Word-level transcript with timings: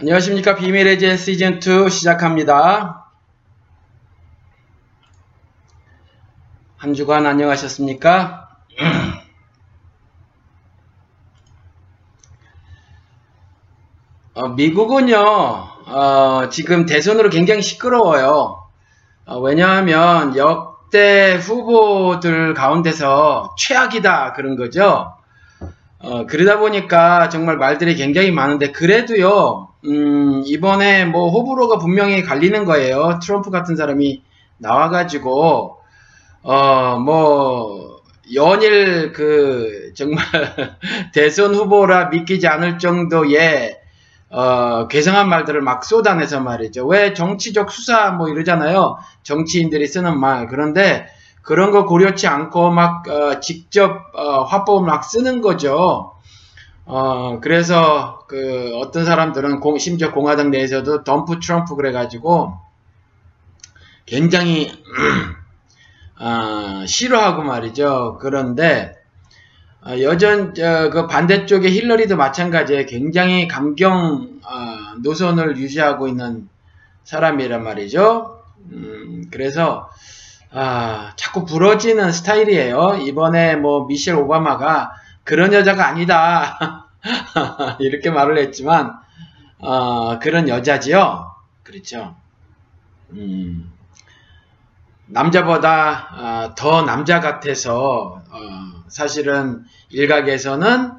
안녕하십니까 0.00 0.54
비밀의 0.54 1.00
제 1.00 1.16
시즌2 1.16 1.90
시작합니다. 1.90 3.10
한 6.76 6.94
주간 6.94 7.26
안녕하셨습니까? 7.26 8.48
어, 14.34 14.48
미국은요 14.50 15.18
어, 15.18 16.48
지금 16.48 16.86
대선으로 16.86 17.28
굉장히 17.28 17.60
시끄러워요. 17.60 18.68
어, 19.26 19.40
왜냐하면 19.40 20.36
역대 20.36 21.34
후보들 21.34 22.54
가운데서 22.54 23.56
최악이다 23.58 24.34
그런 24.34 24.54
거죠. 24.54 25.12
어, 25.98 26.26
그러다 26.26 26.60
보니까 26.60 27.28
정말 27.30 27.56
말들이 27.56 27.96
굉장히 27.96 28.30
많은데 28.30 28.70
그래도요 28.70 29.67
음, 29.86 30.42
이번에 30.44 31.04
뭐 31.04 31.30
호불호가 31.30 31.78
분명히 31.78 32.22
갈리는 32.22 32.64
거예요. 32.64 33.18
트럼프 33.22 33.50
같은 33.50 33.76
사람이 33.76 34.22
나와가지고 34.58 35.78
어 36.42 36.98
뭐 37.00 38.00
연일 38.34 39.12
그 39.12 39.92
정말 39.96 40.24
대선 41.14 41.54
후보라 41.54 42.06
믿기지 42.10 42.46
않을 42.48 42.78
정도의 42.78 43.78
어, 44.30 44.88
괴상한 44.88 45.28
말들을 45.30 45.62
막 45.62 45.84
쏟아내서 45.84 46.40
말이죠. 46.40 46.86
왜 46.86 47.14
정치적 47.14 47.70
수사 47.72 48.10
뭐 48.10 48.28
이러잖아요. 48.28 48.98
정치인들이 49.22 49.86
쓰는 49.86 50.18
말. 50.20 50.46
그런데 50.48 51.06
그런 51.42 51.70
거 51.70 51.86
고려치 51.86 52.26
않고 52.28 52.70
막 52.70 53.08
어, 53.08 53.40
직접 53.40 54.02
어, 54.14 54.44
화법을 54.44 54.86
막 54.86 55.04
쓰는 55.04 55.40
거죠. 55.40 56.14
어, 56.86 57.40
그래서 57.40 58.17
그 58.28 58.72
어떤 58.76 59.04
사람들은 59.04 59.60
공, 59.60 59.78
심지어 59.78 60.12
공화당 60.12 60.50
내에서도 60.50 61.02
덤프 61.02 61.40
트럼프 61.40 61.74
그래가지고 61.74 62.58
굉장히 64.06 64.70
어, 66.20 66.84
싫어하고 66.86 67.42
말이죠. 67.42 68.18
그런데 68.20 68.96
어, 69.80 69.98
여전 70.00 70.54
어, 70.60 70.90
그 70.90 71.06
반대쪽의 71.06 71.72
힐러리도 71.72 72.16
마찬가지에 72.16 72.84
굉장히 72.84 73.48
감경 73.48 74.40
어, 74.44 74.98
노선을 75.02 75.56
유지하고 75.56 76.06
있는 76.06 76.48
사람이란 77.04 77.64
말이죠. 77.64 78.42
음, 78.72 79.24
그래서 79.32 79.88
아, 80.50 81.12
자꾸 81.16 81.44
부러지는 81.44 82.12
스타일이에요. 82.12 82.98
이번에 83.06 83.56
뭐 83.56 83.86
미셸 83.86 84.16
오바마가 84.16 84.92
그런 85.24 85.52
여자가 85.52 85.86
아니다. 85.86 86.84
이렇게 87.80 88.10
말을 88.10 88.38
했지만 88.38 88.98
어, 89.58 90.18
그런 90.18 90.48
여자지요. 90.48 91.34
그렇죠. 91.62 92.16
음, 93.10 93.72
남자보다 95.06 96.08
어, 96.12 96.54
더 96.54 96.82
남자 96.82 97.20
같아서 97.20 98.22
어, 98.30 98.84
사실은 98.88 99.64
일각에서는 99.90 100.92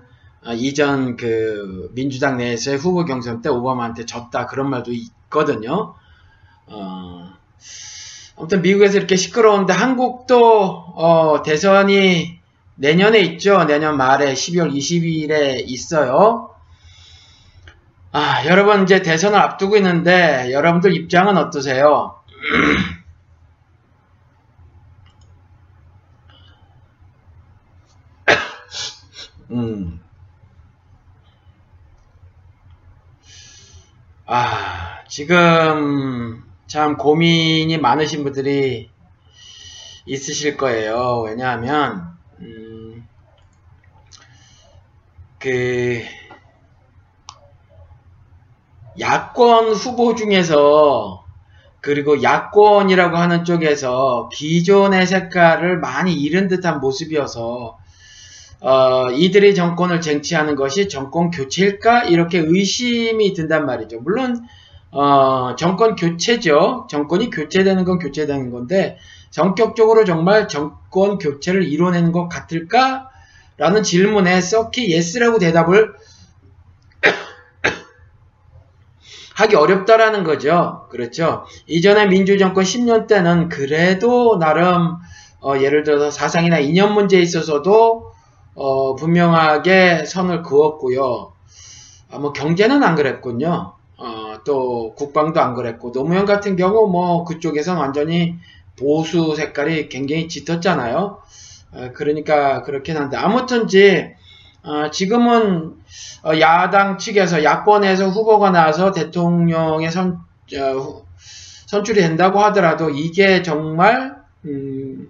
어, 0.46 0.54
이전 0.54 1.16
그 1.18 1.90
민주당 1.94 2.38
내에서의 2.38 2.78
후보 2.78 3.06
경선 3.06 3.42
때 3.42 3.50
오바마한테 3.50 4.06
졌다 4.06 4.46
그런 4.48 4.70
말도 4.70 4.92
있거든요. 4.92 5.96
어, 6.68 7.30
아무튼 8.38 8.62
미국에서 8.62 8.98
이렇게 8.98 9.16
시끄러운데 9.16 9.74
한국도 9.74 10.38
어, 10.96 11.44
대선이 11.44 12.39
내년에 12.80 13.20
있죠. 13.20 13.66
내년 13.66 13.98
말에 13.98 14.34
12월 14.34 14.74
20일에 14.74 15.64
있어요. 15.68 16.56
아, 18.14 18.46
여러분 18.46 18.84
이제 18.84 19.02
대선을 19.02 19.38
앞두고 19.38 19.76
있는데 19.78 20.52
여러분들 20.54 20.96
입장은 20.96 21.36
어떠세요? 21.38 22.22
음. 29.52 30.00
아, 34.26 35.04
지금 35.10 36.46
참 36.68 36.96
고민이 36.96 37.78
많으신 37.78 38.24
분들이 38.24 38.90
있으실 40.06 40.56
거예요. 40.56 41.24
왜냐하면 41.26 42.18
음, 42.42 43.08
그 45.40 46.02
야권 49.00 49.72
후보 49.72 50.16
중에서 50.16 51.24
그리고 51.82 52.22
야권이라고 52.22 53.16
하는 53.16 53.46
쪽에서 53.46 54.30
기존의 54.34 55.08
색깔을 55.08 55.80
많이 55.80 56.14
잃은 56.14 56.50
듯한 56.50 56.82
모습이어서 56.82 57.78
어, 58.62 59.10
이들이 59.12 59.56
정권을 59.56 60.02
쟁취하는 60.02 60.56
것이 60.56 60.90
정권 60.90 61.32
교체일까 61.32 62.04
이렇게 62.04 62.40
의심이 62.40 63.34
든단 63.34 63.66
말이죠. 63.66 64.02
물론 64.02 64.46
어, 64.92 65.56
정권 65.56 65.96
교체죠. 65.96 66.88
정권이 66.90 67.30
교체되는 67.30 67.86
건 67.86 68.00
교체되는 68.00 68.52
건데 68.52 68.98
성격적으로 69.30 70.04
정말 70.04 70.50
정권 70.50 71.18
교체를 71.18 71.64
이뤄내는 71.64 72.12
것 72.12 72.28
같을까? 72.28 73.09
라는 73.60 73.84
질문에 73.84 74.40
썩히 74.42 74.90
yes라고 74.90 75.38
대답을 75.38 75.94
하기 79.36 79.56
어렵다라는 79.56 80.24
거죠. 80.24 80.88
그렇죠. 80.90 81.46
이전에 81.68 82.08
민주정권 82.08 82.64
10년 82.64 83.08
때는 83.08 83.50
그래도 83.50 84.40
나름 84.40 84.96
어, 85.42 85.58
예를 85.60 85.84
들어서 85.84 86.10
사상이나 86.10 86.60
이념 86.60 86.94
문제에 86.94 87.22
있어서도 87.22 88.12
어, 88.56 88.96
분명하게 88.96 90.06
선을 90.06 90.42
그었고요. 90.44 91.34
아, 92.12 92.18
뭐 92.18 92.34
경제는 92.34 92.84
안 92.84 92.96
그랬군요. 92.96 93.74
어, 93.98 94.36
또 94.46 94.94
국방도 94.96 95.42
안 95.42 95.54
그랬고 95.54 95.92
노무현 95.92 96.26
같은 96.26 96.56
경우 96.56 96.90
뭐 96.90 97.26
그쪽에선 97.26 97.78
완전히 97.78 98.36
보수 98.78 99.36
색깔이 99.36 99.90
굉장히 99.90 100.30
짙었잖아요. 100.30 101.22
어, 101.72 101.92
그러니까 101.94 102.64
그렇긴 102.64 102.98
한데 102.98 103.18
아무튼지 103.18 104.14
어, 104.64 104.90
지금은 104.92 105.76
어, 106.24 106.40
야당 106.40 106.98
측에서 106.98 107.44
야권에서 107.44 108.10
후보가 108.10 108.52
나와서 108.52 108.92
대통령의 108.92 109.92
선, 109.92 110.20
어, 110.58 111.06
선출이 111.68 112.02
된다고 112.02 112.40
하더라도 112.46 112.90
이게 112.90 113.42
정말 113.42 114.16
음, 114.46 115.08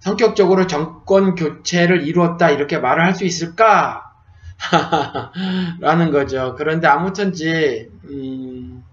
성격적으로 0.00 0.66
정권 0.66 1.34
교체를 1.34 2.06
이루었다 2.06 2.50
이렇게 2.50 2.78
말을 2.78 3.04
할 3.04 3.14
수 3.14 3.24
있을까? 3.24 4.02
라는 5.80 6.10
거죠. 6.10 6.54
그런데 6.56 6.86
아무튼지 6.86 7.90
음, 8.04 8.84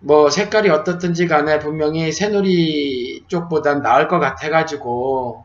뭐 0.00 0.30
색깔이 0.30 0.70
어떻든지 0.70 1.26
간에 1.26 1.58
분명히 1.58 2.12
새누리 2.12 3.24
쪽보단 3.26 3.82
나을 3.82 4.06
것 4.06 4.20
같아가지고 4.20 5.44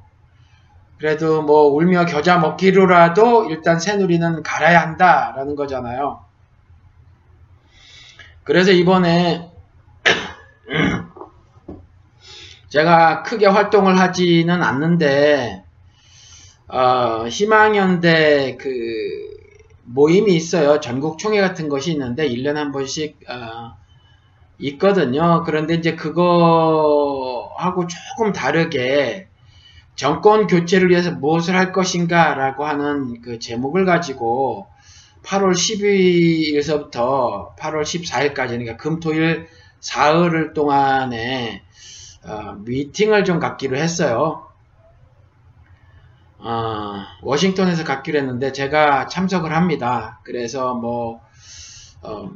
그래도 0.99 1.41
뭐 1.41 1.63
울며 1.63 2.05
겨자 2.05 2.37
먹기로라도 2.37 3.49
일단 3.49 3.79
새누리는 3.79 4.43
갈아야 4.43 4.81
한다라는 4.81 5.55
거잖아요. 5.55 6.23
그래서 8.43 8.71
이번에 8.71 9.51
제가 12.69 13.23
크게 13.23 13.47
활동을 13.47 13.99
하지는 13.99 14.63
않는데 14.63 15.63
어, 16.67 17.27
희망연대 17.27 18.57
그 18.59 18.69
모임이 19.83 20.35
있어요. 20.35 20.79
전국 20.79 21.19
총회 21.19 21.41
같은 21.41 21.69
것이 21.69 21.91
있는데 21.91 22.27
1년에 22.27 22.55
한 22.55 22.71
번씩 22.71 23.19
어, 23.29 23.82
있거든요. 24.63 25.43
그런데 25.45 25.75
이제 25.75 25.95
그거하고 25.95 27.87
조금 27.87 28.31
다르게 28.31 29.27
정권 29.95 30.47
교체를 30.47 30.89
위해서 30.89 31.11
무엇을 31.11 31.55
할 31.55 31.71
것인가 31.71 32.33
라고 32.33 32.65
하는 32.65 33.21
그 33.21 33.39
제목을 33.39 33.85
가지고 33.85 34.67
8월 35.23 35.53
12일서부터 35.53 37.55
8월 37.55 37.83
14일까지 37.83 38.49
그러니까 38.49 38.77
금토일 38.77 39.47
사흘을 39.79 40.53
동안에 40.53 41.61
어, 42.25 42.53
미팅을 42.59 43.25
좀 43.25 43.39
갖기로 43.39 43.75
했어요. 43.75 44.47
어, 46.39 47.03
워싱턴에서 47.21 47.83
갖기로 47.83 48.19
했는데 48.19 48.53
제가 48.53 49.07
참석을 49.07 49.53
합니다. 49.53 50.19
그래서 50.23 50.73
뭐 50.73 51.21
어, 52.01 52.31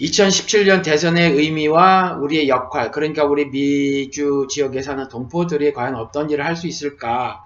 2017년 0.00 0.82
대선의 0.82 1.32
의미와 1.32 2.16
우리의 2.20 2.48
역할, 2.48 2.90
그러니까 2.90 3.24
우리 3.24 3.50
미주 3.50 4.46
지역에 4.50 4.82
사는 4.82 5.06
동포들이 5.08 5.72
과연 5.72 5.94
어떤 5.96 6.30
일을 6.30 6.44
할 6.44 6.56
수 6.56 6.66
있을까, 6.66 7.44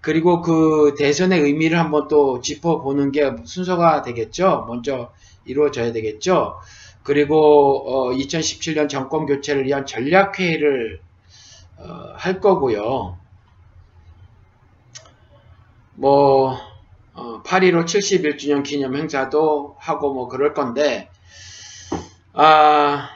그리고 0.00 0.40
그 0.40 0.94
대선의 0.96 1.40
의미를 1.40 1.78
한번 1.78 2.08
또 2.08 2.40
짚어보는 2.40 3.12
게 3.12 3.32
순서가 3.44 4.02
되겠죠. 4.02 4.64
먼저 4.66 5.12
이루어져야 5.44 5.92
되겠죠. 5.92 6.58
그리고 7.02 7.84
어, 7.86 8.12
2017년 8.12 8.88
정권 8.88 9.26
교체를 9.26 9.66
위한 9.66 9.84
전략회의를 9.84 11.00
어, 11.78 12.12
할 12.14 12.40
거고요. 12.40 13.18
뭐 15.94 16.56
어, 17.12 17.42
8.15 17.42 17.84
71주년 17.84 18.62
기념 18.62 18.96
행사도 18.96 19.76
하고 19.78 20.14
뭐 20.14 20.28
그럴 20.28 20.54
건데 20.54 21.10
아, 22.42 23.10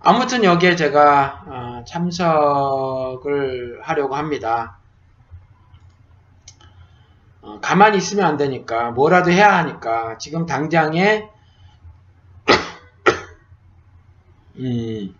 아무튼 0.00 0.42
여기에 0.42 0.74
제가 0.74 1.44
어, 1.46 1.84
참석을 1.86 3.78
하려고 3.84 4.16
합니다. 4.16 4.80
어, 7.40 7.60
가만히 7.62 7.98
있으면 7.98 8.26
안 8.26 8.36
되니까 8.36 8.90
뭐라도 8.90 9.30
해야 9.30 9.56
하니까 9.58 10.18
지금 10.18 10.44
당장에 10.44 11.28
음, 14.58 15.14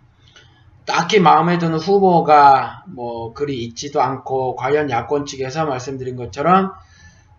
딱히 0.87 1.21
마음에 1.21 1.59
드는 1.59 1.79
후보가 1.79 2.87
뭐 2.89 3.33
그리 3.35 3.63
있지도 3.67 4.03
않고 4.03 4.57
과연 4.57 4.91
야권 4.91 5.27
측에서 5.27 5.65
말씀드린 5.65 6.17
것처럼 6.17 6.73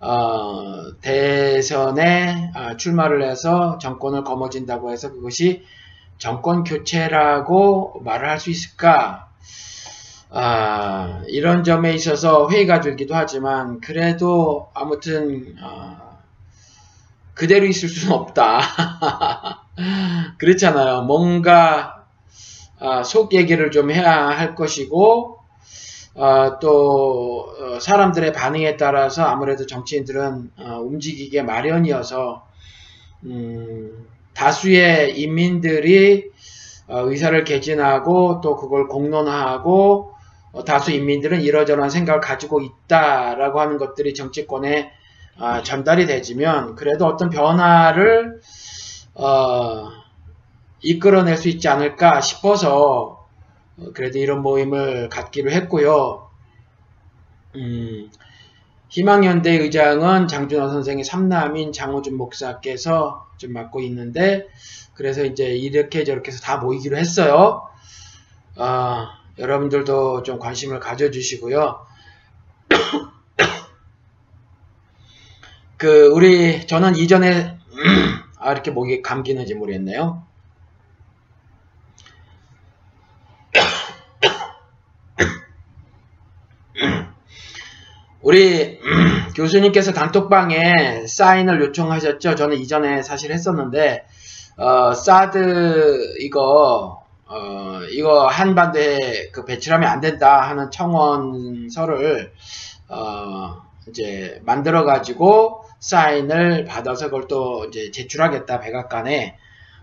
어, 0.02 1.00
대선에 1.02 2.52
아, 2.56 2.76
출마를 2.78 3.24
해서 3.24 3.78
정권을 3.80 4.24
거머쥔다고 4.24 4.92
해서 4.92 5.12
그것이 5.12 5.64
정권 6.18 6.64
교체라고 6.64 8.02
말을 8.04 8.30
할 8.30 8.40
수 8.40 8.50
있을까? 8.50 9.30
아, 10.30 11.22
이런 11.28 11.64
점에 11.64 11.94
있어서 11.94 12.50
회의가 12.50 12.80
들기도 12.80 13.16
하지만 13.16 13.82
그래도 13.82 14.70
아무튼 14.74 15.56
어, 15.62 16.18
그대로 17.34 17.66
있을 17.66 17.90
수는 17.90 18.16
없다. 18.16 18.62
그렇잖아요. 20.38 21.04
뭔가 21.04 22.06
어, 22.80 23.04
속 23.04 23.34
얘기를 23.34 23.72
좀 23.72 23.92
해야 23.92 24.28
할 24.30 24.56
것이고 24.56 25.41
어, 26.14 26.60
또 26.60 27.56
어, 27.60 27.80
사람들의 27.80 28.34
반응에 28.34 28.78
따라서 28.78 29.24
아무래도 29.24 29.66
정치인들은 29.66 30.52
어, 30.58 30.80
움직이게 30.82 31.42
마련이어서 31.42 32.46
음, 33.26 34.08
다수의 34.34 35.20
인민들이 35.20 36.32
어, 36.88 37.00
의사를 37.06 37.42
개진하고 37.44 38.42
또 38.42 38.58
그걸 38.58 38.88
공론화하고 38.88 40.14
어, 40.52 40.64
다수 40.66 40.92
인민들은 40.92 41.42
이러저러한 41.42 41.90
생각을 41.90 42.20
가지고 42.20 42.62
있다라고 42.62 43.62
하는 43.62 43.78
것들이 43.78 44.14
정치권에 44.14 44.92
어, 45.40 45.62
전달이 45.64 46.08
되지면 46.08 46.76
그래도 46.76 47.06
어떤 47.06 47.30
변화를 47.30 48.42
어, 49.14 49.90
이끌어낼 50.82 51.38
수 51.38 51.48
있지 51.48 51.70
않을까 51.70 52.20
싶어서 52.20 53.21
어, 53.21 53.21
그래도 53.94 54.20
이런 54.20 54.42
모임을 54.42 55.10
갖기로 55.10 55.52
했고요. 55.52 56.30
음, 57.56 58.10
희망연대 58.90 59.52
의장은 59.52 60.28
장준호 60.28 60.70
선생의 60.70 61.04
삼남인 61.04 61.74
장호준 61.74 62.16
목사께서 62.16 63.28
좀 63.38 63.54
맡고 63.54 63.82
있는데 63.82 64.48
그래서 64.94 65.26
이제 65.26 65.46
이렇게 65.46 66.04
저렇게 66.04 66.32
해서 66.32 66.42
다 66.42 66.58
모이기로 66.58 66.98
했어요. 66.98 67.68
어, 68.56 69.08
여러분들도 69.40 70.24
좀 70.24 70.40
관심을 70.40 70.80
가져주시고요. 70.80 71.86
그 75.78 76.10
우리 76.14 76.68
저는 76.68 76.96
이전에 76.96 77.58
아 78.38 78.52
이렇게 78.52 78.72
목이 78.72 79.02
감기는지 79.02 79.56
모르겠네요. 79.56 80.31
우리 88.22 88.80
교수님께서 89.36 89.94
단톡방에 89.94 91.08
사인을 91.08 91.62
요청하셨죠. 91.62 92.36
저는 92.36 92.58
이전에 92.58 93.02
사실 93.02 93.32
했었는데 93.32 94.06
어, 94.58 94.94
사드 94.94 96.16
이거 96.20 97.04
어, 97.26 97.80
이거 97.92 98.28
한반도에 98.28 98.98
그 99.32 99.44
배출하면 99.46 99.90
안 99.90 100.02
된다 100.02 100.42
하는 100.42 100.70
청원서를 100.70 102.34
어, 102.90 103.62
이제 103.88 104.40
만들어 104.46 104.84
가지고 104.84 105.64
사인을 105.80 106.66
받아서 106.66 107.06
그걸 107.06 107.28
또 107.28 107.66
이제 107.66 107.90
제출하겠다 107.90 108.60
백악관에 108.60 109.38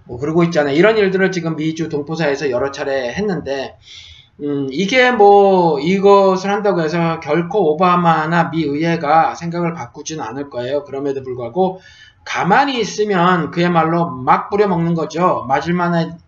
뭐 0.05 0.19
그러고 0.19 0.45
있잖아요. 0.45 0.77
이런 0.77 0.97
일들을 0.97 1.33
지금 1.33 1.57
미주 1.57 1.89
동포사에서 1.89 2.51
여러 2.51 2.71
차례 2.71 3.13
했는데 3.13 3.77
음, 4.41 4.69
이게 4.71 5.11
뭐 5.11 5.81
이것을 5.81 6.51
한다고 6.51 6.83
해서 6.83 7.19
결코 7.21 7.73
오바마나 7.73 8.51
미 8.51 8.63
의회가 8.63 9.35
생각을 9.35 9.75
바꾸지는 9.75 10.23
않을 10.23 10.49
거예요. 10.49 10.85
그럼에도 10.85 11.23
불구하고 11.25 11.81
가만히 12.25 12.79
있으면 12.81 13.51
그야말로 13.51 14.11
막 14.11 14.49
뿌려먹는 14.51 14.95
거죠. 14.95 15.45
맞을만한 15.49 16.19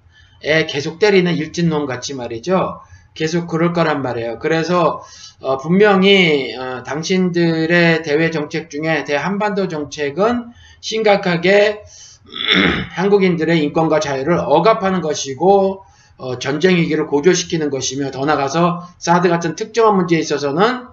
에 0.42 0.66
계속 0.66 0.98
때리는 0.98 1.34
일진놈 1.34 1.86
같이 1.86 2.14
말이죠. 2.14 2.80
계속 3.14 3.46
그럴 3.46 3.72
거란 3.74 4.00
말이에요. 4.02 4.38
그래서 4.38 5.02
어, 5.40 5.58
분명히 5.58 6.56
어, 6.56 6.82
당신들의 6.82 8.02
대외 8.02 8.30
정책 8.30 8.70
중에 8.70 9.04
대한반도 9.04 9.68
정책은 9.68 10.46
심각하게 10.80 11.82
한국인들의 12.92 13.62
인권과 13.62 14.00
자유를 14.00 14.38
억압하는 14.38 15.00
것이고 15.02 15.84
어, 16.20 16.38
전쟁 16.38 16.76
위기를 16.76 17.06
고조시키는 17.06 17.70
것이며 17.70 18.10
더 18.10 18.26
나가서 18.26 18.86
사드 18.98 19.30
같은 19.30 19.56
특정한 19.56 19.96
문제에 19.96 20.18
있어서는 20.18 20.86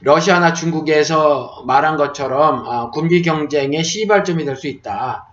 러시아나 0.00 0.52
중국에서 0.54 1.62
말한 1.66 1.96
것처럼 1.96 2.66
어, 2.66 2.90
군비 2.90 3.22
경쟁의 3.22 3.84
시발점이 3.84 4.44
될 4.44 4.56
수 4.56 4.66
있다. 4.66 5.28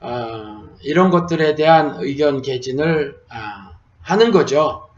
어, 0.00 0.62
이런 0.82 1.10
것들에 1.10 1.54
대한 1.54 1.96
의견 1.98 2.40
개진을 2.40 3.20
아, 3.28 3.72
하는 4.00 4.32
거죠. 4.32 4.88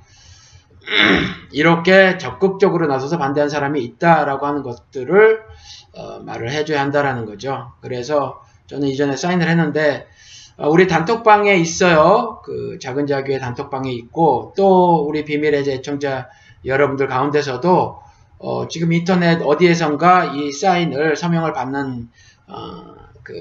이렇게 1.50 2.18
적극적으로 2.18 2.86
나서서 2.86 3.18
반대한 3.18 3.48
사람이 3.48 3.82
있다라고 3.82 4.46
하는 4.46 4.62
것들을 4.62 5.42
어, 5.96 6.20
말을 6.20 6.52
해줘야 6.52 6.80
한다라는 6.80 7.26
거죠. 7.26 7.72
그래서 7.80 8.44
저는 8.68 8.86
이전에 8.86 9.16
사인을 9.16 9.48
했는데 9.48 10.06
어, 10.06 10.11
우리 10.58 10.86
단톡방에 10.86 11.54
있어요. 11.56 12.40
그 12.44 12.78
작은 12.80 13.06
자교의 13.06 13.40
단톡방에 13.40 13.90
있고 13.92 14.52
또 14.56 15.04
우리 15.06 15.24
비밀의 15.24 15.64
재청자 15.64 16.28
여러분들 16.64 17.08
가운데서도 17.08 18.00
어, 18.38 18.68
지금 18.68 18.92
인터넷 18.92 19.40
어디에선가 19.40 20.34
이 20.34 20.52
사인을 20.52 21.16
서명을 21.16 21.52
받는 21.52 22.08
어, 22.48 22.94
그 23.22 23.34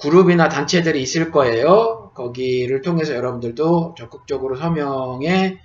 그룹이나 0.00 0.48
단체들이 0.48 1.00
있을 1.02 1.30
거예요. 1.30 2.10
거기를 2.14 2.82
통해서 2.82 3.14
여러분들도 3.14 3.94
적극적으로 3.96 4.56
서명에 4.56 5.58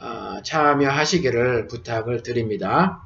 어, 0.00 0.42
참여하시기를 0.42 1.66
부탁을 1.68 2.22
드립니다. 2.22 3.02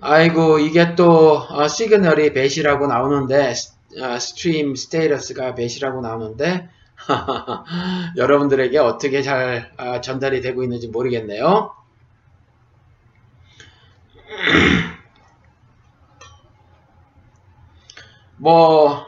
아이고 0.00 0.60
이게 0.60 0.94
또 0.94 1.38
어, 1.50 1.66
signal이 1.66 2.32
bad라고 2.32 2.86
나오는데 2.86 3.52
어, 4.00 4.16
stream 4.18 4.76
status가 4.76 5.56
bad라고 5.56 6.00
나오는데 6.00 6.68
여러분들에게 8.16 8.78
어떻게 8.78 9.22
잘 9.22 9.72
어, 9.76 10.00
전달이 10.00 10.40
되고 10.40 10.62
있는지 10.62 10.86
모르겠네요. 10.88 11.74
뭐 18.36 19.04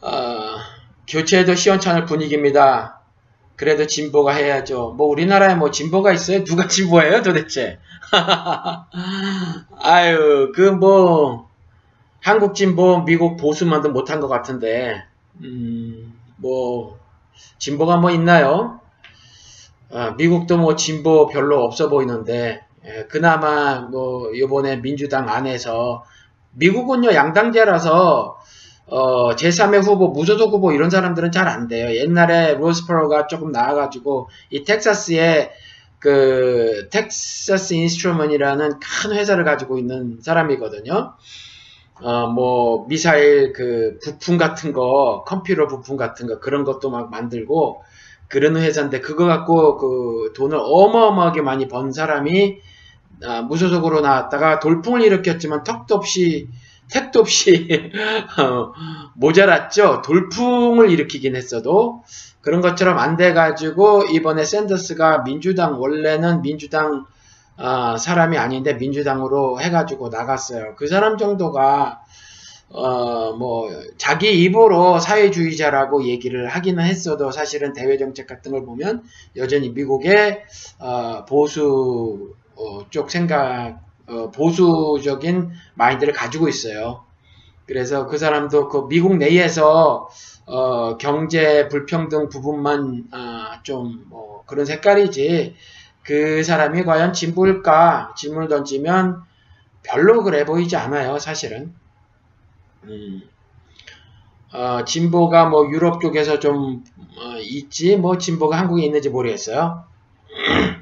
어, 0.00 0.56
교체도 1.06 1.54
시원찮을 1.54 2.06
분위기입니다. 2.06 3.00
그래도 3.54 3.86
진보가 3.86 4.32
해야죠. 4.32 4.94
뭐 4.96 5.06
우리나라에 5.06 5.54
뭐 5.54 5.70
진보가 5.70 6.12
있어요? 6.12 6.42
누가 6.42 6.66
진보예요 6.66 7.22
도대체? 7.22 7.78
아유 9.82 10.52
그 10.54 10.70
뭐 10.72 11.48
한국 12.22 12.54
진보 12.54 13.04
미국 13.04 13.36
보수만도 13.36 13.90
못한 13.90 14.20
것 14.20 14.28
같은데 14.28 15.04
음, 15.42 16.14
뭐 16.36 16.98
진보가 17.58 17.98
뭐 17.98 18.10
있나요? 18.10 18.80
아, 19.90 20.10
미국도 20.12 20.58
뭐 20.58 20.76
진보 20.76 21.26
별로 21.28 21.62
없어 21.64 21.88
보이는데 21.88 22.64
예, 22.84 23.04
그나마 23.08 23.80
뭐 23.80 24.30
이번에 24.32 24.76
민주당 24.82 25.28
안에서 25.28 26.04
미국은요 26.52 27.14
양당제라서 27.14 28.38
어, 28.90 29.34
제3의 29.36 29.82
후보, 29.84 30.08
무소속 30.08 30.50
후보 30.52 30.72
이런 30.72 30.88
사람들은 30.90 31.30
잘 31.30 31.46
안 31.46 31.68
돼요. 31.68 31.94
옛날에 31.94 32.54
로스 32.54 32.87
페로가 32.87 33.26
조금 33.26 33.52
나와가지고 33.52 34.30
이 34.50 34.64
텍사스에 34.64 35.52
그 35.98 36.88
Texas 36.90 37.74
Instrument이라는 37.74 38.80
큰 38.80 39.12
회사를 39.12 39.44
가지고 39.44 39.78
있는 39.78 40.18
사람이거든요. 40.20 41.14
어, 42.00 42.26
뭐 42.28 42.86
미사일 42.88 43.52
그 43.52 43.98
부품 44.02 44.38
같은 44.38 44.72
거, 44.72 45.24
컴퓨터 45.26 45.66
부품 45.66 45.96
같은 45.96 46.26
거 46.26 46.38
그런 46.38 46.64
것도 46.64 46.90
막 46.90 47.10
만들고 47.10 47.82
그런 48.28 48.56
회사인데 48.56 49.00
그거 49.00 49.26
갖고 49.26 49.76
그 49.76 50.32
돈을 50.36 50.58
어마어마하게 50.60 51.42
많이 51.42 51.66
번 51.66 51.92
사람이 51.92 52.58
아, 53.24 53.42
무소속으로 53.42 54.00
나왔다가 54.00 54.60
돌풍을 54.60 55.02
일으켰지만 55.02 55.64
턱도 55.64 55.94
없이 55.94 56.48
택도 56.90 57.20
없이 57.20 57.68
어, 58.38 58.72
모자랐죠. 59.14 60.02
돌풍을 60.04 60.90
일으키긴 60.90 61.36
했어도 61.36 62.04
그런 62.40 62.60
것처럼 62.60 62.98
안 62.98 63.16
돼가지고 63.16 64.04
이번에 64.04 64.44
샌더스가 64.44 65.24
민주당 65.24 65.80
원래는 65.80 66.42
민주당 66.42 67.06
어, 67.56 67.96
사람이 67.96 68.38
아닌데 68.38 68.74
민주당으로 68.74 69.60
해가지고 69.60 70.10
나갔어요. 70.10 70.76
그 70.76 70.86
사람 70.86 71.18
정도가 71.18 72.02
어, 72.70 73.32
뭐 73.32 73.70
자기 73.96 74.42
입으로 74.42 75.00
사회주의자라고 75.00 76.04
얘기를 76.04 76.48
하기는 76.48 76.84
했어도 76.84 77.30
사실은 77.30 77.72
대외 77.72 77.96
정책 77.96 78.26
같은 78.26 78.52
걸 78.52 78.64
보면 78.64 79.02
여전히 79.36 79.70
미국의 79.70 80.44
어, 80.78 81.24
보수 81.24 82.34
어, 82.54 82.88
쪽 82.90 83.10
생각 83.10 83.80
어, 84.06 84.30
보수적인 84.30 85.50
마인드를 85.74 86.12
가지고 86.12 86.48
있어요. 86.48 87.07
그래서 87.68 88.06
그 88.06 88.16
사람도 88.16 88.68
그 88.70 88.88
미국 88.88 89.18
내에서 89.18 90.08
어, 90.46 90.96
경제 90.96 91.68
불평등 91.68 92.30
부분만 92.30 93.08
아, 93.12 93.60
좀뭐 93.62 94.44
그런 94.46 94.64
색깔이지. 94.64 95.54
그 96.02 96.42
사람이 96.42 96.84
과연 96.84 97.12
진보일까? 97.12 98.14
질문을 98.16 98.48
던지면 98.48 99.22
별로 99.82 100.24
그래 100.24 100.46
보이지 100.46 100.76
않아요 100.76 101.18
사실은. 101.18 101.74
음, 102.84 103.20
어, 104.54 104.84
진보가 104.86 105.50
뭐 105.50 105.68
유럽 105.70 106.00
쪽에서 106.00 106.38
좀 106.40 106.82
어, 107.18 107.38
있지? 107.40 107.96
뭐 107.96 108.16
진보가 108.16 108.56
한국에 108.56 108.84
있는지 108.84 109.10
모르겠어요 109.10 109.84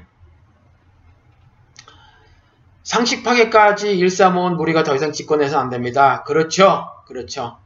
상식 2.87 3.21
파괴까지 3.21 3.97
일삼온 3.97 4.53
우리가 4.53 4.83
더 4.83 4.95
이상 4.95 5.11
집권해서 5.11 5.59
안 5.59 5.69
됩니다. 5.69 6.23
그렇죠. 6.23 6.85
그렇죠. 7.05 7.57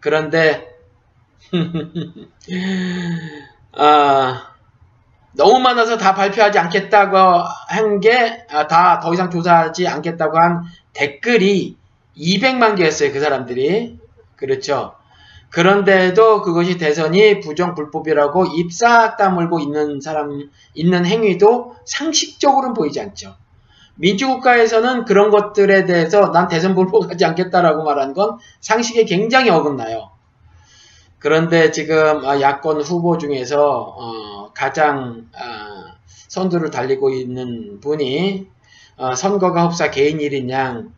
그런데 0.00 0.68
아, 3.72 4.48
너무 5.32 5.60
많아서 5.60 5.96
다 5.96 6.14
발표하지 6.14 6.58
않겠다고 6.58 7.16
한 7.68 8.00
게 8.00 8.46
다더 8.48 8.76
아, 8.76 9.10
이상 9.14 9.30
조사하지 9.30 9.88
않겠다고 9.88 10.38
한 10.38 10.64
댓글이 10.92 11.78
200만 12.14 12.76
개였어요. 12.76 13.14
그 13.14 13.20
사람들이. 13.20 13.98
그렇죠. 14.36 14.94
그런데도 15.48 16.42
그것이 16.42 16.76
대선이 16.76 17.40
부정 17.40 17.74
불법이라고 17.74 18.44
입싹 18.58 19.16
다물고 19.16 19.58
있는 19.60 20.02
사람 20.02 20.50
있는 20.74 21.06
행위도 21.06 21.76
상식적으로는 21.86 22.74
보이지 22.74 23.00
않죠. 23.00 23.36
민주국가에서는 23.96 25.04
그런 25.04 25.30
것들에 25.30 25.84
대해서 25.84 26.30
난 26.30 26.48
대선 26.48 26.74
불복하지 26.74 27.24
않겠다라고 27.24 27.82
말하는 27.82 28.14
건 28.14 28.38
상식에 28.60 29.04
굉장히 29.04 29.50
어긋나요. 29.50 30.10
그런데 31.18 31.70
지금 31.70 32.24
아, 32.24 32.40
야권 32.40 32.82
후보 32.82 33.18
중에서 33.18 33.94
어, 33.96 34.52
가장 34.52 35.26
아, 35.34 35.96
선두를 36.28 36.70
달리고 36.70 37.10
있는 37.10 37.80
분이 37.80 38.46
어, 38.96 39.14
선거가 39.14 39.66
흡사 39.66 39.90
개인 39.90 40.20
일인 40.20 40.50
양 40.50 40.92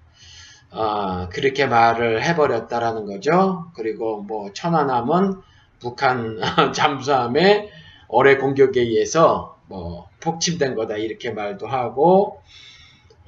어, 0.70 1.28
그렇게 1.30 1.66
말을 1.66 2.22
해버렸다라는 2.22 3.06
거죠. 3.06 3.66
그리고 3.74 4.22
뭐 4.22 4.52
천안함은 4.52 5.40
북한 5.80 6.40
잠수함의 6.74 7.70
어뢰 8.08 8.36
공격에 8.38 8.80
의해서 8.80 9.56
뭐 9.66 10.08
폭침된 10.20 10.74
거다 10.74 10.96
이렇게 10.96 11.30
말도 11.30 11.66
하고 11.66 12.40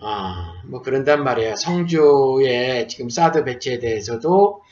아, 0.03 0.55
뭐 0.67 0.83
그런단 0.83 1.25
말이에요. 1.25 1.57
성주의 1.57 2.89
지금 2.89 3.09
사드 3.11 3.45
배치에 3.45 3.79
대해서도 3.79 4.63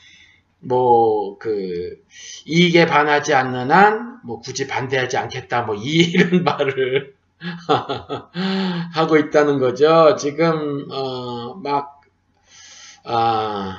뭐 0.61 1.37
그 1.39 1.97
이익에 2.45 2.85
반하지 2.85 3.33
않는 3.33 3.71
한 3.71 4.09
뭐 4.23 4.39
굳이 4.39 4.67
반대하지 4.67 5.17
않겠다 5.17 5.63
뭐 5.63 5.75
이런 5.79 6.43
말을 6.43 7.15
하고 8.93 9.17
있다는 9.17 9.59
거죠. 9.59 10.15
지금 10.17 10.87
어막 10.91 12.01
아, 13.05 13.77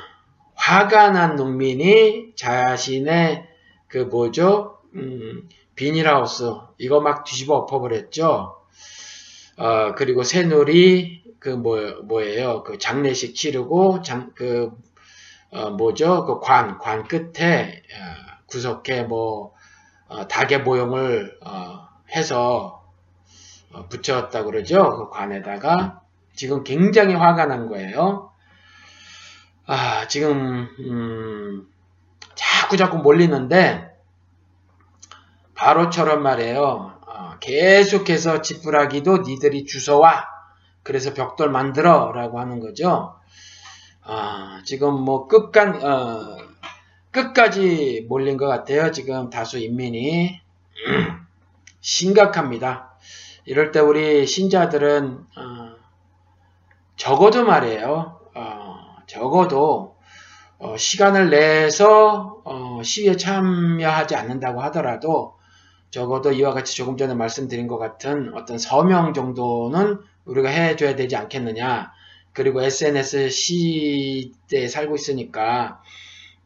화가 0.54 1.11
난 1.11 1.37
농민이 1.37 2.33
자신의 2.37 3.47
그 3.87 3.99
뭐죠? 3.99 4.78
음, 4.95 5.49
비닐하우스 5.75 6.52
이거 6.78 7.00
막 7.00 7.25
뒤집어 7.25 7.57
엎어버렸죠. 7.57 8.57
어, 9.59 9.95
그리고 9.95 10.23
새누리 10.23 11.20
그 11.40 11.49
뭐, 11.49 12.02
뭐예요? 12.04 12.62
그 12.62 12.78
장례식 12.78 13.35
치르고 13.35 14.02
장, 14.02 14.32
그 14.35 14.70
어, 15.50 15.70
뭐죠? 15.70 16.25
그 16.26 16.38
관, 16.38 16.78
관 16.78 17.09
끝에 17.09 17.82
어, 17.92 18.42
구석에 18.47 19.02
뭐 19.04 19.54
어, 20.06 20.28
닭의 20.28 20.62
모형을 20.62 21.38
어, 21.44 21.88
해서 22.14 22.85
어, 23.73 23.88
붙였다 23.88 24.44
그러죠? 24.44 24.97
그 24.97 25.11
관에다가 25.11 26.02
지금 26.35 26.62
굉장히 26.62 27.14
화가 27.14 27.47
난 27.47 27.68
거예요. 27.68 28.30
아, 29.66 30.06
지금 30.09 30.68
음, 30.78 31.66
자꾸 32.35 32.76
자꾸 32.76 32.99
몰리는데 32.99 33.88
바로처럼 35.54 36.23
말이에요. 36.23 36.99
어, 37.06 37.35
계속해서 37.40 38.42
지푸라기도 38.42 39.18
니들이 39.18 39.64
주워와 39.64 40.39
그래서 40.83 41.15
벽돌 41.15 41.51
만들어 41.51 42.13
라고 42.13 42.41
하는 42.41 42.61
거죠. 42.61 43.15
아, 44.03 44.63
지금 44.65 44.95
뭐 45.01 45.29
끝간, 45.29 45.83
어, 45.85 46.39
끝까지 47.11 48.07
몰린 48.09 48.37
것 48.37 48.47
같아요. 48.47 48.91
지금 48.91 49.31
다수 49.31 49.59
인민이. 49.59 50.41
심각합니다. 51.81 52.95
이럴 53.45 53.73
때 53.73 53.81
우리 53.81 54.27
신자들은, 54.27 55.27
어, 55.37 55.77
적어도 56.97 57.45
말이에요. 57.45 58.21
어, 58.35 58.97
적어도, 59.07 59.97
어, 60.59 60.77
시간을 60.77 61.31
내서, 61.31 62.43
어, 62.45 62.83
시위에 62.83 63.17
참여하지 63.17 64.15
않는다고 64.15 64.61
하더라도, 64.63 65.39
적어도 65.91 66.33
이와 66.33 66.53
같이 66.53 66.77
조금 66.77 66.97
전에 66.97 67.15
말씀드린 67.15 67.67
것 67.67 67.79
같은 67.79 68.33
어떤 68.35 68.59
서명 68.59 69.13
정도는 69.13 70.01
우리가 70.31 70.49
해줘야 70.49 70.97
되지 70.97 71.17
않겠느냐. 71.17 71.93
그리고 72.33 72.63
SNS 72.63 73.31
시대에 73.31 74.69
살고 74.69 74.95
있으니까 74.95 75.83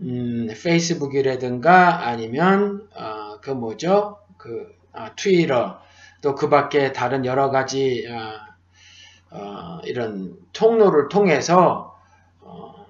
음, 0.01 0.49
페이스북이라든가 0.63 2.07
아니면 2.07 2.89
어, 2.95 3.39
그 3.41 3.51
뭐죠? 3.51 4.19
그 4.39 4.75
어, 4.93 5.09
트위터 5.17 5.85
또 6.23 6.35
그 6.35 6.49
밖에 6.49 6.93
다른 6.93 7.27
여러 7.27 7.51
가지 7.51 8.07
어, 8.09 9.37
어 9.37 9.81
이런 9.85 10.39
통로를 10.55 11.09
통해서 11.11 11.95
어, 12.41 12.87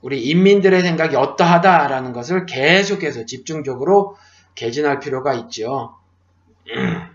우리 0.00 0.28
인민들의 0.28 0.80
생각이 0.80 1.16
어떠하다라는 1.16 2.12
것을 2.12 2.46
계속해서 2.46 3.26
집중적으로 3.26 4.16
개진할 4.54 5.00
필요가 5.00 5.34
있죠. 5.34 5.96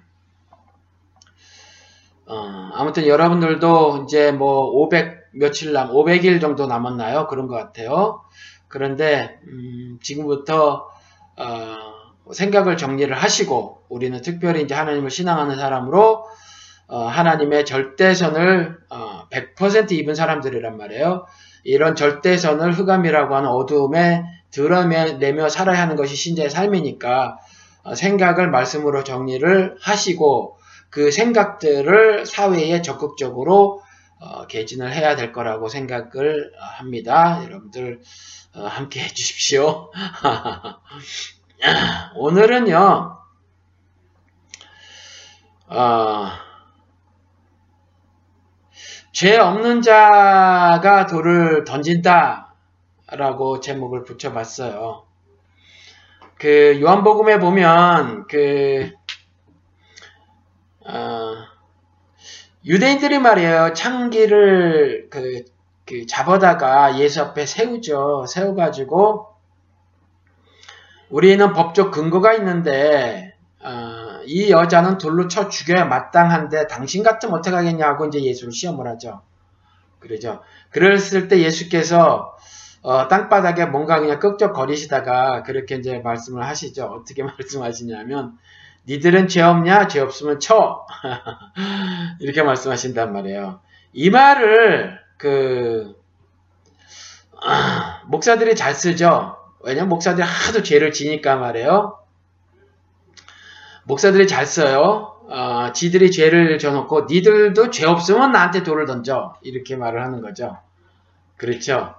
어, 2.28 2.70
아무튼 2.74 3.08
여러분들도 3.08 4.04
이제 4.04 4.32
뭐 4.32 4.66
500 4.66 5.28
며칠 5.34 5.72
남, 5.72 5.90
500일 5.90 6.42
정도 6.42 6.68
남았나요? 6.68 7.28
그런 7.28 7.48
것 7.48 7.56
같아요. 7.56 8.22
그런데 8.68 9.40
음, 9.48 9.98
지금부터 10.02 10.90
어, 11.38 11.76
생각을 12.34 12.76
정리를 12.76 13.16
하시고 13.16 13.84
우리는 13.88 14.20
특별히 14.22 14.64
이제 14.64 14.76
하나님을 14.76 15.10
신앙하는 15.10 15.56
사람으로 15.56 16.26
어, 16.88 17.04
하나님의 17.06 17.66
절대선을 17.66 18.78
100% 19.32 19.92
어, 19.92 19.94
입은 19.94 20.16
사람들이란 20.16 20.78
말이에요. 20.78 21.26
이런 21.64 21.96
절대선을 21.96 22.74
흑암이라고 22.74 23.36
하는 23.36 23.50
어두움에 23.50 24.24
드러내며 24.52 25.50
살아야 25.50 25.82
하는 25.82 25.96
것이 25.96 26.16
신자의 26.16 26.50
삶이니까 26.50 27.38
어, 27.84 27.96
생각을 27.96 28.50
말씀으로 28.50 29.04
정리를 29.04 29.78
하시고 29.82 30.57
그 30.90 31.12
생각들을 31.12 32.26
사회에 32.26 32.82
적극적으로 32.82 33.82
어, 34.20 34.48
개진을 34.48 34.94
해야 34.94 35.16
될 35.16 35.32
거라고 35.32 35.68
생각을 35.68 36.52
합니다. 36.58 37.44
여러분들 37.44 38.02
어, 38.56 38.66
함께 38.66 39.02
해주십시오. 39.02 39.92
오늘은요. 42.16 43.18
어, 45.70 46.30
죄 49.12 49.38
없는 49.38 49.82
자가 49.82 51.08
돌을 51.08 51.64
던진다 51.64 52.56
라고 53.10 53.60
제목을 53.60 54.04
붙여봤어요. 54.04 55.06
그 56.36 56.80
요한복음에 56.82 57.40
보면 57.40 58.28
그 58.28 58.97
유대인들이 62.68 63.20
말이에요. 63.20 63.74
창기를 63.74 65.08
그, 65.10 65.46
그 65.86 66.06
잡아다가 66.06 67.00
예수 67.00 67.22
앞에 67.22 67.46
세우죠. 67.46 68.26
세워가지고 68.28 69.28
우리는 71.10 71.54
법적 71.54 71.92
근거가 71.92 72.34
있는데 72.34 73.34
어, 73.64 74.20
이 74.26 74.52
여자는 74.52 74.98
돌로 74.98 75.30
쳐 75.30 75.48
죽여야 75.48 75.86
마땅한데 75.86 76.68
당신 76.68 77.04
같으면 77.04 77.40
어떡하겠냐고 77.40 78.08
이제 78.08 78.22
예수를 78.22 78.52
시험을 78.52 78.86
하죠. 78.90 79.22
그러죠. 80.00 80.42
그랬을 80.72 81.30
때 81.30 81.40
예수께서 81.40 82.36
어, 82.82 83.08
땅바닥에 83.08 83.66
뭔가 83.68 84.02
그냥 84.02 84.20
끄적거리시다가 84.20 85.44
그렇게 85.44 85.76
이제 85.76 86.00
말씀을 86.00 86.46
하시죠. 86.46 86.86
어떻게 86.86 87.24
말씀하시냐면 87.24 88.38
니들은 88.88 89.28
죄 89.28 89.42
없냐? 89.42 89.88
죄 89.88 90.00
없으면 90.00 90.40
쳐. 90.40 90.86
이렇게 92.20 92.42
말씀하신단 92.42 93.12
말이에요. 93.12 93.60
이 93.94 94.10
말을 94.10 95.00
그 95.18 95.96
아, 97.44 98.02
목사들이 98.06 98.56
잘 98.56 98.74
쓰죠. 98.74 99.38
왜냐면 99.62 99.90
목사들이 99.90 100.26
하도 100.26 100.64
죄를 100.64 100.92
지니까 100.92 101.36
말이에요. 101.36 102.00
목사들이 103.84 104.28
잘 104.28 104.46
써요. 104.46 105.18
어, 105.30 105.74
지들이 105.74 106.12
죄를 106.12 106.58
져놓고 106.58 107.08
니들도 107.10 107.70
죄 107.72 107.86
없으면 107.86 108.32
나한테 108.32 108.64
돌을 108.64 108.86
던져. 108.86 109.36
이렇게 109.42 109.76
말을 109.76 110.02
하는 110.04 110.22
거죠. 110.22 110.58
그렇죠. 111.36 111.96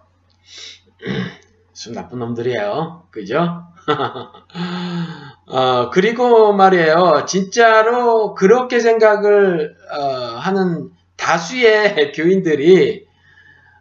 수 1.72 1.92
나쁜 1.92 2.18
놈들이에요. 2.18 3.06
그죠? 3.10 3.67
어, 5.46 5.90
그리고 5.90 6.52
말이에요. 6.52 7.24
진짜로 7.26 8.34
그렇게 8.34 8.80
생각을 8.80 9.74
어, 9.92 10.02
하는 10.38 10.90
다수의 11.16 12.12
교인들이 12.14 13.06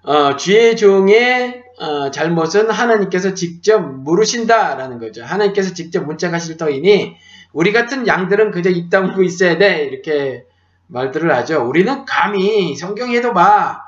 어, 0.03 0.35
주의 0.37 0.77
종의 0.77 1.63
어, 1.79 2.09
잘못은 2.09 2.69
하나님께서 2.71 3.33
직접 3.33 3.79
물으신다라는 3.79 4.99
거죠. 4.99 5.23
하나님께서 5.23 5.73
직접 5.73 6.05
문짝하실 6.05 6.57
터이니 6.57 7.15
우리 7.53 7.71
같은 7.71 8.07
양들은 8.07 8.51
그저 8.51 8.69
입 8.69 8.89
다물고 8.89 9.23
있어야 9.23 9.57
돼 9.57 9.83
이렇게 9.83 10.45
말들을 10.87 11.33
하죠. 11.35 11.67
우리는 11.67 12.05
감히 12.05 12.75
성경에도 12.75 13.33
봐 13.33 13.81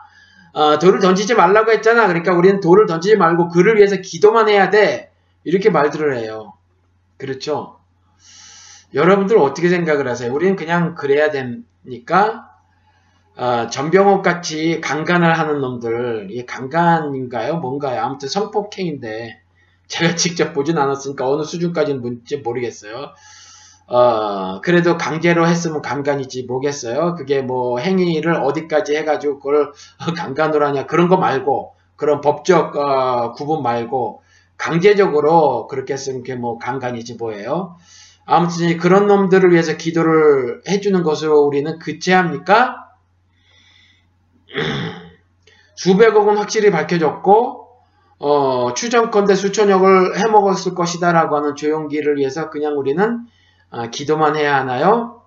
어, 0.53 0.77
돌을 0.79 0.99
던지지 0.99 1.35
말라고 1.35 1.71
했잖아. 1.71 2.07
그러니까 2.07 2.33
우리는 2.33 2.59
돌을 2.59 2.85
던지지 2.85 3.15
말고 3.15 3.49
그를 3.49 3.77
위해서 3.77 3.97
기도만 3.97 4.49
해야 4.49 4.69
돼. 4.69 5.08
이렇게 5.49 5.71
말들을 5.71 6.15
해요. 6.15 6.53
그렇죠? 7.17 7.79
여러분들 8.93 9.39
어떻게 9.39 9.67
생각을 9.67 10.07
하세요? 10.07 10.31
우리는 10.31 10.55
그냥 10.55 10.93
그래야 10.93 11.31
되니까 11.31 12.51
어, 13.35 13.67
전병옥 13.67 14.21
같이 14.21 14.79
강간을 14.79 15.39
하는 15.39 15.59
놈들 15.59 16.27
이게 16.29 16.45
강간인가요? 16.45 17.57
뭔가요? 17.57 18.03
아무튼 18.03 18.29
성폭행인데 18.29 19.41
제가 19.87 20.13
직접 20.15 20.53
보진 20.53 20.77
않았으니까 20.77 21.27
어느 21.27 21.41
수준까지는 21.43 22.01
뭔지 22.01 22.37
모르겠어요. 22.37 23.13
어, 23.87 24.61
그래도 24.61 24.97
강제로 24.97 25.47
했으면 25.47 25.81
강간이지 25.81 26.43
뭐겠어요? 26.43 27.15
그게 27.15 27.41
뭐 27.41 27.79
행위를 27.79 28.35
어디까지 28.35 28.95
해가지고 28.97 29.39
그걸 29.39 29.71
강간으로 30.15 30.67
하냐 30.67 30.85
그런 30.85 31.07
거 31.07 31.17
말고 31.17 31.73
그런 31.95 32.21
법적 32.21 32.75
어, 32.75 33.31
구분 33.33 33.63
말고 33.63 34.18
강제적으로 34.59 35.67
그렇게 35.67 35.93
했으면 35.93 36.21
그게 36.21 36.35
뭐 36.35 36.59
강간이지 36.59 37.15
뭐예요? 37.15 37.77
아무튼 38.25 38.77
그런 38.77 39.07
놈들을 39.07 39.51
위해서 39.51 39.77
기도를 39.77 40.61
해주는 40.67 41.01
것으로 41.01 41.39
우리는 41.39 41.79
그치합니까? 41.79 42.89
수백억은 45.75 46.37
확실히 46.37 46.71
밝혀졌고 46.71 47.69
어, 48.19 48.73
추정컨대 48.73 49.33
수천억을 49.33 50.19
해먹었을 50.19 50.75
것이다 50.75 51.13
라고 51.13 51.37
하는 51.37 51.55
조용기를 51.55 52.17
위해서 52.17 52.49
그냥 52.49 52.77
우리는 52.77 53.25
어, 53.71 53.89
기도만 53.89 54.35
해야 54.35 54.57
하나요? 54.57 55.23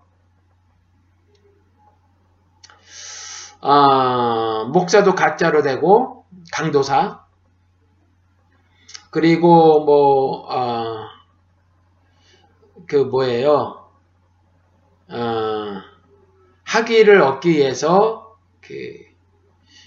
어, 3.62 4.66
목사도 4.66 5.14
가짜로 5.14 5.62
되고 5.62 6.26
강도사 6.52 7.21
그리고 9.12 9.84
뭐 9.84 10.50
어, 10.50 11.06
그 12.86 12.96
뭐예요? 12.96 13.90
어, 15.10 15.82
학위를 16.64 17.20
얻기 17.20 17.50
위해서 17.50 18.38
그 18.62 18.72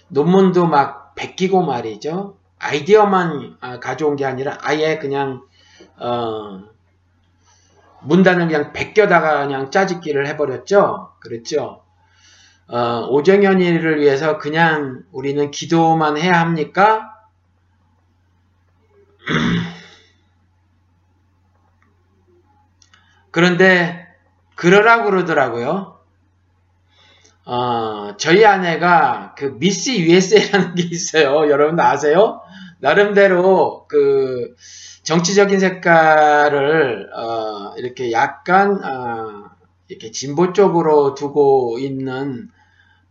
논문도 0.10 0.68
막 0.68 1.16
베끼고 1.16 1.64
말이죠. 1.64 2.38
아이디어만 2.60 3.58
아, 3.62 3.80
가져온 3.80 4.16
게 4.16 4.26
아니라 4.26 4.60
아예 4.62 5.00
그냥 5.00 5.42
어, 5.98 6.62
문단을 8.04 8.48
그냥 8.48 8.74
베껴다가 8.74 9.40
그냥 9.48 9.72
짜집기를 9.72 10.28
해버렸죠. 10.28 11.14
그랬죠. 11.20 11.82
어, 12.68 13.08
오정현이를 13.10 14.02
위해서 14.02 14.38
그냥 14.38 15.02
우리는 15.12 15.50
기도만 15.50 16.16
해야 16.16 16.40
합니까? 16.40 17.15
그런데 23.32 24.08
그러라고 24.56 25.10
그러더라고요. 25.10 26.00
어, 27.46 28.16
저희 28.18 28.46
아내가 28.46 29.36
그 29.38 29.58
미스 29.60 29.92
USA라는 29.92 30.76
게 30.76 30.84
있어요. 30.84 31.50
여러분 31.50 31.80
아세요? 31.80 32.42
나름대로 32.80 33.86
그 33.88 34.56
정치적인 35.04 35.60
색깔을 35.60 37.10
어, 37.14 37.74
이렇게 37.78 38.12
약간 38.12 38.84
어, 38.84 39.50
이렇게 39.88 40.12
진보 40.12 40.54
쪽으로 40.54 41.14
두고 41.14 41.78
있는 41.80 42.50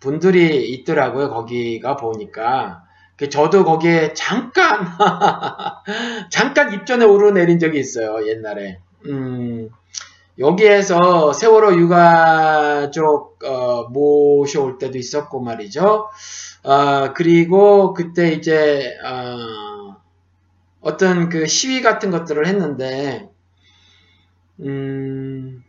분들이 0.00 0.68
있더라고요. 0.70 1.31
거기가 1.31 1.96
보니까 1.96 2.83
그 2.83 2.84
저도 3.31 3.64
거기에 3.64 4.12
잠깐 4.14 4.87
잠깐 6.31 6.72
입전에 6.72 7.05
오르내린 7.05 7.59
적이 7.59 7.79
있어요. 7.79 8.27
옛날에. 8.27 8.79
음, 9.07 9.70
여기에서 10.38 11.33
세월호 11.33 11.77
유가족 11.77 13.38
어, 13.44 13.85
모셔올 13.90 14.79
때도 14.79 14.98
있었고 14.98 15.40
말이죠. 15.40 16.09
어, 16.64 17.12
그리고 17.14 17.94
그때 17.94 18.33
이제 18.33 18.96
어, 19.05 20.96
떤 20.96 21.29
그 21.29 21.46
시위 21.46 21.83
같은 21.83 22.11
것들을 22.11 22.46
했는데 22.46 23.29
음, 24.61 25.62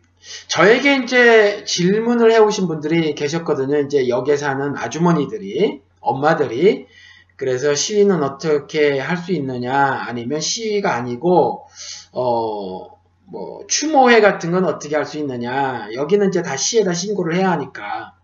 저에게 0.48 0.96
이제 1.04 1.64
질문을 1.64 2.32
해오신 2.32 2.66
분들이 2.66 3.14
계셨거든요. 3.14 3.78
이제 3.78 4.08
역에 4.08 4.36
사는 4.36 4.76
아주머니들이 4.76 5.80
엄마들이 6.00 6.86
그래서 7.36 7.74
시위는 7.74 8.22
어떻게 8.22 8.98
할 8.98 9.16
수 9.18 9.32
있느냐 9.32 9.74
아니면 10.06 10.40
시위가 10.40 10.94
아니고 10.94 11.66
어 12.12 12.96
뭐 13.28 13.66
추모회 13.66 14.20
같은 14.20 14.52
건 14.52 14.64
어떻게 14.64 14.94
할 14.96 15.04
수 15.04 15.18
있느냐 15.18 15.88
여기는 15.94 16.28
이제 16.28 16.42
다 16.42 16.56
시에다 16.56 16.92
신고를 16.92 17.34
해야 17.36 17.50
하니까 17.52 18.14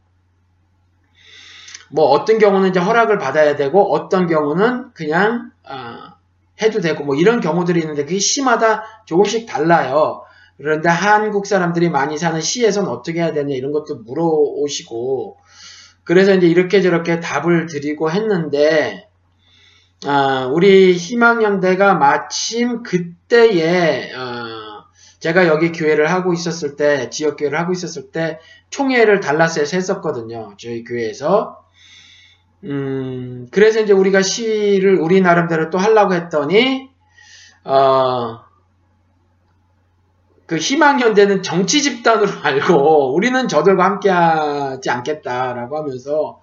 뭐 1.91 2.07
어떤 2.07 2.39
경우는 2.39 2.71
이제 2.71 2.81
허락을 2.81 3.19
받아야 3.19 3.57
되고 3.57 3.93
어떤 3.93 4.27
경우는 4.27 4.93
그냥 4.95 5.51
어, 5.69 6.13
해도 6.63 6.81
되고 6.81 7.05
뭐 7.05 7.15
이런 7.17 7.41
경우들이 7.41 7.81
있는데 7.81 8.05
그게 8.05 8.19
시마다 8.19 8.85
조금씩 9.07 9.47
달라요. 9.47 10.23
그런데 10.57 10.89
한국 10.89 11.47
사람들이 11.47 11.91
많이 11.91 12.17
사는 12.19 12.41
시에서는 12.41 12.89
어떻게 12.89 13.21
해야 13.21 13.33
되냐 13.33 13.55
이런 13.55 13.73
것도 13.73 13.97
물어오시고 14.05 15.39
그래서 16.05 16.35
이제 16.35 16.47
이렇게 16.47 16.81
저렇게 16.83 17.21
답을 17.21 17.67
드리고 17.67 18.11
했는데 18.11 19.09
어, 20.07 20.49
우리 20.53 20.95
희망연대가 20.95 21.95
마침 21.95 22.83
그때에 22.83 24.13
어, 24.13 24.85
제가 25.21 25.47
여기 25.47 25.71
교회를 25.71 26.11
하고 26.11 26.33
있었을 26.33 26.75
때 26.77 27.09
지역 27.11 27.37
교회를 27.37 27.59
하고 27.59 27.73
있었을 27.73 28.11
때 28.11 28.41
총회를 28.71 29.21
달라스에서 29.21 29.77
했었거든요. 29.77 30.55
저희 30.59 30.83
교회에서 30.83 31.63
음, 32.65 33.49
그래서 33.51 33.81
이제 33.81 33.93
우리가 33.93 34.23
시를 34.23 34.97
우리 35.01 35.21
나름대로 35.21 35.71
또 35.71 35.79
하려고 35.79 36.15
했더니, 36.15 36.91
어, 37.65 38.41
그 40.53 40.59
희망현대는 40.59 41.43
정치 41.43 41.81
집단으로 41.81 42.29
알고 42.45 43.15
우리는 43.15 43.49
저들과 43.49 43.87
함께 43.87 44.11
하지 44.11 44.91
않겠다라고 44.91 45.79
하면서 45.79 46.41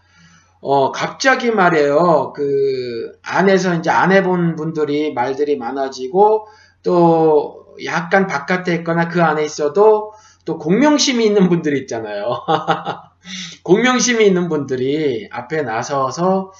어, 0.61 0.91
갑자기 0.91 1.51
말이에요. 1.51 2.33
그, 2.35 3.13
안에서 3.21 3.75
이제 3.75 3.89
안 3.89 4.11
해본 4.11 4.55
분들이 4.57 5.13
말들이 5.13 5.55
많아지고, 5.57 6.47
또, 6.83 7.67
약간 7.85 8.27
바깥에 8.27 8.75
있거나 8.77 9.07
그 9.07 9.23
안에 9.23 9.45
있어도 9.45 10.11
또 10.43 10.57
공명심이 10.57 11.25
있는 11.25 11.47
분들이 11.47 11.79
있잖아요. 11.79 12.43
공명심이 13.63 14.25
있는 14.25 14.49
분들이 14.49 15.29
앞에 15.31 15.61
나서서, 15.61 16.51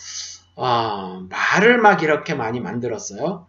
어, 0.55 1.21
말을 1.29 1.79
막 1.79 2.01
이렇게 2.01 2.35
많이 2.35 2.61
만들었어요. 2.61 3.47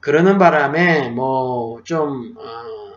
그러는 0.00 0.38
바람에, 0.38 1.10
뭐, 1.10 1.80
좀, 1.84 2.34
어, 2.38 2.95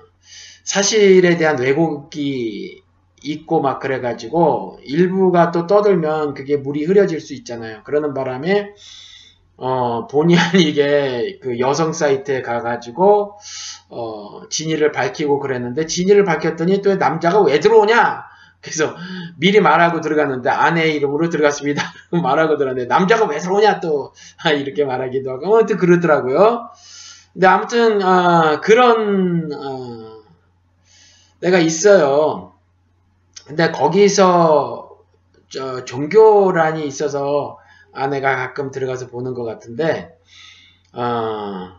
사실에 0.69 1.35
대한 1.37 1.57
왜곡이 1.57 2.83
있고 3.23 3.59
막 3.59 3.79
그래가지고 3.79 4.77
일부가 4.83 5.49
또 5.49 5.65
떠들면 5.65 6.35
그게 6.35 6.57
물이 6.57 6.85
흐려질 6.85 7.21
수 7.21 7.33
있잖아요. 7.33 7.81
그러는 7.83 8.13
바람에 8.13 8.75
어, 9.57 10.05
본의 10.05 10.37
아니게 10.37 11.39
그 11.41 11.57
여성 11.57 11.91
사이트에 11.91 12.43
가가지고 12.43 13.39
어, 13.89 14.41
진위를 14.51 14.91
밝히고 14.91 15.39
그랬는데 15.39 15.87
진위를 15.87 16.23
밝혔더니 16.23 16.83
또 16.83 16.95
남자가 16.97 17.41
왜 17.41 17.59
들어오냐? 17.59 18.25
그래서 18.61 18.95
미리 19.37 19.61
말하고 19.61 20.01
들어갔는데 20.01 20.51
아내 20.51 20.91
이름으로 20.91 21.29
들어갔습니다. 21.29 21.81
말하고 22.13 22.57
들어갔는데 22.57 22.87
남자가 22.87 23.25
왜 23.25 23.39
들어오냐 23.39 23.79
또 23.79 24.13
이렇게 24.55 24.85
말하기도 24.85 25.31
하고 25.31 25.57
아무튼 25.57 25.77
그러더라고요. 25.77 26.69
근데 27.33 27.47
아무튼 27.47 28.03
어, 28.03 28.61
그런 28.61 29.49
어, 29.51 30.08
내가 31.39 31.59
있어요. 31.59 32.53
근데 33.45 33.71
거기서 33.71 34.97
저 35.49 35.83
종교란이 35.85 36.85
있어서 36.85 37.57
아내가 37.91 38.35
가끔 38.35 38.71
들어가서 38.71 39.07
보는 39.07 39.33
것 39.33 39.43
같은데 39.43 40.15
어, 40.93 41.71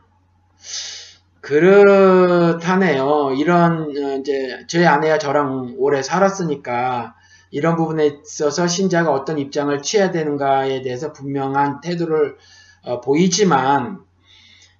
그렇다네요. 1.40 3.32
이런 3.36 3.82
어, 3.96 4.16
이제 4.18 4.64
저희 4.68 4.86
아내와 4.86 5.18
저랑 5.18 5.74
오래 5.78 6.02
살았으니까 6.02 7.14
이런 7.50 7.76
부분에 7.76 8.20
있어서 8.24 8.66
신자가 8.66 9.12
어떤 9.12 9.38
입장을 9.38 9.80
취해야 9.82 10.10
되는가에 10.10 10.82
대해서 10.82 11.12
분명한 11.12 11.80
태도를 11.80 12.36
어, 12.82 13.00
보이지만 13.00 14.00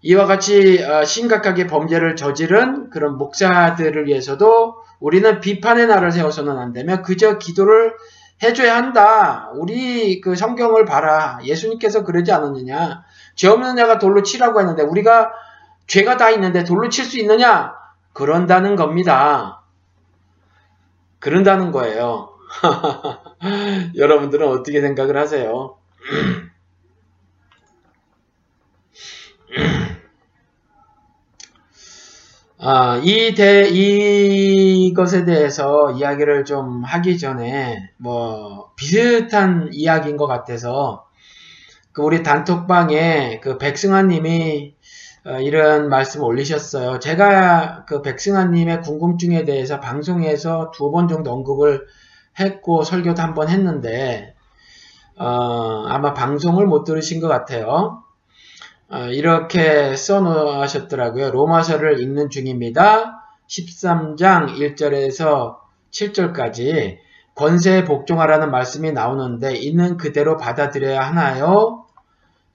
이와 0.02 0.26
같이 0.26 0.82
어, 0.82 1.04
심각하게 1.04 1.66
범죄를 1.66 2.16
저지른 2.16 2.90
그런 2.90 3.18
목사들을 3.18 4.06
위해서도 4.06 4.82
우리는 4.98 5.40
비판의 5.40 5.86
날을 5.86 6.10
세워서는 6.12 6.58
안 6.58 6.72
되며 6.72 7.02
그저 7.02 7.38
기도를 7.38 7.94
해줘야 8.42 8.76
한다. 8.76 9.50
우리 9.54 10.20
그 10.20 10.34
성경을 10.34 10.86
봐라. 10.86 11.38
예수님께서 11.44 12.04
그러지 12.04 12.32
않았느냐. 12.32 13.04
죄 13.34 13.48
없는 13.48 13.76
자가 13.76 13.98
돌로 13.98 14.22
치라고 14.22 14.60
했는데 14.60 14.82
우리가 14.82 15.32
죄가 15.86 16.16
다 16.16 16.30
있는데 16.30 16.64
돌로 16.64 16.88
칠 16.88 17.04
수 17.04 17.18
있느냐? 17.18 17.74
그런다는 18.12 18.76
겁니다. 18.76 19.62
그런다는 21.18 21.70
거예요. 21.70 22.30
여러분들은 23.96 24.48
어떻게 24.48 24.80
생각을 24.80 25.16
하세요? 25.16 25.76
아, 32.62 32.98
이 33.02 33.34
대, 33.34 33.66
이것에 33.70 35.24
대해서 35.24 35.92
이야기를 35.92 36.44
좀 36.44 36.84
하기 36.84 37.18
전에, 37.18 37.90
뭐, 37.96 38.70
비슷한 38.76 39.70
이야기인 39.72 40.16
것 40.18 40.26
같아서, 40.26 41.06
그 41.92 42.02
우리 42.02 42.22
단톡방에 42.22 43.40
그 43.42 43.58
백승환 43.58 44.08
님이 44.08 44.74
어, 45.26 45.38
이런 45.40 45.88
말씀을 45.90 46.26
올리셨어요. 46.26 46.98
제가 47.00 47.84
그 47.86 48.02
백승환 48.02 48.52
님의 48.52 48.80
궁금증에 48.82 49.44
대해서 49.44 49.80
방송에서 49.80 50.70
두 50.72 50.90
번 50.92 51.08
정도 51.08 51.32
언급을 51.32 51.86
했고, 52.40 52.82
설교도 52.84 53.22
한 53.22 53.34
번 53.34 53.48
했는데, 53.50 54.34
어, 55.16 55.84
아마 55.88 56.14
방송을 56.14 56.66
못 56.66 56.84
들으신 56.84 57.20
것 57.20 57.28
같아요. 57.28 58.02
어, 58.92 59.06
이렇게 59.06 59.94
써놓으셨더라고요. 59.94 61.30
로마서를 61.30 62.00
읽는 62.00 62.28
중입니다. 62.28 63.22
13장 63.48 64.56
1절에서 64.56 65.58
7절까지 65.92 66.98
권세에 67.36 67.84
복종하라는 67.84 68.50
말씀이 68.50 68.90
나오는데 68.90 69.54
있는 69.56 69.96
그대로 69.96 70.36
받아들여야 70.36 71.00
하나요? 71.00 71.86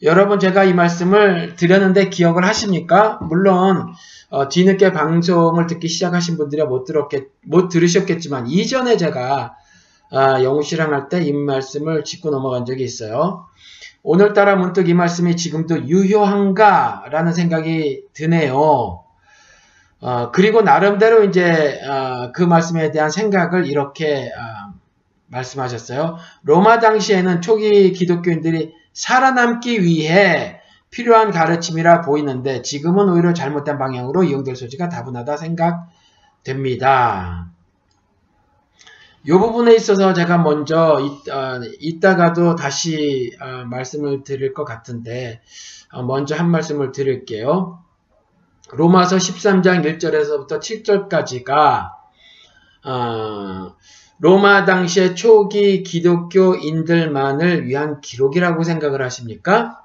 여러분 0.03 0.39
제가 0.39 0.65
이 0.65 0.73
말씀을 0.73 1.55
드렸는데 1.55 2.09
기억을 2.09 2.45
하십니까? 2.45 3.17
물론 3.21 3.93
어, 4.29 4.49
뒤늦게 4.49 4.91
방송을 4.91 5.67
듣기 5.67 5.87
시작하신 5.87 6.35
분들이 6.35 6.61
못 6.63 6.83
들었겠 6.83 7.29
못 7.45 7.69
들으셨겠지만 7.69 8.47
이전에 8.47 8.97
제가 8.97 9.55
아, 10.11 10.43
영우 10.43 10.61
실행할 10.61 11.09
때 11.09 11.23
이 11.23 11.31
말씀을 11.33 12.03
짚고 12.03 12.29
넘어간 12.29 12.65
적이 12.65 12.83
있어요. 12.83 13.45
오늘따라 14.07 14.55
문득 14.55 14.87
이 14.87 14.93
말씀이 14.93 15.35
지금도 15.35 15.87
유효한가? 15.87 17.05
라는 17.09 17.33
생각이 17.33 18.03
드네요. 18.13 19.03
어, 19.99 20.31
그리고 20.31 20.61
나름대로 20.61 21.23
이제 21.23 21.81
어, 21.83 22.31
그 22.31 22.43
말씀에 22.43 22.91
대한 22.91 23.09
생각을 23.09 23.65
이렇게 23.65 24.27
어, 24.27 24.73
말씀하셨어요. 25.25 26.17
로마 26.43 26.79
당시에는 26.79 27.41
초기 27.41 27.93
기독교인들이 27.93 28.75
살아남기 28.93 29.81
위해 29.81 30.59
필요한 30.91 31.31
가르침이라 31.31 32.01
보이는데 32.01 32.61
지금은 32.61 33.09
오히려 33.09 33.33
잘못된 33.33 33.79
방향으로 33.79 34.23
이용될 34.23 34.55
소지가 34.55 34.87
다분하다 34.87 35.35
생각됩니다. 36.43 37.54
이 39.27 39.31
부분에 39.31 39.73
있어서 39.73 40.13
제가 40.13 40.37
먼저 40.37 40.99
이, 41.79 41.99
따가도 41.99 42.55
다시 42.55 43.35
어, 43.41 43.65
말씀을 43.65 44.23
드릴 44.23 44.53
것 44.53 44.65
같은데 44.65 45.41
어, 45.91 46.03
먼저 46.03 46.35
한 46.35 46.51
말씀을 46.51 46.91
드릴게요. 46.91 47.83
로마서 48.71 49.17
13장 49.17 49.83
1절에서부터 49.83 50.59
7절까지가 50.59 51.91
어, 52.85 53.75
로마 54.19 54.63
당시의 54.63 55.15
초기 55.15 55.81
기독교인들만을 55.81 57.67
위한 57.67 58.01
기록이라고 58.01 58.63
생각을 58.63 59.01
하십니까? 59.01 59.81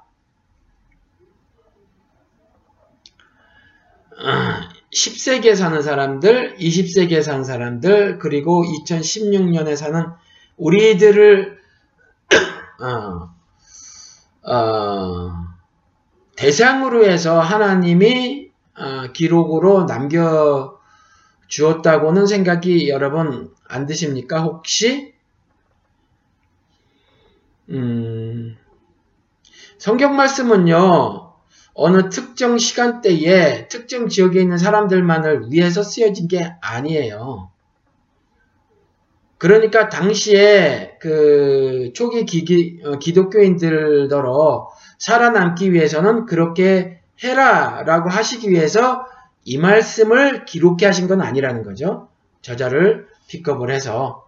10세기에 4.93 5.55
사는 5.55 5.81
사람들, 5.81 6.57
20세기에 6.57 7.23
사는 7.23 7.43
사람들, 7.43 8.19
그리고 8.19 8.63
2016년에 8.63 9.75
사는 9.75 10.05
우리들을 10.57 11.57
어, 12.81 14.51
어, 14.51 15.31
대상으로 16.35 17.05
해서 17.05 17.39
하나님이 17.39 18.49
어, 18.77 19.11
기록으로 19.13 19.85
남겨 19.85 20.77
주었다고는 21.47 22.27
생각이 22.27 22.89
여러분 22.89 23.53
안 23.67 23.85
드십니까? 23.85 24.41
혹시? 24.41 25.13
음, 27.69 28.57
성경 29.77 30.15
말씀은요, 30.15 31.30
어느 31.73 32.09
특정 32.09 32.57
시간대에 32.57 33.67
특정 33.67 34.07
지역에 34.07 34.41
있는 34.41 34.57
사람들만을 34.57 35.51
위해서 35.51 35.83
쓰여진 35.83 36.27
게 36.27 36.53
아니에요. 36.61 37.49
그러니까 39.37 39.89
당시에 39.89 40.97
그 40.99 41.91
초기 41.95 42.25
기, 42.25 42.79
어, 42.85 42.99
기독교인들더러 42.99 44.69
살아남기 44.99 45.73
위해서는 45.73 46.27
그렇게 46.27 47.01
해라라고 47.23 48.09
하시기 48.09 48.51
위해서 48.51 49.03
이 49.43 49.57
말씀을 49.57 50.45
기록해 50.45 50.85
하신 50.85 51.07
건 51.07 51.21
아니라는 51.21 51.63
거죠. 51.63 52.09
저자를 52.41 53.07
픽업을 53.27 53.71
해서 53.71 54.27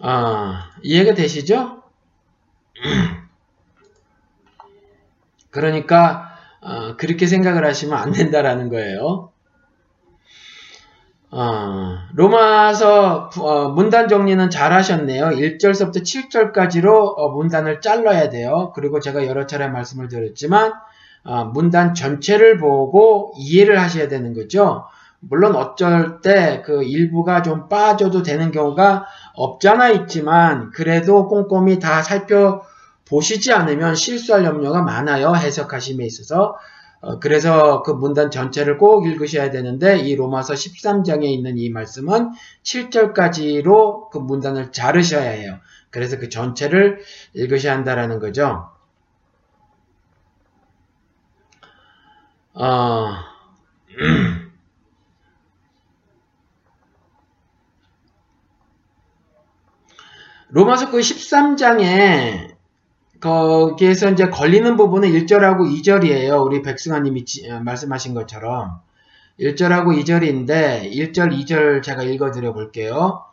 아, 0.00 0.72
이해가 0.82 1.14
되시죠? 1.14 1.84
그러니까 5.52 6.30
어, 6.60 6.96
그렇게 6.96 7.28
생각을 7.28 7.64
하시면 7.64 7.96
안 7.96 8.10
된다라는 8.10 8.68
거예요. 8.68 9.30
어, 11.30 11.98
로마서 12.14 13.30
어, 13.38 13.68
문단 13.68 14.08
정리는 14.08 14.50
잘 14.50 14.72
하셨네요. 14.72 15.30
1절서부터 15.30 16.02
7절까지로 16.02 17.14
어, 17.16 17.28
문단을 17.30 17.80
잘라야 17.80 18.28
돼요. 18.28 18.72
그리고 18.74 19.00
제가 19.00 19.26
여러 19.26 19.46
차례 19.46 19.68
말씀을 19.68 20.08
드렸지만 20.08 20.72
어, 21.24 21.44
문단 21.44 21.94
전체를 21.94 22.58
보고 22.58 23.32
이해를 23.38 23.80
하셔야 23.80 24.08
되는 24.08 24.34
거죠. 24.34 24.86
물론 25.20 25.54
어쩔 25.54 26.20
때 26.20 26.62
그 26.64 26.82
일부가 26.82 27.42
좀 27.42 27.68
빠져도 27.68 28.22
되는 28.22 28.50
경우가 28.50 29.06
없잖아 29.34 29.90
있지만 29.90 30.70
그래도 30.70 31.28
꼼꼼히 31.28 31.78
다 31.78 32.02
살펴 32.02 32.62
보시지 33.12 33.52
않으면 33.52 33.94
실수할 33.94 34.42
염려가 34.46 34.80
많아요. 34.80 35.34
해석하심에 35.34 36.02
있어서. 36.06 36.56
어, 37.02 37.18
그래서 37.18 37.82
그 37.82 37.90
문단 37.90 38.30
전체를 38.30 38.78
꼭 38.78 39.06
읽으셔야 39.06 39.50
되는데 39.50 39.98
이 39.98 40.16
로마서 40.16 40.54
13장에 40.54 41.24
있는 41.24 41.58
이 41.58 41.68
말씀은 41.68 42.30
7절까지로 42.62 44.08
그 44.08 44.16
문단을 44.16 44.72
자르셔야 44.72 45.28
해요. 45.28 45.58
그래서 45.90 46.18
그 46.18 46.30
전체를 46.30 47.00
읽으셔야 47.34 47.74
한다라는 47.74 48.18
거죠. 48.18 48.70
어, 52.54 53.08
로마서 60.48 60.90
그 60.90 60.98
13장에 60.98 62.51
거기에서 63.22 64.10
이제 64.10 64.28
걸리는 64.28 64.76
부분은 64.76 65.08
1절하고 65.08 65.60
2절이에요. 65.60 66.44
우리 66.44 66.60
백승환님이 66.60 67.24
어, 67.50 67.60
말씀하신 67.60 68.14
것처럼 68.14 68.80
1절하고 69.38 69.96
2절인데 70.02 70.90
1절, 70.92 71.32
2절 71.32 71.82
제가 71.82 72.02
읽어드려 72.02 72.52
볼게요. 72.52 73.24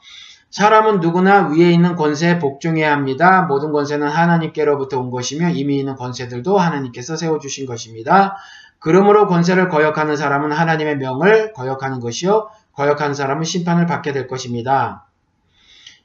사람은 0.52 1.00
누구나 1.00 1.48
위에 1.48 1.72
있는 1.72 1.96
권세에 1.96 2.38
복종해야 2.40 2.92
합니다. 2.92 3.44
모든 3.44 3.72
권세는 3.72 4.08
하나님께로부터 4.08 5.00
온 5.00 5.10
것이며 5.10 5.50
이미 5.50 5.80
있는 5.80 5.96
권세들도 5.96 6.58
하나님께서 6.58 7.16
세워주신 7.16 7.66
것입니다. 7.66 8.38
그러므로 8.80 9.28
권세를 9.28 9.70
거역하는 9.70 10.16
사람은 10.16 10.52
하나님의 10.52 10.98
명을 10.98 11.54
거역하는 11.54 12.00
것이요. 12.00 12.50
거역하는 12.74 13.14
사람은 13.14 13.44
심판을 13.44 13.88
받게 13.88 14.14
될 14.14 14.28
것입니다. 14.28 15.08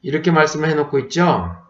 이렇게 0.03 0.31
말씀을 0.31 0.71
해놓고 0.71 0.99
있죠. 1.01 1.64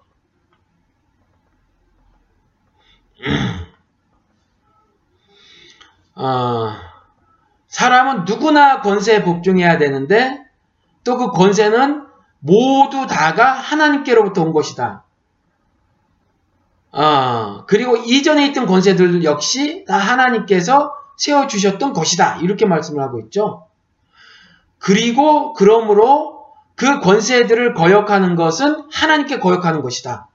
어, 6.15 6.73
사람은 7.69 8.25
누구나 8.25 8.81
권세에 8.81 9.25
복종해야 9.25 9.79
되는데 9.79 10.45
또 11.05 11.19
그 11.19 11.31
권세는 11.31 12.07
모두 12.41 13.07
다가 13.07 13.53
하나님께로부터 13.53 14.43
온 14.43 14.53
것이다. 14.53 15.05
어, 16.93 17.65
그리고 17.67 17.97
이전에 17.97 18.47
있던 18.49 18.67
권세들 18.67 19.25
역시 19.25 19.85
다 19.87 19.97
하나님께서 19.97 20.93
세워주셨던 21.17 21.93
것이다. 21.93 22.37
이렇게 22.37 22.67
말씀을 22.67 23.03
하고 23.03 23.21
있죠. 23.21 23.67
그리고 24.79 25.53
그러므로 25.55 26.45
그 26.75 27.01
권세들을 27.01 27.75
거역하는 27.75 28.37
것은 28.37 28.89
하나님께 28.93 29.39
거역하는 29.39 29.83
것이다. 29.83 30.29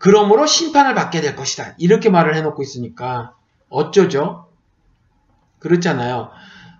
그러므로 0.00 0.46
심판을 0.46 0.94
받게 0.94 1.20
될 1.20 1.36
것이다. 1.36 1.74
이렇게 1.76 2.08
말을 2.08 2.34
해놓고 2.34 2.62
있으니까 2.62 3.34
어쩌죠? 3.68 4.48
그렇잖아요. 5.58 6.30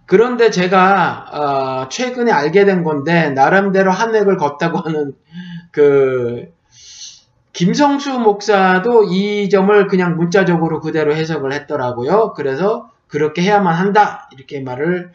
그런데 0.07 0.51
제가 0.51 1.27
어, 1.31 1.89
최근에 1.91 2.33
알게 2.33 2.65
된 2.65 2.83
건데 2.83 3.29
나름대로 3.31 3.93
한 3.93 4.15
획을 4.15 4.39
걷다고 4.39 4.79
하는 4.79 5.13
그 5.71 6.51
김성수 7.53 8.19
목사도 8.21 9.05
이 9.05 9.51
점을 9.51 9.87
그냥 9.87 10.17
문자적으로 10.17 10.81
그대로 10.81 11.15
해석을 11.15 11.53
했더라고요. 11.53 12.33
그래서 12.33 12.91
그렇게 13.07 13.43
해야만 13.43 13.75
한다 13.75 14.31
이렇게 14.33 14.61
말을 14.61 15.13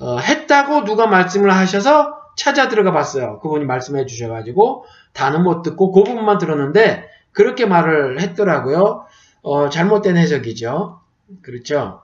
어, 0.00 0.18
했다고 0.18 0.82
누가 0.82 1.06
말씀을 1.06 1.54
하셔서 1.54 2.18
찾아 2.36 2.66
들어가 2.66 2.90
봤어요. 2.90 3.38
그분이 3.40 3.64
말씀해 3.64 4.06
주셔가지고 4.06 4.86
다는 5.12 5.44
못 5.44 5.62
듣고 5.62 5.92
그 5.92 6.02
부분만 6.02 6.38
들었는데 6.38 7.08
그렇게 7.38 7.66
말을 7.66 8.20
했더라고요. 8.20 9.06
어, 9.42 9.68
잘못된 9.68 10.16
해석이죠. 10.16 10.98
그렇죠. 11.40 12.02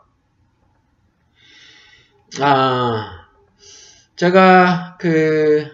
아, 2.41 3.27
제가 4.15 4.97
그 5.01 5.67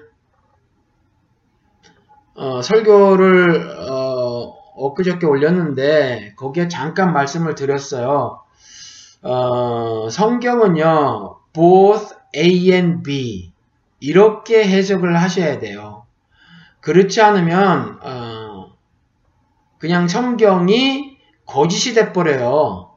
어, 2.35 2.63
설교를 2.63 3.91
어, 3.91 4.55
엊그저께 4.77 5.27
올렸는데 5.27 6.33
거기에 6.37 6.69
잠깐 6.69 7.13
말씀을 7.13 7.55
드렸어요. 7.55 8.43
어, 9.21 10.09
성경은요, 10.09 11.39
both 11.53 12.15
A 12.35 12.73
and 12.73 13.03
B 13.03 13.53
이렇게 14.01 14.67
해석을 14.67 15.21
하셔야 15.21 15.59
돼요. 15.59 16.07
그렇지 16.81 17.21
않으면 17.21 17.99
어, 18.03 18.30
그냥 19.81 20.07
성경이 20.07 21.17
거짓이 21.47 21.95
돼버려요. 21.95 22.91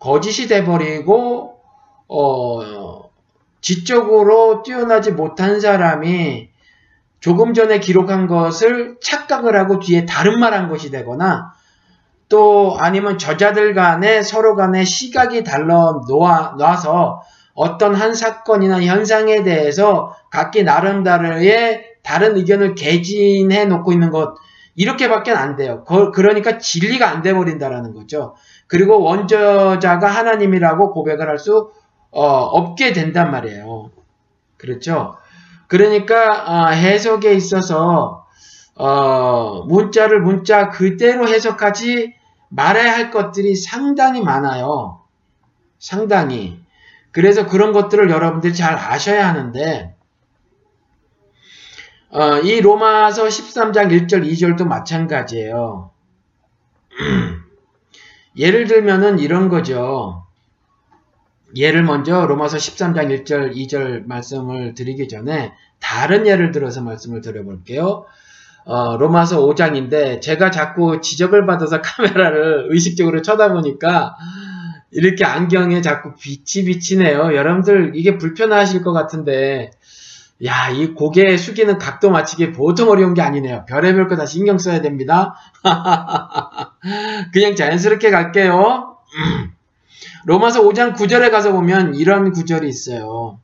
거짓이 0.00 0.48
돼버리고 0.48 1.60
어, 2.08 3.10
지적으로 3.60 4.62
뛰어나지 4.62 5.12
못한 5.12 5.60
사람이 5.60 6.48
조금 7.20 7.52
전에 7.52 7.78
기록한 7.80 8.26
것을 8.26 8.96
착각을 9.02 9.56
하고 9.56 9.80
뒤에 9.80 10.06
다른 10.06 10.40
말 10.40 10.54
한 10.54 10.68
것이 10.68 10.90
되거나 10.90 11.52
또 12.28 12.76
아니면 12.78 13.18
저자들 13.18 13.74
간에 13.74 14.22
서로 14.22 14.56
간에 14.56 14.84
시각이 14.84 15.44
달라 15.44 16.00
놓아, 16.08 16.54
놔서 16.56 17.22
어떤 17.54 17.94
한 17.94 18.14
사건이나 18.14 18.82
현상에 18.82 19.42
대해서 19.42 20.14
각기 20.30 20.62
나름대로의 20.62 21.84
다른 22.02 22.36
의견을 22.36 22.74
개진해 22.76 23.66
놓고 23.66 23.92
있는 23.92 24.10
것 24.10 24.34
이렇게밖에 24.78 25.32
안 25.32 25.56
돼요. 25.56 25.84
그러니까 26.14 26.58
진리가 26.58 27.10
안 27.10 27.22
돼 27.22 27.34
버린다라는 27.34 27.94
거죠. 27.94 28.36
그리고 28.68 29.02
원저자가 29.02 30.06
하나님이라고 30.06 30.92
고백을 30.92 31.28
할수 31.28 31.72
어, 32.12 32.22
없게 32.22 32.92
된단 32.92 33.32
말이에요. 33.32 33.90
그렇죠? 34.56 35.16
그러니까 35.66 36.44
어, 36.46 36.68
해석에 36.68 37.34
있어서 37.34 38.24
어, 38.76 39.64
문자를 39.66 40.20
문자 40.20 40.70
그대로 40.70 41.26
해석하지 41.26 42.14
말아야 42.48 42.92
할 42.92 43.10
것들이 43.10 43.56
상당히 43.56 44.22
많아요. 44.22 45.00
상당히. 45.80 46.62
그래서 47.10 47.46
그런 47.46 47.72
것들을 47.72 48.10
여러분들이 48.10 48.54
잘 48.54 48.76
아셔야 48.76 49.28
하는데 49.28 49.97
어, 52.10 52.38
이 52.38 52.60
로마서 52.60 53.26
13장 53.26 53.90
1절 53.90 54.24
2절도 54.24 54.66
마찬가지예요. 54.66 55.90
예를 58.36 58.66
들면은 58.66 59.18
이런 59.18 59.48
거죠. 59.48 60.24
예를 61.54 61.82
먼저 61.82 62.26
로마서 62.26 62.56
13장 62.56 63.24
1절 63.24 63.54
2절 63.54 64.06
말씀을 64.06 64.74
드리기 64.74 65.08
전에 65.08 65.52
다른 65.80 66.26
예를 66.26 66.50
들어서 66.50 66.82
말씀을 66.82 67.20
드려볼게요. 67.20 68.06
어, 68.64 68.96
로마서 68.96 69.46
5장인데 69.46 70.20
제가 70.20 70.50
자꾸 70.50 71.00
지적을 71.00 71.46
받아서 71.46 71.80
카메라를 71.82 72.68
의식적으로 72.70 73.20
쳐다보니까 73.22 74.16
이렇게 74.90 75.24
안경에 75.24 75.82
자꾸 75.82 76.14
빛이 76.14 76.64
비치네요. 76.64 77.34
여러분들 77.34 77.92
이게 77.94 78.16
불편하실 78.16 78.82
것 78.82 78.92
같은데 78.92 79.70
야, 80.44 80.68
이 80.70 80.94
고개 80.94 81.36
숙이는 81.36 81.78
각도 81.78 82.10
맞추기 82.10 82.52
보통 82.52 82.90
어려운 82.90 83.12
게 83.14 83.22
아니네요. 83.22 83.64
별의별 83.66 84.06
거 84.08 84.16
다 84.16 84.24
신경 84.24 84.58
써야 84.58 84.80
됩니다. 84.80 85.34
그냥 87.32 87.56
자연스럽게 87.56 88.10
갈게요. 88.10 88.96
로마서 90.26 90.62
5장 90.62 90.94
9절에 90.94 91.30
가서 91.30 91.52
보면 91.52 91.94
이런 91.96 92.30
구절이 92.32 92.68
있어요. 92.68 93.40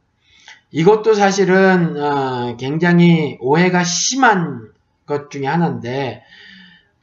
이것도 0.70 1.14
사실은 1.14 2.00
어, 2.00 2.56
굉장히 2.58 3.38
오해가 3.40 3.82
심한 3.84 4.70
것 5.06 5.30
중에 5.30 5.46
하나인데 5.46 6.22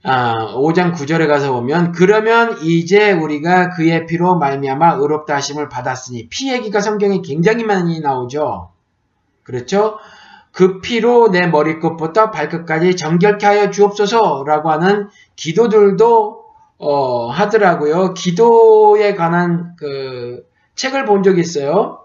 어, 0.04 0.62
5장 0.62 0.94
9절에 0.94 1.28
가서 1.28 1.52
보면 1.54 1.92
그러면 1.92 2.58
이제 2.64 3.12
우리가 3.12 3.70
그의 3.70 4.06
피로 4.08 4.38
말미암아 4.38 4.96
의롭다 4.96 5.36
하심을 5.36 5.70
받았으니 5.70 6.28
피 6.30 6.52
얘기가 6.52 6.82
성경에 6.82 7.22
굉장히 7.22 7.64
많이 7.64 8.00
나오죠. 8.00 8.71
그렇죠? 9.44 9.98
그 10.52 10.82
피로 10.82 11.30
내 11.30 11.48
머리끝부터 11.48 12.32
발끝까지 12.32 12.96
정결케 12.96 13.46
하여 13.46 13.70
주옵소서라고 13.70 14.70
하는 14.70 15.10
기도들도 15.36 16.42
어, 16.78 17.28
하더라고요. 17.28 18.14
기도에 18.14 19.16
관한 19.16 19.76
그 19.78 20.44
책을 20.76 21.06
본 21.06 21.24
적이 21.24 21.42
있어요. 21.42 22.00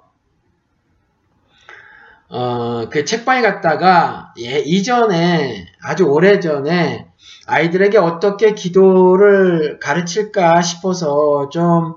어, 2.28 2.88
그 2.90 3.04
책방에 3.04 3.40
갔다가 3.40 4.32
예, 4.40 4.58
이전에 4.58 5.66
아주 5.82 6.04
오래전에 6.04 7.06
아이들에게 7.46 7.98
어떻게 7.98 8.52
기도를 8.52 9.78
가르칠까 9.80 10.60
싶어서 10.62 11.48
좀 11.48 11.94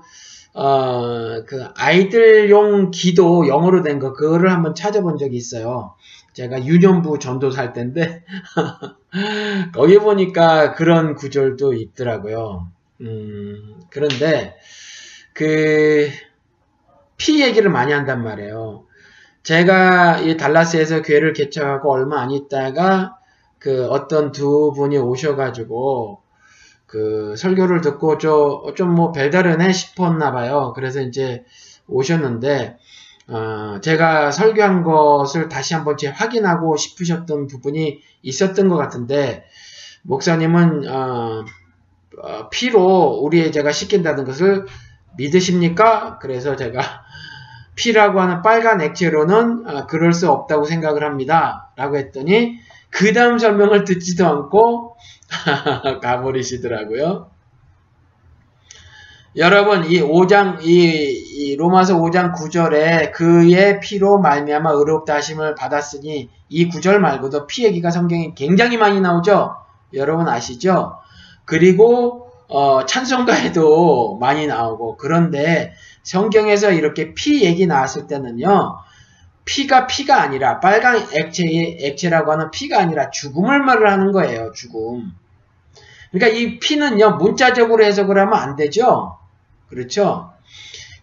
어, 0.54 1.44
그 1.46 1.64
아이들용 1.76 2.90
기도 2.90 3.46
영어로 3.48 3.82
된 3.82 3.98
거 4.00 4.12
그거를 4.12 4.52
한번 4.52 4.74
찾아본 4.74 5.18
적이 5.18 5.36
있어요. 5.36 5.94
제가 6.32 6.64
유년부 6.64 7.18
전도 7.18 7.50
살 7.50 7.72
때인데 7.72 8.24
거기 9.74 9.98
보니까 9.98 10.72
그런 10.74 11.14
구절도 11.14 11.74
있더라고요. 11.74 12.68
음, 13.00 13.74
그런데 13.90 14.56
그 15.34 16.10
피 17.16 17.42
얘기를 17.42 17.70
많이 17.70 17.92
한단 17.92 18.22
말이에요. 18.22 18.84
제가 19.42 20.20
이 20.20 20.36
달라스에서 20.36 21.02
교회를 21.02 21.32
개척하고 21.32 21.92
얼마 21.92 22.20
안 22.20 22.30
있다가 22.30 23.16
그 23.58 23.86
어떤 23.88 24.32
두 24.32 24.72
분이 24.74 24.98
오셔가지고 24.98 26.22
그 26.90 27.36
설교를 27.36 27.82
듣고 27.82 28.18
좀뭐 28.18 29.12
별다르네 29.12 29.72
싶었나 29.72 30.32
봐요. 30.32 30.72
그래서 30.74 31.00
이제 31.00 31.44
오셨는데 31.86 32.78
어, 33.28 33.78
제가 33.80 34.32
설교한 34.32 34.82
것을 34.82 35.48
다시 35.48 35.74
한번 35.74 35.96
제 35.96 36.08
확인하고 36.08 36.76
싶으셨던 36.76 37.46
부분이 37.46 38.00
있었던 38.22 38.68
것 38.68 38.76
같은데 38.76 39.44
목사님은 40.02 40.88
어, 40.88 41.44
어, 42.24 42.48
피로 42.50 43.20
우리의 43.22 43.52
제가 43.52 43.70
시킨다는 43.70 44.24
것을 44.24 44.66
믿으십니까? 45.16 46.18
그래서 46.18 46.56
제가 46.56 46.82
피라고 47.76 48.20
하는 48.20 48.42
빨간 48.42 48.80
액체로는 48.80 49.68
어, 49.68 49.86
그럴 49.86 50.12
수 50.12 50.28
없다고 50.28 50.64
생각을 50.64 51.04
합니다. 51.04 51.70
라고 51.76 51.98
했더니 51.98 52.58
그 52.90 53.12
다음 53.12 53.38
설명을 53.38 53.84
듣지도 53.84 54.26
않고 54.26 54.96
가버리시더라고요. 56.02 57.30
여러분 59.36 59.84
이 59.84 60.00
5장 60.00 60.64
이, 60.64 60.72
이, 60.72 61.56
로마서 61.56 61.96
5장 62.00 62.34
9절에 62.34 63.12
그의 63.12 63.78
피로 63.78 64.18
말미암아 64.18 64.72
의롭다 64.72 65.14
하심을 65.14 65.54
받았으니 65.54 66.28
이 66.48 66.68
구절 66.68 66.98
말고도 67.00 67.46
피 67.46 67.64
얘기가 67.64 67.92
성경에 67.92 68.34
굉장히 68.34 68.76
많이 68.76 69.00
나오죠. 69.00 69.54
여러분 69.94 70.28
아시죠? 70.28 70.96
그리고 71.44 72.32
어, 72.48 72.84
찬송가에도 72.84 74.18
많이 74.20 74.48
나오고 74.48 74.96
그런데 74.96 75.74
성경에서 76.02 76.72
이렇게 76.72 77.14
피 77.14 77.44
얘기 77.44 77.68
나왔을 77.68 78.08
때는요. 78.08 78.78
피가 79.44 79.86
피가 79.86 80.20
아니라 80.20 80.60
빨간 80.60 80.96
액체의 81.12 81.78
액체라고 81.80 82.32
하는 82.32 82.50
피가 82.50 82.78
아니라 82.78 83.10
죽음을 83.10 83.60
말을 83.60 83.90
하는 83.90 84.12
거예요. 84.12 84.52
죽음. 84.52 85.12
그러니까 86.10 86.38
이 86.38 86.58
피는요. 86.58 87.16
문자적으로 87.16 87.84
해석을 87.84 88.18
하면 88.18 88.34
안 88.34 88.56
되죠. 88.56 89.18
그렇죠? 89.68 90.30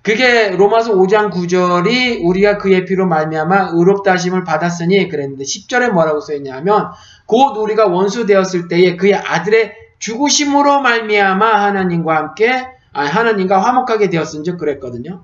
그게 0.02 0.52
로마서 0.52 0.96
5장 0.96 1.32
9절이 1.32 2.22
우리가 2.24 2.58
그의 2.58 2.86
피로 2.86 3.06
말미암아 3.08 3.72
의롭다 3.74 4.14
하심을 4.14 4.46
받았으니 4.46 5.10
그랬는데 5.10 5.44
10절에 5.44 5.90
뭐라고 5.92 6.22
써 6.22 6.34
있냐면 6.34 6.92
곧 7.26 7.58
우리가 7.58 7.88
원수 7.88 8.26
되었을 8.26 8.70
때에 8.70 8.96
그의 8.96 9.16
아들의 9.16 9.74
죽으심으로 10.00 10.80
말미암아 10.80 11.46
하나님과 11.46 12.16
함께 12.16 12.68
아니 12.94 13.10
하나님과 13.10 13.62
화목하게 13.62 14.10
되었은즉 14.10 14.58
그랬거든요. 14.58 15.24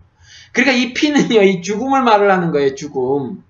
그러니까 0.54 0.78
이 0.78 0.94
피는요 0.94 1.42
이 1.44 1.62
죽음을 1.62 2.04
말을 2.04 2.32
하는 2.32 2.52
거예요. 2.52 2.76
죽음. 2.76 3.44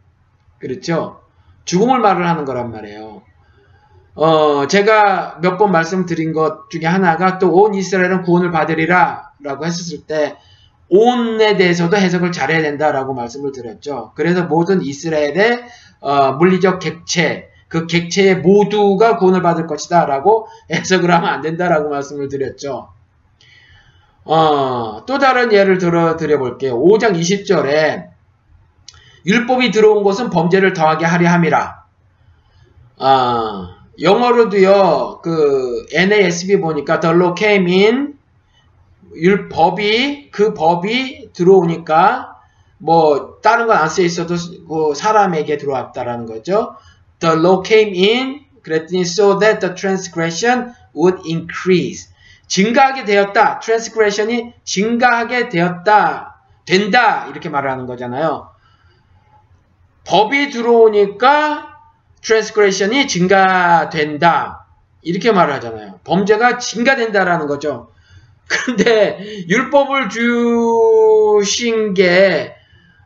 그렇죠? 0.59 1.21
죽음을 1.65 1.99
말을 1.99 2.27
하는 2.27 2.45
거란 2.45 2.71
말이에요. 2.71 3.21
어, 4.15 4.67
제가 4.67 5.39
몇 5.41 5.57
번 5.57 5.71
말씀드린 5.71 6.33
것 6.33 6.69
중에 6.69 6.85
하나가 6.85 7.39
또 7.39 7.49
온 7.51 7.73
이스라엘은 7.75 8.21
구원을 8.23 8.51
받으리라 8.51 9.31
라고 9.41 9.65
했었을 9.65 10.05
때 10.07 10.37
온에 10.89 11.57
대해서도 11.57 11.97
해석을 11.97 12.31
잘해야 12.31 12.61
된다라고 12.61 13.13
말씀을 13.13 13.51
드렸죠. 13.51 14.11
그래서 14.15 14.43
모든 14.43 14.81
이스라엘의 14.83 15.63
어, 16.01 16.33
물리적 16.33 16.79
객체, 16.79 17.49
그 17.67 17.87
객체의 17.87 18.37
모두가 18.41 19.17
구원을 19.17 19.41
받을 19.41 19.65
것이다 19.67 20.05
라고 20.05 20.47
해석을 20.71 21.11
하면 21.11 21.29
안 21.29 21.41
된다라고 21.41 21.89
말씀을 21.89 22.27
드렸죠. 22.29 22.89
어, 24.25 25.03
또 25.05 25.17
다른 25.19 25.51
예를 25.51 25.77
들어 25.77 26.15
드려볼게요. 26.15 26.79
5장 26.79 27.19
20절에 27.19 28.07
율법이 29.25 29.71
들어온 29.71 30.03
것은 30.03 30.29
범죄를 30.29 30.73
더하게 30.73 31.05
하려 31.05 31.29
함이라. 31.29 31.83
어, 32.97 33.67
영어로도요, 33.99 35.19
그 35.23 35.85
NASB 35.93 36.59
보니까 36.59 36.99
the 36.99 37.15
law 37.15 37.33
came 37.37 37.71
in 37.71 38.17
율법이 39.15 40.31
그 40.31 40.53
법이 40.53 41.29
들어오니까 41.33 42.35
뭐 42.77 43.39
다른 43.41 43.67
건안써 43.67 44.01
있어도 44.01 44.35
그 44.67 44.95
사람에게 44.95 45.57
들어왔다라는 45.57 46.25
거죠. 46.25 46.75
The 47.19 47.35
law 47.37 47.61
came 47.63 47.95
in 47.95 48.41
그랬더니 48.63 49.01
so 49.01 49.37
that 49.39 49.59
the 49.59 49.75
transgression 49.75 50.73
would 50.95 51.21
increase. 51.25 52.12
증가하게 52.53 53.05
되었다. 53.05 53.59
transgression이 53.59 54.53
증가하게 54.63 55.49
되었다. 55.49 56.35
된다. 56.67 57.25
이렇게 57.27 57.49
말하는 57.49 57.87
거잖아요. 57.87 58.51
법이 60.05 60.51
들어오니까 60.51 61.79
transgression이 62.21 63.07
증가된다. 63.07 64.67
이렇게 65.01 65.31
말을 65.31 65.51
하잖아요. 65.55 65.99
범죄가 66.03 66.59
증가된다라는 66.59 67.47
거죠. 67.47 67.91
그런데 68.47 69.17
율법을 69.49 70.09
주신 70.09 71.95
게 71.95 72.53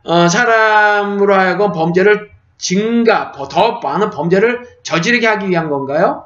어, 0.03 0.27
사람으로 0.27 1.33
하여금 1.33 1.71
범죄를 1.71 2.31
증가, 2.57 3.31
더 3.31 3.79
많은 3.79 4.09
범죄를 4.09 4.67
저지르게 4.83 5.25
하기 5.25 5.47
위한 5.49 5.69
건가요? 5.69 6.25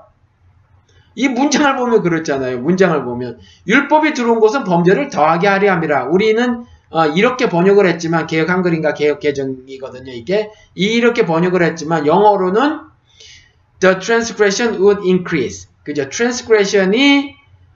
이 1.16 1.28
문장을 1.28 1.76
보면 1.76 2.02
그렇잖아요. 2.02 2.60
문장을 2.60 3.04
보면 3.04 3.40
율법이 3.68 4.14
들어온 4.14 4.40
것은 4.40 4.64
범죄를 4.64 5.10
더하게 5.10 5.48
하려 5.48 5.72
함이라. 5.74 6.06
우리는 6.06 6.66
어, 6.90 7.06
이렇게 7.08 7.48
번역을 7.48 7.88
했지만 7.88 8.28
개혁 8.28 8.50
한글인가 8.50 8.94
개혁 8.94 9.20
개정이거든요. 9.20 10.12
이게 10.12 10.52
이렇게 10.76 11.26
번역을 11.26 11.64
했지만 11.64 12.06
영어로는 12.06 12.82
the 13.80 14.00
transgression 14.00 14.82
would 14.82 15.02
increase. 15.04 15.70
그죠? 15.84 16.10
transgression이 16.10 17.36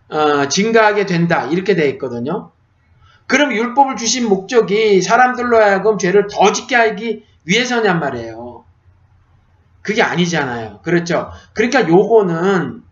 어, 0.10 0.48
증가하게 0.48 1.06
된다 1.06 1.45
이렇게 1.45 1.76
되어 1.76 1.88
있거든요. 1.91 2.52
그럼 3.28 3.54
율법을 3.54 3.95
주신 3.95 4.30
목적이 4.30 5.02
사람들로 5.02 5.58
하여금 5.58 5.98
죄를 5.98 6.28
더 6.28 6.52
짓게 6.52 6.76
하기 6.76 7.26
위해서냔 7.45 8.00
말이에요. 8.00 8.65
그게 9.82 10.02
아니잖아요. 10.02 10.80
그렇죠? 10.84 11.32
그러니까 11.54 11.88
요거는 11.88 12.85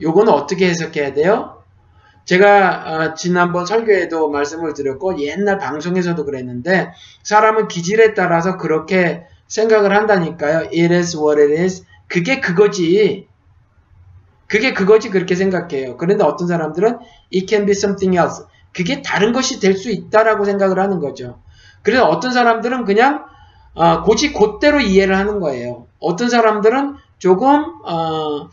요거는 0.00 0.32
어떻게 0.32 0.68
해석해야 0.68 1.12
돼요? 1.14 1.62
제가 2.24 2.84
어, 2.86 3.14
지난번 3.14 3.66
설교에도 3.66 4.28
말씀을 4.30 4.74
드렸고 4.74 5.20
옛날 5.20 5.58
방송에서도 5.58 6.24
그랬는데 6.24 6.90
사람은 7.22 7.68
기질에 7.68 8.14
따라서 8.14 8.56
그렇게 8.56 9.24
생각을 9.46 9.94
한다니까요. 9.94 10.58
It 10.72 10.92
is 10.92 11.16
what 11.16 11.40
it 11.40 11.54
is. 11.54 11.84
그게 12.08 12.40
그거지. 12.40 13.28
그게 14.48 14.72
그거지 14.74 15.10
그렇게 15.10 15.34
생각해요. 15.34 15.96
그런데 15.96 16.24
어떤 16.24 16.48
사람들은 16.48 16.98
it 17.32 17.46
can 17.48 17.64
be 17.64 17.72
something 17.72 18.16
else. 18.16 18.44
그게 18.74 19.02
다른 19.02 19.32
것이 19.32 19.60
될 19.60 19.76
수 19.76 19.90
있다라고 19.90 20.44
생각을 20.44 20.78
하는 20.80 20.98
거죠. 20.98 21.40
그래서 21.82 22.06
어떤 22.08 22.32
사람들은 22.32 22.84
그냥 22.84 23.24
어, 23.74 24.02
고지 24.02 24.32
곧대로 24.32 24.80
이해를 24.80 25.16
하는 25.16 25.38
거예요. 25.38 25.86
어떤 26.00 26.28
사람들은 26.28 26.96
조금 27.18 27.64
어, 27.84 28.48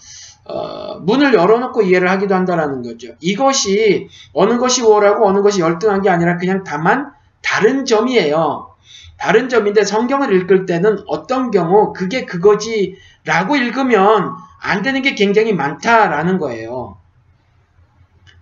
어, 0.45 0.99
문을 0.99 1.33
열어놓고 1.33 1.83
이해를 1.83 2.09
하기도 2.09 2.35
한다라는 2.35 2.83
거죠. 2.83 3.09
이것이 3.21 4.09
어느 4.33 4.57
것이 4.57 4.81
우월하고 4.81 5.27
어느 5.27 5.41
것이 5.41 5.61
열등한 5.61 6.01
게 6.01 6.09
아니라 6.09 6.37
그냥 6.37 6.63
다만 6.63 7.11
다른 7.41 7.85
점이에요. 7.85 8.73
다른 9.17 9.47
점인데 9.47 9.85
성경을 9.85 10.33
읽을 10.33 10.65
때는 10.65 10.97
어떤 11.07 11.49
경우 11.51 11.93
그게 11.93 12.25
그거지라고 12.25 13.55
읽으면 13.55 14.33
안 14.61 14.81
되는 14.81 15.01
게 15.01 15.15
굉장히 15.15 15.53
많다라는 15.53 16.39
거예요. 16.39 16.97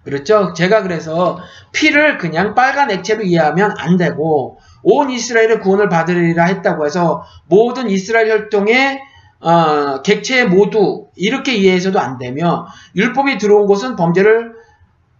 그렇죠? 0.04 0.54
제가 0.54 0.82
그래서 0.82 1.38
피를 1.72 2.18
그냥 2.18 2.56
빨간 2.56 2.90
액체로 2.90 3.22
이해하면 3.22 3.76
안 3.78 3.98
되고 3.98 4.60
온 4.82 5.12
이스라엘의 5.12 5.60
구원을 5.60 5.90
받으리라 5.90 6.46
했다고 6.46 6.86
해서 6.88 7.24
모든 7.46 7.90
이스라엘 7.90 8.32
혈통의 8.32 9.00
어, 9.42 10.02
객체 10.04 10.46
모두 10.46 11.08
이렇게 11.16 11.56
이해해서도 11.56 12.00
안 12.00 12.18
되며 12.18 12.68
율법이 12.96 13.38
들어온 13.38 13.66
것은 13.68 13.96
범죄를 13.96 14.54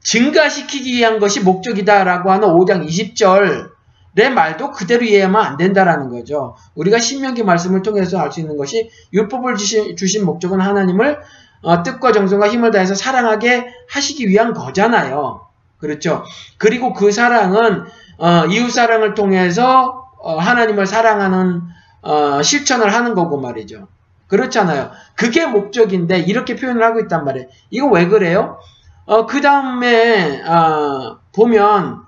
증가시키기 0.04 0.94
위한 0.94 1.20
것이 1.20 1.42
목적이다라고 1.42 2.32
하는 2.32 2.48
5장 2.50 2.88
20절 2.88 3.70
내 4.14 4.30
말도 4.30 4.72
그대로 4.72 5.06
이해하면 5.06 5.42
안 5.42 5.58
된다라는 5.58 6.10
거죠. 6.10 6.56
우리가 6.76 7.00
신명기 7.00 7.44
말씀을 7.44 7.82
통해서 7.82 8.20
알 8.20 8.32
수 8.32 8.42
있는 8.42 8.58
것이 8.58 8.90
율법을 9.14 9.56
주신, 9.56 9.96
주신 9.96 10.26
목적은 10.26 10.60
하나님을 10.60 11.20
어, 11.64 11.84
뜻과 11.84 12.12
정성과 12.12 12.50
힘을 12.50 12.72
다해서 12.72 12.94
사랑하게 12.96 13.68
하시기 13.90 14.28
위한 14.28 14.54
거잖아요. 14.54 15.48
그렇죠. 15.78 16.24
그리고 16.58 16.94
그 16.94 17.12
사랑은 17.12 17.86
어, 18.18 18.46
이웃 18.48 18.70
사랑을 18.70 19.14
통해서 19.14 20.10
어, 20.20 20.38
하나님을 20.38 20.86
사랑하는 20.86 21.62
어, 22.02 22.42
실천을 22.42 22.94
하는 22.94 23.14
거고 23.16 23.40
말이죠. 23.40 23.88
그렇잖아요. 24.32 24.92
그게 25.16 25.46
목적인데 25.46 26.20
이렇게 26.20 26.56
표현을 26.56 26.82
하고 26.82 27.02
있단 27.02 27.26
말이에요. 27.26 27.48
이거 27.70 27.88
왜 27.88 28.08
그래요? 28.08 28.58
어, 29.06 29.26
그 29.26 29.42
다음에 29.42 30.42
어, 30.42 31.20
보면 31.36 32.04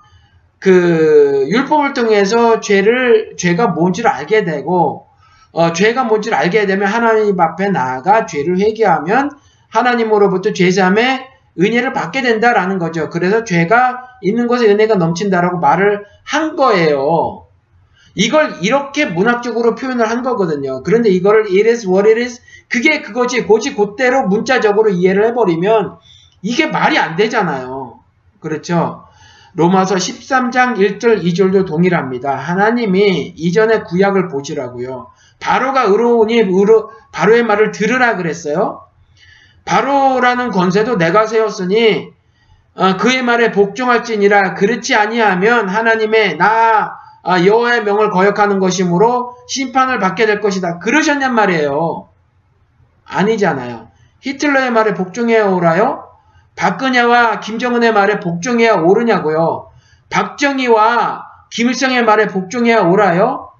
그 0.58 1.46
율법을 1.50 1.92
통해서 1.92 2.60
죄를 2.60 3.36
죄가 3.36 3.68
뭔지를 3.68 4.10
알게 4.10 4.44
되고 4.44 5.06
어, 5.52 5.72
죄가 5.74 6.04
뭔지를 6.04 6.38
알게 6.38 6.64
되면 6.64 6.88
하나님 6.88 7.38
앞에 7.38 7.68
나아가 7.68 8.24
죄를 8.24 8.58
회개하면 8.58 9.30
하나님으로부터 9.68 10.54
죄삼의 10.54 11.28
은혜를 11.60 11.92
받게 11.92 12.22
된다라는 12.22 12.78
거죠. 12.78 13.10
그래서 13.10 13.44
죄가 13.44 14.02
있는 14.22 14.46
곳에 14.46 14.66
은혜가 14.72 14.94
넘친다라고 14.94 15.58
말을 15.58 16.04
한 16.24 16.56
거예요. 16.56 17.43
이걸 18.14 18.58
이렇게 18.62 19.06
문학적으로 19.06 19.74
표현을 19.74 20.08
한 20.08 20.22
거거든요. 20.22 20.82
그런데 20.82 21.08
이거를 21.10 21.46
it 21.46 21.68
is 21.68 21.86
what 21.86 22.08
it 22.08 22.20
is 22.20 22.40
그게 22.68 23.02
그거지 23.02 23.44
고지 23.44 23.74
곧대로 23.74 24.26
문자적으로 24.28 24.90
이해를 24.90 25.26
해버리면 25.26 25.96
이게 26.42 26.66
말이 26.66 26.98
안 26.98 27.16
되잖아요. 27.16 27.98
그렇죠? 28.40 29.04
로마서 29.54 29.96
13장 29.96 30.76
1절 30.76 31.22
2절도 31.22 31.66
동일합니다. 31.66 32.34
하나님이 32.36 33.34
이전의 33.36 33.84
구약을 33.84 34.28
보시라고요. 34.28 35.08
바로가 35.38 35.84
의로우니 35.84 36.40
의로, 36.40 36.90
바로의 37.12 37.44
말을 37.44 37.70
들으라 37.70 38.16
그랬어요. 38.16 38.82
바로라는 39.64 40.50
권세도 40.50 40.96
내가 40.96 41.26
세웠으니 41.26 42.12
어, 42.76 42.96
그의 42.96 43.22
말에 43.22 43.52
복종할지니라 43.52 44.54
그렇지 44.54 44.96
아니하면 44.96 45.68
하나님의 45.68 46.36
나 46.36 46.98
아, 47.24 47.44
여호와의 47.44 47.84
명을 47.84 48.10
거역하는 48.10 48.58
것이므로 48.58 49.36
심판을 49.48 49.98
받게 49.98 50.26
될 50.26 50.40
것이다. 50.40 50.78
그러셨냔 50.78 51.34
말이에요. 51.34 52.08
아니잖아요. 53.06 53.88
히틀러의 54.20 54.70
말에 54.70 54.94
복종해야 54.94 55.46
오라요? 55.46 56.08
박근혜와 56.56 57.40
김정은의 57.40 57.92
말에 57.92 58.20
복종해야 58.20 58.74
오르냐고요. 58.74 59.70
박정희와 60.10 61.26
김일성의 61.50 62.04
말에 62.04 62.26
복종해야 62.26 62.82
오라요? 62.82 63.50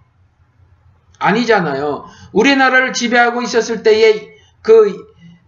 아니잖아요. 1.19 2.05
우리나라를 2.33 2.93
지배하고 2.93 3.43
있었을 3.43 3.83
때에 3.83 4.29
그 4.63 4.95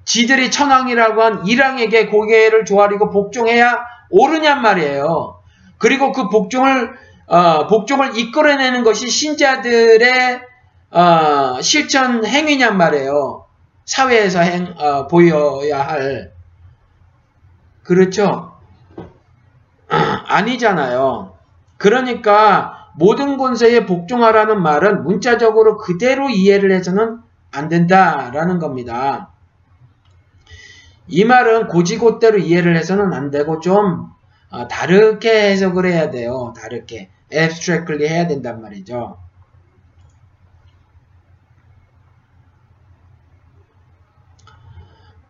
지들이 0.05 0.51
천황이라고 0.51 1.23
한 1.23 1.47
이랑에게 1.47 2.07
고개를 2.07 2.64
조아리고 2.64 3.11
복종해야 3.11 3.85
오르냔 4.11 4.62
말이에요. 4.62 5.41
그리고 5.79 6.12
그 6.12 6.29
복종을 6.29 6.97
어, 7.27 7.66
복종을 7.66 8.16
이끌어내는 8.16 8.85
것이 8.85 9.09
신자들의 9.09 10.41
어, 10.91 11.61
실천 11.61 12.24
행위냔 12.24 12.77
말이에요. 12.77 13.47
사회에서 13.85 14.41
행, 14.41 14.74
어, 14.79 15.07
보여야 15.07 15.87
할 15.87 16.33
그렇죠? 17.83 18.53
아니잖아요. 19.89 21.37
그러니까 21.79 22.89
모든 22.97 23.37
권세에 23.37 23.87
복종하라는 23.87 24.62
말은 24.62 25.05
문자적으로 25.05 25.77
그대로 25.77 26.31
이해를 26.31 26.72
해서는 26.72 27.20
안 27.53 27.68
된다라는 27.68 28.59
겁니다. 28.59 29.31
이 31.09 31.24
말은 31.24 31.68
고지고대로 31.68 32.39
이해를 32.39 32.77
해서는 32.77 33.12
안 33.12 33.31
되고 33.31 33.61
좀 33.61 34.11
어, 34.57 34.67
다르게 34.69 35.51
해석을 35.51 35.85
해야 35.85 36.11
돼요. 36.11 36.55
다르게. 36.57 37.11
abstractly 37.31 38.09
해야 38.09 38.27
된단 38.27 38.63
말이죠. 38.63 39.19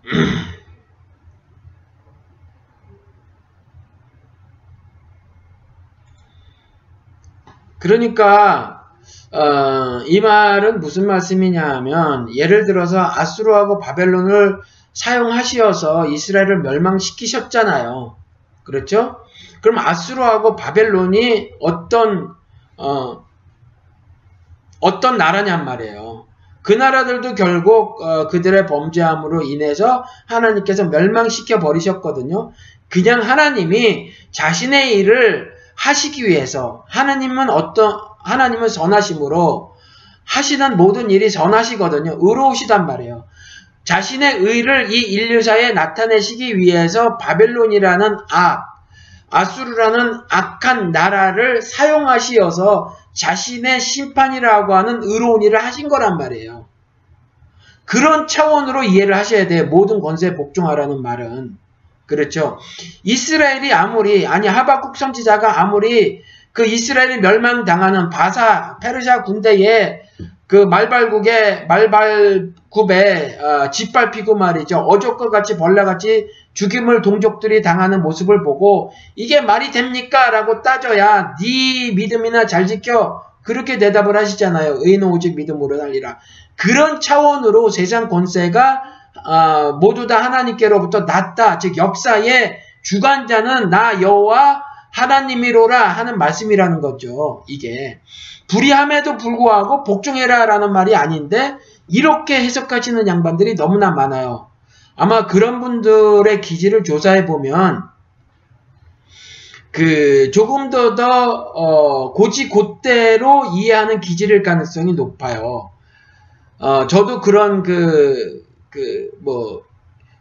그러니까 7.80 8.92
어, 9.32 10.02
이 10.06 10.20
말은 10.20 10.78
무슨 10.78 11.08
말씀이냐 11.08 11.68
하면 11.76 12.32
예를 12.36 12.64
들어서 12.64 13.00
아수르하고 13.00 13.80
바벨론을 13.80 14.60
사용하시어서 14.92 16.06
이스라엘을 16.06 16.62
멸망시키셨잖아요. 16.62 18.25
그렇죠? 18.66 19.20
그럼 19.62 19.78
아수르하고 19.78 20.56
바벨론이 20.56 21.52
어떤 21.60 22.34
어, 22.76 23.24
어떤 24.80 25.16
나라냔 25.16 25.64
말이에요. 25.64 26.26
그 26.62 26.72
나라들도 26.72 27.36
결국 27.36 28.02
어, 28.02 28.26
그들의 28.26 28.66
범죄함으로 28.66 29.42
인해서 29.42 30.04
하나님께서 30.26 30.86
멸망시켜 30.86 31.60
버리셨거든요. 31.60 32.50
그냥 32.88 33.22
하나님이 33.22 34.10
자신의 34.32 34.98
일을 34.98 35.54
하시기 35.76 36.24
위해서 36.24 36.84
하나님은 36.88 37.50
어떤 37.50 37.96
하나님은 38.24 38.68
선하심으로 38.68 39.76
하시는 40.24 40.76
모든 40.76 41.10
일이 41.10 41.30
선하시거든요. 41.30 42.18
의로우시단 42.20 42.86
말이에요. 42.86 43.24
자신의 43.86 44.38
의를 44.40 44.92
이 44.92 45.00
인류사에 45.00 45.72
나타내시기 45.72 46.58
위해서 46.58 47.16
바벨론이라는 47.18 48.18
악, 48.30 48.66
아수르라는 49.30 50.22
악한 50.28 50.90
나라를 50.90 51.62
사용하시어서 51.62 52.96
자신의 53.14 53.80
심판이라고 53.80 54.74
하는 54.74 55.02
의로운 55.04 55.42
일을 55.42 55.64
하신 55.64 55.88
거란 55.88 56.18
말이에요. 56.18 56.66
그런 57.84 58.26
차원으로 58.26 58.82
이해를 58.82 59.16
하셔야 59.16 59.46
돼요. 59.46 59.66
모든 59.66 60.00
권세에 60.00 60.34
복종하라는 60.34 61.00
말은. 61.00 61.56
그렇죠. 62.06 62.58
이스라엘이 63.04 63.72
아무리 63.72 64.26
아니 64.26 64.48
하박국 64.48 64.96
선지자가 64.96 65.60
아무리 65.60 66.22
그 66.52 66.66
이스라엘이 66.66 67.20
멸망당하는 67.20 68.10
바사 68.10 68.78
페르시아 68.78 69.22
군대에 69.22 70.05
그 70.46 70.56
말발국의 70.56 71.66
말발굽에 71.66 73.38
어, 73.40 73.70
짓밟히고 73.70 74.36
말이죠. 74.36 74.78
어족과 74.78 75.30
같이 75.30 75.56
벌레같이 75.56 76.28
죽임을 76.54 77.02
동족들이 77.02 77.62
당하는 77.62 78.02
모습을 78.02 78.44
보고 78.44 78.92
이게 79.16 79.40
말이 79.40 79.70
됩니까? 79.72 80.30
라고 80.30 80.62
따져야 80.62 81.34
네 81.40 81.92
믿음이나 81.94 82.46
잘 82.46 82.66
지켜 82.66 83.22
그렇게 83.42 83.78
대답을 83.78 84.16
하시잖아요. 84.16 84.78
의인은 84.80 85.08
오직 85.08 85.36
믿음으로 85.36 85.78
달리라. 85.78 86.18
그런 86.56 87.00
차원으로 87.00 87.70
세상 87.70 88.08
권세가 88.08 88.82
어, 89.24 89.72
모두 89.80 90.06
다 90.06 90.22
하나님께로부터 90.22 91.00
났다. 91.00 91.58
즉 91.58 91.76
역사의 91.76 92.58
주관자는 92.82 93.70
나 93.70 94.00
여호와 94.00 94.62
하나님이로라 94.92 95.88
하는 95.88 96.18
말씀이라는 96.18 96.80
거죠. 96.80 97.44
이게 97.48 98.00
불의함에도 98.48 99.16
불구하고 99.16 99.84
복종해라라는 99.84 100.72
말이 100.72 100.94
아닌데 100.94 101.56
이렇게 101.88 102.36
해석하시는 102.36 103.06
양반들이 103.06 103.54
너무나 103.54 103.90
많아요. 103.90 104.48
아마 104.96 105.26
그런 105.26 105.60
분들의 105.60 106.40
기질을 106.40 106.84
조사해 106.84 107.26
보면 107.26 107.84
그 109.72 110.30
조금 110.30 110.70
더더 110.70 111.30
어, 111.32 112.12
고지 112.12 112.48
곧대로 112.48 113.44
이해하는 113.54 114.00
기질일 114.00 114.42
가능성이 114.42 114.94
높아요. 114.94 115.70
어, 116.58 116.86
저도 116.86 117.20
그런 117.20 117.62
그 117.62 118.46
그 118.76 119.10
뭐 119.20 119.62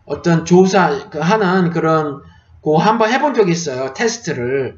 어떤 0.05 0.45
조사 0.45 1.09
그 1.09 1.19
하는 1.19 1.71
그런 1.71 2.21
고 2.61 2.77
한번 2.77 3.11
해본 3.11 3.33
적이 3.33 3.51
있어요. 3.51 3.93
테스트를. 3.93 4.77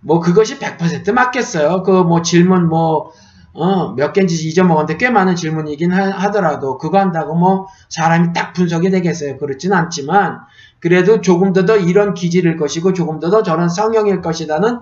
뭐 0.00 0.20
그것이 0.20 0.58
100% 0.58 1.12
맞겠어요. 1.12 1.82
그 1.82 2.02
뭐 2.04 2.22
질문 2.22 2.68
뭐 2.68 3.12
어, 3.54 3.92
몇 3.94 4.12
개인지 4.12 4.46
잊어먹었는데 4.48 4.98
꽤 4.98 5.10
많은 5.10 5.34
질문이긴 5.34 5.92
하, 5.92 6.30
더라도 6.30 6.78
그거 6.78 6.98
한다고 6.98 7.34
뭐 7.34 7.66
사람이 7.88 8.32
딱 8.32 8.52
분석이 8.52 8.90
되겠어요. 8.90 9.36
그렇진 9.38 9.72
않지만 9.72 10.40
그래도 10.80 11.20
조금 11.20 11.52
더 11.52 11.64
더 11.66 11.76
이런 11.76 12.14
기질일 12.14 12.56
것이고 12.56 12.92
조금 12.92 13.18
더 13.18 13.30
더 13.30 13.42
저런 13.42 13.68
성형일 13.68 14.22
것이다는 14.22 14.80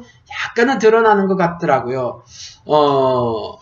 약간은 0.48 0.78
드러나는 0.78 1.26
것 1.26 1.36
같더라고요. 1.36 2.22
어, 2.66 3.58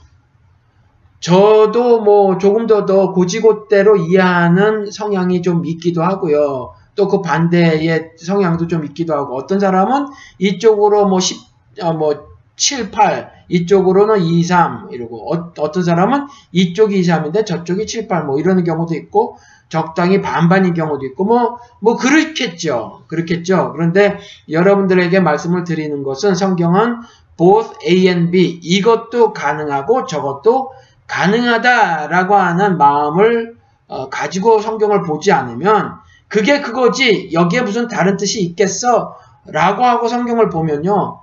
저도 1.20 2.02
뭐 2.02 2.36
조금 2.38 2.66
더 2.66 2.84
더 2.86 3.12
고지고대로 3.12 3.96
이해하는 3.96 4.90
성향이 4.90 5.40
좀 5.42 5.64
있기도 5.64 6.02
하고요. 6.02 6.74
또 6.96 7.08
그 7.08 7.22
반대의 7.22 8.12
성향도 8.16 8.66
좀 8.66 8.84
있기도 8.84 9.14
하고 9.14 9.36
어떤 9.36 9.60
사람은 9.60 10.06
이쪽으로 10.38 11.06
뭐, 11.08 11.20
십, 11.20 11.38
어, 11.80 11.92
뭐 11.92 12.34
7, 12.56 12.90
8 12.90 13.32
이쪽으로는 13.48 14.22
2, 14.22 14.42
3 14.44 14.88
이러고 14.92 15.32
어, 15.32 15.52
떤 15.52 15.82
사람은 15.82 16.26
이쪽이 16.52 16.98
2, 16.98 17.02
3인데 17.02 17.44
저쪽이 17.44 17.86
7, 17.86 18.08
8 18.08 18.24
뭐 18.24 18.38
이러는 18.38 18.64
경우도 18.64 18.94
있고 18.94 19.38
적당히 19.68 20.20
반반인 20.20 20.72
경우도 20.72 21.04
있고 21.06 21.24
뭐, 21.24 21.58
뭐 21.80 21.96
그렇겠죠. 21.96 23.02
그렇겠죠. 23.08 23.72
그런데 23.72 24.18
여러분들에게 24.48 25.18
말씀을 25.20 25.64
드리는 25.64 26.02
것은 26.04 26.34
성경은 26.34 27.00
both 27.36 27.74
A 27.86 28.06
and 28.08 28.30
B 28.30 28.60
이것도 28.62 29.32
가능하고 29.32 30.06
저것도 30.06 30.72
가능하다라고 31.08 32.34
하는 32.36 32.78
마음을 32.78 33.56
어, 33.88 34.08
가지고 34.08 34.60
성경을 34.60 35.02
보지 35.02 35.32
않으면 35.32 36.03
그게 36.34 36.60
그거지 36.60 37.30
여기에 37.32 37.60
무슨 37.60 37.86
다른 37.86 38.16
뜻이 38.16 38.42
있겠어 38.42 39.16
라고 39.46 39.84
하고 39.84 40.08
성경을 40.08 40.48
보면요 40.48 41.20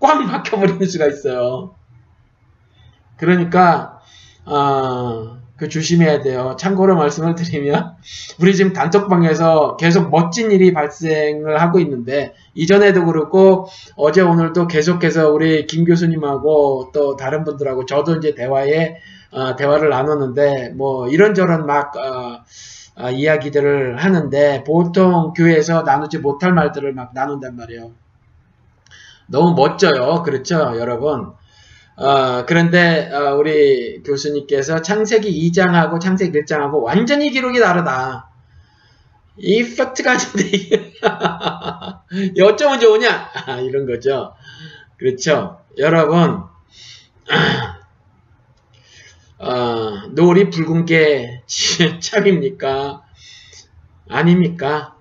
꽉 0.00 0.20
막혀버리는 0.20 0.84
수가 0.84 1.06
있어요. 1.06 1.76
그러니까 3.18 4.00
어, 4.44 5.38
그 5.56 5.68
조심해야 5.68 6.22
돼요. 6.22 6.56
참고로 6.58 6.96
말씀을 6.96 7.36
드리면 7.36 7.94
우리 8.40 8.56
지금 8.56 8.72
단톡방에서 8.72 9.76
계속 9.76 10.10
멋진 10.10 10.50
일이 10.50 10.72
발생을 10.72 11.60
하고 11.60 11.78
있는데 11.78 12.34
이전에도 12.54 13.04
그렇고 13.04 13.68
어제 13.94 14.22
오늘도 14.22 14.66
계속해서 14.66 15.30
우리 15.30 15.68
김 15.68 15.84
교수님하고 15.84 16.90
또 16.92 17.14
다른 17.14 17.44
분들하고 17.44 17.86
저도 17.86 18.16
이제 18.16 18.34
대화에 18.34 18.96
어, 19.30 19.54
대화를 19.54 19.90
나눴는데 19.90 20.70
뭐 20.70 21.06
이런저런 21.06 21.64
막 21.64 21.96
어, 21.96 22.42
어, 22.94 23.10
이야기들을 23.10 24.02
하는데 24.02 24.64
보통 24.64 25.32
교회에서 25.32 25.82
나누지 25.82 26.18
못할 26.18 26.52
말들을 26.52 26.92
막 26.92 27.12
나눈단 27.14 27.56
말이에요. 27.56 27.92
너무 29.26 29.54
멋져요. 29.54 30.22
그렇죠, 30.22 30.74
여러분? 30.76 31.32
어, 31.96 32.44
그런데 32.46 33.10
어, 33.12 33.34
우리 33.36 34.02
교수님께서 34.02 34.82
창세기 34.82 35.50
2장하고 35.50 36.00
창세기 36.00 36.38
1장하고 36.40 36.82
완전히 36.82 37.30
기록이 37.30 37.60
다르다. 37.60 38.28
이 39.38 39.62
팩트가 39.62 40.12
아닌데 40.12 40.92
어쩌면 42.44 42.80
좋으냐? 42.80 43.30
이런 43.64 43.86
거죠. 43.86 44.34
그렇죠. 44.98 45.60
여러분 45.78 46.42
어, 49.42 50.06
노을이 50.12 50.50
붉은 50.50 50.86
게 50.86 51.42
참입니까? 52.00 53.02
아닙니까? 54.08 54.94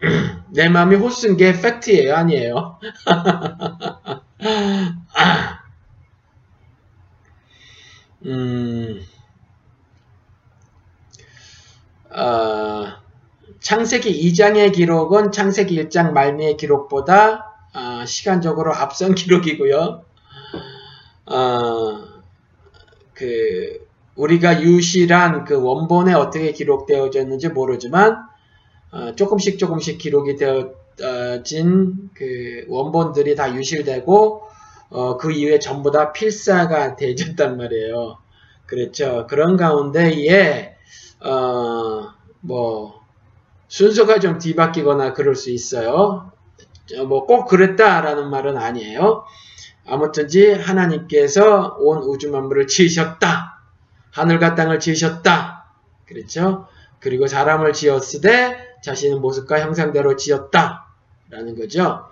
내 0.48 0.70
마음이 0.70 0.96
호순 0.96 1.36
게 1.36 1.52
팩트예요? 1.52 2.14
아니에요? 2.14 2.78
음, 8.24 9.02
어, 12.10 12.86
창세기 13.60 14.10
2장의 14.10 14.72
기록은 14.72 15.32
창세기 15.32 15.76
1장 15.84 16.12
말미의 16.12 16.56
기록보다 16.56 17.52
어, 17.74 18.06
시간적으로 18.06 18.74
앞선 18.74 19.14
기록이고요. 19.14 20.02
어, 21.26 22.15
그 23.16 23.86
우리가 24.14 24.62
유실한 24.62 25.44
그 25.44 25.60
원본에 25.60 26.14
어떻게 26.14 26.52
기록되어졌는지 26.52 27.48
모르지만 27.50 28.26
어, 28.92 29.14
조금씩 29.14 29.58
조금씩 29.58 29.98
기록이 29.98 30.36
되어진 30.36 32.10
그 32.14 32.64
원본들이 32.68 33.34
다 33.34 33.54
유실되고 33.54 34.42
어, 34.90 35.16
그 35.16 35.32
이후에 35.32 35.58
전부 35.58 35.90
다 35.90 36.12
필사가 36.12 36.96
되어졌단 36.96 37.56
말이에요. 37.56 38.18
그렇죠. 38.66 39.26
그런 39.28 39.56
가운데에 39.56 40.76
어, 41.20 42.08
뭐 42.40 43.00
순서가 43.68 44.20
좀 44.20 44.38
뒤바뀌거나 44.38 45.12
그럴 45.12 45.34
수 45.34 45.50
있어요. 45.50 46.32
뭐 47.08 47.26
꼭 47.26 47.46
그랬다라는 47.46 48.30
말은 48.30 48.56
아니에요. 48.56 49.24
아무튼지 49.86 50.52
하나님께서 50.52 51.76
온 51.78 51.98
우주 51.98 52.30
만물을 52.30 52.66
지으셨다. 52.66 53.60
하늘과 54.10 54.54
땅을 54.54 54.80
지으셨다. 54.80 55.66
그렇죠? 56.06 56.66
그리고 57.00 57.26
사람을 57.26 57.72
지었으되 57.72 58.56
자신의 58.82 59.20
모습과 59.20 59.60
형상대로 59.60 60.16
지었다. 60.16 60.86
라는 61.30 61.56
거죠. 61.56 62.06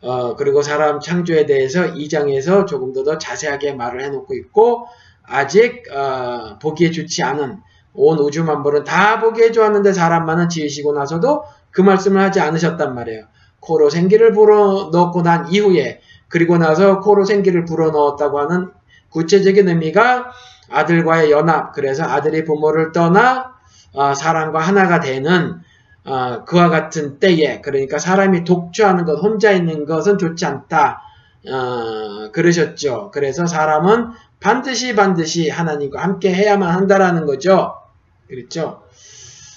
어, 0.00 0.36
그리고 0.36 0.62
사람 0.62 1.00
창조에 1.00 1.46
대해서 1.46 1.92
2장에서 1.94 2.66
조금 2.66 2.92
더, 2.92 3.04
더 3.04 3.18
자세하게 3.18 3.74
말을 3.74 4.02
해놓고 4.02 4.34
있고 4.34 4.86
아직 5.22 5.84
어, 5.92 6.58
보기에 6.60 6.90
좋지 6.90 7.22
않은 7.22 7.60
온 7.94 8.18
우주 8.18 8.42
만물은 8.44 8.84
다 8.84 9.20
보기에 9.20 9.52
좋았는데 9.52 9.92
사람만은 9.92 10.48
지으시고 10.48 10.92
나서도 10.92 11.44
그 11.70 11.80
말씀을 11.80 12.20
하지 12.20 12.40
않으셨단 12.40 12.94
말이에요. 12.94 13.26
코로 13.60 13.90
생기를 13.90 14.32
불어 14.32 14.90
넣고 14.92 15.22
난 15.22 15.52
이후에 15.52 16.00
그리고 16.32 16.56
나서 16.56 17.00
코로 17.00 17.26
생기를 17.26 17.66
불어넣었다고 17.66 18.40
하는 18.40 18.70
구체적인 19.10 19.68
의미가 19.68 20.32
아들과의 20.70 21.30
연합 21.30 21.72
그래서 21.72 22.04
아들이 22.04 22.44
부모를 22.44 22.92
떠나 22.92 23.52
어, 23.92 24.14
사람과 24.14 24.58
하나가 24.58 24.98
되는 24.98 25.60
어, 26.04 26.44
그와 26.46 26.70
같은 26.70 27.18
때에 27.18 27.60
그러니까 27.60 27.98
사람이 27.98 28.44
독주하는 28.44 29.04
것 29.04 29.16
혼자 29.16 29.52
있는 29.52 29.84
것은 29.84 30.16
좋지 30.16 30.46
않다 30.46 31.02
어, 31.50 32.32
그러셨죠. 32.32 33.10
그래서 33.12 33.44
사람은 33.44 34.12
반드시 34.40 34.94
반드시 34.94 35.50
하나님과 35.50 36.02
함께 36.02 36.32
해야만 36.32 36.70
한다라는 36.70 37.26
거죠. 37.26 37.74
그렇죠. 38.26 38.84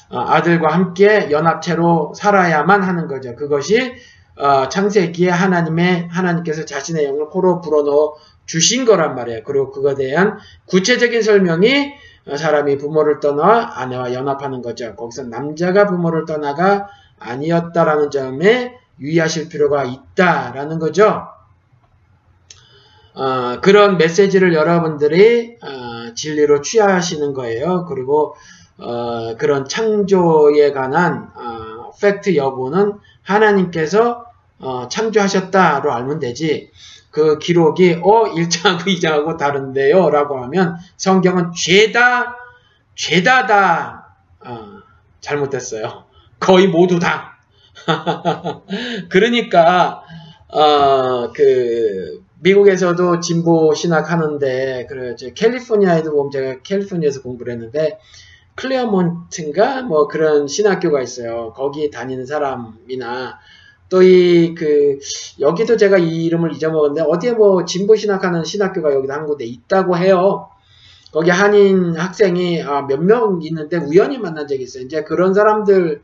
어, 0.10 0.20
아들과 0.20 0.74
함께 0.74 1.32
연합체로 1.32 2.12
살아야만 2.18 2.84
하는 2.84 3.08
거죠. 3.08 3.34
그것이 3.38 3.94
어, 4.38 4.68
창세기에 4.68 5.30
하나님의 5.30 6.10
하나님께서 6.12 6.66
자신의 6.66 7.06
영을 7.06 7.30
코로 7.30 7.62
불어넣어 7.62 8.16
주신 8.46 8.86
거란 8.86 9.16
말이에요. 9.16 9.44
그리고 9.44 9.72
그거에 9.72 9.96
대한 9.96 10.38
구체적인 10.68 11.22
설명이 11.22 11.94
사람이 12.36 12.78
부모를 12.78 13.20
떠나 13.20 13.72
아내와 13.76 14.14
연합하는 14.14 14.62
거죠. 14.62 14.96
거기서 14.96 15.24
남자가 15.24 15.86
부모를 15.88 16.26
떠나가 16.26 16.88
아니었다라는 17.20 18.12
점에 18.12 18.78
유의하실 19.00 19.50
필요가 19.50 19.84
있다라는 19.84 20.80
거죠. 20.80 21.28
어, 23.14 23.62
그런 23.62 23.98
메시지를 23.98 24.54
여러분들이 24.54 25.58
어, 25.62 26.14
진리로 26.16 26.62
취하시는 26.62 27.34
거예요. 27.34 27.86
그리고 27.86 28.36
어, 28.78 29.36
그런 29.38 29.68
창조에 29.68 30.74
관한 30.74 31.32
어, 31.36 31.92
팩트 32.02 32.36
여부는 32.36 33.00
하나님께서 33.26 34.26
어, 34.60 34.88
창조하셨다로 34.88 35.92
알면 35.92 36.20
되지. 36.20 36.72
그 37.12 37.40
기록이 37.40 38.00
어 38.04 38.26
1장하고 38.26 38.88
2장하고 38.88 39.38
다른데요 39.40 40.10
라고 40.10 40.44
하면 40.44 40.76
성경은 40.98 41.52
죄다 41.54 42.36
죄다 42.96 43.46
다 43.46 44.16
어, 44.46 44.80
잘못됐어요. 45.22 46.06
거의 46.40 46.68
모두 46.68 47.00
다. 47.00 47.38
그러니까 49.10 50.04
어, 50.50 51.32
그 51.34 52.24
미국에서도 52.42 53.20
진보 53.22 53.74
신학 53.74 54.12
하는데 54.12 54.86
그 54.88 55.16
캘리포니아에도 55.34 56.12
보면 56.12 56.32
제가 56.32 56.62
캘리포니아에서 56.64 57.22
공부를 57.22 57.54
했는데 57.54 57.98
클레어몬트인가 58.56 59.84
뭐 59.84 60.08
그런 60.08 60.48
신학교가 60.48 61.02
있어요. 61.02 61.54
거기 61.56 61.90
다니는 61.92 62.26
사람이나 62.26 63.40
또 63.90 64.02
이 64.02 64.56
그 64.56 64.98
여기도 65.40 65.78
제가 65.78 65.98
이 65.98 66.26
이름을 66.26 66.54
잊어먹었는데 66.56 67.02
어디에 67.10 67.34
뭐 67.34 67.66
진보 67.66 67.96
신학하는 67.96 68.44
신학교가 68.44 68.94
여기도 68.94 69.14
한 69.14 69.26
군데 69.28 69.46
있다고 69.46 69.98
해요. 69.98 70.50
거기 71.12 71.30
한인 71.30 71.96
학생이 71.96 72.62
아, 72.64 72.82
몇 72.84 73.00
명 73.00 73.40
있는데 73.44 73.78
우연히 73.78 74.18
만난 74.18 74.48
적이 74.48 74.64
있어요. 74.64 74.84
이제 74.84 75.04
그런 75.04 75.34
사람들이 75.34 76.00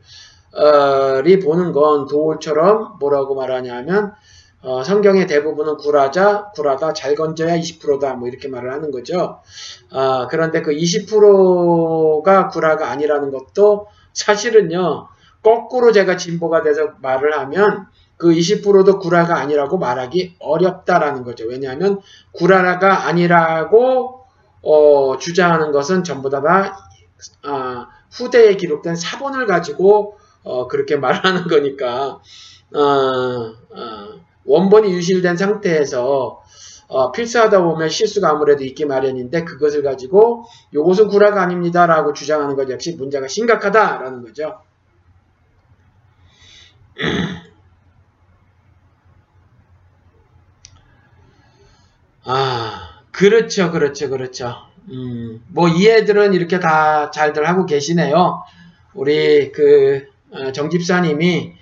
보는 1.44 1.72
건 1.72 2.06
도울처럼 2.06 2.98
뭐라고 3.00 3.34
말하냐면 3.34 4.12
어, 4.62 4.84
성경의 4.84 5.26
대부분은 5.26 5.76
구라자, 5.76 6.50
구라가 6.54 6.92
잘 6.92 7.14
건져야 7.16 7.56
20%다 7.56 8.14
뭐 8.14 8.28
이렇게 8.28 8.48
말을 8.48 8.72
하는 8.72 8.90
거죠. 8.90 9.40
어, 9.90 10.28
그런데 10.28 10.62
그 10.62 10.72
20%가 10.72 12.48
구라가 12.48 12.90
아니라는 12.90 13.32
것도 13.32 13.88
사실은요. 14.12 15.08
거꾸로 15.42 15.90
제가 15.90 16.16
진보가 16.16 16.62
돼서 16.62 16.92
말을 17.00 17.36
하면 17.36 17.86
그 18.16 18.28
20%도 18.30 19.00
구라가 19.00 19.38
아니라고 19.38 19.78
말하기 19.78 20.36
어렵다라는 20.38 21.24
거죠. 21.24 21.46
왜냐하면 21.48 22.00
구라가 22.30 23.06
아니라고 23.08 24.24
어, 24.62 25.18
주장하는 25.18 25.72
것은 25.72 26.04
전부 26.04 26.30
다 26.30 26.40
어, 27.44 27.86
후대에 28.12 28.56
기록된 28.56 28.94
사본을 28.94 29.46
가지고 29.46 30.18
어, 30.44 30.68
그렇게 30.68 30.94
말하는 30.98 31.48
거니까 31.48 32.20
어, 32.74 32.78
어, 32.78 34.11
원본이 34.44 34.92
유실된 34.92 35.36
상태에서 35.36 36.42
어, 36.88 37.10
필사하다 37.10 37.62
보면 37.62 37.88
실수가 37.88 38.28
아무래도 38.28 38.64
있기 38.64 38.84
마련인데 38.84 39.44
그것을 39.44 39.82
가지고 39.82 40.44
요것은 40.74 41.08
구라가 41.08 41.40
아닙니다라고 41.42 42.12
주장하는 42.12 42.54
것 42.54 42.68
역시 42.68 42.94
문제가 42.96 43.28
심각하다라는 43.28 44.22
거죠. 44.22 44.60
아, 52.24 53.00
그렇죠, 53.10 53.70
그렇죠, 53.72 54.10
그렇죠. 54.10 54.54
음, 54.90 55.42
뭐, 55.48 55.68
이 55.68 55.88
애들은 55.88 56.34
이렇게 56.34 56.60
다 56.60 57.10
잘들 57.10 57.48
하고 57.48 57.66
계시네요. 57.66 58.42
우리, 58.94 59.50
그, 59.52 60.06
어, 60.30 60.52
정집사님이 60.52 61.52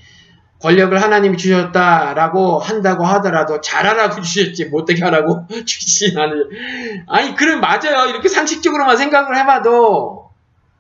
권력을 0.60 1.00
하나님이 1.00 1.36
주셨다라고 1.36 2.58
한다고 2.58 3.04
하더라도 3.04 3.60
잘하라고 3.60 4.20
주셨지, 4.22 4.66
못되게 4.66 5.02
하라고 5.04 5.46
주시진 5.66 6.18
않을. 6.18 7.04
아니, 7.08 7.34
그럼 7.34 7.60
맞아요. 7.60 8.08
이렇게 8.08 8.28
상식적으로만 8.28 8.96
생각을 8.96 9.36
해봐도. 9.38 10.30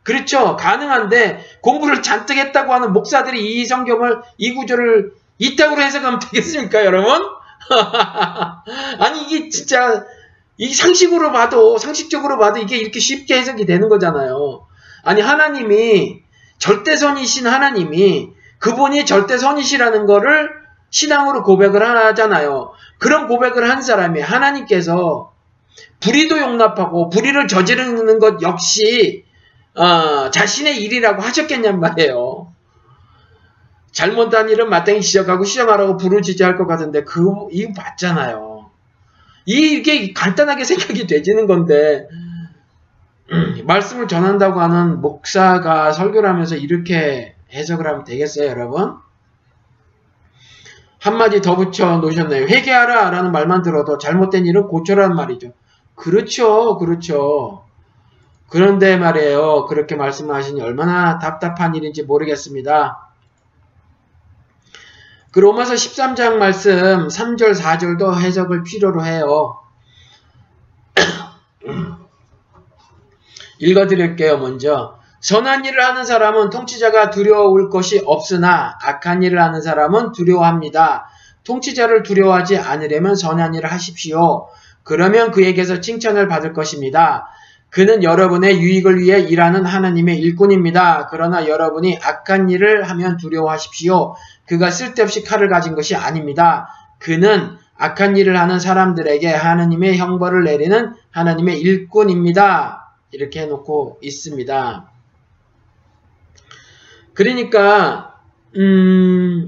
그렇죠. 0.02 0.56
가능한데, 0.56 1.44
공부를 1.60 2.02
잔뜩 2.02 2.36
했다고 2.36 2.72
하는 2.72 2.92
목사들이 2.92 3.60
이 3.60 3.64
성경을, 3.66 4.20
이 4.38 4.54
구절을 4.54 5.12
이따구로 5.38 5.82
해석하면 5.82 6.20
되겠습니까, 6.20 6.84
여러분? 6.84 7.22
아니 8.98 9.22
이게 9.22 9.48
진짜 9.48 10.04
이 10.56 10.74
상식으로 10.74 11.32
봐도 11.32 11.78
상식적으로 11.78 12.38
봐도 12.38 12.58
이게 12.58 12.76
이렇게 12.76 13.00
쉽게 13.00 13.38
해석이 13.38 13.64
되는 13.66 13.88
거잖아요. 13.88 14.66
아니 15.02 15.20
하나님이 15.20 16.22
절대선이신 16.58 17.46
하나님이 17.46 18.30
그분이 18.60 19.04
절대 19.06 19.36
선이시라는 19.36 20.06
거를 20.06 20.50
신앙으로 20.90 21.42
고백을 21.42 21.84
하잖아요. 21.84 22.72
그런 22.98 23.26
고백을 23.26 23.68
한 23.68 23.82
사람이 23.82 24.20
하나님께서 24.20 25.32
불의도 26.00 26.38
용납하고 26.38 27.08
불의를 27.10 27.48
저지르는 27.48 28.18
것 28.18 28.42
역시 28.42 29.24
어, 29.74 30.30
자신의 30.30 30.82
일이라고 30.82 31.22
하셨겠냔 31.22 31.80
말이에요. 31.80 32.52
잘못한 33.92 34.48
일은 34.50 34.68
마땅히 34.68 35.00
지적하고 35.00 35.44
시정하라고 35.44 35.96
부르짖어할 35.96 36.56
것 36.56 36.66
같은데 36.66 37.02
그 37.04 37.48
이거 37.50 37.72
맞잖아요. 37.76 38.70
이게 39.46 40.12
간단하게 40.12 40.64
생각이 40.64 41.06
되지는 41.06 41.46
건데 41.46 42.06
음, 43.32 43.62
말씀을 43.64 44.06
전한다고 44.06 44.60
하는 44.60 45.00
목사가 45.00 45.92
설교를 45.92 46.28
하면서 46.28 46.56
이렇게 46.56 47.34
해석을 47.52 47.86
하면 47.86 48.04
되겠어요, 48.04 48.48
여러분? 48.48 48.98
한마디 51.00 51.40
더 51.40 51.56
붙여 51.56 51.96
놓으셨네요. 51.96 52.46
회개하라 52.46 53.10
라는 53.10 53.32
말만 53.32 53.62
들어도 53.62 53.98
잘못된 53.98 54.46
일은 54.46 54.68
고쳐라는 54.68 55.16
말이죠. 55.16 55.52
그렇죠, 55.94 56.76
그렇죠. 56.76 57.64
그런데 58.48 58.96
말이에요. 58.96 59.66
그렇게 59.66 59.94
말씀하시니 59.96 60.60
얼마나 60.60 61.18
답답한 61.18 61.74
일인지 61.74 62.02
모르겠습니다. 62.02 63.08
그 65.32 65.38
로마서 65.38 65.74
13장 65.74 66.36
말씀 66.36 67.06
3절 67.06 67.54
4절도 67.54 68.18
해석을 68.18 68.64
필요로 68.64 69.04
해요. 69.04 69.60
읽어드릴게요. 73.60 74.38
먼저 74.38 74.99
선한 75.20 75.66
일을 75.66 75.84
하는 75.84 76.04
사람은 76.04 76.50
통치자가 76.50 77.10
두려울 77.10 77.68
것이 77.68 78.02
없으나 78.04 78.78
악한 78.82 79.22
일을 79.22 79.40
하는 79.40 79.60
사람은 79.60 80.12
두려워합니다. 80.12 81.08
통치자를 81.44 82.02
두려워하지 82.02 82.58
않으려면 82.58 83.14
선한 83.14 83.54
일을 83.54 83.70
하십시오. 83.70 84.48
그러면 84.82 85.30
그에게서 85.30 85.80
칭찬을 85.80 86.26
받을 86.26 86.52
것입니다. 86.52 87.28
그는 87.68 88.02
여러분의 88.02 88.60
유익을 88.60 88.98
위해 88.98 89.20
일하는 89.20 89.64
하나님의 89.64 90.18
일꾼입니다. 90.18 91.06
그러나 91.10 91.46
여러분이 91.46 91.98
악한 92.02 92.50
일을 92.50 92.88
하면 92.88 93.16
두려워하십시오. 93.16 94.14
그가 94.46 94.70
쓸데없이 94.70 95.22
칼을 95.22 95.48
가진 95.48 95.74
것이 95.74 95.94
아닙니다. 95.94 96.68
그는 96.98 97.56
악한 97.76 98.16
일을 98.16 98.38
하는 98.38 98.58
사람들에게 98.58 99.28
하나님의 99.28 99.98
형벌을 99.98 100.44
내리는 100.44 100.94
하나님의 101.10 101.60
일꾼입니다. 101.60 102.96
이렇게 103.12 103.42
해놓고 103.42 103.98
있습니다. 104.02 104.90
그러니까 107.20 108.18
음, 108.56 109.46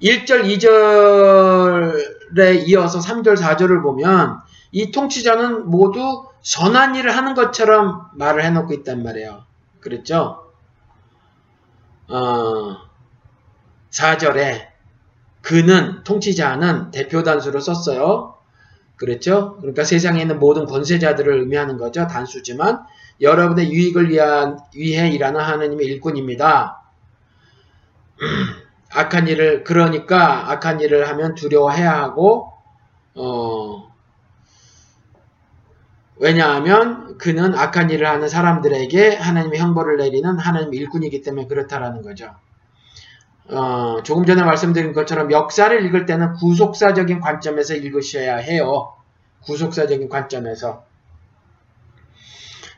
1절, 0.00 0.46
2절에 0.56 2.66
이어서 2.66 2.98
3절, 2.98 3.36
4절을 3.36 3.82
보면 3.82 4.40
이 4.72 4.90
통치자는 4.90 5.68
모두 5.68 6.24
선한 6.40 6.94
일을 6.94 7.14
하는 7.14 7.34
것처럼 7.34 8.06
말을 8.14 8.42
해놓고 8.44 8.72
있단 8.72 9.02
말이에요. 9.02 9.44
그랬죠? 9.80 10.50
어, 12.08 12.76
4절에 13.90 14.68
그는 15.42 16.04
통치자는 16.04 16.90
대표 16.90 17.22
단수로 17.22 17.60
썼어요. 17.60 18.38
그렇죠? 18.96 19.58
그러니까 19.58 19.84
세상에 19.84 20.22
있는 20.22 20.38
모든 20.38 20.64
권세자들을 20.64 21.40
의미하는 21.40 21.76
거죠. 21.76 22.06
단수지만 22.06 22.82
여러분의 23.20 23.70
유익을 23.70 24.08
위한, 24.08 24.58
위해 24.74 25.10
일하는 25.10 25.42
하나님의 25.42 25.86
일꾼입니다. 25.86 26.80
악한 28.92 29.28
일을 29.28 29.64
그러니까 29.64 30.50
악한 30.52 30.80
일을 30.80 31.08
하면 31.08 31.34
두려워해야 31.34 31.92
하고 31.92 32.52
어, 33.14 33.92
왜냐하면 36.16 37.18
그는 37.18 37.54
악한 37.54 37.90
일을 37.90 38.06
하는 38.08 38.28
사람들에게 38.28 39.16
하나님의 39.16 39.58
형벌을 39.58 39.96
내리는 39.96 40.38
하나님의 40.38 40.78
일꾼이기 40.78 41.22
때문에 41.22 41.46
그렇다라는 41.48 42.02
거죠. 42.02 42.34
어, 43.48 44.02
조금 44.02 44.24
전에 44.24 44.42
말씀드린 44.42 44.92
것처럼 44.92 45.30
역사를 45.30 45.84
읽을 45.84 46.06
때는 46.06 46.34
구속사적인 46.34 47.20
관점에서 47.20 47.74
읽으셔야 47.74 48.36
해요. 48.36 48.94
구속사적인 49.42 50.08
관점에서. 50.08 50.84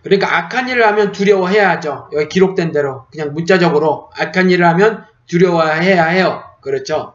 그러니까 0.03 0.37
악한 0.37 0.69
일을 0.69 0.87
하면 0.87 1.13
두려워해야죠. 1.13 2.11
여기 2.13 2.29
기록된 2.29 2.73
대로 2.73 3.07
그냥 3.11 3.33
문자적으로 3.33 4.11
악한 4.17 4.51
일을 4.51 4.67
하면 4.67 5.05
두려워해야 5.27 6.05
해요. 6.07 6.43
그렇죠. 6.61 7.15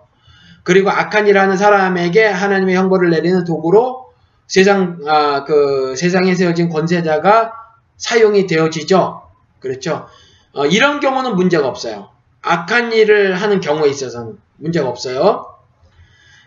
그리고 0.64 0.90
악한 0.92 1.28
일을 1.28 1.42
하는 1.42 1.58
사람에게 1.58 2.26
하나님의 2.26 2.76
형벌을 2.76 3.10
내리는 3.10 3.44
도구로 3.44 4.12
세상 4.48 5.00
아, 5.08 5.44
그 5.44 5.96
세상에 5.96 6.36
세워진 6.36 6.70
권세자가 6.70 7.54
사용이 7.98 8.48
되어지죠. 8.48 9.24
그렇죠. 9.60 10.08
어, 10.54 10.66
이런 10.66 11.00
경우는 11.00 11.36
문제가 11.36 11.68
없어요. 11.68 12.10
악한 12.42 12.92
일을 12.92 13.36
하는 13.36 13.60
경우에 13.60 13.90
있어서는 13.90 14.38
문제가 14.58 14.90
없어요. 14.90 15.56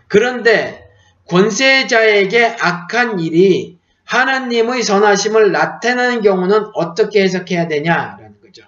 그런데 0.07 0.87
권세자에게 1.27 2.57
악한 2.59 3.19
일이 3.19 3.79
하나님의 4.03 4.83
선하심을 4.83 5.51
나타내는 5.51 6.21
경우는 6.21 6.69
어떻게 6.75 7.23
해석해야 7.23 7.67
되냐라는 7.67 8.39
거죠. 8.41 8.63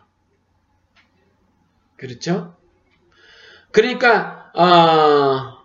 그렇죠? 1.95 2.56
그러니까 3.71 4.51
어, 4.53 5.57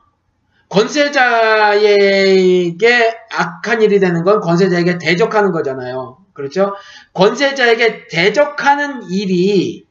권세자에게 0.69 1.95
악한 3.31 3.83
일이 3.83 4.01
되는 4.01 4.25
건 4.25 4.41
권세자에게 4.41 4.99
대적하는 4.99 5.53
거잖아요. 5.53 6.19
그렇죠? 6.33 6.75
권세자에게 7.13 8.09
대적하는 8.09 9.03
일이 9.11 9.87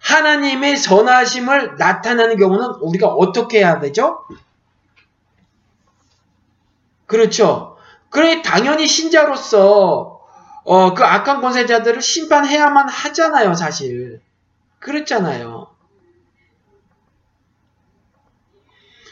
하나님의 0.00 0.76
선하심을 0.76 1.76
나타내는 1.76 2.38
경우는 2.38 2.66
우리가 2.80 3.08
어떻게 3.08 3.58
해야 3.58 3.80
되죠? 3.80 4.24
그렇죠. 7.06 7.76
그래 8.08 8.40
당연히 8.42 8.86
신자로서 8.86 10.20
어, 10.64 10.94
그 10.94 11.02
악한 11.02 11.40
권세자들을 11.40 12.00
심판해야만 12.00 12.88
하잖아요, 12.88 13.54
사실. 13.54 14.20
그렇잖아요. 14.78 15.59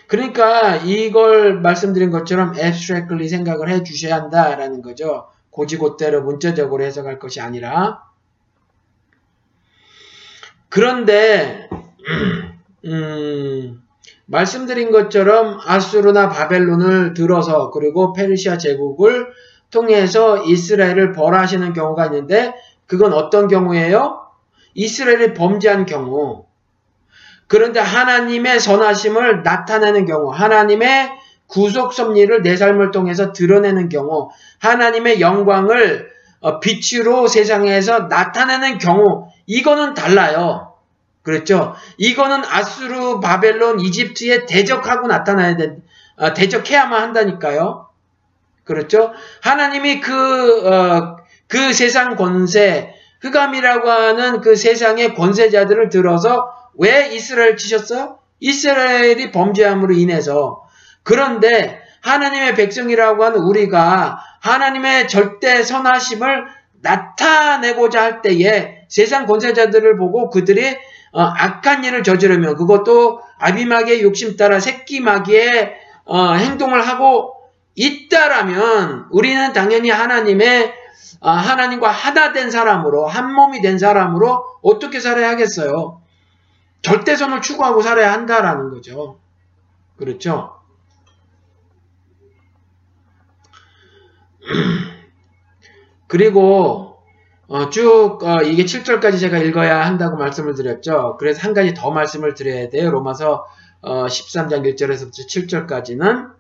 그러니까 0.09 0.77
이걸 0.77 1.61
말씀드린 1.61 2.11
것처럼 2.11 2.55
abstractly 2.59 3.29
생각을 3.29 3.69
해 3.69 3.83
주셔야 3.83 4.17
한다라는 4.17 4.83
거죠. 4.83 5.29
고지고대로 5.51 6.23
문자적으로 6.23 6.83
해석할 6.83 7.19
것이 7.19 7.41
아니라 7.41 8.03
그런데 10.69 11.69
음, 12.87 13.83
말씀드린 14.27 14.91
것처럼 14.91 15.59
아수르나 15.65 16.29
바벨론을 16.31 17.13
들어서 17.15 17.71
그리고 17.71 18.13
페르시아 18.13 18.57
제국을 18.57 19.29
통해서 19.71 20.43
이스라엘을 20.43 21.13
벌하시는 21.13 21.73
경우가 21.75 22.07
있는데 22.07 22.55
그건 22.87 23.13
어떤 23.13 23.49
경우예요? 23.49 24.23
이스라엘이 24.75 25.35
범죄한 25.35 25.85
경우. 25.85 26.48
그런데 27.49 27.81
하나님의 27.81 28.61
선하심을 28.61 29.43
나타내는 29.43 30.05
경우, 30.05 30.31
하나님의 30.31 31.11
구속 31.49 31.95
섭리를 31.95 32.43
내 32.43 32.57
삶을 32.57 32.91
통해서 32.91 33.33
드러내는 33.33 33.89
경우 33.89 34.31
하나님의 34.61 35.21
영광을 35.21 36.11
어, 36.41 36.61
빛으로 36.61 37.27
세상에서 37.27 38.01
나타내는 38.01 38.79
경우 38.79 39.29
이거는 39.47 39.95
달라요. 39.95 40.75
그렇죠? 41.23 41.75
이거는 41.97 42.45
아수르, 42.45 43.21
바벨론, 43.21 43.81
이집트에 43.81 44.47
대적하고 44.47 45.09
나타나야 45.09 45.57
돼. 45.57 45.77
어, 46.17 46.33
대적해야만 46.33 47.03
한다니까요. 47.03 47.89
그렇죠? 48.65 49.13
하나님이 49.43 50.01
그, 50.01 50.69
어, 50.69 51.17
그 51.49 51.73
세상 51.73 52.15
권세, 52.15 52.95
흑암이라고 53.21 53.91
하는 53.91 54.41
그 54.41 54.55
세상의 54.55 55.15
권세자들을 55.15 55.89
들어서 55.89 56.58
왜 56.79 57.09
이스라엘 57.13 57.57
치셨어요? 57.57 58.19
이스라엘이 58.41 59.33
범죄함으로 59.33 59.95
인해서. 59.95 60.63
그런데 61.03 61.81
하나님의 62.03 62.55
백성이라고 62.55 63.25
하는 63.25 63.41
우리가 63.41 64.19
하나님의 64.41 65.09
절대 65.09 65.63
선하심을 65.63 66.47
나타내고자 66.81 68.03
할 68.03 68.23
때에 68.23 68.85
세상 68.89 69.27
권세자들을 69.27 69.97
보고 69.97 70.31
그들이 70.31 70.77
어, 71.13 71.23
악한 71.23 71.85
일을 71.85 72.03
저지르면 72.05 72.57
그것도 72.57 73.21
아비마귀의 73.39 74.03
욕심 74.03 74.37
따라 74.37 74.61
새끼마귀의 74.61 75.75
어, 76.05 76.35
행동을 76.35 76.87
하고 76.87 77.35
있다라면 77.75 79.07
우리는 79.11 79.53
당연히 79.53 79.91
하나님의 79.91 80.73
어, 81.21 81.31
하나님과 81.31 81.91
하나 81.91 82.33
된 82.33 82.51
사람으로 82.51 83.07
한 83.07 83.33
몸이 83.33 83.63
된 83.63 83.79
사람으로 83.79 84.45
어떻게 84.63 85.01
살아야 85.01 85.31
하겠어요? 85.31 86.01
절대선을 86.89 87.43
추구하고 87.43 87.83
살아야 87.83 88.13
한다라는 88.13 88.71
거죠. 88.71 89.21
그렇죠? 89.97 90.61
그리고 96.07 97.03
어, 97.47 97.69
쭉 97.71 98.19
어, 98.23 98.43
이게 98.43 98.65
7절까지 98.65 99.21
제가 99.21 99.39
읽어야 99.39 99.85
한다고 99.85 100.17
말씀을 100.17 100.55
드렸죠. 100.55 101.17
그래서 101.19 101.43
한 101.43 101.55
가지 101.55 101.75
더 101.75 101.91
말씀을 101.91 102.35
드려야 102.35 102.69
돼요. 102.71 102.91
로마서 102.91 103.47
어, 103.81 104.07
13장 104.07 104.65
1절에서부터 104.65 105.27
7절까지는 105.29 106.33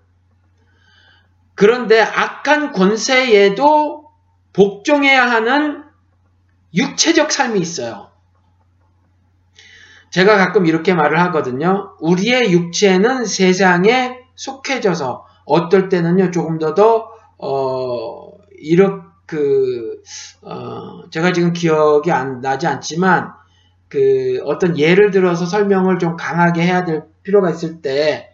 그런데 1.54 2.00
악한 2.00 2.72
권세에도 2.72 4.10
복종해야 4.52 5.30
하는 5.30 5.84
육체적 6.74 7.32
삶이 7.32 7.60
있어요. 7.60 8.10
제가 10.10 10.36
가끔 10.36 10.66
이렇게 10.66 10.94
말을 10.94 11.18
하거든요. 11.20 11.92
우리의 12.00 12.52
육체는 12.52 13.24
세상에 13.24 14.18
속해져서 14.34 15.26
어떨 15.44 15.88
때는요 15.88 16.30
조금 16.30 16.58
더더 16.58 17.08
어, 17.38 18.30
이렇게 18.58 19.06
그 19.26 20.02
어, 20.42 21.08
제가 21.10 21.32
지금 21.32 21.52
기억이 21.52 22.10
안 22.10 22.40
나지 22.40 22.66
않지만 22.66 23.32
그 23.88 24.40
어떤 24.44 24.78
예를 24.78 25.10
들어서 25.10 25.44
설명을 25.44 25.98
좀 25.98 26.16
강하게 26.16 26.62
해야 26.62 26.84
될 26.84 27.02
필요가 27.22 27.50
있을 27.50 27.82
때 27.82 28.28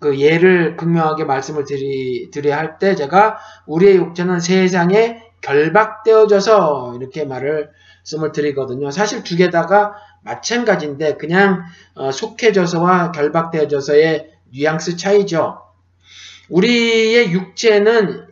그 0.00 0.18
예를 0.18 0.76
극명하게 0.76 1.24
말씀을 1.24 1.64
드리, 1.64 2.30
드려야 2.32 2.56
할 2.56 2.78
때 2.78 2.94
제가 2.96 3.38
우리의 3.66 3.96
육체는 3.96 4.40
세상에 4.40 5.22
결박되어져서 5.42 6.96
이렇게 6.98 7.24
말을 7.24 7.70
말씀을 8.00 8.32
드리거든요. 8.32 8.90
사실 8.90 9.22
두 9.22 9.36
개다가 9.36 9.92
마찬가지인데 10.22 11.16
그냥 11.16 11.62
어, 11.94 12.10
속해져서와 12.10 13.12
결박되어져서의 13.12 14.30
뉘앙스 14.52 14.96
차이죠. 14.96 15.62
우리의 16.48 17.32
육체는 17.32 18.26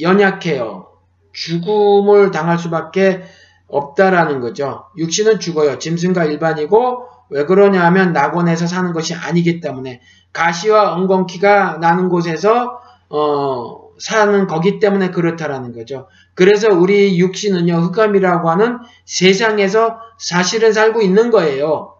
연약해요. 0.00 0.88
죽음을 1.32 2.30
당할 2.30 2.58
수밖에 2.58 3.22
없다라는 3.66 4.40
거죠. 4.40 4.86
육신은 4.96 5.40
죽어요. 5.40 5.78
짐승과 5.78 6.24
일반이고 6.24 7.08
왜 7.30 7.44
그러냐 7.44 7.84
하면 7.86 8.12
낙원에서 8.12 8.66
사는 8.66 8.92
것이 8.92 9.14
아니기 9.14 9.60
때문에 9.60 10.00
가시와 10.32 10.94
엉겅퀴가 10.94 11.78
나는 11.78 12.08
곳에서 12.08 12.80
어, 13.08 13.83
사는 13.98 14.46
거기 14.46 14.78
때문에 14.78 15.10
그렇다라는 15.10 15.72
거죠. 15.72 16.08
그래서 16.34 16.68
우리 16.68 17.18
육신은요 17.18 17.74
흑암이라고 17.76 18.50
하는 18.50 18.78
세상에서 19.04 19.98
사실은 20.18 20.72
살고 20.72 21.02
있는 21.02 21.30
거예요. 21.30 21.96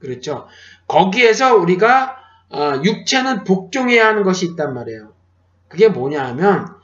그렇죠. 0.00 0.46
거기에서 0.86 1.56
우리가 1.56 2.16
어, 2.50 2.80
육체는 2.82 3.44
복종해야 3.44 4.06
하는 4.08 4.22
것이 4.24 4.46
있단 4.46 4.74
말이에요. 4.74 5.12
그게 5.68 5.88
뭐냐 5.88 6.24
하면 6.28 6.80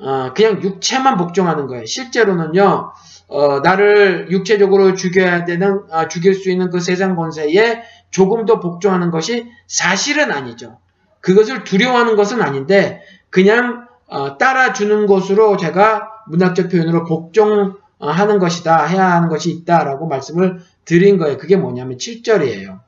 어, 0.00 0.32
그냥 0.34 0.60
육체만 0.62 1.16
복종하는 1.16 1.66
거예요. 1.66 1.86
실제로는요, 1.86 2.92
어, 3.28 3.60
나를 3.60 4.30
육체적으로 4.30 4.94
죽여야 4.94 5.44
되는, 5.44 5.82
어, 5.90 6.08
죽일 6.08 6.34
수 6.34 6.50
있는 6.50 6.70
그 6.70 6.80
세상 6.80 7.14
권세에 7.14 7.82
조금 8.10 8.44
더 8.44 8.60
복종하는 8.60 9.10
것이 9.10 9.46
사실은 9.66 10.32
아니죠. 10.32 10.78
그것을 11.20 11.64
두려워하는 11.64 12.16
것은 12.16 12.42
아닌데, 12.42 13.02
그냥 13.30 13.83
어, 14.06 14.38
따라주는 14.38 15.06
것으로 15.06 15.56
제가 15.56 16.08
문학적 16.28 16.70
표현으로 16.70 17.04
복종하는 17.04 18.38
것이다, 18.38 18.86
해야 18.86 19.12
하는 19.12 19.28
것이 19.28 19.50
있다라고 19.50 20.06
말씀을 20.06 20.60
드린 20.84 21.18
거예요. 21.18 21.38
그게 21.38 21.56
뭐냐면 21.56 21.96
7절이에요. 21.96 22.80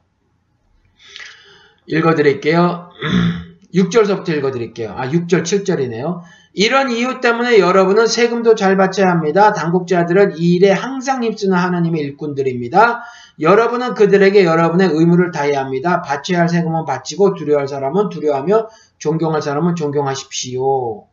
읽어드릴게요. 1.87 2.91
6절서부터 3.75 4.31
읽어드릴게요. 4.31 4.95
아, 4.97 5.09
6절, 5.09 5.43
7절이네요. 5.43 6.21
이런 6.59 6.91
이유 6.91 7.21
때문에 7.21 7.59
여러분은 7.59 8.07
세금도 8.07 8.55
잘 8.55 8.79
바쳐야 8.79 9.11
합니다. 9.11 9.53
당국자들은 9.53 10.39
이 10.39 10.55
일에 10.55 10.71
항상 10.71 11.23
힘쓰는 11.23 11.57
하나님의 11.57 12.01
일꾼들입니다. 12.01 13.03
여러분은 13.41 13.95
그들에게 13.95 14.45
여러분의 14.45 14.89
의무를 14.93 15.31
다해야 15.31 15.61
합니다. 15.61 16.03
바쳐야 16.03 16.41
할 16.41 16.49
세금은 16.49 16.85
바치고 16.85 17.35
두려워할 17.35 17.69
사람은 17.69 18.09
두려워하며 18.09 18.69
존경할 18.99 19.43
사람은 19.43 19.75
존경하십시오. 19.75 21.07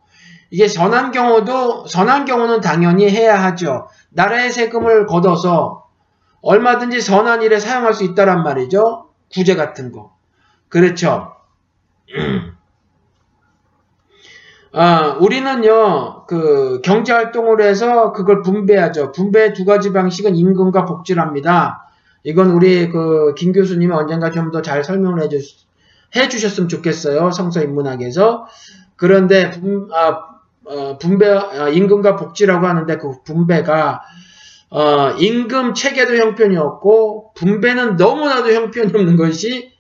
이게 0.52 0.68
선한 0.68 1.12
경우도 1.12 1.88
선한 1.88 2.26
경우는 2.26 2.62
당연히 2.62 3.10
해야 3.10 3.42
하죠. 3.44 3.88
나라의 4.12 4.52
세금을 4.52 5.08
걷어서 5.08 5.88
얼마든지 6.42 7.02
선한 7.02 7.42
일에 7.42 7.60
사용할 7.60 7.94
수 7.94 8.04
있다란 8.04 8.44
말이죠. 8.44 9.10
구제 9.34 9.56
같은 9.56 9.92
거. 9.92 10.16
그렇죠. 10.70 11.34
아, 14.76 15.18
우리는요, 15.20 16.26
그, 16.26 16.82
경제활동을 16.84 17.62
해서 17.62 18.12
그걸 18.12 18.42
분배하죠. 18.42 19.12
분배 19.12 19.54
두 19.54 19.66
가지 19.66 19.94
방식은 19.94 20.36
임금과 20.36 20.86
복지랍니다. 20.86 21.88
이건 22.24 22.52
우리 22.52 22.90
그, 22.90 23.34
김 23.36 23.52
교수님이 23.54 23.94
언젠가 23.94 24.32
좀 24.32 24.52
더 24.52 24.62
잘 24.62 24.84
설명을 24.84 25.22
해주, 25.24 25.40
해주셨으면 26.16 26.70
좋겠어요. 26.70 27.32
성서 27.32 27.62
인문학에서. 27.62 28.46
그런데, 28.96 29.50
분, 29.52 29.90
아, 29.94 30.20
어, 30.66 30.98
분배, 30.98 31.28
아, 31.28 31.70
임금과 31.70 32.16
복지라고 32.16 32.66
하는데 32.68 32.98
그 32.98 33.24
분배가, 33.26 34.02
어, 34.70 35.10
임금 35.20 35.74
체계도 35.74 36.16
형편이 36.16 36.56
없고, 36.58 37.34
분배는 37.36 37.96
너무나도 37.98 38.54
형편이 38.54 38.92
없는 38.96 39.18
것이, 39.18 39.72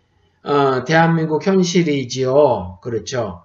어, 0.44 0.84
대한민국 0.84 1.46
현실이지요. 1.48 2.80
그렇죠. 2.82 3.44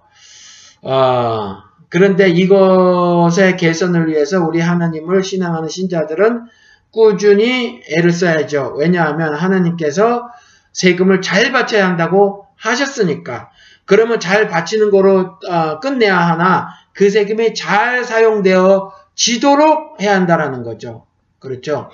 어, 0.81 1.57
그런데 1.89 2.29
이것의 2.29 3.57
개선을 3.57 4.07
위해서 4.09 4.43
우리 4.45 4.59
하나님을 4.59 5.23
신앙하는 5.23 5.69
신자들은 5.69 6.45
꾸준히 6.91 7.81
애를 7.89 8.11
써야죠. 8.11 8.75
왜냐하면 8.77 9.33
하나님께서 9.33 10.27
세금을 10.73 11.21
잘 11.21 11.51
바쳐야 11.51 11.87
한다고 11.87 12.47
하셨으니까. 12.55 13.49
그러면 13.85 14.19
잘 14.19 14.47
바치는 14.47 14.91
거로 14.91 15.37
어, 15.49 15.79
끝내야 15.79 16.15
하나 16.15 16.69
그 16.93 17.09
세금이 17.09 17.55
잘 17.55 18.03
사용되어 18.03 18.91
지도록 19.15 20.01
해야 20.01 20.15
한다라는 20.15 20.63
거죠. 20.63 21.05
그렇죠. 21.39 21.89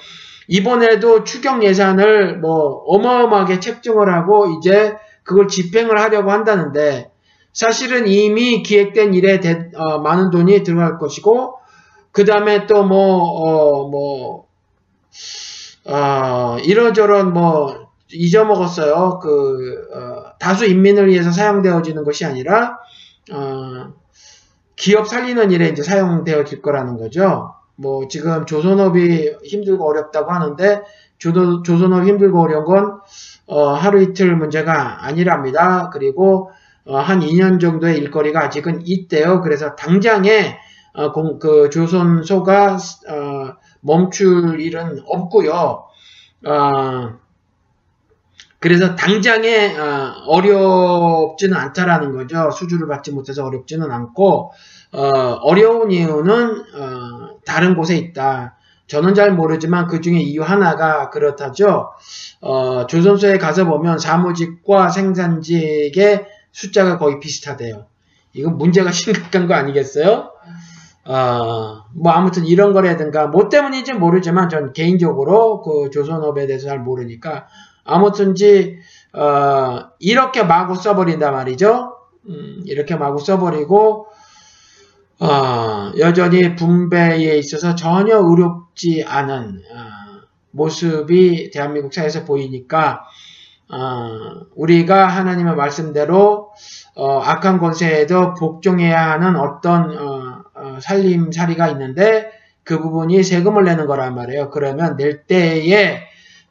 이번에도 0.47 1.23
추경 1.23 1.63
예산을 1.63 2.39
뭐 2.39 2.83
어마어마하게 2.87 3.59
책정을 3.59 4.13
하고 4.13 4.57
이제 4.57 4.95
그걸 5.23 5.47
집행을 5.47 5.99
하려고 5.99 6.31
한다는데 6.31 7.11
사실은 7.53 8.07
이미 8.07 8.61
기획된 8.61 9.13
일에 9.13 9.39
대, 9.39 9.71
어, 9.75 9.99
많은 9.99 10.29
돈이 10.29 10.63
들어갈 10.63 10.97
것이고 10.99 11.57
그 12.11 12.25
다음에 12.25 12.67
또뭐 12.67 12.97
어, 12.97 13.87
뭐, 13.89 14.44
어, 15.85 16.57
이러저런 16.63 17.33
뭐 17.33 17.89
잊어먹었어요. 18.11 19.19
그 19.21 19.87
어, 19.93 20.37
다수 20.39 20.65
인민을 20.65 21.07
위해서 21.07 21.31
사용되어지는 21.31 22.03
것이 22.03 22.25
아니라 22.25 22.77
어, 23.31 23.93
기업 24.75 25.07
살리는 25.07 25.51
일에 25.51 25.69
이제 25.69 25.83
사용되어질 25.83 26.61
거라는 26.61 26.97
거죠. 26.97 27.53
뭐 27.75 28.07
지금 28.07 28.45
조선업이 28.45 29.35
힘들고 29.43 29.87
어렵다고 29.87 30.31
하는데 30.31 30.83
조선, 31.17 31.63
조선업 31.63 32.05
힘들고 32.05 32.41
어려운 32.41 32.65
건 32.65 32.99
어, 33.47 33.69
하루 33.69 34.01
이틀 34.01 34.35
문제가 34.35 35.05
아니랍니다. 35.05 35.89
그리고 35.91 36.51
어, 36.85 36.97
한 36.97 37.21
2년 37.21 37.59
정도의 37.59 37.97
일거리가 37.97 38.43
아직은 38.43 38.81
있대요. 38.85 39.41
그래서 39.41 39.75
당장에 39.75 40.57
어, 40.93 41.11
공, 41.11 41.39
그 41.39 41.69
조선소가 41.69 42.77
어, 43.09 43.53
멈출 43.85 44.59
일은 44.59 45.01
없고요. 45.05 45.85
어, 46.45 47.13
그래서 48.59 48.95
당장에 48.95 49.75
어, 49.77 50.41
렵지는 50.41 51.55
않다라는 51.55 52.13
거죠. 52.13 52.49
수주를 52.51 52.87
받지 52.87 53.11
못해서 53.11 53.45
어렵지는 53.45 53.91
않고 53.91 54.51
어, 54.91 55.53
려운 55.53 55.91
이유는 55.91 56.63
어, 56.75 57.39
다른 57.45 57.75
곳에 57.75 57.95
있다. 57.95 58.57
저는 58.87 59.13
잘 59.13 59.33
모르지만 59.33 59.87
그 59.87 60.01
중에 60.01 60.19
이유 60.19 60.43
하나가 60.43 61.09
그렇다죠. 61.09 61.91
어, 62.41 62.87
조선소에 62.87 63.37
가서 63.37 63.65
보면 63.65 63.99
사무직과 63.99 64.89
생산직의 64.89 66.25
숫자가 66.51 66.97
거의 66.97 67.19
비슷하대요. 67.19 67.85
이건 68.33 68.57
문제가 68.57 68.89
심각한 68.93 69.47
거 69.47 69.53
아니겠어요? 69.53 70.31
어, 71.07 71.83
뭐 71.93 72.11
아무튼 72.11 72.45
이런 72.45 72.73
거라든가 72.73 73.27
뭐 73.27 73.47
때문인지 73.49 73.93
모르지만 73.93 74.49
전 74.49 74.73
개인적으로 74.73 75.61
그 75.61 75.89
조선업에 75.91 76.47
대해서 76.47 76.67
잘 76.67 76.79
모르니까 76.79 77.47
아무튼지 77.83 78.79
어, 79.13 79.89
이렇게 79.99 80.43
마구 80.43 80.75
써버린단 80.75 81.31
말이죠. 81.31 81.95
음, 82.27 82.63
이렇게 82.65 82.95
마구 82.95 83.19
써버리고 83.19 84.07
어, 85.19 85.91
여전히 85.99 86.55
분배에 86.55 87.37
있어서 87.37 87.75
전혀 87.75 88.17
의롭지 88.17 89.05
않은 89.07 89.61
어, 89.71 90.25
모습이 90.51 91.51
대한민국 91.51 91.93
사회에서 91.93 92.25
보이니까 92.25 93.03
어, 93.69 94.45
우리가 94.55 95.07
하나님의 95.07 95.55
말씀대로 95.55 96.51
어, 96.95 97.19
악한 97.19 97.59
권세에도 97.59 98.33
복종해야 98.33 99.11
하는 99.11 99.35
어떤 99.35 99.97
어, 99.97 100.24
어, 100.75 100.79
살림살이가 100.79 101.69
있는데 101.69 102.31
그 102.63 102.79
부분이 102.79 103.23
세금을 103.23 103.63
내는 103.63 103.85
거란 103.85 104.15
말이에요. 104.15 104.49
그러면 104.49 104.97
낼 104.97 105.23
때에 105.23 106.01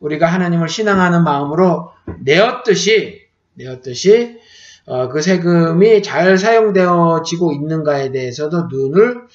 우리가 0.00 0.26
하나님을 0.26 0.68
신앙하는 0.68 1.24
마음으로 1.24 1.90
내었듯이 2.20 3.22
내었듯이 3.54 4.38
어, 4.86 5.08
그 5.08 5.20
세금이 5.22 6.02
잘 6.02 6.36
사용되어지고 6.36 7.52
있는가에 7.52 8.12
대해서도 8.12 8.68
눈을 8.70 9.26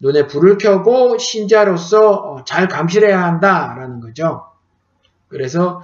눈에 0.00 0.26
불을 0.26 0.58
켜고 0.58 1.16
신자로서 1.16 2.12
어, 2.12 2.44
잘 2.44 2.68
감시해야 2.68 3.22
한다라는 3.22 4.00
거죠. 4.00 4.46
그래서 5.28 5.82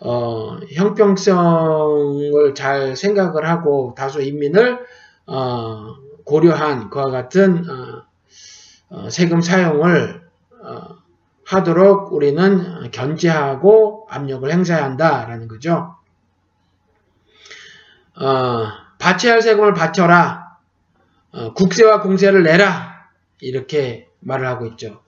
어, 0.00 0.56
형평성을 0.72 2.54
잘 2.54 2.96
생각을 2.96 3.46
하고 3.48 3.94
다수 3.96 4.22
인민을 4.22 4.78
어, 5.26 5.94
고려한 6.30 6.90
그와 6.90 7.10
같은 7.10 7.68
어, 7.68 8.04
어, 8.90 9.10
세금 9.10 9.40
사용을 9.40 10.20
하도록 11.44 12.12
우리는 12.12 12.90
견제하고 12.92 14.06
압력을 14.08 14.48
행사해야 14.48 14.84
한다라는 14.84 15.48
거죠. 15.48 15.96
어, 18.14 18.66
바쳐야 19.00 19.32
할 19.32 19.42
세금을 19.42 19.74
바쳐라. 19.74 20.58
어, 21.32 21.52
국세와 21.54 22.02
공세를 22.02 22.44
내라. 22.44 23.08
이렇게 23.40 24.08
말을 24.20 24.46
하고 24.46 24.66
있죠. 24.66 25.02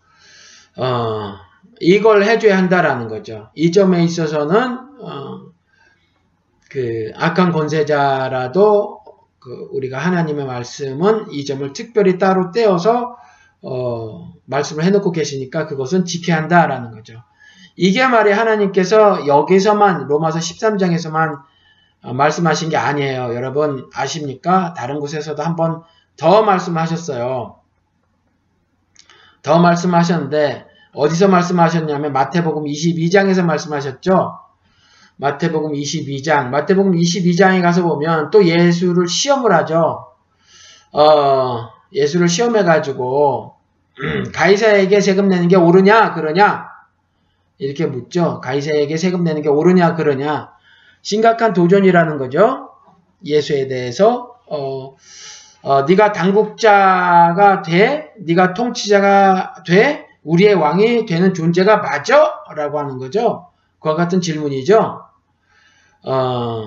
어, 0.76 1.36
이걸 1.78 2.24
해줘야 2.24 2.58
한다라는 2.58 3.06
거죠. 3.06 3.50
이 3.54 3.70
점에 3.70 4.02
있어서는 4.02 4.78
어, 5.00 5.52
그 6.68 7.12
악한 7.14 7.52
권세자라도 7.52 9.01
그 9.42 9.68
우리가 9.72 9.98
하나님의 9.98 10.46
말씀은 10.46 11.32
이 11.32 11.44
점을 11.44 11.72
특별히 11.72 12.16
따로 12.18 12.52
떼어서 12.52 13.16
어, 13.60 14.32
말씀을 14.44 14.84
해놓고 14.84 15.10
계시니까 15.10 15.66
그것은 15.66 16.04
지켜야 16.04 16.36
한다라는 16.36 16.92
거죠. 16.92 17.22
이게 17.76 18.06
말이 18.06 18.30
하나님께서 18.32 19.26
여기서만 19.26 20.06
로마서 20.06 20.38
13장에서만 20.38 21.40
어, 22.02 22.12
말씀하신 22.12 22.68
게 22.68 22.76
아니에요. 22.76 23.34
여러분 23.34 23.88
아십니까? 23.94 24.74
다른 24.74 25.00
곳에서도 25.00 25.42
한번 25.42 25.82
더 26.16 26.42
말씀하셨어요. 26.42 27.56
더 29.42 29.58
말씀하셨는데 29.58 30.66
어디서 30.94 31.26
말씀하셨냐면 31.26 32.12
마태복음 32.12 32.64
22장에서 32.64 33.44
말씀하셨죠. 33.44 34.41
마태복음 35.22 35.72
22장, 35.72 36.48
마태복음 36.48 36.92
22장에 36.96 37.62
가서 37.62 37.84
보면 37.84 38.30
또 38.30 38.44
예수를 38.44 39.06
시험을 39.06 39.54
하죠. 39.54 40.08
어, 40.90 41.68
예수를 41.92 42.28
시험해가지고 42.28 43.54
가이사에게 44.34 45.00
세금 45.00 45.28
내는 45.28 45.46
게 45.46 45.54
옳으냐 45.54 46.14
그러냐 46.14 46.66
이렇게 47.58 47.86
묻죠. 47.86 48.40
가이사에게 48.40 48.96
세금 48.96 49.22
내는 49.22 49.42
게 49.42 49.48
옳으냐 49.48 49.94
그러냐 49.94 50.50
심각한 51.02 51.52
도전이라는 51.52 52.18
거죠. 52.18 52.70
예수에 53.24 53.68
대해서 53.68 54.34
어, 54.48 54.96
어, 55.62 55.82
네가 55.82 56.10
당국자가 56.10 57.62
돼, 57.62 58.12
네가 58.18 58.54
통치자가 58.54 59.62
돼, 59.64 60.08
우리의 60.24 60.54
왕이 60.54 61.06
되는 61.06 61.32
존재가 61.32 61.76
맞아? 61.76 62.42
라고 62.56 62.80
하는 62.80 62.98
거죠. 62.98 63.46
그와 63.78 63.94
같은 63.94 64.20
질문이죠. 64.20 65.11
어, 66.04 66.64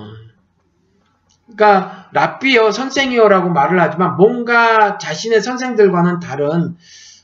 그러니까 1.44 2.08
랍비요 2.12 2.70
선생이요라고 2.70 3.50
말을 3.50 3.80
하지만 3.80 4.16
뭔가 4.16 4.98
자신의 4.98 5.40
선생들과는 5.42 6.20
다른 6.20 6.76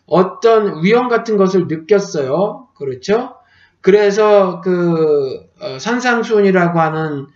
어떤 0.06 0.82
위험 0.82 1.08
같은 1.08 1.36
것을 1.36 1.66
느꼈어요. 1.68 2.68
그렇죠? 2.74 3.36
그래서 3.80 4.60
그 4.60 5.46
어, 5.60 5.78
산상수훈이라고 5.78 6.80
하는 6.80 7.26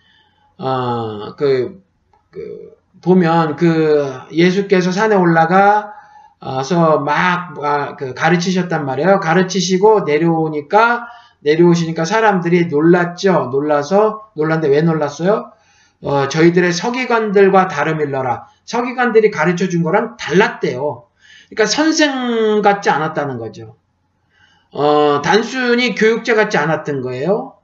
어, 0.57 1.35
그, 1.35 1.83
그 2.31 2.77
보면 3.01 3.55
그 3.57 4.11
예수께서 4.31 4.91
산에 4.91 5.15
올라가서 5.15 6.99
막 7.05 7.63
아, 7.63 7.95
그 7.95 8.13
가르치셨단 8.13 8.85
말이에요. 8.85 9.19
가르치시고 9.19 10.01
내려오니까 10.01 11.07
내려오시니까 11.47 12.03
사람들이 12.03 12.65
놀랐죠. 12.67 13.49
놀라서 13.51 14.29
놀랐는데 14.35 14.75
왜 14.75 14.81
놀랐어요? 14.81 15.51
어, 16.01 16.27
저희들의 16.27 16.73
서기관들과 16.73 17.69
다름일러라. 17.69 18.47
서기관들이 18.65 19.31
가르쳐 19.31 19.69
준 19.69 19.81
거랑 19.81 20.17
달랐대요. 20.17 21.07
그러니까 21.49 21.65
선생 21.65 22.61
같지 22.61 22.89
않았다는 22.89 23.37
거죠. 23.37 23.77
어, 24.71 25.21
단순히 25.23 25.95
교육자 25.95 26.35
같지 26.35 26.57
않았던 26.57 27.01
거예요. 27.01 27.55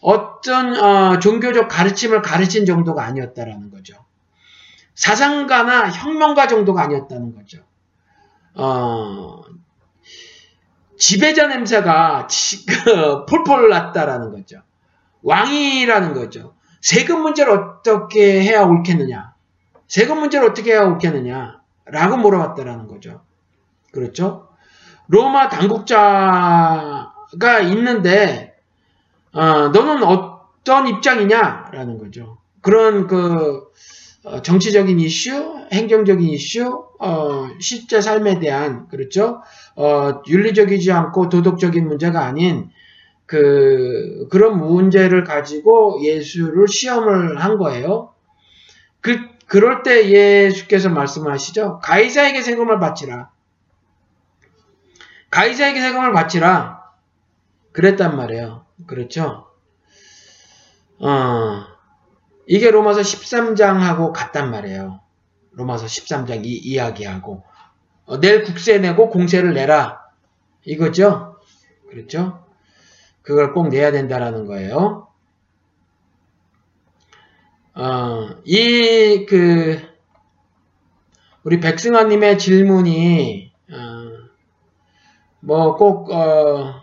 어떤 0.00 0.76
어, 0.76 1.18
종교적 1.20 1.68
가르침을 1.68 2.22
가르친 2.22 2.66
정도가 2.66 3.04
아니었다라는 3.04 3.70
거죠. 3.70 3.94
사상가나 4.96 5.90
혁명가 5.90 6.48
정도가 6.48 6.82
아니었다는 6.82 7.34
거죠. 7.34 7.60
어, 8.54 9.42
지배자 11.00 11.46
냄새가 11.46 12.28
그 12.68 13.24
폴폴 13.24 13.70
났다라는 13.70 14.30
거죠. 14.30 14.60
왕이라는 15.22 16.12
거죠. 16.12 16.54
세금 16.82 17.22
문제를 17.22 17.52
어떻게 17.52 18.42
해야 18.42 18.62
옳겠느냐. 18.62 19.32
세금 19.88 20.20
문제를 20.20 20.50
어떻게 20.50 20.72
해야 20.72 20.84
옳겠느냐. 20.84 21.58
라고 21.86 22.18
물어봤다라는 22.18 22.86
거죠. 22.86 23.22
그렇죠? 23.92 24.48
로마 25.08 25.48
당국자가 25.48 27.10
있는데 27.62 28.54
어, 29.32 29.68
너는 29.68 30.04
어떤 30.04 30.86
입장이냐 30.86 31.70
라는 31.72 31.98
거죠. 31.98 32.38
그런 32.60 33.06
그 33.06 33.16
어, 33.56 33.70
정치적인 34.42 35.00
이슈, 35.00 35.66
행정적인 35.72 36.28
이슈, 36.28 36.84
어, 36.98 37.48
실제 37.58 38.00
삶에 38.00 38.38
대한 38.38 38.86
그렇죠. 38.88 39.42
어, 39.76 40.22
윤리적이지 40.26 40.92
않고 40.92 41.28
도덕적인 41.30 41.86
문제가 41.86 42.24
아닌 42.24 42.70
그 43.24 44.26
그런 44.30 44.58
문제를 44.58 45.24
가지고 45.24 46.00
예수를 46.04 46.68
시험을 46.68 47.42
한 47.42 47.56
거예요. 47.56 48.12
그 49.00 49.18
그럴 49.46 49.82
때 49.82 50.10
예수께서 50.10 50.90
말씀하시죠. 50.90 51.80
가이사에게 51.82 52.42
세금을 52.42 52.78
바치라. 52.78 53.30
가이사에게 55.30 55.80
세금을 55.80 56.12
바치라. 56.12 56.82
그랬단 57.72 58.16
말이에요. 58.16 58.66
그렇죠? 58.86 59.46
어, 60.98 61.64
이게 62.52 62.72
로마서 62.72 63.02
13장하고 63.02 64.12
같단 64.12 64.50
말이에요. 64.50 65.00
로마서 65.52 65.86
13장 65.86 66.44
이 66.44 66.48
이야기하고. 66.48 67.44
어, 68.06 68.18
내일 68.18 68.42
국세 68.42 68.78
내고 68.78 69.08
공세를 69.08 69.54
내라. 69.54 70.02
이거죠? 70.64 71.38
그렇죠? 71.88 72.44
그걸 73.22 73.52
꼭 73.52 73.68
내야 73.68 73.92
된다라는 73.92 74.46
거예요. 74.46 75.06
어, 77.76 78.30
이, 78.44 79.26
그, 79.28 79.80
우리 81.44 81.60
백승환님의 81.60 82.36
질문이, 82.36 83.52
어, 83.70 84.28
뭐, 85.38 85.76
꼭, 85.76 86.10
어, 86.10 86.80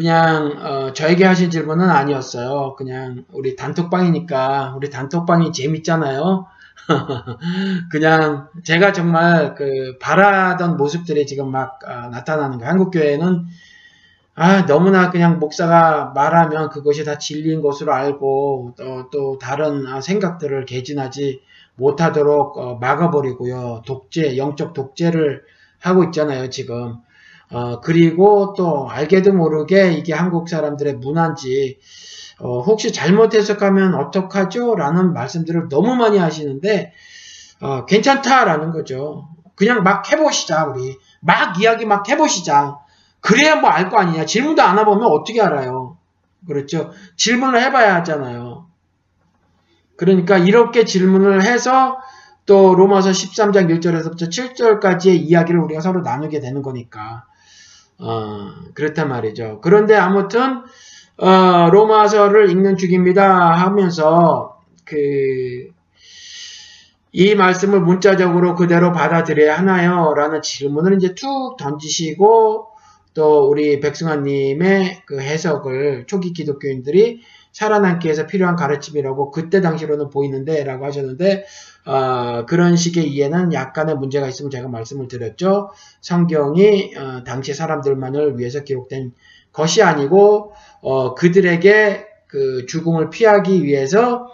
그냥, 0.00 0.56
어, 0.64 0.92
저에게 0.94 1.26
하신 1.26 1.50
질문은 1.50 1.90
아니었어요. 1.90 2.74
그냥, 2.76 3.26
우리 3.32 3.54
단톡방이니까, 3.54 4.72
우리 4.74 4.88
단톡방이 4.88 5.52
재밌잖아요. 5.52 6.46
그냥, 7.92 8.48
제가 8.64 8.92
정말 8.92 9.54
그, 9.54 9.98
바라던 10.00 10.78
모습들이 10.78 11.26
지금 11.26 11.50
막, 11.50 11.80
어, 11.86 12.08
나타나는 12.08 12.56
거예요. 12.56 12.70
한국 12.70 12.90
교회는 12.92 13.44
아, 14.34 14.64
너무나 14.64 15.10
그냥 15.10 15.38
목사가 15.38 16.12
말하면 16.14 16.70
그것이 16.70 17.04
다 17.04 17.18
진리인 17.18 17.60
것으로 17.60 17.92
알고 17.92 18.74
또, 18.78 19.10
또 19.10 19.38
다른 19.38 19.86
아, 19.86 20.00
생각들을 20.00 20.64
개진하지 20.64 21.42
못하도록 21.76 22.56
어, 22.56 22.78
막아버리고요. 22.80 23.82
독재, 23.86 24.38
영적 24.38 24.72
독재를 24.72 25.42
하고 25.78 26.04
있잖아요, 26.04 26.48
지금. 26.48 26.96
어, 27.52 27.80
그리고 27.80 28.54
또 28.56 28.88
알게도 28.88 29.32
모르게 29.32 29.92
이게 29.92 30.12
한국 30.14 30.48
사람들의 30.48 30.94
문화인지 30.94 31.78
어, 32.40 32.60
혹시 32.60 32.92
잘못 32.92 33.34
해석하면 33.34 33.94
어떡하죠? 33.94 34.74
라는 34.76 35.12
말씀들을 35.12 35.68
너무 35.68 35.94
많이 35.96 36.18
하시는데 36.18 36.92
어, 37.60 37.84
괜찮다라는 37.86 38.70
거죠. 38.72 39.28
그냥 39.56 39.82
막 39.82 40.10
해보시자 40.10 40.64
우리 40.66 40.96
막 41.20 41.60
이야기 41.60 41.84
막 41.86 42.08
해보시자. 42.08 42.78
그래야 43.20 43.56
뭐 43.56 43.70
알 43.70 43.90
거 43.90 43.98
아니냐. 43.98 44.24
질문도 44.24 44.62
안 44.62 44.78
해보면 44.78 45.04
어떻게 45.10 45.42
알아요. 45.42 45.98
그렇죠. 46.46 46.90
질문을 47.16 47.60
해봐야 47.62 47.96
하잖아요. 47.96 48.66
그러니까 49.96 50.38
이렇게 50.38 50.84
질문을 50.84 51.42
해서 51.42 51.98
또 52.46 52.74
로마서 52.74 53.10
13장 53.10 53.68
1절에서부터 53.68 54.30
7절까지의 54.30 55.20
이야기를 55.20 55.60
우리가 55.60 55.80
서로 55.82 56.00
나누게 56.00 56.40
되는 56.40 56.62
거니까. 56.62 57.24
어, 58.00 58.50
그렇단 58.74 59.08
말이죠. 59.08 59.60
그런데 59.62 59.94
아무튼 59.94 60.62
어, 61.18 61.70
로마서를 61.70 62.50
읽는 62.50 62.76
중입니다 62.76 63.52
하면서 63.52 64.60
그 64.84 65.70
이 67.12 67.34
말씀을 67.34 67.80
문자적으로 67.80 68.54
그대로 68.54 68.92
받아들여야 68.92 69.58
하나요? 69.58 70.14
라는 70.14 70.42
질문을 70.42 70.94
이제 70.96 71.14
툭 71.14 71.56
던지시고 71.56 72.68
또 73.14 73.48
우리 73.48 73.80
백승환님의 73.80 75.02
그 75.06 75.20
해석을 75.20 76.04
초기 76.06 76.32
기독교인들이 76.32 77.20
살아남기 77.52 78.06
위해서 78.06 78.28
필요한 78.28 78.54
가르침이라고 78.54 79.32
그때 79.32 79.60
당시로는 79.60 80.10
보이는데 80.10 80.62
라고 80.62 80.86
하셨는데 80.86 81.44
어, 81.86 82.44
그런 82.46 82.76
식의 82.76 83.08
이해는 83.08 83.52
약간의 83.52 83.96
문제가 83.96 84.28
있으면 84.28 84.50
제가 84.50 84.68
말씀을 84.68 85.08
드렸죠. 85.08 85.70
성경이 86.00 86.94
어, 86.96 87.24
당시 87.24 87.54
사람들만을 87.54 88.38
위해서 88.38 88.62
기록된 88.62 89.12
것이 89.52 89.82
아니고 89.82 90.52
어, 90.82 91.14
그들에게 91.14 92.06
그 92.26 92.66
죽음을 92.66 93.10
피하기 93.10 93.64
위해서 93.64 94.28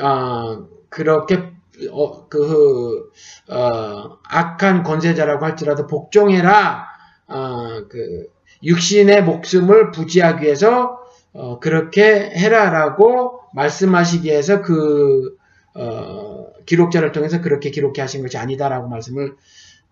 어, 0.00 0.66
그렇게 0.88 1.52
어, 1.90 2.28
그 2.28 3.10
어, 3.48 4.18
악한 4.28 4.82
권세자라고 4.82 5.44
할지라도 5.44 5.86
복종해라 5.86 6.86
어, 7.28 7.86
그 7.88 8.26
육신의 8.62 9.22
목숨을 9.24 9.92
부지하기 9.92 10.44
위해서 10.44 10.98
어, 11.32 11.60
그렇게 11.60 12.30
해라라고 12.30 13.40
말씀하시기 13.54 14.28
위해서 14.28 14.62
그 14.62 15.37
어, 15.78 16.46
기록자를 16.66 17.12
통해서 17.12 17.40
그렇게 17.40 17.70
기록해 17.70 18.00
하신 18.00 18.22
것이 18.22 18.36
아니다라고 18.36 18.88
말씀을 18.88 19.36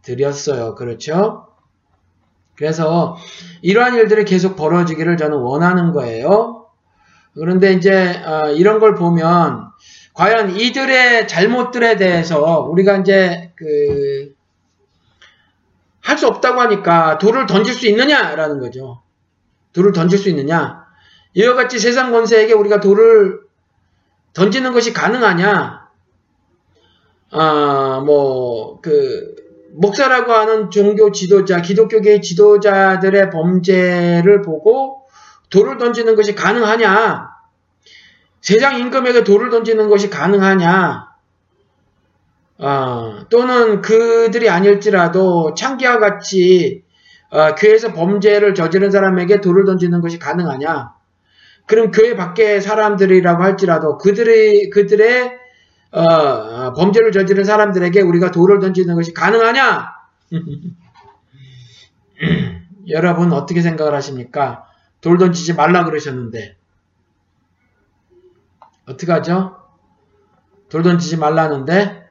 드렸어요. 0.03 0.75
그렇죠? 0.75 1.47
그래서 2.57 3.17
이러한 3.63 3.95
일들이 3.95 4.25
계속 4.25 4.57
벌어지기를 4.57 5.17
저는 5.17 5.39
원하는 5.39 5.93
거예요. 5.93 6.67
그런데 7.35 7.73
이제 7.73 8.23
어, 8.25 8.51
이런 8.53 8.79
걸 8.81 8.95
보면 8.95 9.71
과연 10.15 10.59
이들의 10.59 11.29
잘못들에 11.29 11.97
대해서 11.97 12.61
우리가 12.63 12.97
이제 12.99 13.53
그 13.57 14.37
할 16.07 16.19
수 16.19 16.29
없다고 16.29 16.61
하니까 16.61 17.19
돌을 17.19 17.47
던질 17.47 17.75
수 17.75 17.89
있느냐라는 17.89 18.61
거죠. 18.61 19.03
돌을 19.73 19.93
던질 19.93 20.19
수 20.19 20.29
있느냐. 20.29 20.87
이와 21.35 21.55
같이 21.55 21.81
세상 21.81 22.13
권세에게 22.13 22.53
우리가 22.53 22.79
돌을 22.79 23.41
던지는 24.37 24.75
것이 24.75 24.93
가능하냐. 24.93 25.89
아, 27.31 28.03
뭐, 28.05 28.81
그, 28.83 29.35
목사라고 29.73 30.33
하는 30.33 30.71
종교 30.71 31.11
지도자, 31.11 31.63
기독교계의 31.63 32.21
지도자들의 32.21 33.31
범죄를 33.31 34.43
보고 34.43 35.07
돌을 35.49 35.79
던지는 35.79 36.17
것이 36.17 36.35
가능하냐. 36.35 37.31
세상 38.43 38.79
임금에게 38.79 39.25
돌을 39.25 39.49
던지는 39.49 39.89
것이 39.89 40.11
가능하냐. 40.11 41.09
어, 42.59 43.19
또는 43.31 43.81
그들이 43.81 44.51
아닐지라도 44.51 45.55
창기와 45.55 45.99
같이 45.99 46.85
어, 47.31 47.55
교회에서 47.55 47.93
범죄를 47.93 48.55
저지른 48.55 48.91
사람에게 48.91 49.41
돌을 49.41 49.65
던지는 49.65 50.01
것이 50.01 50.19
가능하냐? 50.19 50.96
그럼 51.67 51.91
교회 51.91 52.15
밖의 52.17 52.61
사람들이라고 52.61 53.43
할지라도 53.43 53.99
그들의 53.99 54.71
그들의 54.71 55.39
어, 55.91 56.73
범죄를 56.75 57.13
저지른 57.13 57.45
사람들에게 57.45 58.01
우리가 58.01 58.31
돌을 58.31 58.61
던지는 58.61 58.95
것이 58.95 59.13
가능하냐? 59.13 59.95
여러분 62.89 63.33
어떻게 63.33 63.63
생각을 63.63 63.95
하십니까? 63.95 64.65
돌 65.01 65.19
던지지 65.19 65.55
말라 65.55 65.85
그러셨는데 65.85 66.57
어떻게 68.87 69.11
하죠? 69.13 69.57
돌 70.69 70.83
던지지 70.83 71.17
말라는데 71.17 72.06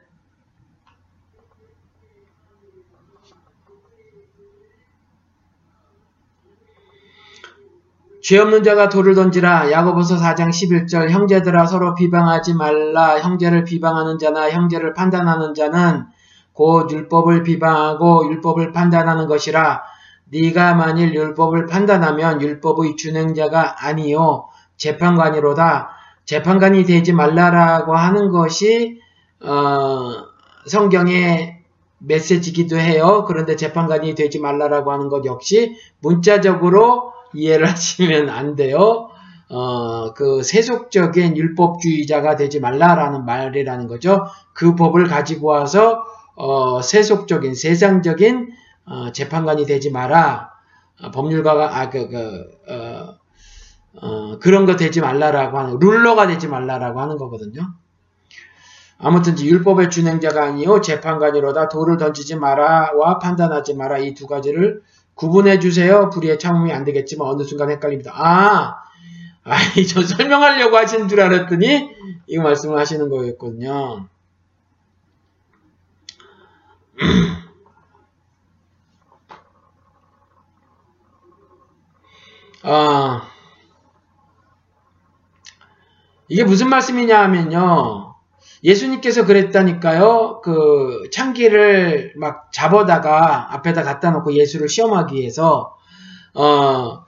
죄 8.26 8.38
없는 8.38 8.64
자가 8.64 8.88
돌을 8.88 9.14
던지라. 9.14 9.70
야고보서 9.70 10.16
4장 10.16 10.48
11절. 10.48 11.10
형제들아 11.10 11.64
서로 11.66 11.94
비방하지 11.94 12.54
말라. 12.54 13.20
형제를 13.20 13.62
비방하는 13.62 14.18
자나 14.18 14.50
형제를 14.50 14.94
판단하는 14.94 15.54
자는 15.54 16.06
곧 16.52 16.90
율법을 16.90 17.44
비방하고 17.44 18.26
율법을 18.28 18.72
판단하는 18.72 19.28
것이라. 19.28 19.80
네가 20.24 20.74
만일 20.74 21.14
율법을 21.14 21.66
판단하면 21.66 22.42
율법의 22.42 22.96
준행자가 22.96 23.86
아니요 23.86 24.48
재판관이로다. 24.76 25.90
재판관이 26.24 26.84
되지 26.84 27.12
말라라고 27.12 27.94
하는 27.94 28.30
것이 28.30 29.00
어, 29.40 30.10
성경의 30.66 31.62
메시지기도 31.98 32.76
해요. 32.76 33.24
그런데 33.28 33.54
재판관이 33.54 34.16
되지 34.16 34.40
말라라고 34.40 34.90
하는 34.90 35.10
것 35.10 35.24
역시 35.26 35.76
문자적으로 36.00 37.14
이해를 37.34 37.68
하시면 37.70 38.28
안 38.30 38.56
돼요. 38.56 39.10
어, 39.48 40.12
그 40.14 40.42
세속적인 40.42 41.36
율법주의자가 41.36 42.36
되지 42.36 42.58
말라라는 42.60 43.24
말이라는 43.24 43.86
거죠. 43.86 44.26
그 44.52 44.74
법을 44.74 45.06
가지고 45.06 45.48
와서 45.48 46.02
어, 46.34 46.82
세속적인 46.82 47.54
세상적인 47.54 48.52
어, 48.86 49.12
재판관이 49.12 49.66
되지 49.66 49.90
마라. 49.90 50.50
어, 51.02 51.10
법률가가 51.10 51.78
아그 51.80 52.08
그, 52.08 52.72
어, 52.72 53.14
어, 54.02 54.38
그런 54.38 54.66
거 54.66 54.76
되지 54.76 55.00
말라라고 55.00 55.58
하는 55.58 55.78
룰러가 55.78 56.26
되지 56.26 56.48
말라라고 56.48 57.00
하는 57.00 57.16
거거든요. 57.16 57.72
아무튼 58.98 59.38
율법의 59.38 59.90
준행자가 59.90 60.42
아니요 60.44 60.80
재판관이로다 60.80 61.68
돌을 61.68 61.98
던지지 61.98 62.36
마라와 62.36 63.18
판단하지 63.18 63.74
마라 63.74 63.98
이 63.98 64.14
두 64.14 64.26
가지를 64.26 64.82
구분해 65.16 65.58
주세요. 65.58 66.10
불의의 66.10 66.38
참음이 66.38 66.72
안 66.72 66.84
되겠지만 66.84 67.26
어느 67.26 67.42
순간 67.42 67.70
헷갈립니다. 67.70 68.12
아, 68.14 68.76
아이, 69.44 69.86
저 69.86 70.02
설명하려고 70.02 70.76
하시는 70.76 71.08
줄 71.08 71.20
알았더니 71.20 71.90
이거 72.28 72.42
말씀을 72.42 72.78
하시는 72.78 73.08
거였거든요. 73.08 74.08
아, 82.62 83.28
이게 86.28 86.44
무슨 86.44 86.68
말씀이냐 86.68 87.22
하면요. 87.22 88.05
예수님께서 88.66 89.24
그랬다니까요. 89.24 90.40
그 90.42 91.08
창기를 91.12 92.14
막 92.16 92.52
잡아다가 92.52 93.54
앞에다 93.54 93.84
갖다 93.84 94.10
놓고 94.10 94.34
예수를 94.34 94.68
시험하기 94.68 95.14
위해서 95.14 95.76
어 96.34 97.04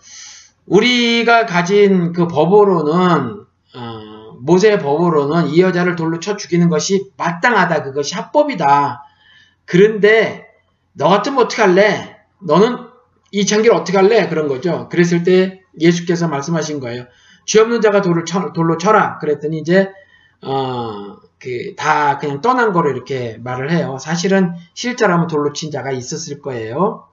우리가 0.67 1.47
가진 1.47 2.13
그 2.13 2.29
법으로는 2.29 3.45
어 3.75 4.39
모세의 4.41 4.79
법으로는 4.79 5.49
이 5.49 5.61
여자를 5.61 5.97
돌로 5.97 6.21
쳐 6.21 6.37
죽이는 6.37 6.69
것이 6.69 7.11
마땅하다. 7.17 7.83
그것이 7.83 8.15
합법이다. 8.15 9.03
그런데 9.65 10.47
너 10.93 11.09
같으면 11.09 11.41
어떡할래? 11.41 12.19
너는 12.41 12.87
이 13.33 13.45
장기를 13.45 13.75
어떻게 13.77 13.99
할래? 13.99 14.29
그런 14.29 14.47
거죠. 14.47 14.89
그랬을 14.89 15.25
때 15.25 15.61
예수께서 15.81 16.29
말씀하신 16.29 16.79
거예요. 16.79 17.07
죄 17.47 17.61
없는 17.61 17.81
자가 17.81 18.01
돌을 18.01 18.25
쳐, 18.25 18.53
돌로 18.53 18.79
쳐라. 18.79 19.19
그랬더니 19.19 19.59
이제 19.59 19.91
어, 20.43 21.17
그, 21.39 21.75
다 21.77 22.19
그냥 22.19 22.41
떠난 22.41 22.73
거로 22.73 22.91
이렇게 22.91 23.39
말을 23.39 23.71
해요. 23.71 23.99
사실은 24.01 24.55
실제라면 24.75 25.29
돌로 25.29 25.53
친 25.53 25.71
자가 25.71 25.93
있었을 25.93 26.41
거예요. 26.41 27.09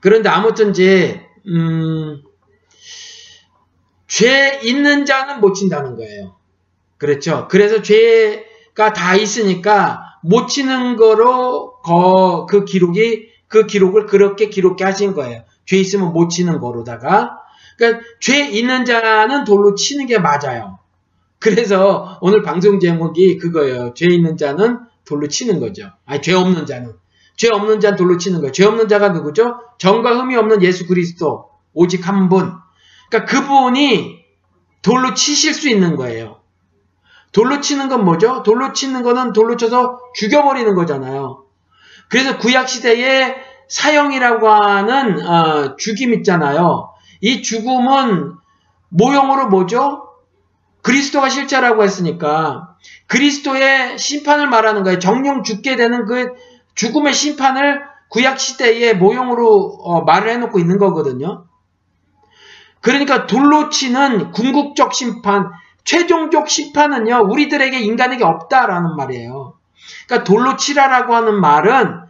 그런데 0.00 0.28
아무튼 0.28 0.70
이제, 0.70 1.24
음, 1.46 2.22
죄 4.10 4.60
있는 4.64 5.04
자는 5.06 5.40
못 5.40 5.54
친다는 5.54 5.96
거예요. 5.96 6.36
그렇죠. 6.98 7.46
그래서 7.48 7.80
죄가 7.80 8.92
다 8.92 9.14
있으니까 9.14 10.18
못 10.22 10.48
치는 10.48 10.96
거로 10.96 11.80
거, 11.82 12.46
그 12.50 12.64
기록이, 12.64 13.28
그 13.46 13.66
기록을 13.66 14.06
그렇게 14.06 14.48
기록해 14.48 14.82
하신 14.82 15.14
거예요. 15.14 15.44
죄 15.64 15.76
있으면 15.76 16.12
못 16.12 16.28
치는 16.28 16.58
거로다가. 16.58 17.38
그러니까 17.78 18.04
죄 18.18 18.48
있는 18.48 18.84
자는 18.84 19.44
돌로 19.44 19.76
치는 19.76 20.06
게 20.06 20.18
맞아요. 20.18 20.79
그래서 21.40 22.18
오늘 22.20 22.42
방송 22.42 22.78
제목이 22.78 23.38
그거예요. 23.38 23.94
죄 23.94 24.06
있는 24.06 24.36
자는 24.36 24.78
돌로 25.06 25.26
치는 25.26 25.58
거죠. 25.58 25.90
아니, 26.04 26.20
죄 26.22 26.34
없는 26.34 26.66
자는. 26.66 26.92
죄 27.36 27.48
없는 27.48 27.80
자는 27.80 27.96
돌로 27.96 28.18
치는 28.18 28.40
거예요. 28.40 28.52
죄 28.52 28.64
없는 28.66 28.88
자가 28.88 29.08
누구죠? 29.08 29.56
정과 29.78 30.18
흠이 30.18 30.36
없는 30.36 30.62
예수 30.62 30.86
그리스도. 30.86 31.48
오직 31.72 32.06
한 32.06 32.28
분. 32.28 32.52
그러니까 33.08 33.32
그분이 33.32 34.20
돌로 34.82 35.14
치실 35.14 35.54
수 35.54 35.68
있는 35.70 35.96
거예요. 35.96 36.40
돌로 37.32 37.60
치는 37.60 37.88
건 37.88 38.04
뭐죠? 38.04 38.42
돌로 38.42 38.72
치는 38.72 39.02
거는 39.02 39.32
돌로 39.32 39.56
쳐서 39.56 39.98
죽여버리는 40.14 40.74
거잖아요. 40.74 41.44
그래서 42.10 42.38
구약시대에 42.38 43.36
사형이라고 43.68 44.48
하는 44.48 45.26
어, 45.26 45.76
죽임 45.76 46.12
있잖아요. 46.14 46.92
이 47.20 47.40
죽음은 47.42 48.34
모형으로 48.88 49.48
뭐죠? 49.48 50.09
그리스도가 50.82 51.28
실제라고 51.28 51.82
했으니까 51.82 52.76
그리스도의 53.06 53.98
심판을 53.98 54.48
말하는 54.48 54.82
거예요. 54.82 54.98
정령 54.98 55.42
죽게 55.42 55.76
되는 55.76 56.06
그 56.06 56.32
죽음의 56.74 57.12
심판을 57.12 57.82
구약 58.08 58.40
시대의 58.40 58.96
모형으로 58.96 59.78
어, 59.82 60.02
말을 60.02 60.30
해놓고 60.30 60.58
있는 60.58 60.78
거거든요. 60.78 61.44
그러니까 62.80 63.26
돌로 63.26 63.68
치는 63.68 64.30
궁극적 64.32 64.94
심판, 64.94 65.50
최종적 65.84 66.48
심판은요 66.48 67.26
우리들에게 67.30 67.78
인간에게 67.78 68.24
없다라는 68.24 68.96
말이에요. 68.96 69.54
그러니까 70.06 70.24
돌로 70.24 70.56
치라라고 70.56 71.14
하는 71.14 71.40
말은 71.40 72.00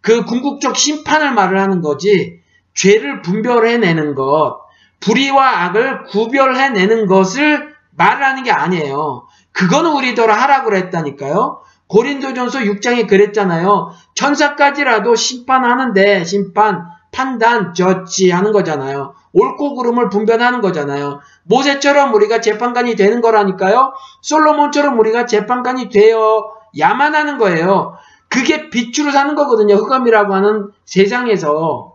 그 0.00 0.24
궁극적 0.24 0.76
심판을 0.76 1.32
말을 1.32 1.58
하는 1.60 1.80
거지 1.80 2.40
죄를 2.74 3.22
분별해내는 3.22 4.14
것, 4.14 4.60
불의와 5.00 5.64
악을 5.64 6.04
구별해내는 6.04 7.06
것을 7.06 7.67
말을 7.98 8.24
하는 8.24 8.42
게 8.44 8.50
아니에요. 8.50 9.26
그거는 9.52 9.92
우리더러 9.92 10.32
하라고 10.32 10.70
그랬다니까요. 10.70 11.60
고린도전서 11.88 12.60
6장에 12.60 13.08
그랬잖아요. 13.08 13.90
천사까지라도 14.14 15.14
심판하는데 15.14 16.24
심판, 16.24 16.86
판단, 17.10 17.74
저지 17.74 18.30
하는 18.30 18.52
거잖아요. 18.52 19.14
옳고 19.32 19.74
그름을 19.74 20.10
분별하는 20.10 20.60
거잖아요. 20.60 21.20
모세처럼 21.44 22.14
우리가 22.14 22.40
재판관이 22.40 22.94
되는 22.94 23.20
거라니까요. 23.20 23.92
솔로몬처럼 24.20 24.98
우리가 24.98 25.26
재판관이 25.26 25.88
되어야만 25.88 27.14
하는 27.14 27.38
거예요. 27.38 27.94
그게 28.28 28.68
빛으로 28.68 29.10
사는 29.10 29.34
거거든요. 29.34 29.74
흑암이라고 29.76 30.34
하는 30.34 30.70
세상에서. 30.84 31.87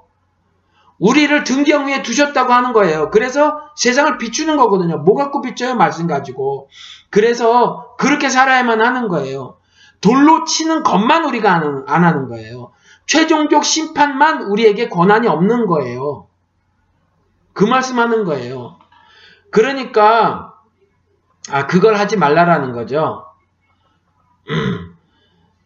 우리를 1.04 1.44
등경 1.44 1.88
위에 1.88 2.02
두셨다고 2.02 2.54
하는 2.54 2.72
거예요. 2.72 3.12
그래서 3.12 3.60
세상을 3.76 4.18
비추는 4.20 4.56
거거든요. 4.56 5.00
뭐 5.00 5.16
갖고 5.16 5.42
비춰요? 5.42 5.76
말씀 5.76 6.08
가지고. 6.08 6.70
그래서 7.10 7.94
그렇게 7.98 8.30
살아야만 8.30 8.82
하는 8.82 9.10
거예요. 9.10 9.58
돌로 10.00 10.46
치는 10.46 10.82
것만 10.84 11.26
우리가 11.26 11.52
안, 11.52 11.84
안 11.88 12.06
하는 12.06 12.30
거예요. 12.30 12.72
최종적 13.06 13.66
심판만 13.66 14.44
우리에게 14.44 14.88
권한이 14.88 15.28
없는 15.28 15.66
거예요. 15.66 16.30
그 17.52 17.66
말씀하는 17.66 18.24
거예요. 18.24 18.78
그러니까 19.52 20.54
아 21.52 21.68
그걸 21.68 21.96
하지 21.96 22.16
말라라는 22.16 22.72
거죠. 22.72 23.26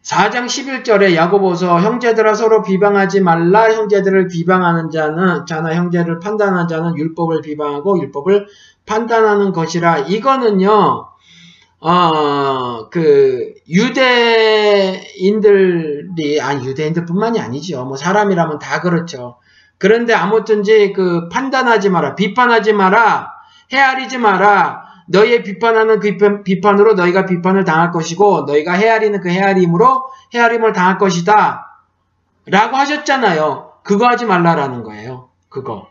4장 0.02 0.46
11절에 0.46 1.14
야고보서 1.14 1.80
형제들아 1.80 2.34
서로 2.34 2.62
비방하지 2.62 3.20
말라 3.20 3.72
형제들을 3.72 4.28
비방하는 4.28 4.90
자는 4.90 5.44
자나 5.46 5.74
형제를 5.74 6.20
판단하는 6.20 6.68
자는 6.68 6.96
율법을 6.96 7.42
비방하고 7.42 8.00
율법을 8.00 8.46
판단하는 8.86 9.52
것이라 9.52 9.98
이거는요 9.98 11.08
어, 11.80 12.88
그, 12.90 13.54
유대인들이, 13.68 15.20
아니, 16.40 16.66
유대인들뿐만이 16.66 17.38
아니죠. 17.38 17.84
뭐, 17.84 17.96
사람이라면 17.96 18.58
다 18.58 18.80
그렇죠. 18.80 19.38
그런데 19.78 20.12
아무튼지 20.12 20.92
그 20.92 21.28
판단하지 21.28 21.90
마라, 21.90 22.16
비판하지 22.16 22.72
마라, 22.72 23.32
헤아리지 23.72 24.18
마라, 24.18 24.87
너희의 25.08 25.42
비판하는 25.42 26.00
그 26.00 26.16
비판, 26.44 26.78
으로 26.78 26.94
너희가 26.94 27.26
비판을 27.26 27.64
당할 27.64 27.90
것이고 27.90 28.42
너희가 28.42 28.72
헤아리는 28.72 29.20
그 29.20 29.28
헤아림으로 29.28 30.10
헤아림을 30.34 30.72
당할 30.72 30.98
것이다. 30.98 31.82
라고 32.46 32.76
하셨잖아요. 32.76 33.72
그거 33.82 34.06
하지 34.06 34.26
말라라는 34.26 34.82
거예요. 34.84 35.28
그거. 35.48 35.88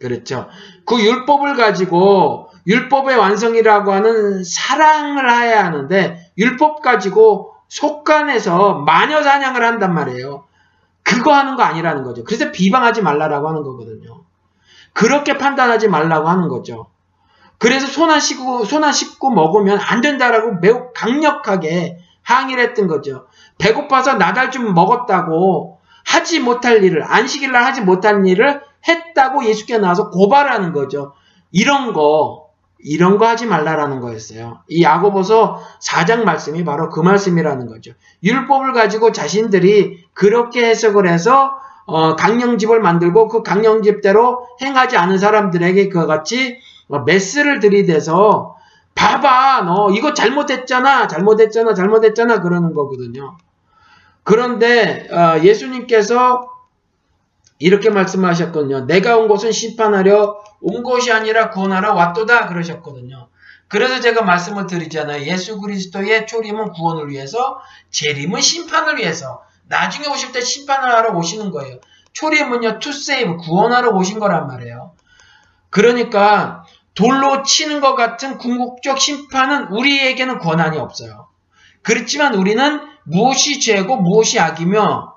그렇죠. 0.00 0.48
그 0.84 1.00
율법을 1.00 1.56
가지고 1.56 2.50
율법의 2.66 3.16
완성이라고 3.16 3.92
하는 3.92 4.44
사랑을 4.44 5.30
해야 5.30 5.64
하는데 5.64 6.30
율법 6.36 6.82
가지고 6.82 7.54
속간에서 7.68 8.74
마녀 8.80 9.22
사냥을 9.22 9.64
한단 9.64 9.94
말이에요. 9.94 10.44
그거 11.02 11.32
하는 11.32 11.56
거 11.56 11.62
아니라는 11.62 12.02
거죠. 12.02 12.24
그래서 12.24 12.50
비방하지 12.50 13.02
말라라고 13.02 13.48
하는 13.48 13.62
거거든요. 13.62 14.22
그렇게 14.92 15.38
판단하지 15.38 15.88
말라고 15.88 16.28
하는 16.28 16.48
거죠. 16.48 16.86
그래서 17.58 17.86
손 17.86 18.10
안 18.10 18.20
씻고, 18.20 18.64
손 18.64 18.84
안 18.84 18.92
씻고 18.92 19.30
먹으면 19.30 19.78
안 19.80 20.00
된다라고 20.00 20.58
매우 20.60 20.92
강력하게 20.94 21.98
항의를 22.22 22.62
했던 22.62 22.86
거죠. 22.88 23.26
배고파서 23.58 24.14
나달 24.14 24.50
좀 24.50 24.74
먹었다고 24.74 25.78
하지 26.04 26.40
못할 26.40 26.82
일을, 26.84 27.02
안식일 27.04 27.52
날 27.52 27.64
하지 27.64 27.80
못할 27.80 28.26
일을 28.26 28.60
했다고 28.86 29.44
예수께 29.44 29.78
나와서 29.78 30.10
고발하는 30.10 30.72
거죠. 30.72 31.12
이런 31.50 31.92
거, 31.92 32.46
이런 32.78 33.18
거 33.18 33.26
하지 33.26 33.46
말라라는 33.46 34.00
거였어요. 34.00 34.60
이 34.68 34.82
야고보서 34.82 35.60
4장 35.82 36.24
말씀이 36.24 36.64
바로 36.64 36.90
그 36.90 37.00
말씀이라는 37.00 37.66
거죠. 37.66 37.92
율법을 38.22 38.72
가지고 38.74 39.12
자신들이 39.12 40.04
그렇게 40.12 40.64
해석을 40.68 41.08
해서 41.08 41.52
어, 41.86 42.16
강령집을 42.16 42.80
만들고 42.80 43.28
그 43.28 43.42
강령집대로 43.42 44.46
행하지 44.62 44.96
않은 44.96 45.18
사람들에게 45.18 45.88
그와 45.88 46.06
같이 46.06 46.58
뭐 46.58 46.60
메스를 47.04 47.60
들이대서 47.60 48.56
봐봐 48.94 49.62
너 49.62 49.90
이거 49.90 50.14
잘못했잖아 50.14 51.06
잘못했잖아 51.06 51.74
잘못했잖아 51.74 52.40
그러는 52.40 52.74
거거든요. 52.74 53.36
그런데 54.22 55.08
어, 55.12 55.40
예수님께서 55.42 56.48
이렇게 57.58 57.90
말씀하셨거든요. 57.90 58.86
내가 58.86 59.16
온 59.16 59.28
곳은 59.28 59.52
심판하려 59.52 60.36
온 60.60 60.82
것이 60.82 61.12
아니라 61.12 61.50
구원하러 61.50 61.94
왔도다 61.94 62.48
그러셨거든요. 62.48 63.28
그래서 63.68 64.00
제가 64.00 64.22
말씀을 64.22 64.66
드리잖아요. 64.66 65.22
예수 65.22 65.60
그리스도의 65.60 66.26
초림은 66.26 66.72
구원을 66.72 67.08
위해서, 67.08 67.58
재림은 67.90 68.40
심판을 68.40 68.98
위해서. 68.98 69.42
나중에 69.68 70.06
오실 70.08 70.32
때 70.32 70.40
심판을 70.40 70.88
하러 70.88 71.16
오시는 71.16 71.50
거예요. 71.50 71.80
초림은요, 72.12 72.78
to 72.78 72.92
save, 72.92 73.38
구원하러 73.38 73.90
오신 73.90 74.20
거란 74.20 74.46
말이에요. 74.46 74.92
그러니까 75.70 76.64
돌로 76.96 77.42
치는 77.42 77.80
것 77.80 77.94
같은 77.94 78.38
궁극적 78.38 78.98
심판은 78.98 79.68
우리에게는 79.68 80.38
권한이 80.38 80.78
없어요. 80.78 81.28
그렇지만 81.82 82.34
우리는 82.34 82.80
무엇이 83.04 83.60
죄고 83.60 83.96
무엇이 83.96 84.40
악이며 84.40 85.14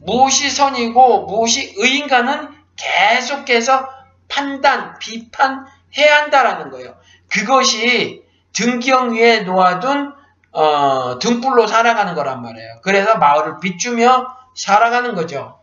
무엇이 0.00 0.50
선이고 0.50 1.26
무엇이 1.26 1.74
의인가는 1.76 2.48
계속해서 2.76 3.88
판단, 4.28 4.98
비판해야 4.98 6.22
한다라는 6.22 6.70
거예요. 6.70 6.96
그것이 7.28 8.24
등경 8.52 9.14
위에 9.14 9.40
놓아둔 9.40 10.14
어, 10.52 11.18
등불로 11.20 11.66
살아가는 11.66 12.14
거란 12.14 12.42
말이에요. 12.42 12.80
그래서 12.82 13.18
마을을 13.18 13.60
비추며 13.60 14.26
살아가는 14.54 15.14
거죠. 15.14 15.60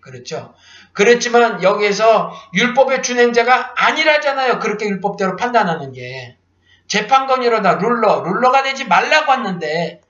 그렇죠. 0.00 0.54
그렇지만 0.94 1.62
여기에서 1.62 2.32
율법의 2.54 3.02
준행자가 3.02 3.74
아니라잖아요. 3.76 4.60
그렇게 4.60 4.86
율법대로 4.86 5.36
판단하는 5.36 5.92
게. 5.92 6.38
재판관이로다 6.86 7.76
룰러 7.76 8.22
룰러가 8.22 8.62
되지 8.62 8.86
말라고 8.86 9.32
했는데 9.32 10.00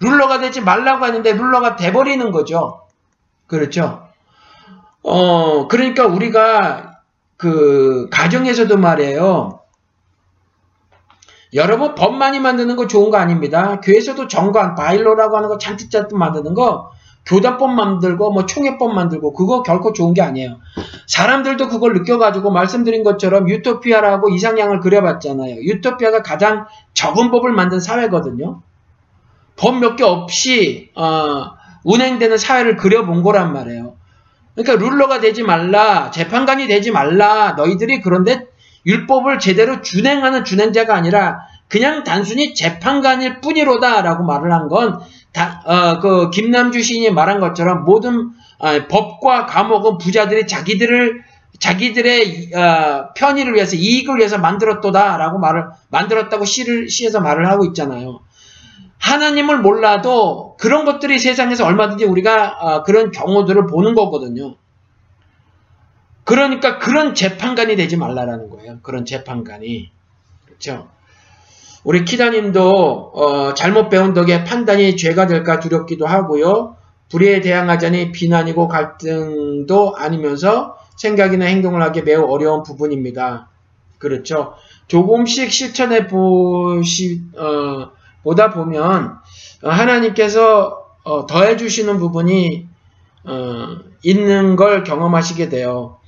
룰러가 0.00 0.38
되지 0.38 0.60
말라고 0.60 1.04
했는데 1.04 1.32
룰러가 1.32 1.76
돼버리는 1.76 2.30
거죠. 2.30 2.86
그렇죠? 3.46 4.08
어 5.02 5.68
그러니까 5.68 6.06
우리가 6.06 7.02
그 7.36 8.08
가정에서도 8.10 8.76
말이에요. 8.76 9.60
여러분 11.54 11.94
법 11.94 12.14
많이 12.14 12.40
만드는 12.40 12.76
거 12.76 12.86
좋은 12.86 13.10
거 13.10 13.18
아닙니다. 13.18 13.80
교회에서도 13.80 14.28
정관, 14.28 14.74
바일로라고 14.74 15.36
하는 15.36 15.48
거 15.48 15.58
잔뜩 15.58 15.90
잔뜩 15.90 16.16
만드는 16.16 16.54
거 16.54 16.90
교단법 17.26 17.70
만들고 17.72 18.32
뭐 18.32 18.46
총회법 18.46 18.94
만들고 18.94 19.32
그거 19.32 19.62
결코 19.62 19.92
좋은 19.92 20.14
게 20.14 20.22
아니에요. 20.22 20.58
사람들도 21.06 21.68
그걸 21.68 21.92
느껴가지고 21.94 22.50
말씀드린 22.52 23.02
것처럼 23.02 23.48
유토피아라고 23.48 24.28
이상향을 24.30 24.80
그려봤잖아요. 24.80 25.56
유토피아가 25.56 26.22
가장 26.22 26.66
적은 26.94 27.30
법을 27.30 27.52
만든 27.52 27.80
사회거든요. 27.80 28.62
법 29.56 29.74
몇 29.74 29.96
개 29.96 30.04
없이 30.04 30.90
어, 30.94 31.46
운행되는 31.84 32.36
사회를 32.38 32.76
그려본 32.76 33.22
거란 33.22 33.52
말이에요. 33.52 33.94
그러니까 34.54 34.84
룰러가 34.86 35.20
되지 35.20 35.42
말라, 35.42 36.10
재판관이 36.10 36.66
되지 36.66 36.90
말라, 36.90 37.52
너희들이 37.52 38.00
그런데 38.00 38.46
율법을 38.86 39.38
제대로 39.38 39.82
준행하는 39.82 40.44
준행자가 40.44 40.94
아니라 40.94 41.40
그냥 41.68 42.04
단순히 42.04 42.54
재판관일 42.54 43.40
뿐이로다라고 43.40 44.24
말을 44.24 44.52
한 44.52 44.68
건 44.68 45.00
어, 45.64 46.00
그 46.00 46.30
김남주 46.30 46.82
시인이 46.82 47.10
말한 47.10 47.40
것처럼 47.40 47.84
모든 47.84 48.30
어, 48.58 48.86
법과 48.88 49.46
감옥은 49.46 49.98
부자들이 49.98 50.46
자기들을 50.46 51.22
자기들의 51.58 52.52
어, 52.54 53.12
편의를 53.14 53.54
위해서 53.54 53.76
이익을 53.76 54.18
위해서 54.18 54.38
만들었도다라고 54.38 55.38
말을 55.38 55.66
만들었다고 55.90 56.44
시를 56.44 56.88
시에서 56.88 57.20
말을 57.20 57.48
하고 57.48 57.64
있잖아요. 57.66 58.20
하나님을 58.98 59.58
몰라도 59.58 60.56
그런 60.58 60.84
것들이 60.84 61.18
세상에서 61.18 61.66
얼마든지 61.66 62.04
우리가 62.04 62.58
어, 62.60 62.82
그런 62.82 63.10
경우들을 63.10 63.66
보는 63.66 63.94
거거든요. 63.94 64.56
그러니까 66.24 66.78
그런 66.78 67.14
재판관이 67.14 67.76
되지 67.76 67.96
말라라는 67.96 68.50
거예요. 68.50 68.78
그런 68.82 69.04
재판관이. 69.04 69.90
그렇죠? 70.44 70.88
우리 71.86 72.04
키다님도 72.04 73.12
어, 73.14 73.54
잘못 73.54 73.90
배운 73.90 74.12
덕에 74.12 74.42
판단이 74.42 74.96
죄가 74.96 75.28
될까 75.28 75.60
두렵기도 75.60 76.04
하고요. 76.04 76.74
불의에 77.10 77.40
대항하자니 77.40 78.10
비난이고 78.10 78.66
갈등도 78.66 79.94
아니면서 79.94 80.76
생각이나 80.96 81.44
행동을 81.44 81.80
하기 81.82 82.02
매우 82.02 82.24
어려운 82.28 82.64
부분입니다. 82.64 83.48
그렇죠. 83.98 84.54
조금씩 84.88 85.52
실천해 85.52 86.08
보시 86.08 87.22
어, 87.38 87.92
보다 88.24 88.50
보면 88.50 89.18
어, 89.62 89.68
하나님께서 89.68 90.86
어, 91.04 91.26
더해 91.26 91.56
주시는 91.56 91.98
부분이 91.98 92.66
어, 93.26 93.76
있는 94.02 94.56
걸 94.56 94.82
경험하시게 94.82 95.50
돼요. 95.50 95.98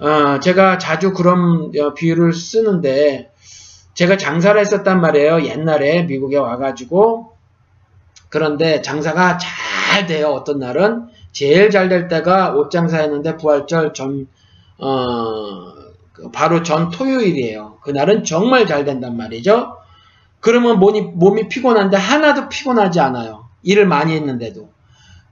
어, 0.00 0.40
제가 0.40 0.78
자주 0.78 1.12
그런 1.12 1.70
어, 1.80 1.94
비유를 1.94 2.32
쓰는데 2.32 3.30
제가 3.94 4.16
장사를 4.16 4.60
했었단 4.60 5.00
말이에요. 5.00 5.44
옛날에 5.44 6.02
미국에 6.02 6.36
와가지고 6.36 7.32
그런데 8.28 8.82
장사가 8.82 9.38
잘 9.38 10.06
돼요. 10.06 10.28
어떤 10.28 10.58
날은 10.58 11.08
제일 11.32 11.70
잘 11.70 11.88
될 11.88 12.08
때가 12.08 12.54
옷 12.54 12.70
장사 12.70 12.98
했는데 12.98 13.36
부활절 13.36 13.92
전 13.94 14.28
어, 14.78 15.72
그 16.12 16.30
바로 16.30 16.62
전 16.62 16.90
토요일이에요. 16.90 17.78
그날은 17.82 18.24
정말 18.24 18.66
잘 18.66 18.84
된단 18.84 19.16
말이죠. 19.16 19.76
그러면 20.40 20.78
몸이, 20.78 21.00
몸이 21.00 21.48
피곤한데 21.48 21.96
하나도 21.96 22.48
피곤하지 22.48 23.00
않아요. 23.00 23.48
일을 23.62 23.86
많이 23.86 24.14
했는데도. 24.14 24.68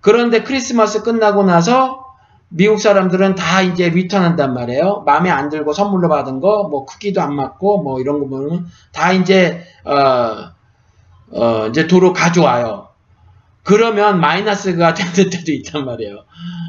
그런데 0.00 0.42
크리스마스 0.42 1.02
끝나고 1.02 1.44
나서 1.44 2.01
미국 2.54 2.80
사람들은 2.80 3.34
다 3.34 3.62
이제 3.62 3.88
리턴한단 3.88 4.52
말이에요. 4.52 5.04
마음에 5.06 5.30
안 5.30 5.48
들고 5.48 5.72
선물로 5.72 6.08
받은 6.08 6.40
거, 6.40 6.68
뭐 6.68 6.84
크기도 6.84 7.22
안 7.22 7.34
맞고, 7.34 7.82
뭐 7.82 8.00
이런 8.00 8.20
거 8.20 8.28
보면 8.28 8.66
다 8.92 9.12
이제 9.12 9.64
어, 9.84 10.52
어 11.30 11.66
이제 11.68 11.86
도로 11.86 12.12
가져와요. 12.12 12.88
그러면 13.62 14.20
마이너스가 14.20 14.92
되는 14.94 15.30
때도 15.30 15.52
있단 15.52 15.84
말이에요. 15.84 16.24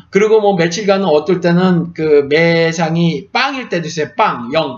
그리고 0.10 0.39
뭐 0.39 0.55
며칠간은 0.55 1.05
어떨 1.05 1.41
때는 1.41 1.93
그 1.93 2.27
매상이 2.30 3.30
빵일 3.31 3.68
때도 3.68 3.88
있어요. 3.88 4.10
빵, 4.15 4.53
영. 4.53 4.77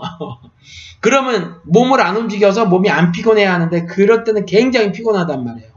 그러면 1.00 1.60
몸을 1.64 2.00
안 2.00 2.16
움직여서 2.16 2.66
몸이 2.66 2.90
안 2.90 3.12
피곤해야 3.12 3.52
하는데 3.52 3.84
그럴 3.84 4.24
때는 4.24 4.44
굉장히 4.46 4.90
피곤하단 4.90 5.44
말이에요. 5.44 5.75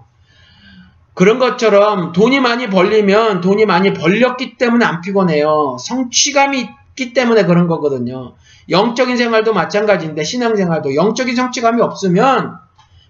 그런 1.19 1.37
것처럼 1.37 2.13
돈이 2.13 2.39
많이 2.39 2.69
벌리면 2.69 3.41
돈이 3.41 3.65
많이 3.65 3.91
벌렸기 3.91 4.55
때문에 4.55 4.85
안 4.85 5.01
피곤해요. 5.01 5.75
성취감이 5.77 6.61
있기 6.61 7.11
때문에 7.11 7.43
그런 7.43 7.67
거거든요. 7.67 8.35
영적인 8.69 9.17
생활도 9.17 9.51
마찬가지인데 9.51 10.23
신앙생활도 10.23 10.95
영적인 10.95 11.35
성취감이 11.35 11.81
없으면 11.81 12.53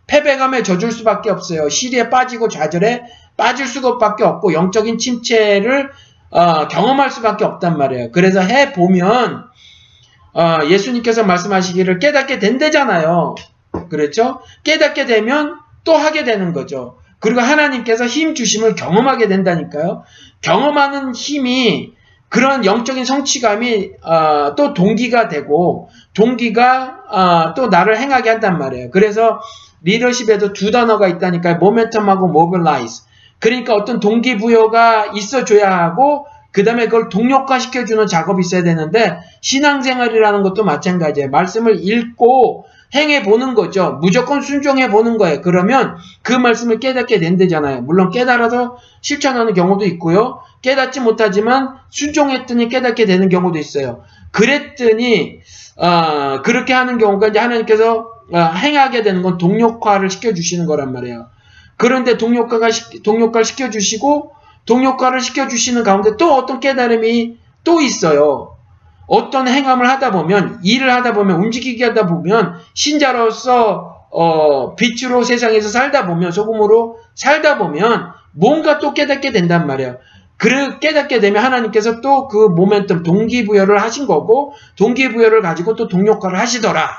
패배감에 0.08 0.64
젖을 0.64 0.92
수밖에 0.92 1.30
없어요. 1.30 1.70
시리에 1.70 2.10
빠지고 2.10 2.48
좌절에 2.48 3.04
빠질 3.38 3.68
수밖에 3.68 4.24
없고 4.24 4.54
영적인 4.54 4.98
침체를 4.98 5.92
어, 6.32 6.68
경험할 6.68 7.12
수밖에 7.12 7.46
없단 7.46 7.78
말이에요. 7.78 8.12
그래서 8.12 8.40
해 8.42 8.74
보면 8.74 9.44
어, 10.34 10.58
예수님께서 10.68 11.26
말씀하시기를 11.26 12.00
깨닫게 12.00 12.40
된대잖아요. 12.40 13.36
그렇죠? 13.92 14.42
깨닫게 14.64 15.06
되면 15.06 15.60
또 15.84 15.96
하게 15.96 16.24
되는 16.24 16.54
거죠. 16.54 16.99
그리고 17.20 17.42
하나님께서 17.42 18.06
힘 18.06 18.34
주심을 18.34 18.76
경험하게 18.76 19.28
된다니까요. 19.28 20.04
경험하는 20.42 21.14
힘이 21.14 21.94
그런 22.30 22.64
영적인 22.64 23.06
성취감이 23.06 23.92
어, 24.04 24.56
또 24.56 24.74
동기가 24.74 25.28
되고 25.28 25.90
동기가 26.14 27.00
어, 27.10 27.54
또 27.56 27.68
나를 27.68 27.98
행하게 27.98 28.30
한단 28.30 28.58
말이에요. 28.58 28.92
그래서 28.92 29.40
리더십에도 29.82 30.54
두 30.54 30.72
단어가 30.72 31.08
있다니까요. 31.08 31.58
모멘텀하고 31.58 32.32
mobilize. 32.32 33.04
그러니까 33.40 33.76
어떤 33.76 34.00
동기부여가 34.00 35.12
있어줘야 35.16 35.72
하고 35.72 36.28
그 36.52 36.64
다음에 36.64 36.86
그걸 36.86 37.10
동력화 37.10 37.60
시켜주는 37.60 38.06
작업이 38.08 38.42
있어야 38.42 38.64
되는데 38.64 39.20
신앙생활이라는 39.42 40.42
것도 40.44 40.64
마찬가지예요. 40.64 41.30
말씀을 41.30 41.80
읽고 41.82 42.66
행해 42.94 43.24
보는 43.24 43.54
거죠. 43.54 44.00
무조건 44.02 44.42
순종해 44.42 44.90
보는 44.90 45.18
거예요. 45.18 45.42
그러면 45.42 45.98
그 46.22 46.34
말씀을 46.34 46.80
깨닫게 46.80 47.20
된대잖아요. 47.20 47.82
물론 47.82 48.10
깨달아서 48.10 48.78
실천하는 49.02 49.54
경우도 49.54 49.86
있고요. 49.86 50.42
깨닫지 50.62 51.00
못하지만 51.00 51.76
순종했더니 51.90 52.68
깨닫게 52.68 53.06
되는 53.06 53.30
경우도 53.30 53.60
있어요. 53.60 54.04
그랬더니 54.32 55.40
어, 55.78 56.42
그렇게 56.42 56.74
하는 56.74 56.98
경우가 56.98 57.28
이제 57.28 57.40
하나님께서 57.40 58.08
어, 58.32 58.38
행하게 58.38 59.02
되는 59.02 59.22
건 59.22 59.38
동력화를 59.38 60.10
시켜주시는 60.10 60.66
거란 60.66 60.92
말이에요. 60.92 61.28
그런데 61.78 62.18
동력화가 62.18 62.68
동력화를 63.04 63.46
시켜주시고 63.46 64.34
동력화를 64.66 65.22
시켜주시는 65.22 65.84
가운데 65.84 66.18
또 66.18 66.36
어떤 66.36 66.60
깨달음이 66.60 67.38
또 67.64 67.82
있어요. 67.82 68.59
어떤 69.10 69.48
행함을 69.48 69.90
하다 69.90 70.12
보면 70.12 70.60
일을 70.64 70.94
하다 70.94 71.14
보면 71.14 71.38
움직이게 71.42 71.84
하다 71.86 72.06
보면 72.06 72.60
신자로서 72.76 74.06
어, 74.12 74.76
빛으로 74.76 75.24
세상에서 75.24 75.70
살다 75.70 76.06
보면 76.06 76.32
소금으로 76.32 77.00
살다 77.16 77.58
보면 77.58 78.12
뭔가 78.34 78.78
또 78.80 78.94
깨닫게 78.94 79.32
된단 79.32 79.68
말이에요. 79.68 79.98
그 80.38 80.80
깨닫게 80.80 81.20
되면 81.20 81.44
하나님께서 81.44 82.00
또 82.02 82.28
그 82.28 82.48
모멘텀 82.56 83.04
동기부여를 83.04 83.82
하신 83.82 84.08
거고 84.08 84.54
동기부여를 84.78 85.42
가지고 85.42 85.76
또 85.76 85.88
동력화를 85.88 86.40
하시더라. 86.40 86.90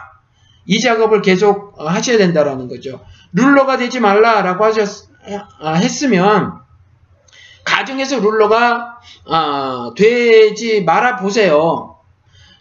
이 0.66 0.78
작업을 0.80 1.22
계속 1.22 1.80
어, 1.80 1.88
하셔야 1.88 2.18
된다라는 2.18 2.68
거죠. 2.68 3.00
룰러가 3.32 3.76
되지 3.76 4.00
말라라고 4.00 4.64
하셨 4.64 5.08
아, 5.60 5.74
했으면 5.74 6.60
가정에서 7.64 8.18
룰러가 8.20 8.98
어, 9.26 9.94
되지 9.94 10.82
말아 10.82 11.16
보세요. 11.16 11.89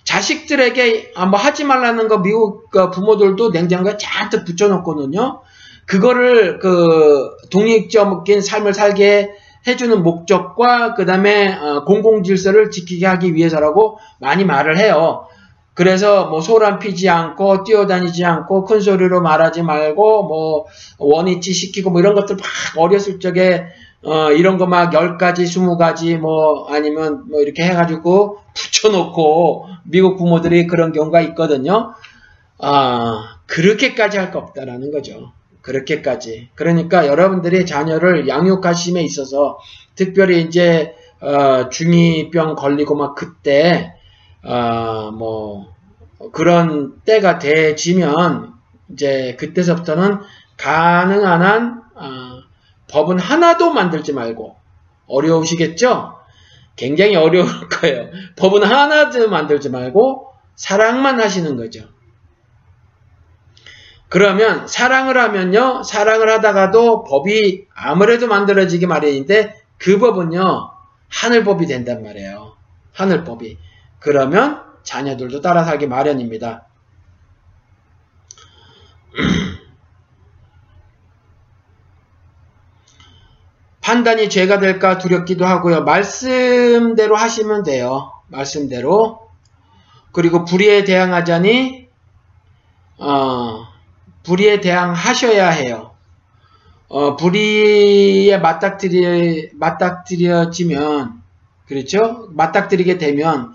자식들에게 0.09 1.11
아, 1.15 1.27
뭐 1.27 1.39
하지 1.39 1.63
말라는 1.63 2.07
거 2.07 2.17
미국 2.17 2.71
그 2.71 2.89
부모들도 2.89 3.51
냉장고에 3.51 3.97
잔뜩 3.97 4.43
붙여놓거든요. 4.43 5.41
그거를 5.85 6.57
그 6.57 7.29
독립적인 7.51 8.41
삶을 8.41 8.73
살게 8.73 9.29
해주는 9.67 10.01
목적과 10.01 10.95
그 10.95 11.05
다음에 11.05 11.53
어, 11.53 11.83
공공 11.85 12.23
질서를 12.23 12.71
지키게 12.71 13.05
하기 13.05 13.35
위해서라고 13.35 13.99
많이 14.19 14.45
말을 14.45 14.79
해요. 14.79 15.27
그래서 15.75 16.25
뭐 16.25 16.41
소란 16.41 16.79
피지 16.79 17.07
않고 17.07 17.63
뛰어다니지 17.63 18.25
않고 18.25 18.65
큰 18.65 18.81
소리로 18.81 19.21
말하지 19.21 19.61
말고 19.61 20.23
뭐 20.23 20.65
원위치 20.97 21.53
시키고 21.53 21.91
뭐 21.91 22.01
이런 22.01 22.15
것들 22.15 22.35
막 22.35 22.45
어렸을 22.83 23.19
적에 23.19 23.67
어, 24.03 24.31
이런 24.31 24.57
거 24.57 24.65
막 24.65 24.91
10가지, 24.91 25.39
20가지, 25.43 26.17
뭐, 26.17 26.67
아니면 26.69 27.25
뭐 27.29 27.41
이렇게 27.41 27.63
해가지고 27.63 28.39
붙여놓고 28.55 29.67
미국 29.83 30.17
부모들이 30.17 30.67
그런 30.67 30.91
경우가 30.93 31.21
있거든요. 31.21 31.93
아, 32.59 33.37
그렇게까지 33.47 34.17
할 34.17 34.31
거 34.31 34.39
없다라는 34.39 34.91
거죠. 34.91 35.31
그렇게까지. 35.61 36.49
그러니까 36.55 37.07
여러분들이 37.07 37.65
자녀를 37.65 38.27
양육하심에 38.27 39.01
있어서 39.03 39.59
특별히 39.95 40.41
이제 40.41 40.95
어, 41.21 41.67
중이병 41.69 42.55
걸리고 42.55 42.95
막 42.95 43.15
그때 43.15 43.93
어, 44.43 45.11
뭐 45.11 45.67
그런 46.31 47.01
때가 47.05 47.39
돼지면 47.39 48.53
이제 48.93 49.35
그때서부터는 49.39 50.19
가능한 50.57 51.41
한 51.41 51.81
어, 51.95 52.28
법은 52.89 53.19
하나도 53.19 53.71
만들지 53.71 54.13
말고 54.13 54.57
어려우시겠죠? 55.07 56.19
굉장히 56.75 57.15
어려울 57.15 57.47
거예요. 57.69 58.09
법은 58.35 58.63
하나도 58.63 59.29
만들지 59.29 59.69
말고 59.69 60.33
사랑만 60.55 61.19
하시는 61.19 61.55
거죠. 61.55 61.87
그러면 64.09 64.67
사랑을 64.67 65.17
하면요. 65.17 65.83
사랑을 65.83 66.29
하다가도 66.29 67.03
법이 67.03 67.67
아무래도 67.75 68.27
만들어지기 68.27 68.87
마련인데 68.87 69.55
그 69.77 69.99
법은요. 69.99 70.71
하늘법이 71.09 71.65
된단 71.67 72.03
말이에요. 72.03 72.55
하늘법이. 72.93 73.57
그러면 73.99 74.63
자녀들도 74.83 75.41
따라 75.41 75.63
살기 75.63 75.87
마련입니다. 75.87 76.65
판단이 83.81 84.29
죄가 84.29 84.59
될까 84.59 84.97
두렵기도 84.97 85.45
하고요. 85.45 85.83
말씀대로 85.83 87.15
하시면 87.15 87.63
돼요. 87.63 88.11
말씀대로. 88.27 89.29
그리고 90.11 90.43
불의에 90.45 90.83
대항하자니 90.83 91.87
어, 92.97 93.65
불의에 94.23 94.59
대항하셔야 94.59 95.49
해요. 95.49 95.91
어, 96.89 97.15
불의에 97.15 98.37
맞닥뜨려, 98.39 99.49
맞닥뜨려지면, 99.53 101.21
그렇죠? 101.67 102.27
맞닥뜨리게 102.31 102.97
되면, 102.97 103.53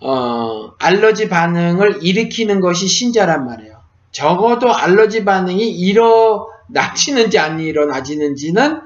어, 0.00 0.70
알러지 0.78 1.28
반응을 1.28 1.98
일으키는 2.02 2.60
것이 2.60 2.86
신자란 2.86 3.46
말이에요. 3.46 3.78
적어도 4.12 4.72
알러지 4.72 5.24
반응이 5.24 5.68
일어나지는지 5.68 7.38
안 7.38 7.60
일어나지는지는 7.60 8.80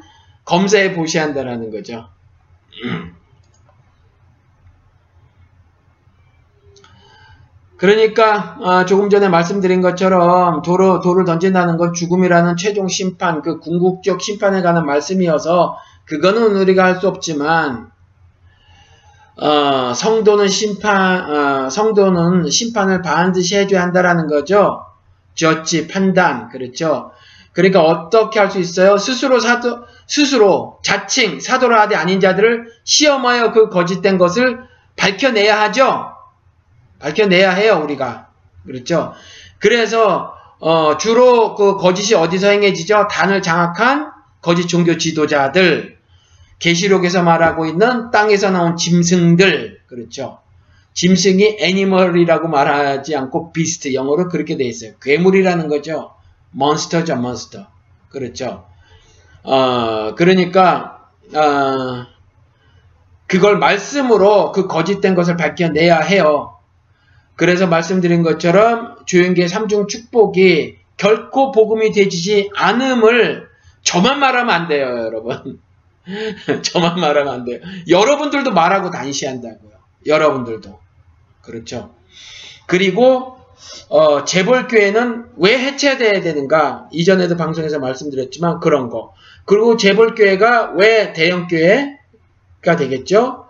검사해 0.44 0.94
보셔야 0.94 1.24
한다는 1.24 1.70
거죠. 1.70 2.08
그러니까 7.76 8.56
어, 8.60 8.84
조금 8.84 9.10
전에 9.10 9.28
말씀드린 9.28 9.80
것처럼 9.80 10.62
도로, 10.62 11.00
돌을 11.00 11.24
던진다는 11.24 11.76
건 11.78 11.92
죽음이라는 11.92 12.56
최종 12.56 12.86
심판, 12.86 13.42
그 13.42 13.58
궁극적 13.58 14.20
심판에 14.22 14.62
관한 14.62 14.86
말씀이어서 14.86 15.76
그거는 16.04 16.56
우리가 16.56 16.84
할 16.84 17.00
수 17.00 17.08
없지만 17.08 17.90
어, 19.36 19.94
성도는 19.94 20.46
심판, 20.48 21.30
어, 21.64 21.70
성도는 21.70 22.50
심판을 22.50 23.02
반드시 23.02 23.56
해줘야 23.56 23.82
한다라는 23.82 24.28
거죠. 24.28 24.84
저치 25.34 25.88
판단, 25.88 26.50
그렇죠. 26.50 27.10
그러니까 27.52 27.82
어떻게 27.82 28.38
할 28.38 28.50
수 28.50 28.58
있어요? 28.60 28.96
스스로 28.98 29.40
사도, 29.40 29.80
스스로 30.06 30.78
자칭 30.82 31.40
사도를 31.40 31.78
하되 31.78 31.96
아닌 31.96 32.20
자들을 32.20 32.66
시험하여 32.84 33.52
그 33.52 33.68
거짓된 33.68 34.18
것을 34.18 34.60
밝혀내야 34.96 35.60
하죠. 35.62 36.12
밝혀내야 36.98 37.50
해요, 37.52 37.80
우리가. 37.82 38.28
그렇죠? 38.66 39.12
그래서, 39.58 40.34
어, 40.60 40.96
주로 40.96 41.54
그 41.54 41.76
거짓이 41.76 42.14
어디서 42.14 42.48
행해지죠? 42.48 43.08
단을 43.10 43.42
장악한 43.42 44.12
거짓 44.40 44.66
종교 44.66 44.96
지도자들, 44.96 45.98
계시록에서 46.58 47.22
말하고 47.22 47.66
있는 47.66 48.10
땅에서 48.10 48.50
나온 48.50 48.76
짐승들, 48.76 49.80
그렇죠? 49.86 50.38
짐승이 50.94 51.56
애니멀이라고 51.58 52.48
말하지 52.48 53.16
않고 53.16 53.52
비스트, 53.52 53.94
영어로 53.94 54.28
그렇게 54.28 54.56
돼 54.56 54.64
있어요. 54.64 54.92
괴물이라는 55.00 55.68
거죠. 55.68 56.12
몬스터죠, 56.50 57.16
몬스터. 57.16 57.66
그렇죠? 58.10 58.66
어, 59.42 60.14
그러니까, 60.14 61.08
어, 61.34 62.06
그걸 63.26 63.58
말씀으로 63.58 64.52
그 64.52 64.66
거짓된 64.66 65.14
것을 65.14 65.36
밝혀내야 65.36 66.00
해요. 66.00 66.58
그래서 67.34 67.66
말씀드린 67.66 68.22
것처럼 68.22 68.96
주행계 69.06 69.48
삼중 69.48 69.88
축복이 69.88 70.76
결코 70.96 71.50
복음이 71.50 71.92
되지 71.92 72.50
않음을 72.54 73.48
저만 73.82 74.20
말하면 74.20 74.54
안 74.54 74.68
돼요, 74.68 74.86
여러분. 74.86 75.60
저만 76.62 77.00
말하면 77.00 77.32
안 77.32 77.44
돼요. 77.44 77.60
여러분들도 77.88 78.52
말하고 78.52 78.90
다니셔야 78.90 79.32
한다고요. 79.32 79.72
여러분들도. 80.06 80.78
그렇죠. 81.40 81.94
그리고 82.66 83.38
어, 83.88 84.24
재벌교회는 84.24 85.32
왜 85.36 85.58
해체돼야 85.58 86.20
되는가? 86.20 86.88
이전에도 86.92 87.36
방송에서 87.36 87.78
말씀드렸지만 87.78 88.60
그런 88.60 88.88
거. 88.90 89.14
그리고 89.44 89.76
재벌교회가 89.76 90.72
왜 90.76 91.12
대형교회가 91.12 92.76
되겠죠? 92.78 93.46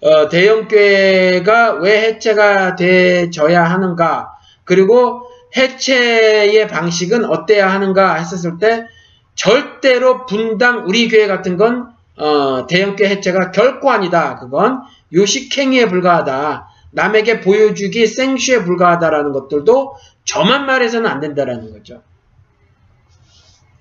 어, 0.00 0.28
대형교회가 0.28 1.74
왜 1.74 2.02
해체가 2.02 2.76
되져야 2.76 3.64
하는가? 3.64 4.32
그리고 4.64 5.22
해체의 5.56 6.66
방식은 6.68 7.24
어때야 7.24 7.70
하는가 7.70 8.14
했었을 8.14 8.58
때 8.58 8.86
절대로 9.34 10.26
분당 10.26 10.84
우리 10.86 11.08
교회 11.08 11.26
같은 11.26 11.56
건 11.56 11.92
어, 12.16 12.66
대형교회 12.66 13.08
해체가 13.08 13.50
결코 13.50 13.90
아니다. 13.90 14.36
그건 14.36 14.82
요식행위에 15.12 15.86
불과하다. 15.86 16.68
남에게 16.92 17.40
보여주기 17.40 18.06
생슈에 18.06 18.64
불과하다라는 18.64 19.32
것들도 19.32 19.96
저만 20.24 20.66
말해서는 20.66 21.10
안 21.10 21.20
된다라는 21.20 21.72
거죠. 21.72 22.02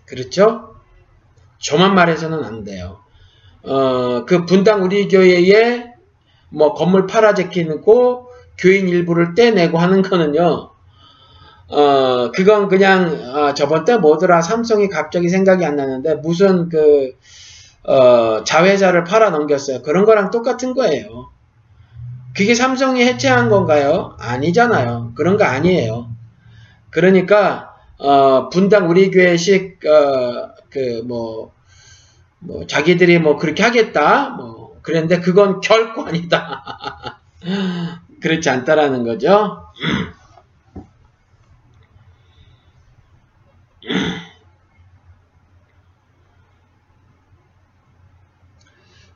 그렇죠? 0.05 0.70
저만 1.61 1.95
말해서는 1.95 2.43
안 2.43 2.63
돼요. 2.63 2.99
어, 3.63 4.25
그 4.25 4.45
분당 4.45 4.83
우리 4.83 5.07
교회에 5.07 5.91
뭐 6.49 6.73
건물 6.73 7.07
팔아 7.07 7.33
제끼고 7.33 8.27
교인 8.57 8.89
일부를 8.89 9.33
떼내고 9.35 9.77
하는 9.77 10.01
거는요. 10.01 10.71
어 11.69 12.31
그건 12.31 12.67
그냥 12.67 13.07
어, 13.33 13.53
저번 13.53 13.85
때 13.85 13.95
뭐더라 13.97 14.41
삼성이 14.41 14.89
갑자기 14.89 15.29
생각이 15.29 15.63
안 15.63 15.77
나는데 15.77 16.15
무슨 16.15 16.67
그 16.67 17.13
어, 17.83 18.43
자회사를 18.43 19.05
팔아 19.05 19.29
넘겼어요. 19.29 19.81
그런 19.81 20.03
거랑 20.03 20.31
똑같은 20.31 20.73
거예요. 20.73 21.29
그게 22.35 22.55
삼성이 22.55 23.05
해체한 23.05 23.49
건가요? 23.49 24.15
아니잖아요. 24.19 25.13
그런 25.15 25.37
거 25.37 25.45
아니에요. 25.45 26.09
그러니까 26.89 27.73
어, 27.97 28.49
분당 28.49 28.89
우리 28.89 29.09
교회식 29.09 29.79
어, 29.85 30.50
그 30.71 31.03
뭐 31.05 31.51
뭐 32.41 32.65
자기들이 32.65 33.19
뭐 33.19 33.37
그렇게 33.37 33.63
하겠다 33.63 34.29
뭐 34.29 34.79
그런데 34.81 35.19
그건 35.19 35.61
결코 35.61 36.03
아니다. 36.05 37.21
그렇지 38.21 38.49
않다라는 38.49 39.03
거죠. 39.03 39.63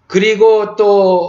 그리고 0.08 0.76
또 0.76 0.86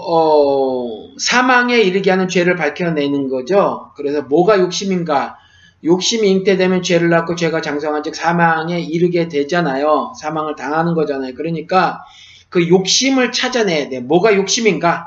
어, 0.07 1.15
사망에 1.19 1.81
이르게 1.81 2.11
하는 2.11 2.29
죄를 2.29 2.57
밝혀내는 2.57 3.29
거죠. 3.29 3.93
그래서 3.97 4.23
뭐가 4.23 4.59
욕심인가? 4.61 5.39
욕심이 5.85 6.31
잉태되면 6.31 6.83
죄를 6.83 7.11
낳고 7.11 7.37
죄가 7.37 7.61
장성한 7.61 8.03
즉 8.03 8.15
사망에 8.15 8.81
이르게 8.81 9.29
되잖아요. 9.29 10.13
사망을 10.21 10.57
당하는 10.57 10.95
거잖아요. 10.95 11.35
그러니까 11.35 12.05
그 12.49 12.69
욕심을 12.69 13.33
찾아내야 13.33 13.89
돼요. 13.89 14.01
뭐가 14.03 14.35
욕심인가? 14.35 15.07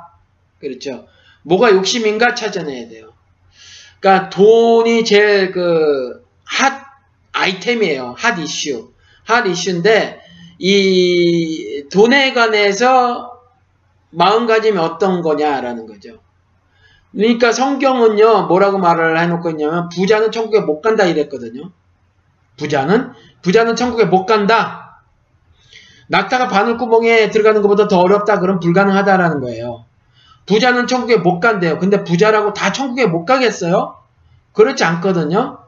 그렇죠. 0.60 1.08
뭐가 1.44 1.72
욕심인가 1.72 2.36
찾아내야 2.36 2.90
돼요. 2.90 3.14
그러니까 4.00 4.30
돈이 4.30 5.04
제일 5.06 5.52
그 5.52 6.30
핫 6.50 6.84
아이템이에요. 7.32 8.16
핫 8.18 8.38
이슈. 8.40 8.92
핫 9.24 9.46
이슈인데 9.46 10.20
이 10.58 11.86
돈에 11.92 12.34
관해서 12.34 13.40
마음가짐이 14.10 14.78
어떤 14.78 15.22
거냐라는 15.22 15.86
거죠. 15.86 16.20
그러니까 17.12 17.52
성경은요, 17.52 18.48
뭐라고 18.48 18.78
말을 18.78 19.20
해놓고 19.20 19.50
있냐면, 19.52 19.90
부자는 19.90 20.32
천국에 20.32 20.62
못 20.62 20.82
간다 20.82 21.06
이랬거든요. 21.06 21.72
부자는? 22.58 23.12
부자는 23.42 23.76
천국에 23.76 24.06
못 24.06 24.26
간다. 24.26 25.02
낙타가 26.10 26.48
바늘구멍에 26.48 27.30
들어가는 27.30 27.62
것보다 27.62 27.88
더 27.88 28.00
어렵다 28.00 28.40
그럼 28.40 28.60
불가능하다라는 28.60 29.42
거예요. 29.42 29.86
부자는 30.46 30.88
천국에 30.88 31.18
못 31.18 31.40
간대요. 31.40 31.78
근데 31.78 32.04
부자라고 32.04 32.54
다 32.54 32.72
천국에 32.72 33.06
못 33.06 33.26
가겠어요? 33.26 33.96
그렇지 34.54 34.84
않거든요. 34.84 35.60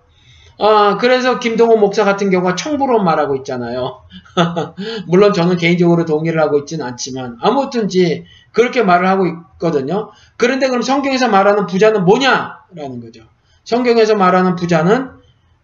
어, 0.57 0.97
그래서 0.97 1.39
김동호 1.39 1.77
목사 1.77 2.03
같은 2.03 2.29
경우가 2.29 2.55
청부로 2.55 3.01
말하고 3.01 3.35
있잖아요. 3.37 4.01
물론 5.07 5.33
저는 5.33 5.57
개인적으로 5.57 6.05
동의를 6.05 6.39
하고 6.41 6.59
있지는 6.59 6.85
않지만 6.85 7.37
아무튼지 7.41 8.25
그렇게 8.51 8.83
말을 8.83 9.07
하고 9.07 9.25
있거든요. 9.27 10.11
그런데 10.37 10.67
그럼 10.67 10.81
성경에서 10.81 11.29
말하는 11.29 11.67
부자는 11.67 12.05
뭐냐라는 12.05 13.01
거죠. 13.01 13.21
성경에서 13.63 14.15
말하는 14.15 14.55
부자는 14.55 15.11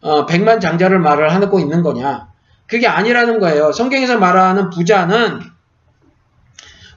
어, 0.02 0.26
백만 0.26 0.60
장자를 0.60 1.00
말을 1.00 1.34
하고 1.34 1.60
있는 1.60 1.82
거냐? 1.82 2.28
그게 2.68 2.88
아니라는 2.88 3.40
거예요. 3.40 3.72
성경에서 3.72 4.18
말하는 4.18 4.70
부자는 4.70 5.40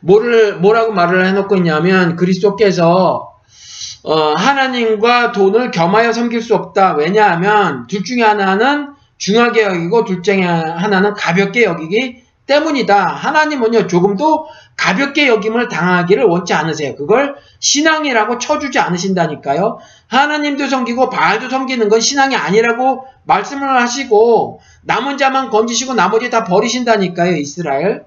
뭐를 0.01 0.57
뭐라고 0.57 0.93
말을 0.93 1.27
해놓고 1.27 1.57
있냐면 1.57 2.17
그리스도께서 2.17 3.31
어, 4.03 4.33
하나님과 4.35 5.33
돈을 5.33 5.71
겸하여 5.71 6.13
섬길 6.13 6.41
수 6.43 6.55
없다. 6.55 6.95
왜냐하면 6.95 7.87
둘 7.87 8.03
중에 8.03 8.23
하나는 8.23 8.95
중하게 9.19 9.65
여기고 9.65 10.05
둘 10.05 10.23
중에 10.23 10.43
하나는 10.43 11.15
가볍게 11.15 11.65
여기기 11.65 12.25
때문이다. 12.47 13.07
하나님은요 13.07 13.87
조금도 13.87 14.47
가볍게 14.81 15.29
여김을 15.29 15.69
당하기를 15.69 16.25
원치 16.25 16.55
않으세요. 16.55 16.97
그걸 16.97 17.35
신앙이라고 17.59 18.39
쳐주지 18.39 18.79
않으신다니까요. 18.79 19.79
하나님도 20.09 20.69
섬기고 20.69 21.11
바알도 21.11 21.51
섬기는 21.51 21.91
건 21.91 22.01
신앙이 22.01 22.35
아니라고 22.35 23.05
말씀을 23.25 23.69
하시고 23.69 24.61
남은 24.85 25.19
자만 25.19 25.51
건지시고 25.51 25.93
나머지 25.93 26.31
다 26.31 26.45
버리신다니까요. 26.45 27.37
이스라엘. 27.37 28.05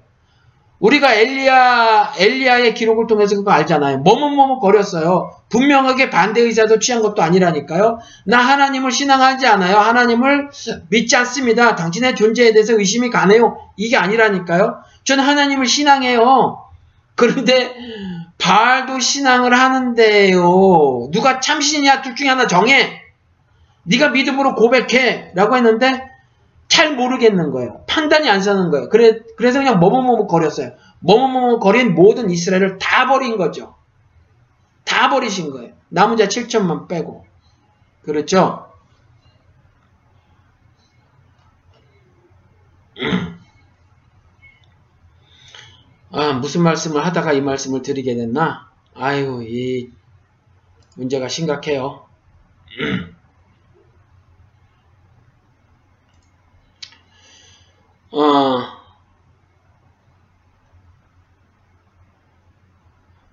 우리가 0.80 1.14
엘리야, 1.14 2.14
엘리야의 2.18 2.74
기록을 2.74 3.06
통해서 3.06 3.36
그거 3.36 3.52
알잖아요. 3.52 3.98
뭐뭐뭐뭐 3.98 4.58
거렸어요. 4.58 5.30
분명하게 5.50 6.10
반대 6.10 6.40
의사도 6.40 6.80
취한 6.80 7.00
것도 7.00 7.22
아니라니까요. 7.22 8.00
나 8.26 8.38
하나님을 8.38 8.90
신앙하지 8.90 9.46
않아요. 9.46 9.76
하나님을 9.76 10.50
믿지 10.90 11.14
않습니다. 11.16 11.76
당신의 11.76 12.16
존재에 12.16 12.52
대해서 12.52 12.76
의심이 12.76 13.10
가네요. 13.10 13.56
이게 13.76 13.96
아니라니까요. 13.96 14.78
저는 15.04 15.22
하나님을 15.22 15.66
신앙해요. 15.66 16.63
그런데 17.14 17.74
바알도 18.38 18.98
신앙을 18.98 19.58
하는데요. 19.58 21.10
누가 21.12 21.40
참신이냐 21.40 22.02
둘 22.02 22.14
중에 22.14 22.28
하나 22.28 22.46
정해. 22.46 23.02
네가 23.84 24.10
믿음으로 24.10 24.54
고백해. 24.54 25.32
라고 25.34 25.56
했는데 25.56 26.08
잘 26.68 26.96
모르겠는 26.96 27.50
거예요. 27.52 27.84
판단이 27.86 28.28
안 28.28 28.40
서는 28.40 28.70
거예요. 28.70 28.88
그래, 28.88 29.20
그래서 29.36 29.58
그냥 29.58 29.78
뭐뭐뭐 29.78 30.26
거렸어요. 30.26 30.72
뭐뭐뭐 31.00 31.58
거린 31.60 31.94
모든 31.94 32.30
이스라엘을 32.30 32.78
다 32.78 33.06
버린 33.06 33.36
거죠. 33.36 33.74
다 34.84 35.08
버리신 35.08 35.50
거예요. 35.50 35.72
남은 35.90 36.16
자 36.16 36.26
7천만 36.26 36.88
빼고. 36.88 37.24
그렇죠? 38.02 38.63
아, 46.16 46.32
무슨 46.32 46.62
말씀을 46.62 47.04
하다가 47.04 47.32
이 47.32 47.40
말씀을 47.40 47.82
드리게 47.82 48.14
됐나? 48.14 48.70
아유, 48.94 49.44
이 49.44 49.90
문제가 50.94 51.26
심각해요. 51.26 52.06
어, 58.12 58.60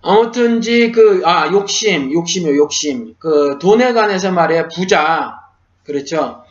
아무튼지 0.01 0.91
그, 0.91 1.21
아, 1.23 1.51
욕심, 1.51 2.11
욕심이요, 2.11 2.57
욕심. 2.57 3.13
그, 3.19 3.59
돈에 3.59 3.93
관해서 3.93 4.31
말이에요, 4.31 4.69
부자. 4.73 5.39
그렇죠. 5.83 6.43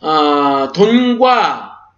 어, 0.00 0.72
돈과 0.72 1.90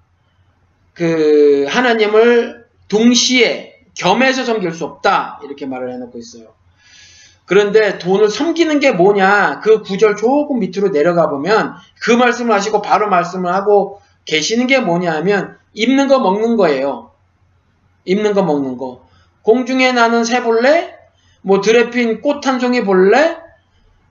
그, 0.92 1.66
하나님을 1.68 2.66
동시에 2.88 3.75
겸해서 3.96 4.44
섬길 4.44 4.72
수 4.72 4.84
없다. 4.84 5.40
이렇게 5.44 5.66
말을 5.66 5.92
해놓고 5.92 6.18
있어요. 6.18 6.54
그런데 7.46 7.98
돈을 7.98 8.28
섬기는 8.28 8.80
게 8.80 8.92
뭐냐? 8.92 9.60
그 9.60 9.82
구절 9.82 10.16
조금 10.16 10.58
밑으로 10.60 10.90
내려가 10.90 11.28
보면 11.28 11.74
그 12.00 12.10
말씀을 12.10 12.54
하시고 12.54 12.82
바로 12.82 13.08
말씀을 13.08 13.52
하고 13.52 14.00
계시는 14.24 14.66
게 14.66 14.80
뭐냐 14.80 15.12
하면 15.16 15.56
입는 15.72 16.08
거 16.08 16.18
먹는 16.18 16.56
거예요. 16.56 17.12
입는 18.04 18.34
거 18.34 18.42
먹는 18.42 18.76
거. 18.76 19.06
공중에 19.42 19.92
나는 19.92 20.24
새 20.24 20.42
볼래? 20.42 20.94
뭐 21.42 21.60
들에 21.60 21.90
핀꽃 21.90 22.46
한 22.46 22.58
송이 22.58 22.82
볼래? 22.84 23.38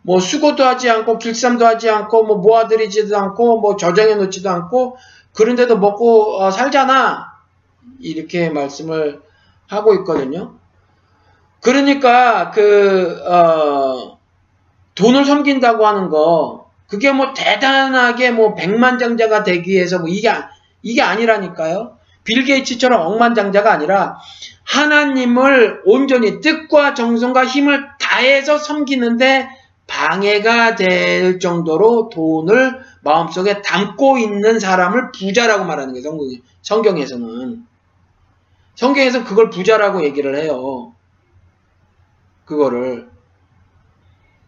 뭐 0.02 0.20
수고도 0.20 0.64
하지 0.64 0.90
않고 0.90 1.18
길쌈도 1.18 1.66
하지 1.66 1.90
않고 1.90 2.24
뭐 2.24 2.38
모아들이지도 2.38 3.18
않고 3.18 3.60
뭐 3.60 3.76
저장해 3.76 4.16
놓지도 4.16 4.50
않고 4.50 4.98
그런데도 5.34 5.78
먹고 5.78 6.42
어, 6.42 6.52
살잖아. 6.52 7.34
이렇게 8.00 8.50
말씀을 8.50 9.22
하고 9.68 9.94
있거든요. 9.96 10.56
그러니까 11.62 12.52
그 12.52 13.22
어, 13.28 14.20
돈을 14.96 15.26
섬긴다고 15.26 15.86
하는 15.86 16.10
거 16.10 16.70
그게 16.88 17.12
뭐 17.12 17.34
대단하게 17.34 18.32
뭐 18.32 18.54
백만장자가 18.54 19.44
되기 19.44 19.72
위해서 19.72 20.00
뭐 20.00 20.08
이게 20.08 20.32
이게 20.84 21.02
아니라니까요. 21.02 21.98
빌 22.24 22.44
게이츠처럼 22.44 23.02
억만장자가 23.02 23.72
아니라 23.72 24.18
하나님을 24.64 25.82
온전히 25.86 26.42
뜻과 26.42 26.94
정성과 26.94 27.46
힘을 27.46 27.88
다해서 28.00 28.58
섬기는데 28.58 29.48
방해가 29.88 30.76
될 30.76 31.40
정도로 31.40 32.10
돈을 32.10 32.80
마음속에 33.04 33.62
담고 33.62 34.18
있는 34.18 34.60
사람을 34.60 35.12
부자라고 35.12 35.66
말하는 35.66 35.94
게 35.94 36.02
성경에서는. 36.62 37.75
성경에서 38.76 39.24
그걸 39.24 39.50
부자라고 39.50 40.04
얘기를 40.04 40.38
해요. 40.38 40.94
그거를. 42.46 43.10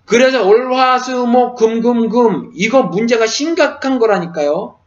그래서 0.06 0.48
올화수목 0.48 1.58
금금금 1.58 2.52
이거 2.56 2.84
문제가 2.84 3.28
심각한 3.28 4.00
거라니까요. 4.00 4.78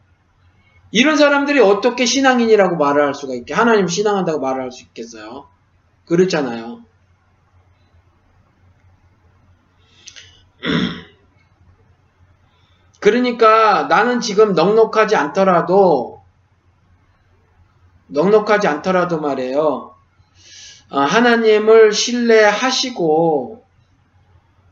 이런 0.91 1.15
사람들이 1.15 1.59
어떻게 1.59 2.05
신앙인이라고 2.05 2.75
말을 2.75 3.05
할 3.05 3.13
수가 3.13 3.33
있게 3.35 3.53
하나님 3.53 3.87
신앙한다고 3.87 4.39
말을 4.39 4.63
할 4.63 4.71
수 4.71 4.83
있겠어요? 4.83 5.47
그렇잖아요. 6.05 6.81
그러니까 12.99 13.83
나는 13.83 14.21
지금 14.21 14.53
넉넉하지 14.53 15.15
않더라도 15.15 16.20
넉넉하지 18.11 18.67
않더라도 18.67 19.19
말이에요. 19.19 19.93
어, 20.91 20.99
하나님을 20.99 21.93
신뢰하시고 21.93 23.61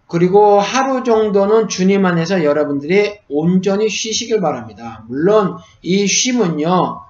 그리고 0.07 0.59
하루 0.59 1.03
정도는 1.03 1.67
주님 1.67 2.05
안에서 2.05 2.43
여러분들이 2.43 3.19
온전히 3.29 3.89
쉬시길 3.89 4.41
바랍니다. 4.41 5.03
물론 5.07 5.57
이 5.81 6.07
쉼은요, 6.07 7.01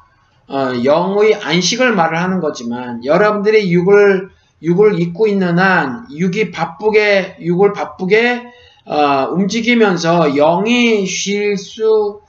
어, 0.49 0.83
영의 0.83 1.35
안식을 1.35 1.93
말을 1.93 2.21
하는 2.21 2.39
거지만 2.39 3.05
여러분들이 3.05 3.71
육을 3.71 4.29
육을 4.61 4.99
입고 4.99 5.27
있는 5.27 5.57
한 5.57 6.05
육이 6.11 6.51
바쁘게 6.51 7.37
육을 7.39 7.71
바쁘게 7.71 8.43
어, 8.85 9.29
움직이면서 9.31 10.35
영이 10.35 11.05
쉴수 11.05 12.19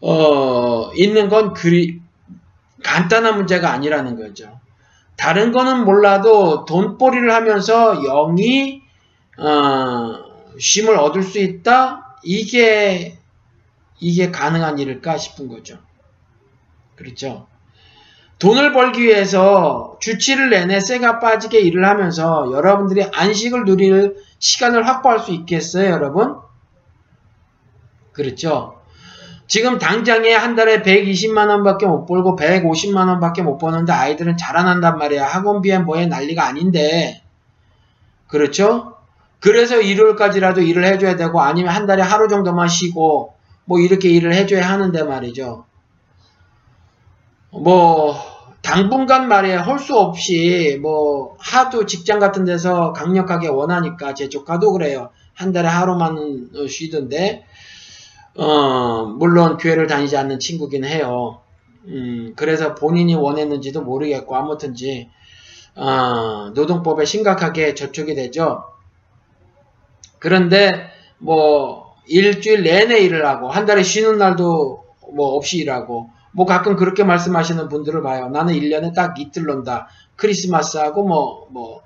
어, 0.00 0.90
있는 0.94 1.28
건 1.28 1.52
그리 1.52 1.97
간단한 2.82 3.36
문제가 3.36 3.72
아니라는 3.72 4.16
거죠. 4.16 4.60
다른 5.16 5.52
거는 5.52 5.84
몰라도 5.84 6.64
돈벌이를 6.64 7.32
하면서 7.32 8.00
영이 8.00 8.82
어, 9.38 10.58
쉼을 10.58 10.96
얻을 10.96 11.22
수 11.22 11.38
있다? 11.38 12.16
이게 12.22 13.18
이게 14.00 14.30
가능한 14.30 14.78
일일까 14.78 15.18
싶은 15.18 15.48
거죠. 15.48 15.78
그렇죠? 16.94 17.46
돈을 18.38 18.72
벌기 18.72 19.02
위해서 19.02 19.96
주치를 20.00 20.50
내내 20.50 20.78
쇠가 20.78 21.18
빠지게 21.18 21.58
일을 21.60 21.84
하면서 21.84 22.50
여러분들이 22.52 23.04
안식을 23.12 23.64
누릴 23.64 24.16
시간을 24.38 24.86
확보할 24.86 25.18
수 25.18 25.32
있겠어요, 25.32 25.90
여러분? 25.90 26.36
그렇죠? 28.12 28.77
지금 29.48 29.78
당장에 29.78 30.34
한 30.34 30.54
달에 30.54 30.82
120만원 30.82 31.64
밖에 31.64 31.86
못 31.86 32.04
벌고 32.04 32.36
150만원 32.36 33.18
밖에 33.18 33.42
못 33.42 33.56
버는데 33.56 33.92
아이들은 33.92 34.36
자라난단 34.36 34.98
말이야. 34.98 35.26
학원비에 35.26 35.78
뭐에 35.78 36.06
난리가 36.06 36.46
아닌데. 36.46 37.22
그렇죠? 38.26 38.94
그래서 39.40 39.80
일요일까지라도 39.80 40.60
일을 40.60 40.84
해줘야 40.84 41.16
되고 41.16 41.40
아니면 41.40 41.72
한 41.74 41.86
달에 41.86 42.02
하루 42.02 42.28
정도만 42.28 42.68
쉬고 42.68 43.34
뭐 43.64 43.80
이렇게 43.80 44.10
일을 44.10 44.34
해줘야 44.34 44.68
하는데 44.68 45.02
말이죠. 45.02 45.64
뭐 47.50 48.14
당분간 48.60 49.28
말이에요. 49.28 49.60
할수 49.60 49.96
없이 49.96 50.78
뭐 50.82 51.36
하도 51.38 51.86
직장 51.86 52.18
같은 52.18 52.44
데서 52.44 52.92
강력하게 52.92 53.48
원하니까 53.48 54.12
제 54.12 54.28
조카도 54.28 54.72
그래요. 54.72 55.08
한 55.32 55.52
달에 55.52 55.68
하루만 55.68 56.50
쉬던데 56.68 57.46
어, 58.38 59.04
물론 59.04 59.56
교회를 59.56 59.88
다니지 59.88 60.16
않는 60.16 60.38
친구긴 60.38 60.84
해요. 60.84 61.40
음, 61.86 62.34
그래서 62.36 62.74
본인이 62.74 63.14
원했는지도 63.14 63.82
모르겠고 63.82 64.36
아무튼지 64.36 65.10
어, 65.74 66.50
노동법에 66.54 67.04
심각하게 67.04 67.74
저촉이 67.74 68.14
되죠. 68.14 68.64
그런데 70.20 70.88
뭐 71.18 71.94
일주일 72.06 72.62
내내 72.62 73.00
일을 73.00 73.26
하고 73.26 73.48
한 73.50 73.66
달에 73.66 73.82
쉬는 73.82 74.18
날도 74.18 74.84
뭐 75.14 75.28
없이 75.34 75.58
일하고 75.58 76.10
뭐 76.32 76.46
가끔 76.46 76.76
그렇게 76.76 77.02
말씀하시는 77.04 77.68
분들을 77.68 78.02
봐요. 78.02 78.28
나는 78.28 78.54
1년에 78.54 78.94
딱 78.94 79.18
이틀 79.18 79.44
논다. 79.44 79.88
크리스마스하고 80.16 81.04
뭐, 81.06 81.48
뭐, 81.50 81.82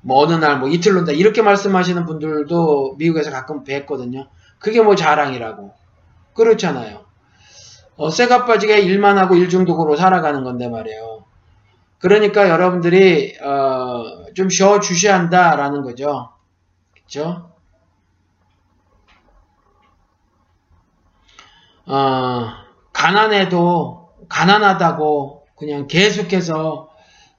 뭐 0.00 0.18
어느 0.18 0.34
날 0.34 0.60
뭐 0.60 0.68
이틀 0.68 0.94
논다. 0.94 1.12
이렇게 1.12 1.42
말씀하시는 1.42 2.04
분들도 2.06 2.96
미국에서 2.98 3.30
가끔 3.30 3.64
뵀거든요. 3.64 4.28
그게 4.64 4.80
뭐 4.80 4.94
자랑이라고. 4.96 5.74
그렇잖아요. 6.32 7.04
어, 7.96 8.10
쇠가 8.10 8.46
빠지게 8.46 8.80
일만 8.80 9.18
하고 9.18 9.36
일중독으로 9.36 9.94
살아가는 9.94 10.42
건데 10.42 10.70
말이에요. 10.70 11.26
그러니까 11.98 12.48
여러분들이 12.48 13.36
어, 13.42 14.24
좀 14.34 14.48
쉬어 14.48 14.80
주셔야 14.80 15.16
한다라는 15.16 15.82
거죠. 15.82 16.32
그렇죠? 16.94 17.50
어, 21.86 22.48
가난해도 22.94 24.14
가난하다고 24.30 25.46
그냥 25.56 25.86
계속해서 25.88 26.88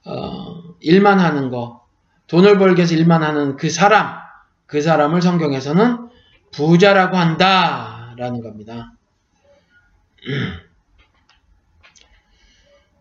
어, 0.04 0.62
일만 0.78 1.18
하는 1.18 1.50
거, 1.50 1.84
돈을 2.28 2.58
벌기 2.58 2.78
위해서 2.78 2.94
일만 2.94 3.24
하는 3.24 3.56
그 3.56 3.68
사람, 3.68 4.14
그 4.66 4.80
사람을 4.80 5.20
성경에서는 5.20 6.06
부자라고 6.56 7.16
한다 7.16 8.14
라는 8.16 8.40
겁니다. 8.40 8.92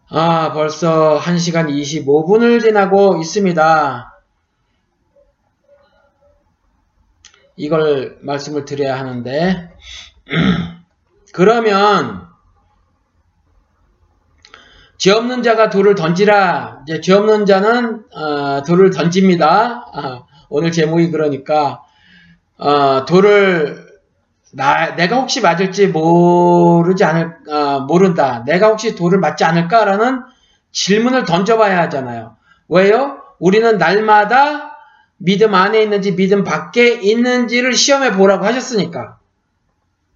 아, 0.09 0.51
벌써 0.51 1.17
1시간 1.19 1.69
25분을 1.69 2.61
지나고 2.61 3.17
있습니다. 3.21 4.11
이걸 7.55 8.19
말씀을 8.21 8.65
드려야 8.65 8.99
하는데, 8.99 9.73
그러면, 11.33 12.27
죄 14.97 15.11
없는 15.11 15.43
자가 15.43 15.69
돌을 15.69 15.95
던지라. 15.95 16.83
이제 16.83 16.99
죄 16.99 17.13
없는 17.13 17.45
자는, 17.45 18.03
어, 18.13 18.63
돌을 18.63 18.91
던집니다. 18.91 19.85
아, 19.93 20.23
오늘 20.49 20.73
제목이 20.73 21.09
그러니까, 21.11 21.84
어, 22.57 23.05
돌을 23.05 23.85
나, 24.53 24.95
내가 24.95 25.17
혹시 25.17 25.41
맞을지 25.41 25.87
모르지 25.87 27.03
않을, 27.03 27.35
어, 27.49 27.81
모른다. 27.81 28.43
내가 28.45 28.67
혹시 28.67 28.95
돌을 28.95 29.19
맞지 29.19 29.43
않을까라는 29.43 30.23
질문을 30.71 31.25
던져봐야 31.25 31.81
하잖아요. 31.83 32.37
왜요? 32.69 33.21
우리는 33.39 33.77
날마다 33.77 34.77
믿음 35.17 35.53
안에 35.53 35.81
있는지 35.83 36.15
믿음 36.15 36.43
밖에 36.45 36.87
있는지를 36.87 37.73
시험해 37.73 38.13
보라고 38.13 38.45
하셨으니까. 38.45 39.17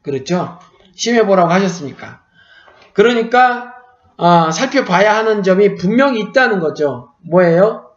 그렇죠? 0.03 0.59
시험해 0.95 1.25
보라고 1.25 1.49
하셨으니까. 1.51 2.21
그러니까, 2.93 3.73
어, 4.15 4.51
살펴봐야 4.51 5.17
하는 5.17 5.43
점이 5.43 5.75
분명히 5.75 6.21
있다는 6.21 6.59
거죠. 6.61 7.13
뭐예요? 7.21 7.91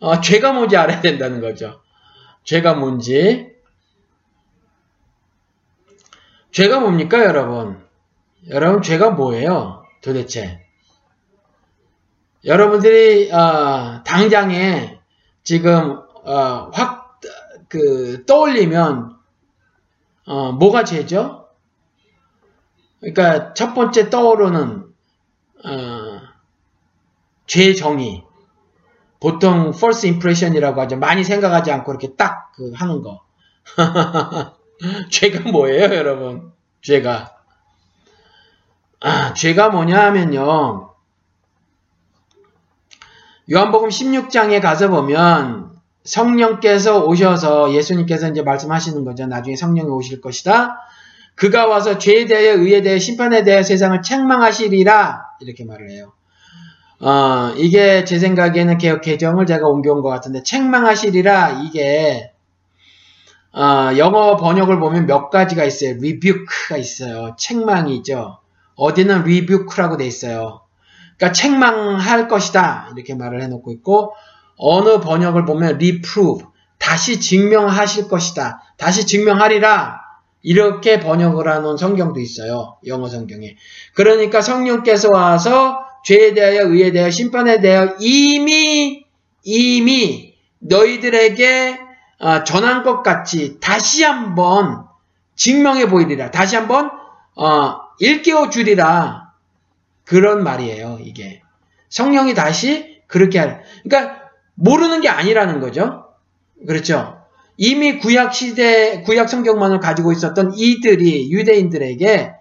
어, 0.00 0.20
죄가 0.20 0.52
뭔지 0.52 0.76
알아야 0.76 1.00
된다는 1.00 1.40
거죠. 1.40 1.80
죄가 2.44 2.74
뭔지. 2.74 3.55
죄가 6.56 6.80
뭡니까, 6.80 7.22
여러분? 7.22 7.84
여러분, 8.48 8.80
죄가 8.80 9.10
뭐예요? 9.10 9.84
도대체? 10.00 10.64
여러분들이 12.46 13.30
어, 13.30 14.02
당장에 14.04 14.98
지금 15.44 16.00
어, 16.24 16.70
확 16.72 17.20
그, 17.68 18.24
떠올리면 18.24 19.18
어, 20.24 20.52
뭐가 20.52 20.84
죄죠? 20.84 21.46
그러니까 23.00 23.52
첫 23.52 23.74
번째 23.74 24.08
떠오르는 24.08 24.94
어, 25.62 26.20
죄 27.46 27.74
정의. 27.74 28.24
보통 29.20 29.74
false 29.74 30.08
impression이라고 30.08 30.80
하죠. 30.80 30.96
많이 30.96 31.22
생각하지 31.22 31.70
않고 31.70 31.92
이렇게 31.92 32.16
딱 32.16 32.50
그 32.54 32.72
하는 32.74 33.02
거. 33.02 33.20
죄가 35.10 35.50
뭐예요, 35.50 35.94
여러분? 35.94 36.52
죄가. 36.82 37.36
아, 39.00 39.34
죄가 39.34 39.70
뭐냐 39.70 40.06
하면요. 40.06 40.94
요한복음 43.52 43.88
16장에 43.90 44.60
가서 44.60 44.88
보면 44.88 45.70
성령께서 46.04 47.04
오셔서 47.04 47.72
예수님께서 47.74 48.28
이제 48.28 48.42
말씀하시는 48.42 49.04
거죠. 49.04 49.26
나중에 49.26 49.56
성령이 49.56 49.88
오실 49.88 50.20
것이다. 50.20 50.78
그가 51.34 51.66
와서 51.66 51.98
죄에 51.98 52.26
대하여 52.26 52.54
의에 52.54 52.82
대하여 52.82 52.98
심판에 52.98 53.44
대하여 53.44 53.62
세상을 53.62 54.02
책망하시리라 54.02 55.22
이렇게 55.40 55.64
말을 55.64 55.90
해요. 55.90 56.12
어, 56.98 57.52
이게 57.56 58.04
제 58.04 58.18
생각에는 58.18 58.78
개혁 58.78 59.02
개정을 59.02 59.46
제가 59.46 59.68
옮겨온 59.68 60.00
것 60.00 60.08
같은데 60.08 60.42
책망하시리라 60.42 61.62
이게 61.64 62.32
어, 63.56 63.96
영어 63.96 64.36
번역을 64.36 64.78
보면 64.78 65.06
몇 65.06 65.30
가지가 65.30 65.64
있어요. 65.64 65.92
rebuke가 65.92 66.76
있어요. 66.76 67.34
책망이죠. 67.38 68.38
어디는 68.74 69.20
rebuke라고 69.22 69.96
돼 69.96 70.06
있어요. 70.06 70.60
그러니까 71.16 71.32
책망할 71.32 72.28
것이다 72.28 72.90
이렇게 72.94 73.14
말을 73.14 73.42
해놓고 73.42 73.72
있고 73.72 74.12
어느 74.58 75.00
번역을 75.00 75.46
보면 75.46 75.76
reprove 75.76 76.44
다시 76.78 77.18
증명하실 77.18 78.08
것이다. 78.08 78.62
다시 78.76 79.06
증명하리라 79.06 80.02
이렇게 80.42 81.00
번역을 81.00 81.48
하는 81.48 81.78
성경도 81.78 82.20
있어요. 82.20 82.76
영어 82.86 83.08
성경에. 83.08 83.56
그러니까 83.94 84.42
성령께서 84.42 85.08
와서 85.10 85.78
죄에 86.04 86.34
대하여 86.34 86.68
의에 86.68 86.92
대하여 86.92 87.10
심판에 87.10 87.62
대하여 87.62 87.96
이미 88.00 89.06
이미 89.42 90.34
너희들에게 90.58 91.85
어, 92.18 92.44
전한 92.44 92.82
것 92.82 93.02
같이 93.02 93.58
다시 93.60 94.04
한번 94.04 94.84
증명해 95.34 95.88
보이리라. 95.88 96.30
다시 96.30 96.56
한번 96.56 96.90
어, 97.34 97.76
일깨워 97.98 98.50
주리라. 98.50 99.32
그런 100.04 100.42
말이에요. 100.44 100.98
이게 101.00 101.42
성령이 101.88 102.34
다시 102.34 103.00
그렇게 103.06 103.38
하라. 103.38 103.60
그러니까 103.82 104.16
모르는 104.54 105.00
게 105.00 105.08
아니라는 105.08 105.60
거죠. 105.60 106.06
그렇죠. 106.66 107.22
이미 107.58 107.98
구약 107.98 108.34
시대 108.34 109.02
구약 109.02 109.28
성경만을 109.28 109.80
가지고 109.80 110.12
있었던 110.12 110.52
이들이 110.54 111.30
유대인들에게 111.30 112.32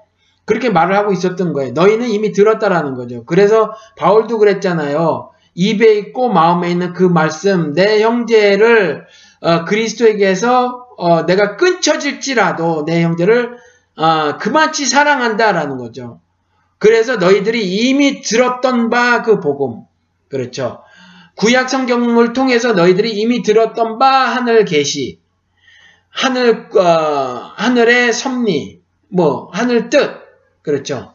그렇게 0.45 0.69
말을 0.69 0.95
하고 0.95 1.11
있었던 1.11 1.53
거예요. 1.53 1.71
너희는 1.73 2.09
이미 2.09 2.31
들었다라는 2.31 2.95
거죠. 2.95 3.25
그래서 3.25 3.73
바울도 3.97 4.37
그랬잖아요. 4.37 5.31
입에 5.55 5.93
있고 5.95 6.29
마음에 6.29 6.69
있는 6.69 6.93
그 6.93 7.03
말씀, 7.03 7.73
내 7.73 8.01
형제를 8.01 9.05
어, 9.41 9.65
그리스도에게서 9.65 10.87
어, 10.97 11.25
내가 11.25 11.57
끊쳐질지라도 11.57 12.85
내 12.85 13.03
형제를 13.03 13.57
어, 13.97 14.37
그만치 14.37 14.85
사랑한다라는 14.85 15.77
거죠. 15.77 16.21
그래서 16.77 17.15
너희들이 17.17 17.65
이미 17.65 18.21
들었던 18.21 18.89
바 18.89 19.23
그 19.23 19.39
복음, 19.39 19.83
그렇죠. 20.29 20.83
구약 21.35 21.69
성경을 21.69 22.33
통해서 22.33 22.73
너희들이 22.73 23.11
이미 23.13 23.41
들었던 23.43 23.97
바 23.99 24.05
하늘 24.07 24.65
계시, 24.65 25.19
하늘 26.09 26.69
어, 26.77 27.51
하늘의 27.55 28.13
섭리, 28.13 28.81
뭐 29.09 29.49
하늘 29.53 29.89
뜻, 29.89 30.11
그렇죠. 30.61 31.13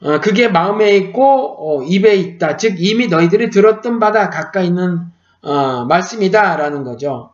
어, 0.00 0.20
그게 0.20 0.48
마음에 0.48 0.96
있고 0.96 1.78
어, 1.80 1.82
입에 1.82 2.16
있다. 2.16 2.56
즉 2.56 2.76
이미 2.78 3.08
너희들이 3.08 3.50
들었던 3.50 3.98
바다 3.98 4.28
가까이 4.30 4.66
있는 4.66 5.06
어, 5.46 5.84
말씀이다라는 5.84 6.82
거죠. 6.82 7.32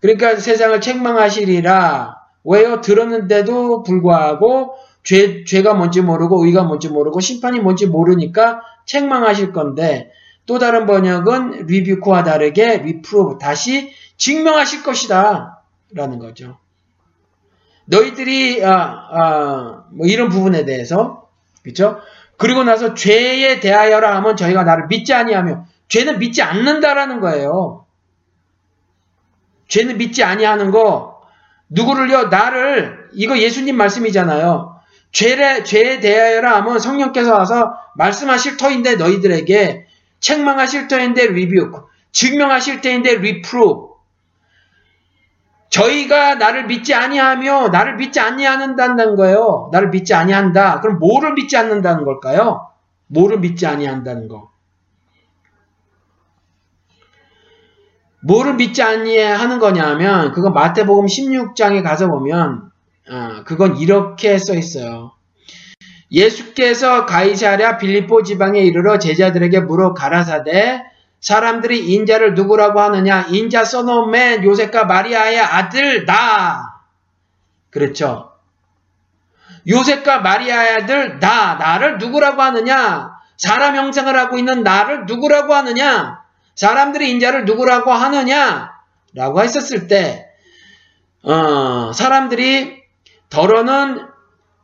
그러니까 0.00 0.36
세상을 0.36 0.80
책망하시리라. 0.80 2.16
왜요? 2.44 2.80
들었는데도 2.80 3.82
불구하고 3.82 4.74
죄, 5.02 5.44
죄가 5.44 5.74
뭔지 5.74 6.00
모르고 6.00 6.46
의가 6.46 6.62
뭔지 6.62 6.88
모르고 6.88 7.20
심판이 7.20 7.60
뭔지 7.60 7.86
모르니까 7.86 8.62
책망하실 8.86 9.52
건데 9.52 10.10
또 10.46 10.58
다른 10.58 10.86
번역은 10.86 11.66
리뷰크와 11.66 12.24
다르게 12.24 12.78
리프로 12.78 13.36
다시 13.38 13.92
증명하실 14.16 14.82
것이다 14.82 15.62
라는 15.94 16.18
거죠. 16.18 16.56
너희들이 17.84 18.64
아, 18.64 18.72
아, 18.72 19.84
뭐 19.90 20.06
이런 20.06 20.30
부분에 20.30 20.64
대해서 20.64 21.28
그렇죠? 21.62 21.98
그리고 22.38 22.64
나서 22.64 22.94
죄에 22.94 23.60
대하여라 23.60 24.16
하면 24.16 24.34
저희가 24.36 24.64
나를 24.64 24.86
믿지 24.88 25.12
아니하며 25.12 25.66
죄는 25.90 26.18
믿지 26.18 26.40
않는다라는 26.40 27.20
거예요. 27.20 27.84
죄는 29.68 29.98
믿지 29.98 30.24
아니하는 30.24 30.70
거 30.70 31.20
누구를요? 31.68 32.28
나를 32.28 33.10
이거 33.12 33.38
예수님 33.38 33.76
말씀이잖아요. 33.76 34.80
죄에, 35.12 35.64
죄에 35.64 36.00
대하여라 36.00 36.56
하면 36.56 36.78
성령께서 36.78 37.34
와서 37.34 37.74
말씀하실 37.96 38.56
터인데 38.56 38.96
너희들에게 38.96 39.86
책망하실 40.20 40.88
터인데 40.88 41.26
reprove, 41.26 41.88
증명하실 42.12 42.80
터인데 42.80 43.16
reprove. 43.16 43.90
저희가 45.70 46.34
나를 46.36 46.66
믿지 46.66 46.94
아니하며 46.94 47.68
나를 47.68 47.96
믿지 47.96 48.20
아니하는다는 48.20 49.16
거예요. 49.16 49.70
나를 49.72 49.90
믿지 49.90 50.14
아니한다. 50.14 50.80
그럼 50.80 50.98
뭐를 50.98 51.34
믿지 51.34 51.56
않는다는 51.56 52.04
걸까요? 52.04 52.68
뭐를 53.06 53.38
믿지 53.38 53.66
아니한다는 53.66 54.28
거. 54.28 54.50
뭐를 58.22 58.54
믿지 58.54 58.82
아니하는 58.82 59.58
거냐면 59.58 60.32
그건 60.32 60.52
마태복음 60.52 61.06
16장에 61.06 61.82
가서 61.82 62.08
보면 62.08 62.70
어, 63.10 63.42
그건 63.44 63.76
이렇게 63.76 64.38
써 64.38 64.54
있어요. 64.54 65.12
예수께서 66.12 67.06
가이사랴 67.06 67.78
빌립보 67.78 68.22
지방에 68.22 68.60
이르러 68.60 68.98
제자들에게 68.98 69.60
물어 69.60 69.94
가라사대 69.94 70.82
사람들이 71.20 71.92
인자를 71.92 72.34
누구라고 72.34 72.80
하느냐 72.80 73.26
인자 73.30 73.64
써놓맨 73.64 74.44
요셉과 74.44 74.84
마리아의 74.84 75.38
아들 75.40 76.04
나 76.06 76.80
그렇죠. 77.70 78.32
요셉과 79.68 80.20
마리아의 80.20 80.74
아들 80.76 81.20
나 81.20 81.54
나를 81.54 81.98
누구라고 81.98 82.42
하느냐 82.42 83.12
사람 83.36 83.76
형상을 83.76 84.14
하고 84.18 84.38
있는 84.38 84.62
나를 84.62 85.06
누구라고 85.06 85.54
하느냐 85.54 86.19
사람들이 86.60 87.10
인자를 87.12 87.46
누구라고 87.46 87.90
하느냐? 87.90 88.70
라고 89.14 89.40
했었을 89.40 89.88
때, 89.88 90.28
어, 91.22 91.90
사람들이 91.94 92.82
더러는 93.30 94.06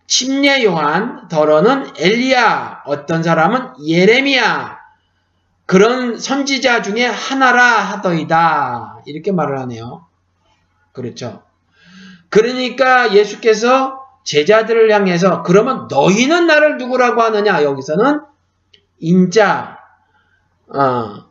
침례 0.06 0.62
요한, 0.62 1.26
더러는 1.28 1.94
엘리야, 1.98 2.82
어떤 2.84 3.22
사람은 3.22 3.86
예레미야, 3.88 4.78
그런 5.64 6.18
선지자 6.18 6.82
중에 6.82 7.06
하나라 7.06 7.62
하더이다. 7.64 9.00
이렇게 9.06 9.32
말을 9.32 9.58
하네요. 9.60 10.06
그렇죠. 10.92 11.44
그러니까 12.28 13.14
예수께서 13.14 14.04
제자들을 14.22 14.92
향해서 14.92 15.42
그러면 15.42 15.88
너희는 15.90 16.46
나를 16.46 16.76
누구라고 16.76 17.22
하느냐? 17.22 17.62
여기서는 17.62 18.20
인자, 18.98 19.78
어, 20.68 21.25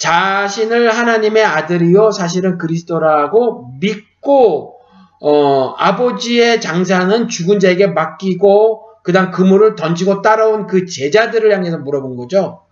자신을 0.00 0.90
하나님의 0.96 1.44
아들이요 1.44 2.10
사실은 2.10 2.56
그리스도라고 2.56 3.74
믿고 3.80 4.80
어, 5.20 5.74
아버지의 5.76 6.62
장사는 6.62 7.28
죽은 7.28 7.60
자에게 7.60 7.88
맡기고 7.88 9.02
그다음 9.02 9.30
그물을 9.30 9.74
던지고 9.76 10.22
따라온 10.22 10.66
그 10.66 10.86
제자들을 10.86 11.52
향해서 11.52 11.78
물어본 11.78 12.16
거죠. 12.16 12.62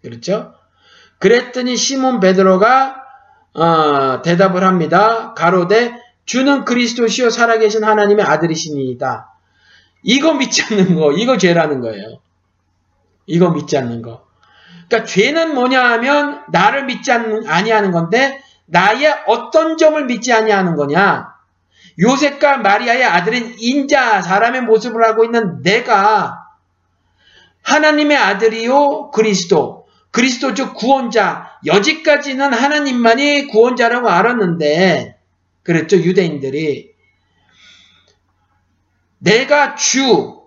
그렇죠? 0.00 0.54
그랬더니 1.18 1.76
시몬 1.76 2.18
베드로가 2.18 2.96
어, 3.52 4.22
대답을 4.22 4.64
합니다. 4.64 5.34
가로되 5.34 5.92
주는 6.24 6.64
그리스도시요 6.64 7.28
살아계신 7.28 7.84
하나님의 7.84 8.24
아들이시니이다. 8.24 9.34
이거 10.02 10.32
믿지 10.32 10.62
않는 10.62 10.94
거, 10.94 11.12
이거 11.12 11.36
죄라는 11.36 11.82
거예요. 11.82 12.20
이거 13.26 13.50
믿지 13.50 13.76
않는 13.76 14.00
거. 14.00 14.29
그러니까 14.90 15.04
죄는 15.04 15.54
뭐냐 15.54 15.82
하면 15.92 16.42
나를 16.48 16.84
믿지 16.84 17.12
아니하는 17.12 17.92
건데 17.92 18.42
나의 18.66 19.06
어떤 19.26 19.78
점을 19.78 20.04
믿지 20.04 20.32
아니하는 20.32 20.74
거냐? 20.74 21.28
요셉과 22.00 22.58
마리아의 22.58 23.04
아들인 23.04 23.54
인자 23.58 24.20
사람의 24.20 24.62
모습을 24.62 25.04
하고 25.04 25.24
있는 25.24 25.62
내가 25.62 26.44
하나님의 27.62 28.16
아들이요 28.16 29.12
그리스도. 29.12 29.86
그리스도 30.10 30.54
즉 30.54 30.74
구원자. 30.74 31.58
여지까지는 31.66 32.52
하나님만이 32.52 33.46
구원자라고 33.46 34.08
알았는데 34.08 35.16
그랬죠 35.62 35.96
유대인들이. 35.98 36.90
내가 39.18 39.76
주 39.76 40.39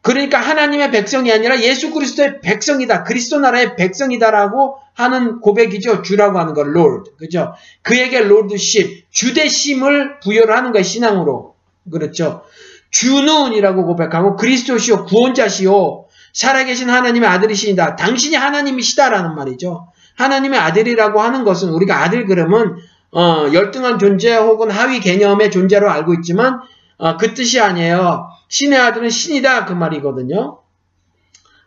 그러니까 0.00 0.38
하나님의 0.38 0.90
백성이 0.90 1.32
아니라 1.32 1.60
예수 1.60 1.92
그리스도의 1.92 2.40
백성이다. 2.40 3.04
그리스도 3.04 3.40
나라의 3.40 3.76
백성이다라고 3.76 4.78
하는 4.94 5.40
고백이죠. 5.40 6.02
주라고 6.02 6.38
하는 6.38 6.54
거, 6.54 6.62
Lord. 6.62 7.16
그죠? 7.16 7.52
그에게 7.82 8.20
Lordship, 8.20 9.06
주되심을 9.10 10.20
부여를 10.20 10.56
하는 10.56 10.72
거예요. 10.72 10.82
신앙으로. 10.82 11.54
그렇죠? 11.90 12.42
주는이라고 12.90 13.84
고백하고 13.86 14.36
그리스도시요 14.36 15.04
구원자시요 15.04 16.06
살아계신 16.32 16.88
하나님의 16.88 17.28
아들이십니다. 17.28 17.96
당신이 17.96 18.36
하나님이시다라는 18.36 19.34
말이죠. 19.34 19.88
하나님의 20.16 20.58
아들이라고 20.58 21.20
하는 21.20 21.44
것은 21.44 21.70
우리가 21.70 22.02
아들 22.02 22.26
그러면 22.26 22.76
어, 23.10 23.48
열등한 23.52 23.98
존재 23.98 24.36
혹은 24.36 24.70
하위 24.70 25.00
개념의 25.00 25.50
존재로 25.50 25.90
알고 25.90 26.14
있지만 26.14 26.60
어, 26.98 27.16
그 27.16 27.34
뜻이 27.34 27.60
아니에요. 27.60 28.28
신의 28.48 28.78
아들은 28.78 29.10
신이다 29.10 29.66
그 29.66 29.72
말이거든요. 29.72 30.58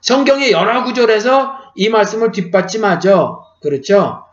성경의 0.01 0.51
여러 0.51 0.83
구절에서 0.83 1.53
이 1.75 1.89
말씀을 1.89 2.31
뒷받침하죠. 2.31 3.43
그렇죠? 3.61 4.23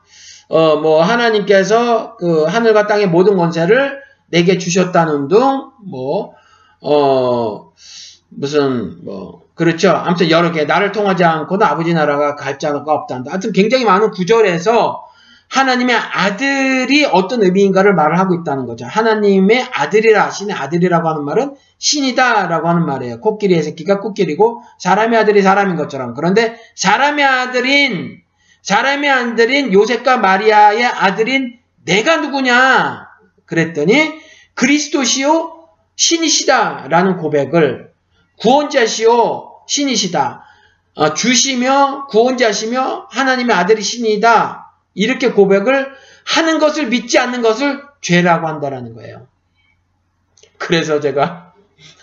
어, 0.49 0.77
뭐 0.77 1.03
하나님께서 1.03 2.17
그 2.17 2.45
하늘과 2.45 2.87
땅의 2.87 3.09
모든 3.09 3.37
권세를 3.37 4.01
내게 4.29 4.59
주셨다는 4.59 5.29
등뭐 5.29 6.35
어, 6.81 7.73
무슨 8.31 9.05
뭐 9.05 9.43
그렇죠. 9.55 9.91
아무튼 9.91 10.31
여러 10.31 10.53
개 10.53 10.65
나를 10.65 10.93
통하지 10.93 11.25
않고는 11.25 11.67
아버지 11.67 11.93
나라가 11.93 12.37
갈 12.37 12.59
자가 12.59 12.83
없단다. 12.87 13.31
하여튼 13.31 13.53
굉장히 13.53 13.85
많은 13.85 14.11
구절에서 14.13 15.08
하나님의 15.49 15.97
아들이 15.97 17.05
어떤 17.07 17.43
의미인가를 17.43 17.95
말을 17.95 18.19
하고 18.19 18.35
있다는 18.35 18.67
거죠. 18.67 18.85
하나님의 18.87 19.67
아들이라 19.73 20.31
신의 20.31 20.55
아들이라고 20.55 21.09
하는 21.09 21.25
말은 21.25 21.55
신이다라고 21.79 22.69
하는 22.69 22.85
말이에요. 22.87 23.21
코끼리의 23.21 23.63
새끼가 23.63 24.01
코끼리고 24.01 24.63
사람의 24.79 25.19
아들이 25.19 25.43
사람인 25.43 25.77
것처럼. 25.77 26.15
그런데 26.15 26.59
사람의 26.75 27.25
아들인 27.25 28.21
사람의 28.63 29.11
아들인 29.11 29.73
요셉과 29.73 30.19
마리아의 30.19 30.85
아들인 30.85 31.59
내가 31.85 32.17
누구냐? 32.17 33.09
그랬더니 33.47 34.21
그리스도시요 34.55 35.65
신이시다라는 35.97 37.17
고백을 37.17 37.93
구원자시요 38.39 39.63
신이시다. 39.67 40.45
어, 40.95 41.15
주시며 41.15 42.07
구원자시며 42.09 43.07
하나님의 43.11 43.57
아들이 43.57 43.81
신이다. 43.83 44.68
이렇게 44.99 45.31
고백을 45.31 45.93
하는 46.25 46.59
것을 46.59 46.89
믿지 46.89 47.19
않는 47.19 47.41
것을 47.41 47.81
죄라고 48.01 48.47
한다라는 48.47 48.95
거예요. 48.95 49.27
그래서 50.59 51.01
제가 51.01 51.55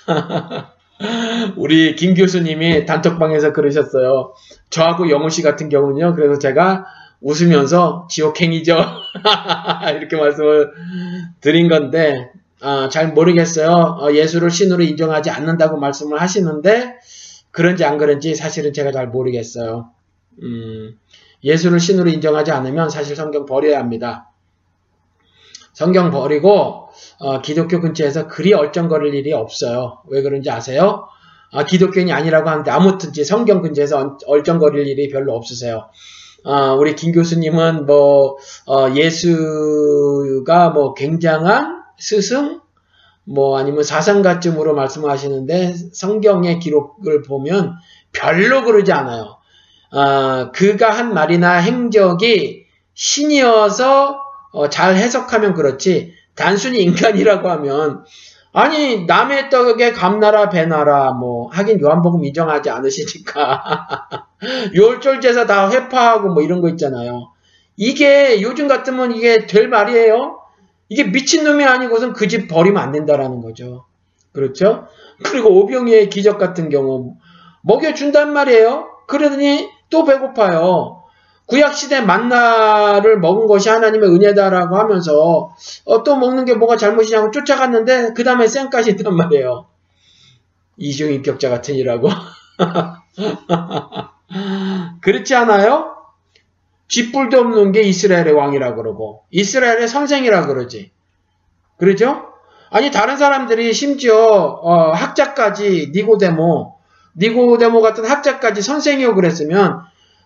우리 1.57 1.95
김 1.95 2.13
교수님이 2.13 2.85
단톡방에서 2.85 3.53
그러셨어요. 3.53 4.33
저하고 4.69 5.09
영호 5.09 5.29
씨 5.29 5.41
같은 5.41 5.69
경우는요. 5.69 6.15
그래서 6.15 6.39
제가 6.39 6.85
웃으면서 7.21 8.07
지옥행이죠. 8.09 8.77
이렇게 9.97 10.15
말씀을 10.15 10.71
드린 11.41 11.67
건데 11.67 12.31
어, 12.61 12.87
잘 12.87 13.11
모르겠어요. 13.11 13.69
어, 13.99 14.13
예수를 14.13 14.49
신으로 14.49 14.83
인정하지 14.83 15.29
않는다고 15.29 15.77
말씀을 15.77 16.21
하시는데 16.21 16.95
그런지 17.51 17.83
안 17.83 17.97
그런지 17.97 18.35
사실은 18.35 18.73
제가 18.73 18.91
잘 18.91 19.07
모르겠어요. 19.07 19.89
음, 20.43 20.97
예수를 21.43 21.79
신으로 21.79 22.09
인정하지 22.09 22.51
않으면 22.51 22.89
사실 22.89 23.15
성경 23.15 23.45
버려야 23.45 23.79
합니다. 23.79 24.31
성경 25.73 26.09
버리고 26.09 26.89
어, 27.19 27.41
기독교 27.41 27.81
근처에서 27.81 28.27
그리 28.27 28.53
얼쩡거릴 28.53 29.13
일이 29.13 29.33
없어요. 29.33 29.99
왜 30.07 30.21
그런지 30.21 30.49
아세요? 30.49 31.07
아, 31.51 31.65
기독교인이 31.65 32.11
아니라고 32.11 32.49
하는데 32.49 32.69
아무튼 32.71 33.11
성경 33.23 33.61
근처에서 33.61 34.17
얼쩡거릴 34.25 34.87
일이 34.87 35.09
별로 35.09 35.35
없으세요. 35.35 35.89
어, 36.45 36.75
우리 36.75 36.95
김 36.95 37.11
교수님은 37.11 37.85
뭐 37.85 38.37
어, 38.67 38.89
예수가 38.95 40.69
뭐 40.69 40.93
굉장한 40.93 41.83
스승 41.97 42.61
뭐 43.23 43.57
아니면 43.57 43.83
사상가쯤으로 43.83 44.75
말씀하시는데 44.75 45.75
성경의 45.93 46.59
기록을 46.59 47.23
보면 47.23 47.73
별로 48.11 48.63
그러지 48.63 48.91
않아요. 48.91 49.34
어, 49.95 50.51
그가 50.51 50.91
한 50.91 51.13
말이나 51.13 51.53
행적이 51.57 52.65
신이어서 52.93 54.19
어, 54.51 54.69
잘 54.69 54.95
해석하면 54.95 55.53
그렇지 55.53 56.13
단순히 56.35 56.81
인간이라고 56.83 57.49
하면 57.49 58.03
아니 58.51 59.05
남의 59.05 59.49
떡에 59.49 59.91
감나라 59.91 60.49
배나라 60.49 61.11
뭐 61.11 61.49
하긴 61.51 61.81
요한복음 61.81 62.23
인정하지 62.25 62.69
않으시니까 62.69 64.07
요울절 64.75 65.21
제사 65.21 65.45
다 65.45 65.69
회파하고 65.69 66.29
뭐 66.29 66.41
이런 66.41 66.61
거 66.61 66.69
있잖아요. 66.69 67.31
이게 67.77 68.41
요즘 68.41 68.67
같으면 68.67 69.13
이게 69.15 69.45
될 69.47 69.67
말이에요. 69.67 70.39
이게 70.87 71.03
미친놈이 71.03 71.63
아니고선 71.65 72.13
그 72.13 72.27
집 72.27 72.47
버리면 72.47 72.81
안 72.81 72.91
된다라는 72.91 73.41
거죠. 73.41 73.85
그렇죠? 74.31 74.87
그리고 75.23 75.59
오병이의 75.61 76.09
기적 76.09 76.37
같은 76.37 76.69
경우 76.69 77.15
먹여준단 77.63 78.31
말이에요. 78.33 78.87
그러더니 79.07 79.69
또 79.89 80.03
배고파요. 80.03 81.03
구약시대 81.47 82.01
만나를 82.01 83.19
먹은 83.19 83.47
것이 83.47 83.69
하나님의 83.69 84.09
은혜다라고 84.09 84.77
하면서 84.77 85.51
어, 85.85 86.03
또 86.03 86.15
먹는 86.15 86.45
게 86.45 86.55
뭐가 86.55 86.75
잘못이냐고 86.75 87.31
쫓아갔는데 87.31 88.13
그 88.13 88.23
다음에 88.23 88.47
쌩까지 88.47 88.91
있단 88.91 89.15
말이에요. 89.15 89.67
이중인격자 90.77 91.49
같은 91.49 91.75
이라고. 91.75 92.09
그렇지 95.01 95.35
않아요? 95.35 95.95
쥐뿔도 96.87 97.39
없는 97.39 97.71
게 97.71 97.81
이스라엘의 97.81 98.33
왕이라 98.33 98.75
그러고 98.75 99.23
이스라엘의 99.31 99.87
선생이라 99.87 100.47
그러지. 100.47 100.91
그러죠? 101.77 102.33
아니 102.71 102.91
다른 102.91 103.17
사람들이 103.17 103.73
심지어 103.73 104.17
어, 104.17 104.91
학자까지 104.91 105.91
니고데모 105.93 106.74
니고데모 107.17 107.81
같은 107.81 108.05
학자까지 108.05 108.61
선생이요 108.61 109.15
그랬으면 109.15 109.81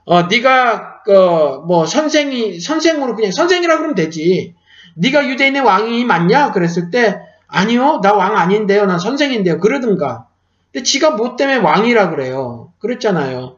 어, 0.05 0.23
네가 0.23 1.01
어, 1.07 1.59
뭐 1.67 1.85
선생이 1.85 2.59
선생으로 2.59 3.15
그냥 3.15 3.31
선생이라 3.31 3.77
그러면 3.77 3.95
되지. 3.95 4.55
네가 4.95 5.27
유대인의 5.27 5.61
왕이 5.61 6.03
맞냐? 6.05 6.51
그랬을 6.51 6.89
때 6.91 7.19
아니요, 7.47 7.99
나 8.03 8.13
왕 8.13 8.37
아닌데요, 8.37 8.85
난 8.85 8.99
선생인데요. 8.99 9.59
그러든가. 9.59 10.27
근데 10.71 10.83
지가 10.83 11.11
뭐 11.11 11.35
때문에 11.35 11.57
왕이라 11.57 12.09
그래요. 12.11 12.73
그랬잖아요. 12.79 13.57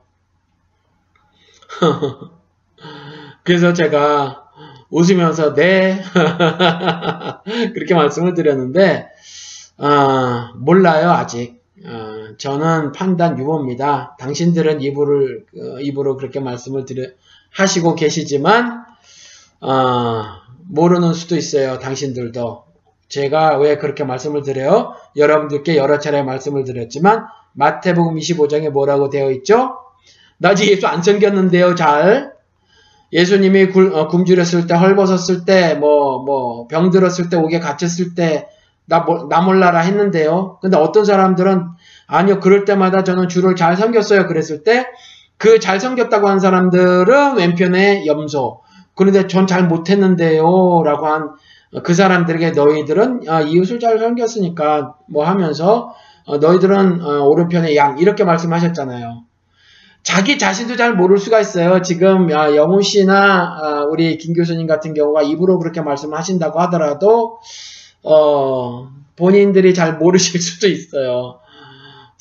그래서 3.43 3.73
제가 3.73 4.43
웃으면서 4.89 5.53
네 5.53 6.03
그렇게 7.73 7.95
말씀을 7.95 8.33
드렸는데 8.33 9.07
아, 9.77 10.51
몰라요 10.57 11.11
아직. 11.11 11.61
어, 11.85 12.10
저는 12.37 12.91
판단 12.91 13.37
유보입니다. 13.37 14.15
당신들은 14.19 14.81
입으로, 14.81 15.25
어, 15.57 15.79
입으로 15.79 16.17
그렇게 16.17 16.39
말씀을 16.39 16.85
드려, 16.85 17.07
하시고 17.51 17.95
계시지만, 17.95 18.85
어, 19.61 20.23
모르는 20.67 21.13
수도 21.13 21.35
있어요. 21.35 21.79
당신들도. 21.79 22.63
제가 23.09 23.57
왜 23.57 23.77
그렇게 23.77 24.03
말씀을 24.03 24.41
드려요? 24.41 24.93
여러분들께 25.15 25.75
여러 25.75 25.99
차례 25.99 26.23
말씀을 26.23 26.63
드렸지만, 26.63 27.25
마태복음 27.53 28.15
25장에 28.15 28.69
뭐라고 28.69 29.09
되어 29.09 29.31
있죠? 29.31 29.77
나 30.37 30.49
아직 30.49 30.69
예수 30.69 30.87
안 30.87 31.03
생겼는데요, 31.03 31.75
잘. 31.75 32.33
예수님이 33.13 33.67
굴, 33.67 33.93
어, 33.93 34.07
굶주렸을 34.07 34.67
때, 34.67 34.73
헐벗었을 34.73 35.45
때, 35.45 35.75
뭐, 35.75 36.23
뭐, 36.23 36.67
병들었을 36.67 37.29
때, 37.29 37.35
옥에 37.35 37.59
갇혔을 37.59 38.15
때, 38.15 38.47
나, 38.85 39.05
나 39.29 39.41
몰라라 39.41 39.79
했는데요. 39.79 40.59
근데 40.61 40.77
어떤 40.77 41.05
사람들은 41.05 41.65
아니요, 42.11 42.39
그럴 42.39 42.65
때마다 42.65 43.03
저는 43.03 43.27
주를 43.29 43.55
잘 43.55 43.75
섬겼어요. 43.77 44.27
그랬을 44.27 44.63
때 44.63 44.85
그 45.37 45.59
잘 45.59 45.79
섬겼다고 45.79 46.27
한 46.29 46.39
사람들은 46.39 47.37
왼편에 47.37 48.05
염소. 48.05 48.61
그런데 48.95 49.25
전 49.27 49.47
잘 49.47 49.67
못했는데요. 49.67 50.43
라고 50.85 51.07
한 51.07 51.29
그 51.83 51.93
사람들에게 51.93 52.51
너희들은 52.51 53.21
아, 53.29 53.39
이웃을 53.41 53.79
잘 53.79 53.97
섬겼으니까 53.97 54.95
뭐 55.07 55.25
하면서 55.25 55.95
어, 56.25 56.37
너희들은 56.37 57.01
어, 57.01 57.23
오른편에 57.23 57.75
양 57.77 57.97
이렇게 57.97 58.25
말씀하셨잖아요. 58.25 59.23
자기 60.03 60.37
자신도 60.37 60.75
잘 60.75 60.95
모를 60.95 61.17
수가 61.17 61.39
있어요. 61.39 61.81
지금 61.81 62.29
아, 62.35 62.55
영훈 62.55 62.81
씨나 62.81 63.15
아, 63.61 63.85
우리 63.89 64.17
김 64.17 64.33
교수님 64.33 64.67
같은 64.67 64.93
경우가 64.93 65.21
입으로 65.23 65.59
그렇게 65.59 65.79
말씀하신다고 65.81 66.59
하더라도 66.61 67.39
어, 68.03 68.89
본인들이 69.15 69.73
잘 69.73 69.97
모르실 69.97 70.41
수도 70.41 70.67
있어요. 70.67 71.39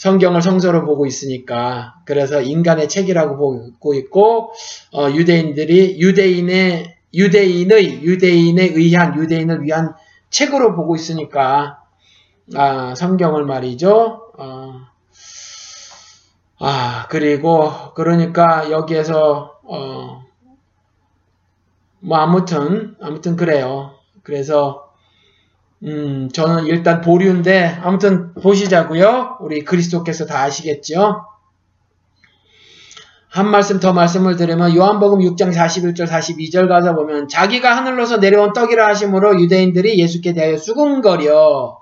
성경을 0.01 0.41
성서로 0.41 0.87
보고 0.87 1.05
있으니까 1.05 1.97
그래서 2.07 2.41
인간의 2.41 2.89
책이라고 2.89 3.37
보고 3.37 3.93
있고 3.95 4.55
어, 4.95 5.11
유대인들이 5.11 6.01
유대인의 6.01 6.97
유대인의 7.13 8.03
유대인에 8.03 8.63
의한 8.65 9.19
유대인을 9.19 9.63
위한 9.63 9.93
책으로 10.31 10.75
보고 10.75 10.97
있으니까 10.97 11.83
아, 12.57 12.95
성경을 12.95 13.45
말이죠. 13.45 14.33
어, 14.39 14.73
아 16.59 17.07
그리고 17.11 17.71
그러니까 17.95 18.71
여기에서 18.71 19.59
어, 19.65 20.23
뭐 21.99 22.17
아무튼 22.17 22.97
아무튼 23.03 23.37
그래요. 23.37 23.97
그래서 24.23 24.90
음, 25.85 26.29
저는 26.33 26.67
일단 26.67 27.01
보류인데 27.01 27.79
아무튼 27.83 28.35
보시자고요. 28.35 29.39
우리 29.41 29.65
그리스도께서 29.65 30.27
다 30.27 30.43
아시겠죠? 30.43 31.25
한 33.31 33.49
말씀 33.49 33.79
더 33.79 33.93
말씀을 33.93 34.37
드리면 34.37 34.75
요한복음 34.75 35.21
6장 35.21 35.55
41절 35.55 36.07
42절 36.07 36.69
가서 36.69 36.95
보면 36.97 37.29
자기가 37.29 37.77
하늘로서 37.77 38.17
내려온 38.17 38.53
떡이라 38.53 38.89
하심으로 38.89 39.41
유대인들이 39.41 39.99
예수께 40.01 40.35
대하여 40.35 40.57
수군거려 40.57 41.79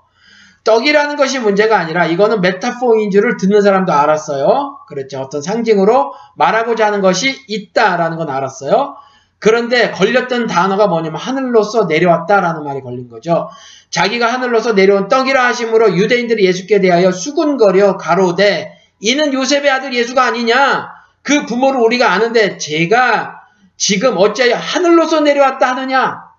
떡이라는 0.63 1.15
것이 1.15 1.39
문제가 1.39 1.79
아니라 1.79 2.05
이거는 2.05 2.41
메타포인 2.41 3.09
줄을 3.09 3.37
듣는 3.37 3.61
사람도 3.61 3.91
알았어요. 3.91 4.77
그렇죠. 4.87 5.19
어떤 5.21 5.41
상징으로 5.41 6.13
말하고자 6.35 6.85
하는 6.85 7.01
것이 7.01 7.35
있다라는 7.47 8.17
건 8.17 8.29
알았어요. 8.29 8.95
그런데 9.39 9.89
걸렸던 9.91 10.47
단어가 10.47 10.87
뭐냐면 10.87 11.19
하늘로서 11.19 11.85
내려왔다라는 11.85 12.63
말이 12.63 12.81
걸린 12.81 13.09
거죠. 13.09 13.49
자기가 13.89 14.31
하늘로서 14.31 14.73
내려온 14.73 15.07
떡이라 15.07 15.45
하심으로 15.47 15.97
유대인들이 15.97 16.45
예수께 16.45 16.79
대하여 16.79 17.11
수군거려 17.11 17.97
가로되 17.97 18.77
이는 18.99 19.33
요셉의 19.33 19.69
아들 19.69 19.93
예수가 19.93 20.23
아니냐? 20.23 20.89
그 21.23 21.45
부모를 21.45 21.79
우리가 21.81 22.11
아는데 22.11 22.57
제가 22.57 23.41
지금 23.77 24.17
어찌하여 24.17 24.55
하늘로서 24.55 25.21
내려왔다 25.21 25.69
하느냐? 25.69 26.29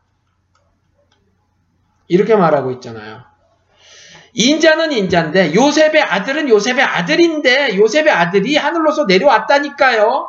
이렇게 2.08 2.36
말하고 2.36 2.70
있잖아요. 2.72 3.22
인자는 4.32 4.92
인자인데 4.92 5.54
요셉의 5.54 6.02
아들은 6.02 6.48
요셉의 6.48 6.82
아들인데 6.82 7.76
요셉의 7.76 8.10
아들이 8.10 8.56
하늘로서 8.56 9.04
내려왔다니까요. 9.04 10.28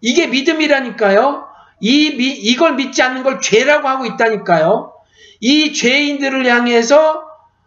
이게 0.00 0.26
믿음이라니까요. 0.26 1.46
이 1.80 2.16
미, 2.16 2.30
이걸 2.30 2.74
믿지 2.74 3.02
않는 3.02 3.22
걸 3.22 3.40
죄라고 3.40 3.88
하고 3.88 4.06
있다니까요. 4.06 4.91
이 5.42 5.74
죄인들을 5.74 6.46
향해서 6.46 7.24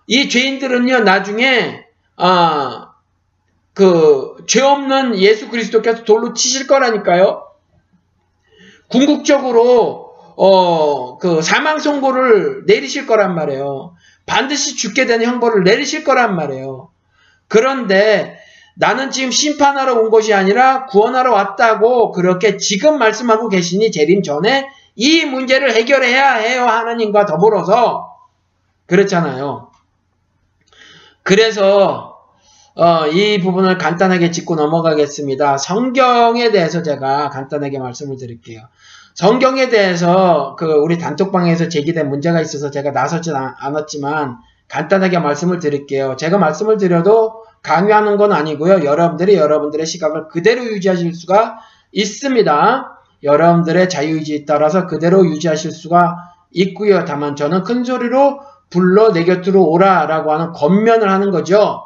이 0.07 0.29
죄인들은요 0.29 1.01
나중에 1.01 1.85
아 2.17 2.87
그 3.73 4.45
죄 4.47 4.61
없는 4.61 5.17
예수 5.19 5.49
그리스도께서 5.49 6.03
돌로 6.05 6.33
치실 6.33 6.67
거라니까요. 6.67 7.43
궁극적으로 8.89 10.13
어 10.37 11.17
그 11.19 11.41
사망 11.41 11.79
선고를 11.79 12.63
내리실 12.67 13.07
거란 13.07 13.35
말이에요. 13.35 13.95
반드시 14.25 14.75
죽게 14.75 15.05
되는 15.05 15.25
형벌을 15.25 15.63
내리실 15.63 16.03
거란 16.03 16.35
말이에요. 16.35 16.89
그런데 17.47 18.37
나는 18.75 19.11
지금 19.11 19.31
심판하러 19.31 19.95
온 19.95 20.09
것이 20.09 20.33
아니라 20.33 20.85
구원하러 20.85 21.31
왔다고 21.33 22.11
그렇게 22.11 22.57
지금 22.57 22.99
말씀하고 22.99 23.49
계시니 23.49 23.91
재림 23.91 24.23
전에 24.23 24.67
이 24.95 25.25
문제를 25.25 25.73
해결해야 25.73 26.33
해요. 26.33 26.65
하나님과 26.65 27.25
더불어서. 27.25 28.15
그렇잖아요. 28.87 29.71
그래서 31.23 32.15
어, 32.75 33.07
이 33.07 33.39
부분을 33.39 33.77
간단하게 33.77 34.31
짚고 34.31 34.55
넘어가겠습니다. 34.55 35.57
성경에 35.57 36.51
대해서 36.51 36.83
제가 36.83 37.29
간단하게 37.29 37.79
말씀을 37.79 38.17
드릴게요. 38.17 38.61
성경에 39.15 39.69
대해서 39.69 40.55
그 40.59 40.65
우리 40.65 40.97
단톡방에서 40.97 41.69
제기된 41.69 42.09
문제가 42.09 42.41
있어서 42.41 42.69
제가 42.69 42.91
나서지 42.91 43.31
않았지만 43.33 44.37
간단하게 44.67 45.19
말씀을 45.19 45.59
드릴게요. 45.59 46.17
제가 46.17 46.37
말씀을 46.37 46.77
드려도 46.77 47.45
강요하는 47.63 48.17
건 48.17 48.33
아니고요. 48.33 48.83
여러분들이 48.83 49.35
여러분들의 49.35 49.85
시각을 49.85 50.27
그대로 50.27 50.65
유지하실 50.65 51.15
수가 51.15 51.57
있습니다. 51.93 52.94
여러분들의 53.25 53.89
자유의지에 53.89 54.45
따라서 54.45 54.87
그대로 54.87 55.25
유지하실 55.25 55.71
수가 55.71 56.15
있고요. 56.51 57.03
다만 57.03 57.35
저는 57.35 57.63
큰 57.63 57.83
소리로 57.83 58.39
불러 58.69 59.11
내 59.11 59.25
곁으로 59.25 59.65
오라라고 59.65 60.31
하는 60.31 60.53
권면을 60.53 61.09
하는 61.09 61.31
거죠. 61.31 61.83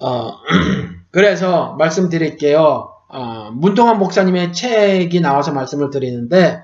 어, 0.00 0.38
그래서 1.10 1.74
말씀드릴게요. 1.78 2.92
어, 3.08 3.50
문동환 3.52 3.98
목사님의 3.98 4.52
책이 4.52 5.20
나와서 5.20 5.52
말씀을 5.52 5.90
드리는데 5.90 6.62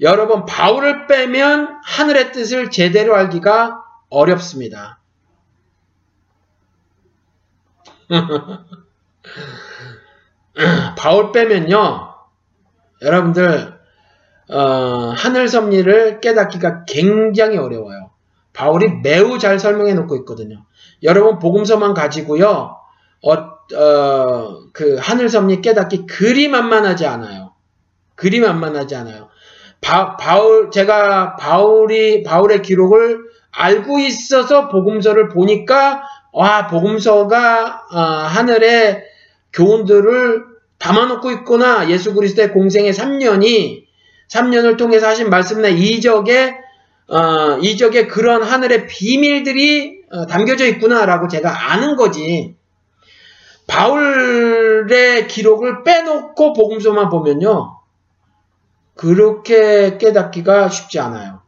여러분 0.00 0.44
바울을 0.44 1.06
빼면 1.06 1.80
하늘의 1.84 2.32
뜻을 2.32 2.70
제대로 2.70 3.16
알기가 3.16 3.82
어렵습니다. 4.10 4.98
바울 10.96 11.32
빼면요. 11.32 12.07
여러분들 13.02 13.78
어, 14.50 15.12
하늘 15.14 15.48
섭리를 15.48 16.20
깨닫기가 16.20 16.84
굉장히 16.86 17.58
어려워요. 17.58 18.10
바울이 18.52 19.00
매우 19.02 19.38
잘 19.38 19.58
설명해 19.58 19.94
놓고 19.94 20.16
있거든요. 20.18 20.64
여러분 21.02 21.38
복음서만 21.38 21.94
가지고요. 21.94 22.76
어, 23.22 23.32
어, 23.76 24.60
그 24.72 24.96
하늘 24.98 25.28
섭리 25.28 25.60
깨닫기 25.60 26.06
그리 26.06 26.48
만만하지 26.48 27.06
않아요. 27.06 27.52
그리 28.14 28.40
만만하지 28.40 28.96
않아요. 28.96 29.28
바, 29.80 30.16
바울 30.16 30.70
제가 30.70 31.36
바울이 31.36 32.22
바울의 32.24 32.62
기록을 32.62 33.20
알고 33.52 34.00
있어서 34.00 34.68
복음서를 34.68 35.28
보니까 35.28 36.02
와 36.32 36.66
복음서가 36.66 37.86
어, 37.92 37.98
하늘의 37.98 39.04
교훈들을 39.52 40.44
담아놓고 40.78 41.30
있구나. 41.32 41.90
예수 41.90 42.14
그리스도의 42.14 42.52
공생의 42.52 42.92
3년이 42.92 43.84
3년을 44.28 44.76
통해서 44.76 45.08
하신 45.08 45.30
말씀의 45.30 45.78
이적에 45.78 46.56
어, 47.08 47.58
이적에 47.62 48.06
그런 48.06 48.42
하늘의 48.42 48.86
비밀들이 48.86 50.02
어, 50.10 50.26
담겨져 50.26 50.66
있구나라고 50.66 51.28
제가 51.28 51.72
아는 51.72 51.96
거지. 51.96 52.54
바울의 53.66 55.26
기록을 55.28 55.84
빼놓고 55.84 56.52
복음서만 56.52 57.08
보면요. 57.08 57.78
그렇게 58.94 59.98
깨닫기가 59.98 60.68
쉽지 60.68 60.98
않아요. 61.00 61.42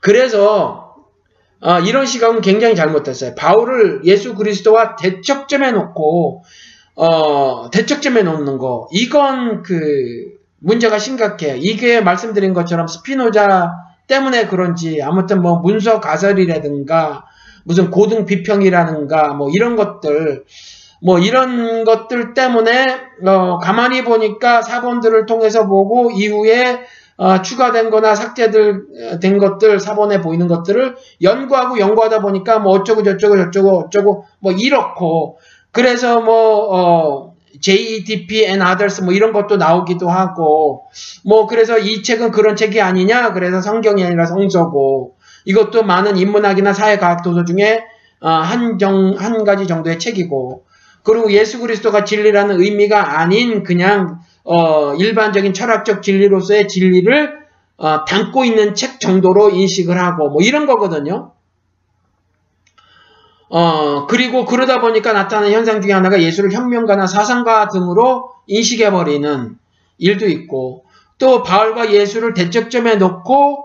그래서 0.00 0.96
어, 1.62 1.78
이런 1.80 2.06
시각은 2.06 2.40
굉장히 2.40 2.74
잘못됐어요. 2.74 3.34
바울을 3.34 4.02
예수 4.04 4.34
그리스도와 4.34 4.96
대척점에 4.96 5.72
놓고 5.72 6.42
어, 7.00 7.70
대척점에 7.70 8.22
놓는 8.22 8.58
거 8.58 8.86
이건 8.92 9.62
그 9.62 10.34
문제가 10.58 10.98
심각해요. 10.98 11.56
이게 11.56 12.02
말씀드린 12.02 12.52
것처럼 12.52 12.88
스피노자 12.88 13.72
때문에 14.06 14.48
그런지 14.48 15.00
아무튼 15.00 15.40
뭐 15.40 15.60
문서 15.60 15.98
가설이라든가 16.00 17.24
무슨 17.64 17.90
고등 17.90 18.26
비평이라든가 18.26 19.32
뭐 19.32 19.48
이런 19.48 19.76
것들 19.76 20.44
뭐 21.02 21.18
이런 21.18 21.84
것들 21.84 22.34
때문에 22.34 22.98
어 23.24 23.56
가만히 23.56 24.04
보니까 24.04 24.60
사본들을 24.60 25.24
통해서 25.24 25.66
보고 25.66 26.10
이후에 26.10 26.80
어 27.16 27.40
추가된 27.40 27.88
거나 27.88 28.14
삭제될 28.14 28.82
어, 29.12 29.18
된 29.20 29.38
것들 29.38 29.80
사본에 29.80 30.20
보이는 30.20 30.48
것들을 30.48 30.96
연구하고 31.22 31.78
연구하다 31.78 32.20
보니까 32.20 32.58
뭐 32.58 32.72
어쩌고 32.72 33.02
저쩌고 33.04 33.38
저쩌고 33.38 33.78
어쩌고 33.86 34.26
뭐 34.40 34.52
이렇고 34.52 35.38
그래서 35.72 36.20
뭐 36.20 36.74
어, 36.74 37.34
JEDP 37.60 38.44
and 38.44 38.64
others 38.64 39.02
뭐 39.02 39.12
이런 39.12 39.32
것도 39.32 39.56
나오기도 39.56 40.08
하고 40.08 40.84
뭐 41.24 41.46
그래서 41.46 41.78
이 41.78 42.02
책은 42.02 42.30
그런 42.30 42.56
책이 42.56 42.80
아니냐 42.80 43.32
그래서 43.32 43.60
성경이 43.60 44.04
아니라 44.04 44.26
성서고 44.26 45.16
이것도 45.44 45.82
많은 45.82 46.16
인문학이나 46.16 46.72
사회과학 46.72 47.22
도서 47.22 47.44
중에 47.44 47.82
어, 48.20 48.28
한정 48.28 49.16
한 49.18 49.44
가지 49.44 49.66
정도의 49.66 49.98
책이고 49.98 50.64
그리고 51.02 51.32
예수 51.32 51.60
그리스도가 51.60 52.04
진리라는 52.04 52.60
의미가 52.60 53.20
아닌 53.20 53.62
그냥 53.62 54.20
어, 54.44 54.94
일반적인 54.94 55.54
철학적 55.54 56.02
진리로서의 56.02 56.68
진리를 56.68 57.40
어, 57.78 58.04
담고 58.04 58.44
있는 58.44 58.74
책 58.74 59.00
정도로 59.00 59.50
인식을 59.50 59.98
하고 59.98 60.28
뭐 60.28 60.42
이런 60.42 60.66
거거든요. 60.66 61.32
어, 63.50 64.06
그리고 64.06 64.44
그러다 64.44 64.80
보니까 64.80 65.12
나타나는 65.12 65.52
현상 65.52 65.80
중에 65.80 65.92
하나가 65.92 66.22
예수를 66.22 66.52
혁명가나 66.52 67.06
사상가 67.06 67.68
등으로 67.68 68.32
인식해버리는 68.46 69.58
일도 69.98 70.28
있고, 70.28 70.84
또 71.18 71.42
바울과 71.42 71.92
예수를 71.92 72.32
대척점에 72.32 72.96
놓고, 72.96 73.64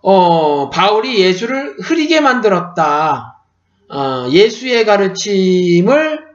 어, 0.00 0.70
바울이 0.70 1.20
예수를 1.20 1.76
흐리게 1.82 2.20
만들었다. 2.20 3.42
어, 3.90 4.26
예수의 4.30 4.86
가르침을, 4.86 6.26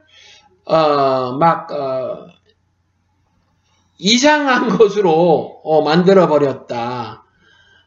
어, 0.66 1.32
막, 1.38 1.72
어, 1.72 2.26
이상한 3.98 4.68
것으로 4.68 5.60
어, 5.64 5.82
만들어버렸다. 5.82 7.24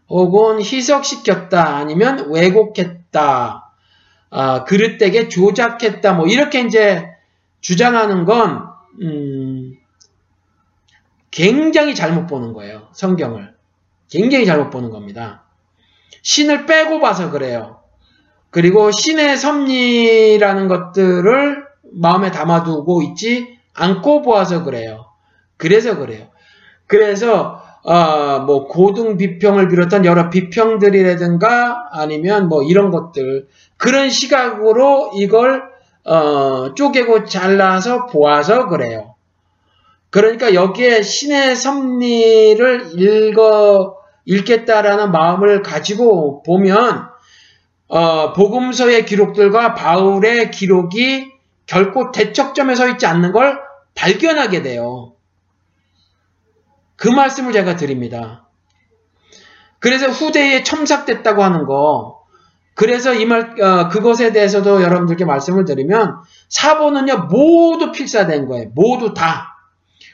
혹은 0.10 0.60
희석시켰다. 0.62 1.76
아니면 1.76 2.32
왜곡했다. 2.32 3.67
아, 4.30 4.64
그릇되게 4.64 5.30
조작했다. 5.30 6.14
뭐 6.14 6.28
이렇게 6.28 6.62
이제 6.62 7.08
주장하는 7.62 8.26
건 8.26 8.68
음, 9.02 9.74
굉장히 11.32 11.96
잘못 11.96 12.28
보는 12.28 12.54
거예요. 12.54 12.88
성경을 12.94 13.54
굉장히 14.10 14.46
잘못 14.46 14.70
보는 14.70 14.90
겁니다. 14.90 15.44
신을 16.22 16.66
빼고 16.66 17.00
봐서 17.00 17.32
그래요. 17.32 17.82
그리고 18.50 18.92
신의 18.92 19.38
섭리라는 19.38 20.68
것들을 20.68 21.66
마음에 21.92 22.32
담아두고 22.32 23.02
있지 23.04 23.60
않고 23.74 24.22
보아서 24.22 24.64
그래요. 24.64 25.06
그래서 25.58 25.98
그래요. 25.98 26.28
그래서 26.88 27.62
어, 27.84 28.40
뭐 28.40 28.68
고등 28.68 29.18
비평을 29.18 29.70
비롯한 29.70 30.04
여러 30.06 30.30
비평들이라든가 30.30 31.90
아니면 31.92 32.50
뭐 32.50 32.64
이런 32.64 32.92
것들 32.92 33.48
그런 33.78 34.10
시각으로 34.10 35.12
이걸 35.16 35.64
어, 36.04 36.74
쪼개고 36.74 37.26
잘라서 37.26 38.08
보아서 38.08 38.68
그래요. 38.68 39.16
그러니까 40.10 40.54
여기에 40.54 41.02
신의 41.02 41.56
섭리를 41.56 43.00
읽어 43.00 43.98
읽겠다라는 44.26 45.12
마음을 45.12 45.62
가지고 45.62 46.44
보면 46.44 47.10
어, 47.88 48.34
복음서의 48.34 49.06
기록들과 49.06 49.74
바울의 49.74 50.52
기록이 50.52 51.32
결코 51.66 52.12
대척점에 52.12 52.76
서 52.76 52.88
있지 52.90 53.06
않는 53.06 53.32
걸 53.32 53.60
발견하게 53.96 54.62
돼요. 54.62 55.14
그 56.96 57.08
말씀을 57.08 57.54
제가 57.54 57.76
드립니다. 57.76 58.48
그래서 59.80 60.08
후대에 60.08 60.64
첨삭됐다고 60.64 61.44
하는 61.44 61.66
거, 61.66 62.17
그래서 62.78 63.12
이 63.12 63.26
말, 63.26 63.60
어, 63.60 63.90
그것에 63.90 64.32
대해서도 64.32 64.84
여러분들께 64.84 65.26
말씀을 65.26 65.66
드리면, 65.66 66.18
사본은요, 66.48 67.28
모두 67.28 67.92
필사된 67.92 68.48
거예요. 68.48 68.70
모두 68.76 69.16
다. 69.16 69.58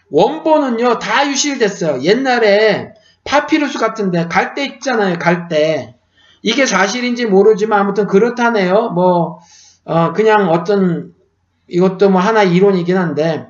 원본은요, 0.09 0.97
다 0.97 1.27
유실됐어요. 1.27 2.03
옛날에 2.03 2.93
파피루스 3.25 3.79
같은데, 3.79 4.29
갈대 4.29 4.63
있잖아요, 4.65 5.19
갈대. 5.19 5.95
이게 6.41 6.65
사실인지 6.65 7.25
모르지만 7.25 7.81
아무튼 7.81 8.07
그렇다네요. 8.07 8.91
뭐, 8.91 9.39
어, 9.83 10.13
그냥 10.13 10.49
어떤, 10.49 11.13
이것도 11.67 12.11
뭐 12.11 12.21
하나 12.21 12.43
이론이긴 12.43 12.95
한데, 12.95 13.45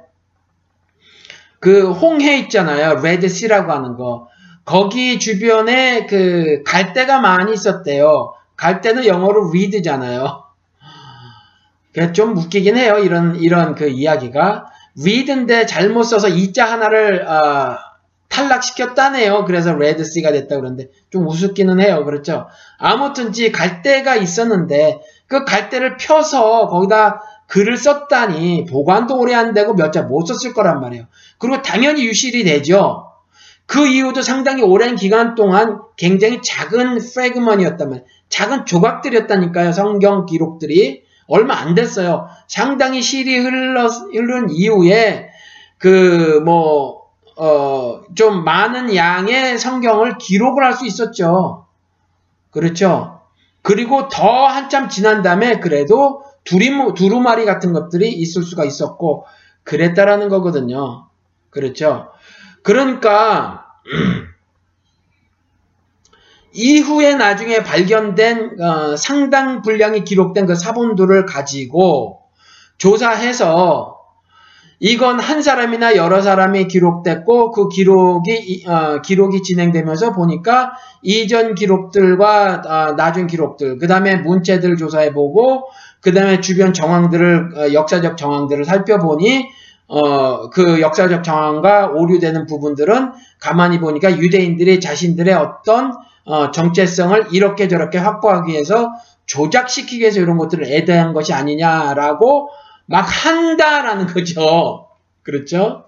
그 1.59 1.91
홍해 1.91 2.39
있잖아요. 2.39 2.95
레드시라고 2.95 3.71
하는 3.71 3.95
거. 3.95 4.27
거기 4.65 5.19
주변에 5.19 6.07
그 6.07 6.63
갈대가 6.65 7.19
많이 7.19 7.53
있었대요. 7.53 8.33
갈대는 8.63 9.05
영어로 9.05 9.49
read잖아요. 9.49 10.43
좀 12.13 12.37
웃기긴 12.37 12.77
해요. 12.77 12.97
이런 12.97 13.35
이런 13.35 13.75
그 13.75 13.89
이야기가 13.89 14.67
read인데 14.99 15.65
잘못 15.65 16.03
써서 16.03 16.29
이자 16.29 16.65
하나를 16.65 17.27
어, 17.27 17.77
탈락시켰다네요. 18.29 19.43
그래서 19.45 19.73
레드시가 19.73 20.31
됐다 20.31 20.55
그러는데 20.55 20.87
좀 21.11 21.27
우습기는 21.27 21.79
해요. 21.81 22.05
그렇죠? 22.05 22.47
아무튼지 22.79 23.51
갈대가 23.51 24.15
있었는데 24.15 25.01
그 25.27 25.43
갈대를 25.43 25.97
펴서 25.97 26.67
거기다 26.67 27.21
글을 27.47 27.75
썼다니 27.77 28.65
보관도 28.71 29.19
오래 29.19 29.35
안 29.35 29.53
되고 29.53 29.73
몇 29.73 29.91
자 29.91 30.03
못 30.03 30.25
썼을 30.25 30.53
거란 30.53 30.79
말이에요. 30.79 31.05
그리고 31.37 31.61
당연히 31.61 32.05
유실이 32.05 32.45
되죠. 32.45 33.09
그 33.65 33.87
이후도 33.87 34.21
상당히 34.21 34.61
오랜 34.61 34.95
기간 34.95 35.35
동안 35.35 35.79
굉장히 35.95 36.41
작은 36.41 36.97
프레그먼이었단 36.99 37.89
말이에요. 37.89 38.05
작은 38.33 38.65
조각들이었다니까요. 38.65 39.71
성경 39.73 40.25
기록들이. 40.25 41.03
얼마 41.27 41.55
안 41.55 41.75
됐어요. 41.75 42.27
상당히 42.47 43.01
실이 43.01 43.37
흘러, 43.37 43.87
흐른 43.87 44.49
이후에 44.49 45.29
그 45.77 46.41
뭐, 46.43 47.03
어, 47.37 48.01
좀 48.15 48.43
많은 48.43 48.95
양의 48.95 49.59
성경을 49.59 50.17
기록을 50.17 50.63
할 50.63 50.73
수 50.73 50.85
있었죠. 50.87 51.67
그렇죠. 52.49 53.21
그리고 53.61 54.07
더 54.09 54.45
한참 54.47 54.89
지난 54.89 55.21
다음에 55.21 55.59
그래도 55.59 56.23
두리무, 56.43 56.93
두루마리 56.95 57.45
같은 57.45 57.71
것들이 57.71 58.11
있을 58.11 58.43
수가 58.43 58.65
있었고, 58.65 59.25
그랬다라는 59.63 60.29
거거든요. 60.29 61.07
그렇죠? 61.51 62.09
그러니까, 62.63 63.67
이후에 66.53 67.15
나중에 67.15 67.63
발견된 67.63 68.61
어, 68.61 68.95
상당 68.95 69.61
분량이 69.61 70.03
기록된 70.03 70.45
그 70.45 70.55
사본들을 70.55 71.25
가지고 71.25 72.21
조사해서 72.77 73.97
이건 74.79 75.19
한 75.19 75.41
사람이나 75.41 75.95
여러 75.95 76.21
사람이 76.21 76.67
기록됐고 76.67 77.51
그 77.51 77.69
기록이 77.69 78.65
어, 78.67 79.01
기록이 79.01 79.41
진행되면서 79.41 80.11
보니까 80.13 80.73
이전 81.01 81.55
기록들과 81.55 82.61
어, 82.65 82.95
나중 82.95 83.25
기록들 83.25 83.77
그 83.79 83.87
다음에 83.87 84.17
문체들 84.17 84.75
조사해보고 84.75 85.69
그 86.01 86.13
다음에 86.13 86.41
주변 86.41 86.73
정황들을 86.73 87.49
어, 87.57 87.73
역사적 87.73 88.17
정황들을 88.17 88.65
살펴보니 88.65 89.47
어, 89.87 90.49
그 90.49 90.81
역사적 90.81 91.23
정황과 91.23 91.91
오류되는 91.93 92.45
부분들은 92.45 93.11
가만히 93.39 93.79
보니까 93.79 94.17
유대인들이 94.17 94.79
자신들의 94.79 95.33
어떤 95.33 95.93
어, 96.25 96.51
정체성을 96.51 97.27
이렇게 97.31 97.67
저렇게 97.67 97.97
확보하기 97.97 98.51
위해서 98.51 98.93
조작시키기 99.25 99.99
위해서 99.99 100.19
이런 100.19 100.37
것들을 100.37 100.65
애대한 100.71 101.13
것이 101.13 101.33
아니냐라고 101.33 102.49
막 102.85 103.01
한다라는 103.01 104.07
거죠. 104.07 104.89
그렇죠? 105.21 105.85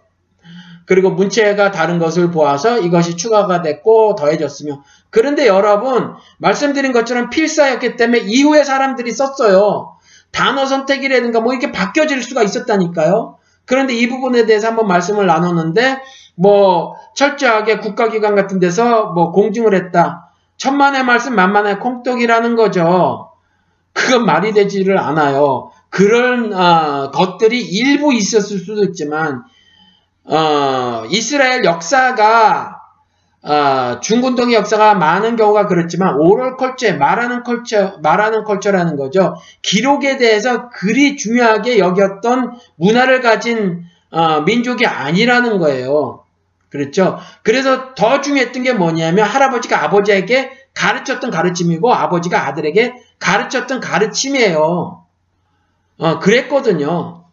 그리고 0.85 1.09
문체가 1.11 1.71
다른 1.71 1.97
것을 1.99 2.31
보아서 2.31 2.79
이것이 2.79 3.17
추가가 3.17 3.61
됐고 3.61 4.15
더해졌으며 4.15 4.83
그런데 5.09 5.47
여러분 5.47 6.13
말씀드린 6.37 6.91
것처럼 6.91 7.29
필사였기 7.29 7.95
때문에 7.95 8.19
이후에 8.25 8.63
사람들이 8.63 9.11
썼어요. 9.11 9.97
단어 10.31 10.65
선택이라든가 10.65 11.39
뭐 11.39 11.53
이렇게 11.53 11.71
바뀌어질 11.71 12.21
수가 12.21 12.43
있었다니까요. 12.43 13.37
그런데 13.65 13.95
이 13.95 14.07
부분에 14.07 14.45
대해서 14.45 14.67
한번 14.67 14.87
말씀을 14.87 15.25
나눴는데 15.25 15.99
뭐 16.35 16.95
철저하게 17.15 17.79
국가기관 17.79 18.35
같은 18.35 18.59
데서 18.59 19.07
뭐 19.07 19.31
공증을 19.31 19.73
했다. 19.73 20.24
천만의 20.57 21.03
말씀 21.03 21.35
만만의 21.35 21.79
콩떡이라는 21.79 22.55
거죠. 22.55 23.31
그건 23.93 24.25
말이 24.25 24.53
되지를 24.53 24.97
않아요. 24.97 25.71
그런 25.89 26.53
어, 26.53 27.11
것들이 27.11 27.61
일부 27.61 28.13
있었을 28.13 28.59
수도 28.59 28.83
있지만 28.83 29.43
어, 30.25 31.05
이스라엘 31.09 31.63
역사가 31.63 32.81
어, 33.43 33.99
중군동의 34.01 34.55
역사가 34.55 34.95
많은 34.95 35.35
경우가 35.35 35.67
그렇지만 35.67 36.15
오럴 36.15 36.57
컬처, 36.57 36.97
말하는 36.97 37.43
컬처, 37.43 37.99
말하는 38.01 38.43
컬처라는 38.43 38.97
거죠. 38.97 39.35
기록에 39.61 40.17
대해서 40.17 40.69
그리 40.69 41.15
중요하게 41.15 41.77
여겼던 41.77 42.57
문화를 42.75 43.21
가진 43.21 43.85
어, 44.09 44.41
민족이 44.41 44.85
아니라는 44.85 45.59
거예요. 45.59 46.24
그렇죠? 46.75 47.19
그래서 47.43 47.93
더 47.95 48.21
중요했던 48.21 48.63
게 48.63 48.73
뭐냐면 48.73 49.25
할아버지가 49.25 49.83
아버지에게 49.83 50.51
가르쳤던 50.73 51.31
가르침이고 51.31 51.93
아버지가 51.93 52.47
아들에게 52.47 52.93
가르쳤던 53.19 53.79
가르침이에요. 53.79 55.05
어, 55.97 56.19
그랬거든요. 56.19 57.23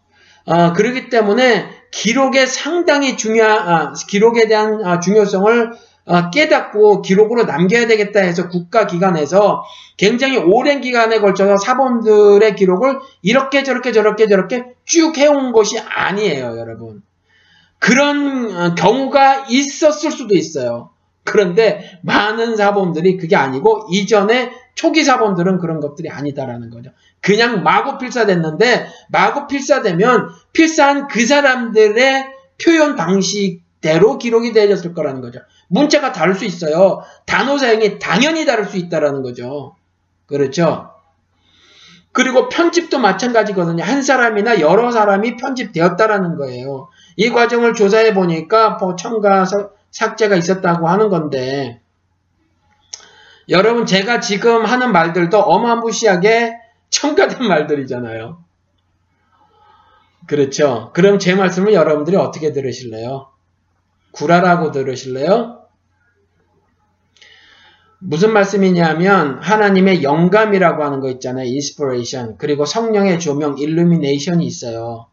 어, 0.45 0.73
그렇기 0.73 1.09
때문에 1.09 1.69
기록에 1.91 2.47
상당히 2.47 3.17
중요한 3.17 3.69
아, 3.69 3.93
기록에 4.09 4.47
대한 4.47 4.85
아, 4.85 5.01
중요성을 5.01 5.73
아, 6.07 6.31
깨닫고 6.31 7.03
기록으로 7.03 7.45
남겨야 7.45 7.87
되겠다 7.87 8.21
해서 8.21 8.49
국가기관에서 8.49 9.63
굉장히 9.97 10.37
오랜 10.37 10.81
기간에 10.81 11.19
걸쳐서 11.19 11.59
사본들의 11.59 12.55
기록을 12.55 12.99
이렇게 13.23 13.63
저렇게 13.63 13.93
저렇게 13.93 14.29
저렇게 14.29 14.65
쭉 14.85 15.17
해온 15.19 15.53
것이 15.53 15.79
아니에요, 15.79 16.59
여러분. 16.59 17.03
그런 17.83 18.57
어, 18.57 18.75
경우가 18.77 19.47
있었을 19.51 20.13
수도 20.13 20.37
있어요. 20.37 20.91
그런데 21.25 21.99
많은 22.03 22.57
사본들이 22.57 23.17
그게 23.17 23.35
아니고 23.35 23.89
이전에 23.91 24.53
초기 24.77 25.03
사본들은 25.03 25.59
그런 25.59 25.81
것들이 25.81 26.09
아니다라는 26.09 26.71
거죠. 26.71 26.91
그냥 27.21 27.65
마구 27.65 27.99
필사됐는데 27.99 28.87
마구 29.09 29.49
필사되면 29.49 30.29
필사한 30.53 31.09
그 31.09 31.27
사람들의 31.27 32.27
표현 32.65 32.95
방식대로 32.95 34.17
기록이 34.19 34.53
되어졌을 34.53 34.95
거라는 34.95 35.21
거죠. 35.21 35.41
문자가 35.67 36.13
다를 36.13 36.35
수 36.37 36.45
있어요. 36.45 37.03
단어 37.27 37.59
사용이 37.59 37.99
당연히 37.99 38.47
다를 38.47 38.65
수 38.65 38.77
있다라는 38.77 39.23
거죠. 39.23 39.75
그렇죠? 40.27 40.93
그리고 42.13 42.49
편집도 42.49 42.99
마찬가지거든요. 43.01 43.83
한 43.83 44.03
사람이나 44.03 44.61
여러 44.61 44.93
사람이 44.93 45.37
편집되었다라는 45.37 46.37
거예요. 46.37 46.91
이 47.17 47.31
과정을 47.31 47.75
조사해 47.75 48.15
보니까 48.15 48.71
뭐 48.81 48.97
첨가 48.97 49.45
삭제가 49.91 50.37
있었다고 50.37 50.89
하는 50.89 51.09
건데 51.09 51.81
여러분 53.49 53.87
제가 53.87 54.21
지금 54.21 54.65
하는 54.65 54.93
말들도 54.93 55.39
어마무시하게 55.39 56.55
첨가된 56.91 57.47
말들이잖아요. 57.49 58.43
그렇죠. 60.27 60.91
그럼 60.95 61.19
제 61.19 61.35
말씀을 61.35 61.73
여러분들이 61.73 62.17
어떻게 62.17 62.53
들으실래요? 62.53 63.29
구라라고 64.13 64.71
들으실래요? 64.71 65.63
무슨 67.99 68.33
말씀이냐면 68.33 69.39
하나님의 69.41 70.03
영감이라고 70.03 70.83
하는 70.83 71.01
거 71.01 71.09
있잖아요. 71.11 71.45
inspiration. 71.47 72.37
그리고 72.37 72.65
성령의 72.65 73.21
조명 73.21 73.57
illumination이 73.59 74.45
있어요. 74.45 75.07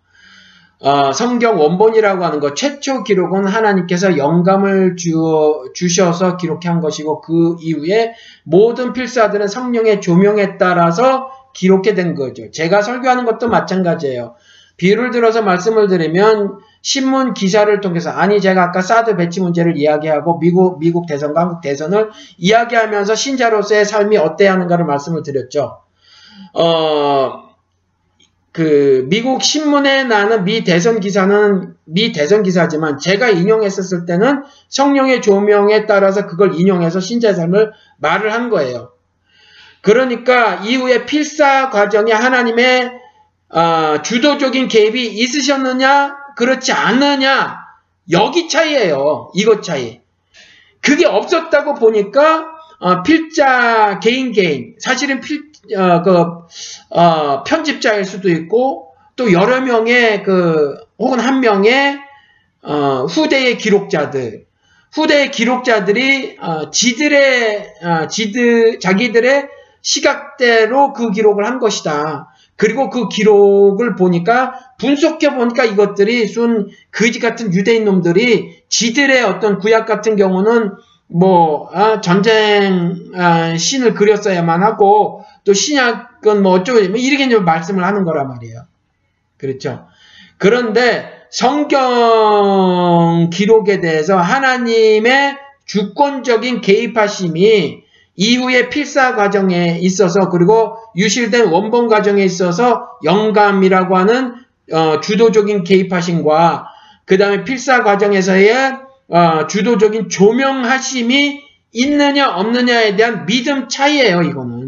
어, 0.81 1.11
성경 1.11 1.59
원본이라고 1.59 2.23
하는 2.23 2.39
것 2.39 2.55
최초 2.55 3.03
기록은 3.03 3.45
하나님께서 3.45 4.17
영감을 4.17 4.95
주어, 4.95 5.65
주셔서 5.73 6.37
기록한 6.37 6.79
것이고 6.79 7.19
그 7.21 7.57
이후에 7.59 8.13
모든 8.43 8.93
필사들은 8.93 9.47
성령의 9.47 9.99
조명에 9.99 10.57
따라서 10.57 11.31
기록해 11.53 11.95
된 11.95 12.15
거죠. 12.15 12.49
제가 12.51 12.81
설교하는 12.81 13.25
것도 13.25 13.49
마찬가지예요. 13.49 14.35
비유를 14.77 15.11
들어서 15.11 15.41
말씀을 15.41 15.87
드리면 15.89 16.59
신문 16.81 17.33
기사를 17.33 17.81
통해서 17.81 18.11
아니 18.11 18.39
제가 18.39 18.63
아까 18.63 18.81
사드 18.81 19.17
배치 19.17 19.41
문제를 19.41 19.77
이야기하고 19.77 20.39
미국 20.39 20.79
미국 20.79 21.05
대선과 21.05 21.41
한국 21.41 21.61
대선을 21.61 22.11
이야기하면서 22.37 23.15
신자로서의 23.15 23.83
삶이 23.83 24.15
어때야 24.15 24.53
하는가를 24.53 24.85
말씀을 24.85 25.23
드렸죠. 25.23 25.79
어, 26.53 27.48
그 28.51 29.05
미국 29.09 29.43
신문에 29.43 30.05
나는 30.05 30.43
미 30.43 30.63
대선 30.63 30.99
기사는 30.99 31.75
미 31.85 32.11
대선 32.11 32.43
기사지만 32.43 32.97
제가 32.97 33.29
인용했었을 33.29 34.05
때는 34.05 34.43
성령의 34.69 35.21
조명에 35.21 35.85
따라서 35.85 36.25
그걸 36.25 36.55
인용해서 36.55 36.99
신자의 36.99 37.35
삶을 37.35 37.71
말을 37.97 38.33
한 38.33 38.49
거예요. 38.49 38.91
그러니까 39.81 40.55
이후에 40.55 41.05
필사 41.05 41.69
과정에 41.69 42.11
하나님의 42.11 42.91
어, 43.49 44.01
주도적인 44.03 44.67
개입이 44.67 45.07
있으셨느냐 45.07 46.15
그렇지 46.35 46.71
않느냐 46.71 47.59
여기 48.11 48.47
차이예요. 48.47 49.31
이것 49.35 49.61
차이. 49.63 50.01
그게 50.81 51.05
없었다고 51.05 51.75
보니까 51.75 52.45
어, 52.79 53.03
필자 53.03 53.99
개인 53.99 54.31
개인 54.31 54.75
사실은 54.79 55.19
필 55.19 55.48
어, 55.75 56.01
그, 56.01 56.11
어, 56.89 57.43
편집자일 57.43 58.05
수도 58.05 58.29
있고 58.29 58.93
또 59.15 59.31
여러 59.31 59.61
명의 59.61 60.23
그 60.23 60.75
혹은 60.97 61.19
한 61.19 61.39
명의 61.39 61.99
어, 62.61 63.05
후대의 63.05 63.57
기록자들 63.57 64.45
후대의 64.93 65.31
기록자들이 65.31 66.37
어, 66.39 66.71
지들의 66.71 67.73
어, 67.83 68.07
지들 68.07 68.79
자기들의 68.79 69.47
시각대로 69.81 70.93
그 70.93 71.11
기록을 71.11 71.45
한 71.45 71.59
것이다. 71.59 72.33
그리고 72.55 72.89
그 72.89 73.07
기록을 73.07 73.95
보니까 73.95 74.53
분석해 74.79 75.35
보니까 75.35 75.63
이것들이 75.63 76.27
순 76.27 76.69
거지 76.91 77.19
같은 77.19 77.53
유대인 77.53 77.85
놈들이 77.85 78.63
지들의 78.67 79.23
어떤 79.23 79.59
구약 79.59 79.85
같은 79.85 80.17
경우는 80.17 80.73
뭐 81.07 81.69
아, 81.73 82.01
전쟁 82.01 82.97
아, 83.15 83.55
신을 83.55 83.93
그렸어야만 83.93 84.61
하고 84.61 85.23
또 85.49 85.53
신약은 85.55 86.43
뭐 86.43 86.51
어쩌고 86.51 86.79
뭐 86.89 86.99
이렇게 86.99 87.25
이제 87.25 87.39
말씀을 87.39 87.83
하는 87.83 88.03
거란 88.03 88.27
말이에요. 88.27 88.65
그렇죠. 89.37 89.87
그런데 90.37 91.11
성경 91.31 93.31
기록에 93.33 93.79
대해서 93.79 94.15
하나님의 94.15 95.37
주권적인 95.65 96.61
개입하심이 96.61 97.81
이후에 98.15 98.69
필사 98.69 99.15
과정에 99.15 99.79
있어서 99.81 100.29
그리고 100.29 100.75
유실된 100.95 101.47
원본 101.47 101.87
과정에 101.87 102.23
있어서 102.23 102.87
영감이라고 103.03 103.97
하는 103.97 104.35
어, 104.71 104.99
주도적인 104.99 105.63
개입하심과 105.63 106.67
그 107.05 107.17
다음에 107.17 107.43
필사 107.43 107.81
과정에서의 107.81 108.77
어, 109.07 109.47
주도적인 109.47 110.09
조명하심이 110.09 111.41
있느냐 111.71 112.35
없느냐에 112.35 112.95
대한 112.95 113.25
믿음 113.25 113.67
차이예요. 113.67 114.21
이거는. 114.21 114.58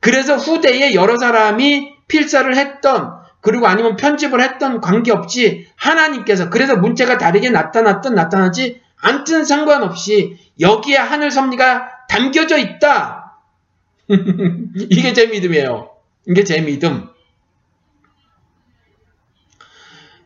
그래서 0.00 0.36
후대에 0.36 0.94
여러 0.94 1.16
사람이 1.16 1.94
필사를 2.08 2.56
했던 2.56 3.20
그리고 3.40 3.66
아니면 3.66 3.96
편집을 3.96 4.40
했던 4.40 4.80
관계없이 4.80 5.66
하나님께서 5.76 6.50
그래서 6.50 6.76
문제가 6.76 7.18
다르게 7.18 7.50
나타났던 7.50 8.14
나타나지 8.14 8.80
않든 8.96 9.44
상관없이 9.44 10.36
여기에 10.58 10.96
하늘 10.96 11.30
섭리가 11.30 12.06
담겨져 12.08 12.58
있다. 12.58 13.38
이게 14.08 15.12
제 15.12 15.26
믿음이에요. 15.26 15.90
이게 16.26 16.44
제 16.44 16.60
믿음. 16.60 17.08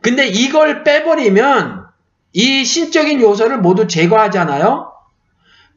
근데 0.01 0.27
이걸 0.27 0.83
빼버리면 0.83 1.85
이 2.33 2.65
신적인 2.65 3.21
요소를 3.21 3.59
모두 3.59 3.87
제거하잖아요. 3.87 4.91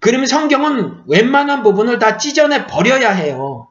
그러면 0.00 0.26
성경은 0.26 1.04
웬만한 1.06 1.62
부분을 1.62 1.98
다 1.98 2.18
찢어내 2.18 2.66
버려야 2.66 3.10
해요. 3.10 3.67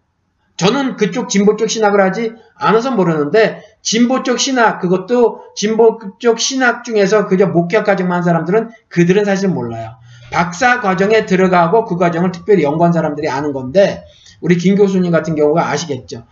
저는 0.58 0.96
그쪽 0.96 1.30
진보적 1.30 1.70
신학을 1.70 2.02
하지 2.02 2.34
않아서 2.56 2.92
모르는데 2.92 3.62
진보적 3.84 4.40
신학 4.40 4.80
그것도 4.80 5.42
진보적 5.56 6.40
신학 6.40 6.84
중에서 6.84 7.28
그저 7.28 7.48
목격 7.48 7.86
과정만 7.86 8.18
한 8.18 8.24
사람들은 8.24 8.70
그들은 8.90 9.24
사실 9.24 9.50
몰라요. 9.50 9.96
박사 10.32 10.82
과정에 10.82 11.26
들어가고 11.26 11.86
그 11.86 11.96
과정을 11.96 12.32
특별히 12.32 12.64
연구한 12.64 12.92
사람들이 12.92 13.30
아는 13.30 13.54
건데 13.54 14.04
우리 14.42 14.58
김 14.58 14.76
교수님 14.76 15.12
같은 15.12 15.36
경우가 15.36 15.70
아시겠죠. 15.70 16.26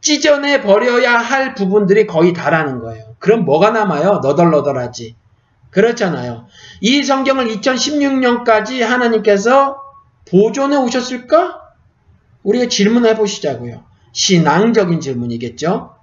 찢어내 0.00 0.62
버려야 0.62 1.18
할 1.18 1.54
부분들이 1.54 2.06
거의 2.06 2.32
다라는 2.32 2.80
거예요. 2.80 3.14
그럼 3.18 3.44
뭐가 3.44 3.70
남아요? 3.70 4.20
너덜너덜하지. 4.22 5.16
그렇잖아요. 5.70 6.46
이 6.80 7.02
성경을 7.02 7.48
2016년까지 7.48 8.80
하나님께서 8.80 9.80
보존해 10.28 10.76
오셨을까? 10.76 11.61
우리가 12.42 12.66
질문해 12.68 13.14
보시자고요. 13.16 13.84
신앙적인 14.12 15.00
질문이겠죠. 15.00 15.94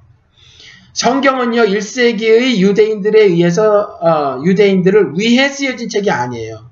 성경은요 0.93 1.63
1세기의 1.63 2.57
유대인들에 2.57 3.21
의해서 3.21 3.81
어, 4.01 4.41
유대인들을 4.43 5.13
위해 5.17 5.47
쓰여진 5.49 5.89
책이 5.89 6.09
아니에요. 6.09 6.69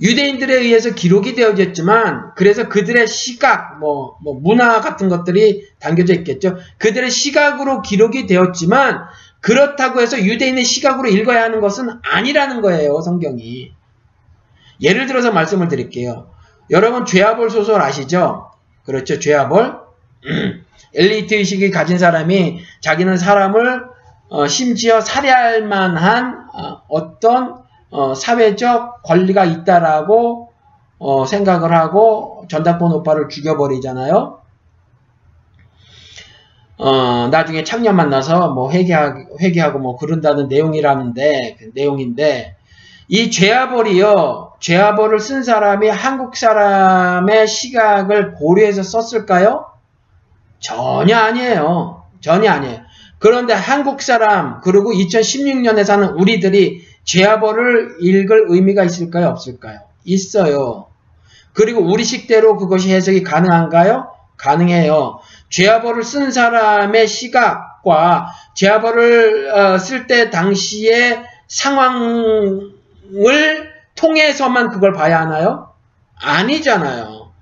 유대인들에 0.00 0.54
의해서 0.56 0.94
기록이 0.94 1.34
되어졌지만 1.34 2.32
그래서 2.34 2.68
그들의 2.68 3.06
시각, 3.06 3.78
뭐, 3.78 4.16
뭐 4.22 4.34
문화 4.34 4.80
같은 4.80 5.10
것들이 5.10 5.68
담겨져 5.78 6.14
있겠죠. 6.14 6.56
그들의 6.78 7.10
시각으로 7.10 7.82
기록이 7.82 8.26
되었지만 8.26 9.02
그렇다고 9.40 10.00
해서 10.00 10.18
유대인의 10.18 10.64
시각으로 10.64 11.08
읽어야 11.08 11.42
하는 11.42 11.60
것은 11.60 11.88
아니라는 12.02 12.62
거예요. 12.62 13.00
성경이. 13.02 13.72
예를 14.80 15.06
들어서 15.06 15.32
말씀을 15.32 15.68
드릴게요. 15.68 16.29
여러분 16.70 17.04
죄아벌 17.04 17.50
소설 17.50 17.80
아시죠? 17.82 18.50
그렇죠. 18.84 19.18
죄아벌. 19.18 19.80
엘리트 20.94 21.34
의식이 21.34 21.70
가진 21.70 21.98
사람이 21.98 22.60
자기는 22.80 23.16
사람을 23.16 23.84
어, 24.28 24.46
심지어 24.46 25.00
살해할 25.00 25.62
만한 25.62 26.46
어, 26.88 27.18
떤 27.20 27.62
어, 27.90 28.14
사회적 28.14 29.02
권리가 29.02 29.44
있다라고 29.44 30.52
어, 30.98 31.24
생각을 31.24 31.72
하고 31.72 32.44
전당포 32.48 32.86
오빠를 32.86 33.28
죽여버리잖아요. 33.28 34.40
어, 36.78 37.28
나중에 37.28 37.62
창년 37.62 37.96
만나서 37.96 38.52
뭐 38.52 38.70
회개하고, 38.70 39.38
회개하고 39.40 39.78
뭐 39.80 39.96
그런다는 39.98 40.48
내용이라는데, 40.48 41.56
그 41.58 41.70
내용인데, 41.74 42.56
이 43.12 43.28
죄아벌이요, 43.28 44.52
죄아벌을 44.60 45.18
쓴 45.18 45.42
사람이 45.42 45.88
한국 45.88 46.36
사람의 46.36 47.48
시각을 47.48 48.34
고려해서 48.34 48.84
썼을까요? 48.84 49.66
전혀 50.60 51.16
아니에요. 51.16 52.04
전혀 52.20 52.52
아니에요. 52.52 52.78
그런데 53.18 53.52
한국 53.52 54.00
사람 54.00 54.60
그리고 54.60 54.92
2016년에 54.92 55.84
사는 55.84 56.08
우리들이 56.10 56.86
죄아벌을 57.02 57.96
읽을 58.00 58.44
의미가 58.46 58.84
있을까요? 58.84 59.26
없을까요? 59.26 59.80
있어요. 60.04 60.86
그리고 61.52 61.80
우리 61.82 62.04
식대로 62.04 62.56
그것이 62.56 62.94
해석이 62.94 63.24
가능한가요? 63.24 64.06
가능해요. 64.36 65.18
죄아벌을 65.48 66.04
쓴 66.04 66.30
사람의 66.30 67.08
시각과 67.08 68.28
죄아벌을 68.54 69.50
어, 69.52 69.78
쓸때 69.78 70.30
당시의 70.30 71.24
상황 71.48 72.78
을 73.14 73.70
통해서만 73.94 74.70
그걸 74.70 74.92
봐야 74.92 75.20
하나요? 75.20 75.72
아니잖아요. 76.16 77.32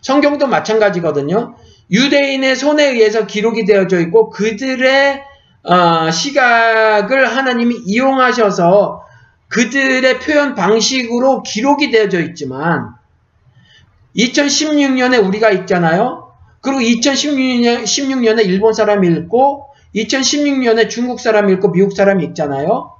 성경도 0.00 0.46
마찬가지거든요. 0.46 1.54
유대인의 1.90 2.56
손에 2.56 2.86
의해서 2.90 3.26
기록이 3.26 3.64
되어져 3.64 4.00
있고 4.00 4.30
그들의 4.30 5.22
어, 5.62 6.10
시각을 6.10 7.36
하나님이 7.36 7.76
이용하셔서 7.84 9.04
그들의 9.48 10.20
표현 10.20 10.54
방식으로 10.54 11.42
기록이 11.42 11.90
되어져 11.90 12.20
있지만 12.20 12.94
2016년에 14.16 15.24
우리가 15.26 15.50
있잖아요. 15.50 16.32
그리고 16.62 16.80
2016년, 16.80 17.82
16년에 17.82 18.44
일본 18.44 18.72
사람이 18.72 19.06
읽고 19.08 19.66
2016년에 19.94 20.88
중국 20.88 21.20
사람이 21.20 21.52
읽고 21.54 21.72
미국 21.72 21.96
사람이 21.96 22.24
읽잖아요. 22.26 22.92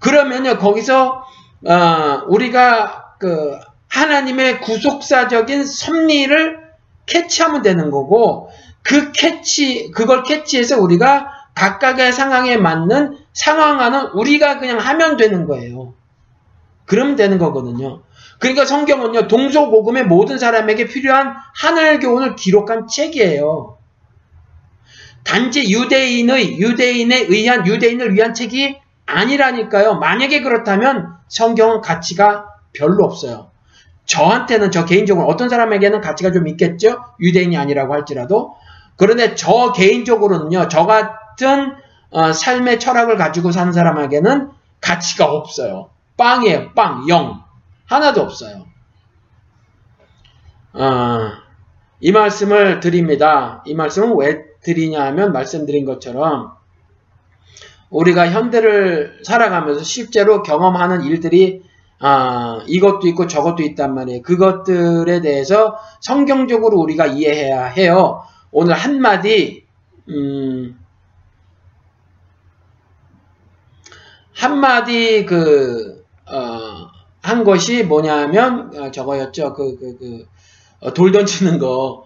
그러면요 0.00 0.58
거기서 0.58 1.23
어, 1.66 2.24
우리가 2.28 3.16
그 3.18 3.58
하나님의 3.88 4.60
구속사적인 4.60 5.64
섭리를 5.64 6.64
캐치하면 7.06 7.62
되는 7.62 7.90
거고 7.90 8.50
그 8.82 9.12
캐치 9.12 9.90
그걸 9.92 10.22
캐치해서 10.22 10.80
우리가 10.80 11.30
각각의 11.54 12.12
상황에 12.12 12.56
맞는 12.56 13.16
상황하는 13.32 14.08
우리가 14.14 14.58
그냥 14.58 14.78
하면 14.78 15.16
되는 15.16 15.46
거예요. 15.46 15.94
그러면 16.84 17.16
되는 17.16 17.38
거거든요. 17.38 18.02
그러니까 18.38 18.66
성경은요 18.66 19.28
동서고금의 19.28 20.04
모든 20.04 20.38
사람에게 20.38 20.86
필요한 20.86 21.34
하늘 21.54 22.00
교훈을 22.00 22.36
기록한 22.36 22.88
책이에요. 22.88 23.78
단지 25.22 25.72
유대인의 25.72 26.58
유대인에 26.58 27.26
의한 27.28 27.66
유대인을 27.66 28.14
위한 28.14 28.34
책이 28.34 28.76
아니라니까요. 29.06 29.94
만약에 29.94 30.42
그렇다면 30.42 31.14
성경은 31.34 31.80
가치가 31.80 32.46
별로 32.72 33.04
없어요. 33.04 33.50
저한테는 34.06 34.70
저 34.70 34.84
개인적으로 34.84 35.26
어떤 35.26 35.48
사람에게는 35.48 36.00
가치가 36.00 36.30
좀 36.30 36.46
있겠죠. 36.46 37.02
유대인이 37.20 37.56
아니라고 37.56 37.92
할지라도. 37.92 38.54
그런데 38.96 39.34
저 39.34 39.72
개인적으로는요. 39.72 40.68
저 40.68 40.86
같은 40.86 41.74
어, 42.10 42.32
삶의 42.32 42.78
철학을 42.78 43.16
가지고 43.16 43.50
사는 43.50 43.72
사람에게는 43.72 44.50
가치가 44.80 45.26
없어요. 45.26 45.90
빵이에요. 46.16 46.72
빵. 46.74 47.08
영. 47.08 47.42
하나도 47.86 48.20
없어요. 48.20 48.66
어, 50.72 51.18
이 51.98 52.12
말씀을 52.12 52.78
드립니다. 52.78 53.60
이 53.66 53.74
말씀은 53.74 54.16
왜 54.18 54.44
드리냐 54.62 55.02
하면 55.06 55.32
말씀드린 55.32 55.84
것처럼 55.84 56.52
우리가 57.94 58.28
현대를 58.28 59.20
살아가면서 59.22 59.84
실제로 59.84 60.42
경험하는 60.42 61.02
일들이 61.02 61.62
아, 62.00 62.60
이것도 62.66 63.06
있고 63.08 63.28
저것도 63.28 63.62
있단 63.62 63.94
말이에요. 63.94 64.22
그것들에 64.22 65.20
대해서 65.20 65.78
성경적으로 66.00 66.78
우리가 66.80 67.06
이해해야 67.06 67.66
해요. 67.66 68.24
오늘 68.50 68.74
한마디, 68.74 69.64
음, 70.08 70.78
한마디 74.34 75.24
그, 75.24 76.04
어, 76.26 76.88
한 77.22 77.44
것이 77.44 77.84
뭐냐면, 77.84 78.76
어, 78.76 78.90
저거였죠. 78.90 79.54
그, 79.54 79.78
그, 79.78 79.96
그, 79.98 80.26
어, 80.80 80.92
돌 80.92 81.12
던지는 81.12 81.58
거. 81.58 82.04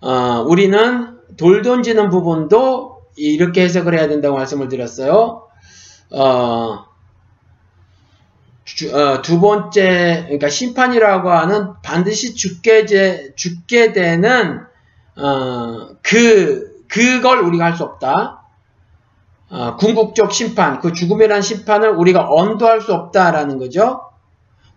어, 0.00 0.44
우리는 0.46 1.16
돌 1.38 1.62
던지는 1.62 2.10
부분도 2.10 2.91
이렇게 3.16 3.62
해석을 3.62 3.94
해야 3.98 4.08
된다고 4.08 4.36
말씀을 4.36 4.68
드렸어요. 4.68 5.48
어, 6.10 6.84
주, 8.64 8.96
어, 8.96 9.22
두 9.22 9.40
번째, 9.40 10.22
그러니까 10.24 10.48
심판이라고 10.48 11.30
하는 11.30 11.74
반드시 11.82 12.34
죽게, 12.34 12.86
제, 12.86 13.32
죽게 13.36 13.92
되는, 13.92 14.60
어, 15.16 15.88
그, 16.02 16.72
그걸 16.88 17.38
우리가 17.40 17.64
할 17.64 17.74
수 17.76 17.84
없다. 17.84 18.42
어, 19.50 19.76
궁극적 19.76 20.32
심판, 20.32 20.80
그 20.80 20.92
죽음이라는 20.92 21.42
심판을 21.42 21.90
우리가 21.90 22.26
언도할 22.30 22.80
수 22.80 22.94
없다라는 22.94 23.58
거죠. 23.58 24.02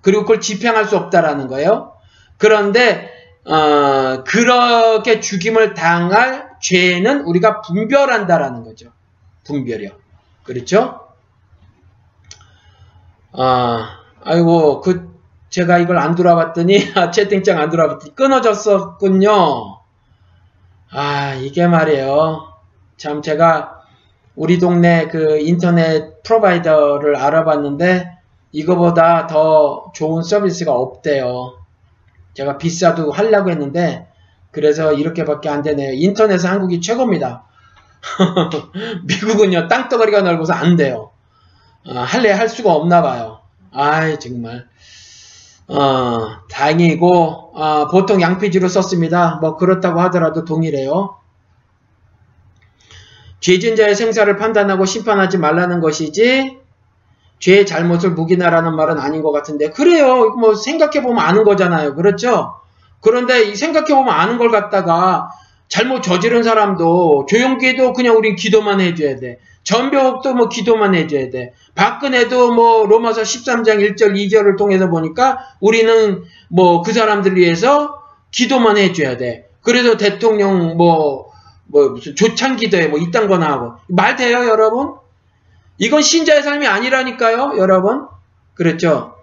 그리고 0.01 0.21
그걸 0.21 0.41
집행할 0.41 0.85
수 0.85 0.97
없다라는 0.97 1.47
거예요. 1.47 1.93
그런데, 2.37 3.09
어, 3.45 4.23
그렇게 4.25 5.19
죽임을 5.19 5.73
당할 5.75 6.44
죄는 6.59 7.21
우리가 7.21 7.61
분별한다라는 7.61 8.63
거죠. 8.63 8.91
분별이요. 9.45 9.91
그렇죠? 10.43 11.07
아, 13.33 13.99
아이고, 14.23 14.81
그, 14.81 15.13
제가 15.49 15.77
이걸 15.79 15.97
안 15.97 16.15
돌아봤더니, 16.15 16.77
채팅창 17.13 17.59
안 17.59 17.69
돌아봤더니 17.69 18.15
끊어졌었군요. 18.15 19.79
아, 20.91 21.33
이게 21.35 21.67
말이에요. 21.67 22.53
참, 22.97 23.21
제가 23.21 23.81
우리 24.35 24.59
동네 24.59 25.07
그 25.07 25.39
인터넷 25.39 26.23
프로바이더를 26.23 27.15
알아봤는데, 27.15 28.15
이거보다 28.51 29.27
더 29.27 29.91
좋은 29.93 30.23
서비스가 30.23 30.73
없대요. 30.73 31.57
제가 32.33 32.57
비싸도 32.57 33.11
하려고 33.11 33.49
했는데, 33.49 34.07
그래서 34.55 34.93
이렇게밖에 34.93 35.49
안 35.49 35.61
되네요. 35.61 35.91
인터넷은 35.93 36.49
한국이 36.49 36.79
최고입니다. 36.79 37.43
미국은요, 39.03 39.67
땅덩어리가 39.67 40.21
넓어서 40.21 40.53
안 40.53 40.77
돼요. 40.77 41.11
어, 41.85 41.99
할래 41.99 42.31
할 42.31 42.47
수가 42.47 42.71
없나 42.71 43.01
봐요. 43.01 43.41
아이 43.73 44.17
정말 44.17 44.65
어, 45.67 46.37
다행이고 46.49 47.51
어, 47.53 47.87
보통 47.89 48.21
양피지로 48.21 48.69
썼습니다. 48.69 49.39
뭐 49.41 49.57
그렇다고 49.57 49.99
하더라도 50.03 50.45
동일해요. 50.45 51.17
죄진 53.41 53.75
자의 53.75 53.93
생사를 53.93 54.33
판단하고 54.37 54.85
심판하지 54.85 55.37
말라는 55.37 55.81
것이지 55.81 56.59
죄의 57.39 57.65
잘못을 57.65 58.11
묵이나라는 58.11 58.73
말은 58.73 58.99
아닌 58.99 59.21
것 59.21 59.33
같은데 59.33 59.69
그래요. 59.69 60.29
뭐 60.29 60.55
생각해 60.55 61.01
보면 61.01 61.19
아는 61.19 61.43
거잖아요. 61.43 61.93
그렇죠? 61.95 62.61
그런데 63.05 63.53
생각해보면 63.53 64.11
아는 64.11 64.39
걸 64.39 64.49
갖다가 64.49 65.29
잘못 65.67 66.01
저지른 66.01 66.41
사람도 66.41 67.27
조용기도 67.29 67.93
그냥 67.93 68.17
우린 68.17 68.35
기도만 68.35 68.81
해줘야 68.81 69.17
돼. 69.17 69.37
전벽도 69.63 70.33
뭐 70.33 70.49
기도만 70.49 70.95
해줘야 70.95 71.29
돼. 71.29 71.53
박근혜도 71.75 72.53
뭐 72.53 72.87
로마서 72.87 73.21
13장 73.21 73.95
1절 73.95 74.15
2절을 74.15 74.57
통해서 74.57 74.89
보니까 74.89 75.37
우리는 75.59 76.23
뭐 76.49 76.81
그 76.81 76.93
사람들 76.93 77.35
위해서 77.35 78.01
기도만 78.31 78.77
해줘야 78.77 79.17
돼. 79.17 79.49
그래서 79.61 79.97
대통령 79.97 80.75
뭐, 80.75 81.31
뭐 81.65 81.89
무슨 81.89 82.15
조창 82.15 82.55
기도에 82.55 82.87
뭐 82.87 82.97
이딴 82.97 83.27
거나 83.27 83.51
하고. 83.51 83.73
말 83.87 84.15
돼요, 84.15 84.47
여러분? 84.47 84.95
이건 85.77 86.01
신자의 86.01 86.41
삶이 86.41 86.65
아니라니까요, 86.65 87.53
여러분. 87.57 88.07
그렇죠? 88.55 89.14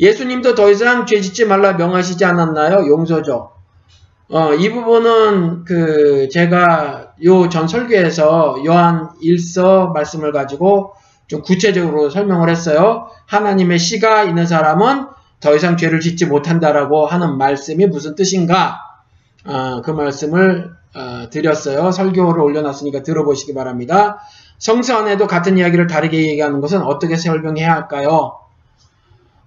예수님도 0.00 0.54
더 0.54 0.70
이상 0.70 1.06
죄 1.06 1.20
짓지 1.20 1.44
말라 1.44 1.74
명하시지 1.74 2.24
않았나요? 2.24 2.86
용서죠. 2.88 3.52
어, 4.30 4.54
이 4.54 4.70
부분은 4.72 5.64
그 5.64 6.28
제가 6.30 7.12
요 7.24 7.48
전 7.48 7.68
설교에서 7.68 8.56
요한 8.66 9.10
1서 9.22 9.92
말씀을 9.92 10.32
가지고 10.32 10.94
좀 11.26 11.42
구체적으로 11.42 12.10
설명을 12.10 12.48
했어요. 12.50 13.06
하나님의 13.26 13.78
씨가 13.78 14.24
있는 14.24 14.46
사람은 14.46 15.06
더 15.40 15.54
이상 15.54 15.76
죄를 15.76 16.00
짓지 16.00 16.26
못한다라고 16.26 17.06
하는 17.06 17.36
말씀이 17.38 17.86
무슨 17.86 18.14
뜻인가? 18.14 18.80
어, 19.46 19.82
그 19.82 19.90
말씀을 19.90 20.70
어, 20.96 21.28
드렸어요. 21.30 21.90
설교를 21.90 22.40
올려놨으니까 22.40 23.02
들어보시기 23.02 23.52
바랍니다. 23.54 24.18
성서 24.58 24.96
안에도 24.96 25.26
같은 25.26 25.58
이야기를 25.58 25.86
다르게 25.86 26.28
얘기하는 26.28 26.60
것은 26.60 26.82
어떻게 26.82 27.16
설명해야 27.16 27.72
할까요? 27.72 28.38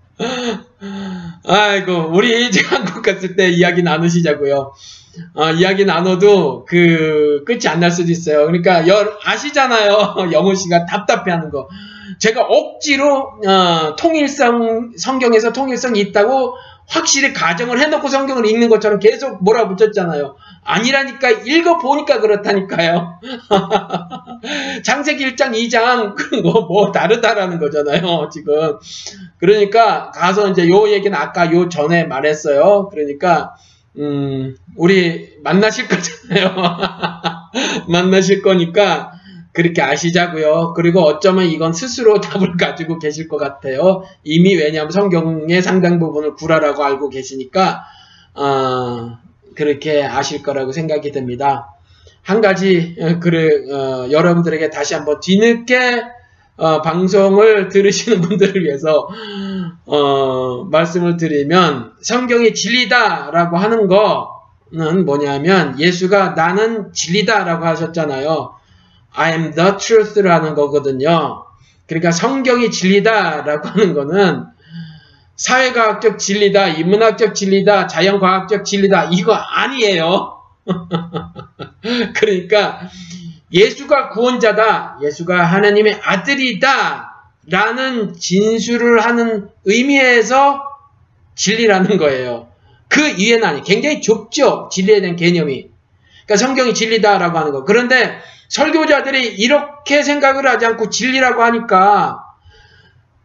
아이고, 1.47 2.11
우리 2.13 2.47
이제 2.47 2.61
한국 2.67 3.03
갔을 3.03 3.37
때 3.37 3.49
이야기 3.49 3.83
나누시자고요. 3.83 4.73
어, 5.35 5.51
이야기 5.51 5.85
나눠도 5.85 6.65
그 6.65 7.45
끝이 7.47 7.69
안 7.69 7.81
날 7.81 7.91
수도 7.91 8.11
있어요. 8.11 8.47
그러니까 8.47 8.89
여, 8.89 9.19
아시잖아요. 9.25 10.29
영호 10.33 10.55
씨가 10.55 10.87
답답해하는 10.87 11.51
거. 11.51 11.69
제가 12.19 12.43
억지로 12.43 13.33
어, 13.47 13.97
통일성 13.97 14.93
성경에서 14.97 15.53
통일성이 15.53 16.01
있다고 16.01 16.55
확실히 16.89 17.33
가정을 17.33 17.81
해놓고 17.81 18.09
성경을 18.09 18.47
읽는 18.47 18.69
것처럼 18.69 18.99
계속 18.99 19.43
몰아붙였잖아요. 19.43 20.37
아니라니까 20.65 21.31
읽어보니까 21.31 22.21
그렇다니까요. 22.21 23.21
장세기 24.83 25.35
1장 25.35 25.53
2장 25.53 26.43
뭐, 26.43 26.67
뭐 26.67 26.93
다르다라는 26.93 27.59
거잖아요. 27.59 28.29
지금. 28.33 28.79
그러니까 29.39 30.11
가서 30.11 30.49
이제 30.51 30.69
요 30.69 30.89
얘기는 30.91 31.17
아까 31.17 31.53
요 31.53 31.69
전에 31.69 32.05
말했어요. 32.05 32.89
그러니까 32.91 33.55
음, 33.99 34.57
우리 34.77 35.37
만나실 35.43 35.87
거잖아요. 35.89 36.55
만나실 37.89 38.43
거니까 38.43 39.13
그렇게 39.53 39.83
아시자고요. 39.83 40.73
그리고 40.75 41.01
어쩌면 41.01 41.47
이건 41.47 41.73
스스로 41.73 42.21
답을 42.21 42.57
가지고 42.57 42.99
계실 42.99 43.29
것 43.29 43.37
같아요. 43.37 44.03
이미 44.25 44.57
왜냐하면 44.57 44.91
성경의 44.91 45.63
상당 45.63 46.01
부분을 46.01 46.35
구라라고 46.35 46.83
알고 46.83 47.09
계시니까 47.11 47.85
어, 48.35 49.19
그렇게 49.55 50.05
아실 50.05 50.43
거라고 50.43 50.73
생각이 50.73 51.13
듭니다. 51.13 51.75
한 52.23 52.41
가지 52.41 52.97
어, 53.01 53.21
그래 53.21 53.71
어, 53.71 54.11
여러분들에게 54.11 54.71
다시 54.71 54.95
한번 54.95 55.21
뒤늦게 55.21 56.03
어, 56.57 56.83
방송을 56.83 57.69
들으시는 57.71 58.21
분들을 58.21 58.65
위해서 58.65 59.09
어, 59.87 60.65
말씀을 60.65 61.17
드리면 61.17 61.93
성경이 62.01 62.55
진리다라고 62.55 63.57
하는 63.57 63.89
거는 63.89 65.05
뭐냐면 65.05 65.79
예수가 65.79 66.31
나는 66.31 66.93
진리다라고 66.93 67.65
하셨잖아요. 67.67 68.55
I 69.13 69.33
am 69.33 69.55
the 69.55 69.73
truth라는 69.79 70.55
거거든요. 70.55 71.45
그러니까 71.87 72.11
성경이 72.11 72.71
진리다라고 72.71 73.69
하는 73.69 73.95
거는 73.95 74.54
사회과학적 75.37 76.19
진리다, 76.19 76.69
인문학적 76.69 77.35
진리다, 77.35 77.87
자연과학적 77.87 78.65
진리다 78.65 79.11
이거 79.13 79.35
아니에요. 79.35 80.41
그러니까 82.15 82.89
예수가 83.53 84.11
구원자다, 84.11 84.99
예수가 85.03 85.45
하나님의 85.45 86.01
아들이다 86.03 87.15
라는 87.49 88.15
진술을 88.15 89.05
하는 89.05 89.49
의미에서 89.65 90.63
진리라는 91.35 91.99
거예요. 91.99 92.49
그 92.89 93.09
이해는 93.09 93.45
아니. 93.45 93.63
굉장히 93.63 94.01
좁죠. 94.01 94.69
진리에 94.73 95.01
대한 95.01 95.17
개념이. 95.17 95.69
그러니까 96.27 96.37
성경이 96.37 96.75
진리다라고 96.75 97.39
하는 97.39 97.53
거. 97.53 97.65
그런데 97.65 98.19
설교자들이 98.49 99.35
이렇게 99.35 100.03
생각을 100.03 100.47
하지 100.47 100.65
않고 100.67 100.91
진리라고 100.91 101.43
하니까 101.43 102.24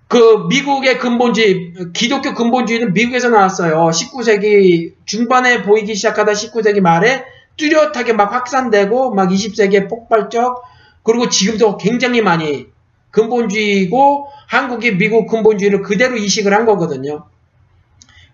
그 0.09 0.47
미국의 0.49 0.97
근본주의, 0.97 1.71
기독교 1.93 2.33
근본주의는 2.33 2.93
미국에서 2.93 3.29
나왔어요. 3.29 3.91
19세기 3.91 4.95
중반에 5.05 5.61
보이기 5.61 5.93
시작하다 5.93 6.31
19세기 6.31 6.81
말에 6.81 7.23
뚜렷하게 7.57 8.13
막 8.13 8.33
확산되고 8.33 9.13
막 9.13 9.29
20세기에 9.29 9.87
폭발적 9.87 10.63
그리고 11.03 11.29
지금도 11.29 11.77
굉장히 11.77 12.21
많이 12.23 12.65
근본주의고 13.11 14.29
한국이 14.47 14.97
미국 14.97 15.27
근본주의를 15.27 15.83
그대로 15.83 16.17
이식을 16.17 16.55
한 16.55 16.65
거거든요. 16.65 17.27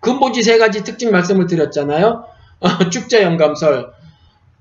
근본주의 0.00 0.44
세 0.44 0.56
가지 0.56 0.82
특징 0.82 1.10
말씀을 1.10 1.46
드렸잖아요. 1.46 2.24
어, 2.60 2.88
축제 2.88 3.22
영감설 3.22 3.92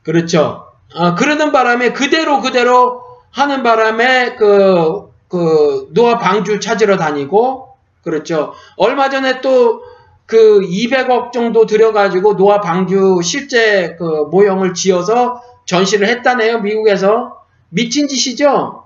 그렇죠. 0.03 0.67
어, 0.93 1.15
그러는 1.15 1.53
바람에 1.53 1.93
그대로 1.93 2.41
그대로 2.41 3.01
하는 3.31 3.63
바람에 3.63 4.35
그, 4.35 5.04
그 5.27 5.87
노아 5.91 6.17
방주 6.17 6.59
찾으러 6.59 6.97
다니고 6.97 7.69
그렇죠. 8.03 8.53
얼마 8.77 9.09
전에 9.09 9.41
또 9.41 9.95
그 10.25 10.61
200억 10.61 11.31
정도 11.31 11.65
들여가지고 11.65 12.35
노아 12.35 12.59
방주 12.59 13.21
실제 13.23 13.95
그 13.97 14.27
모형을 14.31 14.73
지어서 14.73 15.41
전시를 15.65 16.07
했다네요. 16.07 16.61
미국에서 16.61 17.41
미친 17.69 18.07
짓이죠. 18.07 18.83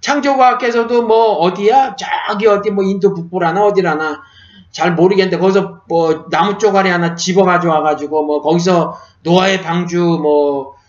창조과학에서도 0.00 1.02
뭐 1.02 1.34
어디야 1.34 1.94
저기 1.96 2.48
어디 2.48 2.70
뭐 2.70 2.82
인도 2.82 3.14
북부라나 3.14 3.64
어디라나 3.64 4.22
잘 4.72 4.94
모르겠는데 4.94 5.38
거기서 5.38 5.82
뭐 5.86 6.26
나무 6.30 6.58
쪼가리 6.58 6.90
하나 6.90 7.14
집어 7.14 7.44
가져와 7.44 7.82
가지고 7.82 8.24
뭐 8.24 8.42
거기서 8.42 8.98
노아의 9.22 9.62
방주 9.62 9.98
뭐 10.20 10.82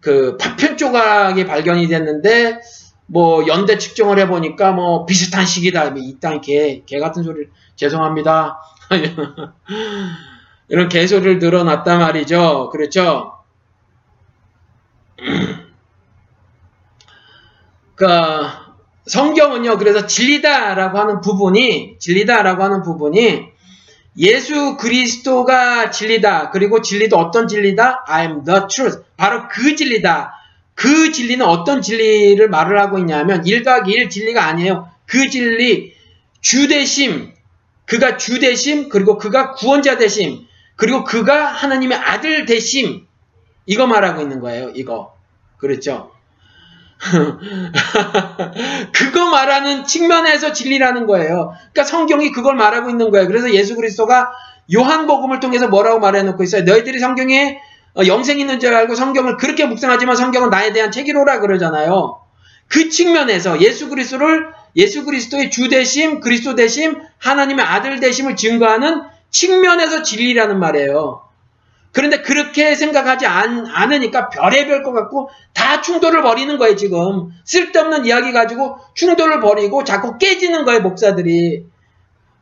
그 0.00 0.36
파편 0.36 0.76
조각이 0.76 1.44
발견이 1.46 1.88
됐는데 1.88 2.60
뭐 3.08 3.46
연대 3.46 3.78
측정을 3.78 4.18
해보니까 4.20 4.72
뭐 4.72 5.06
비슷한 5.06 5.46
시기다. 5.46 5.90
뭐 5.90 6.00
이땅 6.00 6.42
개, 6.42 6.82
개 6.84 6.98
같은 6.98 7.22
소리를 7.22 7.50
죄송합니다. 7.74 8.60
이런 10.68 10.88
개소리를 10.88 11.38
늘어놨단 11.38 11.98
말이죠. 11.98 12.68
그렇죠? 12.70 13.38
그 17.96 18.06
성경은요. 19.06 19.78
그래서 19.78 20.06
진리다라고 20.06 20.98
하는 20.98 21.22
부분이 21.22 21.96
진리다라고 21.98 22.62
하는 22.62 22.82
부분이 22.82 23.48
예수 24.18 24.76
그리스도가 24.76 25.90
진리다. 25.90 26.50
그리고 26.50 26.82
진리도 26.82 27.16
어떤 27.16 27.48
진리다? 27.48 28.04
I 28.06 28.26
am 28.26 28.44
the 28.44 28.60
truth. 28.68 29.02
바로 29.16 29.48
그 29.48 29.74
진리다. 29.74 30.37
그 30.78 31.10
진리는 31.10 31.44
어떤 31.44 31.82
진리를 31.82 32.48
말을 32.48 32.78
하고 32.78 33.00
있냐면 33.00 33.42
1각 33.42 33.88
1 33.88 34.08
진리가 34.08 34.44
아니에요. 34.44 34.88
그 35.06 35.28
진리 35.28 35.92
주 36.40 36.68
대심 36.68 37.34
그가 37.84 38.16
주 38.16 38.38
대심 38.38 38.88
그리고 38.88 39.18
그가 39.18 39.54
구원자 39.54 39.98
대심 39.98 40.46
그리고 40.76 41.02
그가 41.02 41.46
하나님의 41.48 41.98
아들 41.98 42.46
대심 42.46 43.08
이거 43.66 43.88
말하고 43.88 44.22
있는 44.22 44.38
거예요. 44.38 44.70
이거 44.76 45.16
그렇죠? 45.56 46.12
그거 48.92 49.30
말하는 49.30 49.84
측면에서 49.84 50.52
진리라는 50.52 51.06
거예요. 51.06 51.56
그러니까 51.72 51.82
성경이 51.82 52.30
그걸 52.30 52.54
말하고 52.54 52.88
있는 52.88 53.10
거예요. 53.10 53.26
그래서 53.26 53.52
예수 53.52 53.74
그리스도가 53.74 54.30
요한복음을 54.72 55.40
통해서 55.40 55.66
뭐라고 55.66 55.98
말해놓고 55.98 56.40
있어요. 56.44 56.62
너희들이 56.62 57.00
성경에 57.00 57.58
어, 57.58 57.67
영생 58.06 58.38
있는 58.38 58.60
줄 58.60 58.74
알고 58.74 58.94
성경을 58.94 59.36
그렇게 59.36 59.64
묵상하지만 59.66 60.16
성경은 60.16 60.50
나에 60.50 60.72
대한 60.72 60.90
책이로라 60.90 61.40
그러잖아요. 61.40 62.20
그 62.68 62.90
측면에서 62.90 63.60
예수 63.60 63.88
그리스도를 63.88 64.50
예수 64.76 65.04
그리스도의 65.04 65.50
주 65.50 65.68
되심, 65.68 66.20
그리스도 66.20 66.54
되심, 66.54 67.00
하나님의 67.18 67.64
아들 67.64 67.98
되심을 68.00 68.36
증거하는 68.36 69.02
측면에서 69.30 70.02
진리라는 70.02 70.58
말이에요. 70.58 71.22
그런데 71.92 72.20
그렇게 72.20 72.74
생각하지 72.74 73.26
않, 73.26 73.66
않으니까 73.66 74.28
별의별 74.28 74.82
것 74.82 74.92
같고 74.92 75.30
다 75.54 75.80
충돌을 75.80 76.22
벌이는 76.22 76.58
거예요, 76.58 76.76
지금. 76.76 77.30
쓸데없는 77.44 78.04
이야기 78.04 78.32
가지고 78.32 78.78
충돌을 78.94 79.40
벌이고 79.40 79.84
자꾸 79.84 80.18
깨지는 80.18 80.64
거예요, 80.64 80.80
목사들이. 80.82 81.64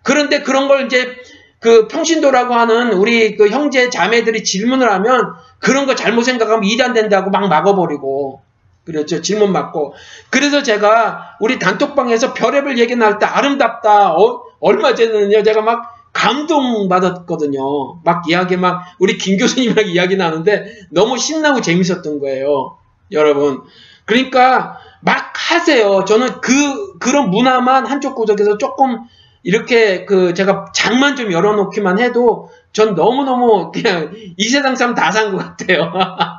그런데 0.03 0.43
그런 0.43 0.69
걸 0.69 0.87
이제 0.87 1.17
그 1.61 1.89
평신도라고 1.89 2.55
하는 2.55 2.93
우리 2.93 3.37
그 3.37 3.49
형제 3.49 3.89
자매들이 3.89 4.45
질문을 4.45 4.91
하면 4.93 5.35
그런 5.59 5.87
거 5.87 5.95
잘못 5.95 6.23
생각하면 6.23 6.65
이단된다고 6.65 7.31
막 7.31 7.49
막아버리고 7.49 8.41
그렇죠. 8.87 9.21
질문 9.21 9.53
받고. 9.53 9.95
그래서 10.31 10.63
제가 10.63 11.37
우리 11.41 11.59
단톡방에서 11.59 12.35
별의별 12.35 12.79
얘기 12.79 12.95
나올 12.95 13.19
때 13.19 13.27
아름답다. 13.27 14.15
어, 14.15 14.43
얼마 14.61 14.95
전에는요, 14.95 15.43
제가 15.43 15.61
막 15.61 15.97
감동 16.13 16.89
받았거든요. 16.89 18.01
막 18.05 18.23
이야기 18.29 18.57
막, 18.57 18.85
우리 18.99 19.19
김 19.19 19.37
교수님이랑 19.37 19.89
이야기 19.89 20.17
나는데 20.17 20.67
너무 20.91 21.19
신나고 21.19 21.61
재밌었던 21.61 22.21
거예요. 22.21 22.79
여러분. 23.11 23.63
그러니까 24.05 24.79
막 25.01 25.33
하세요. 25.35 26.05
저는 26.05 26.41
그, 26.41 26.99
그런 26.99 27.31
문화만 27.31 27.87
한쪽 27.87 28.15
구석에서 28.15 28.57
조금 28.57 29.01
이렇게 29.43 30.05
그 30.05 30.33
제가 30.33 30.67
장만 30.73 31.17
좀 31.17 31.33
열어놓기만 31.33 31.99
해도 31.99 32.51
전 32.77 32.95
너무너무 32.95 33.73
그냥 33.73 34.13
이 34.37 34.49
세상 34.49 34.77
사람 34.77 34.95
다산 34.95 35.33
것 35.33 35.39
같아요. 35.39 35.95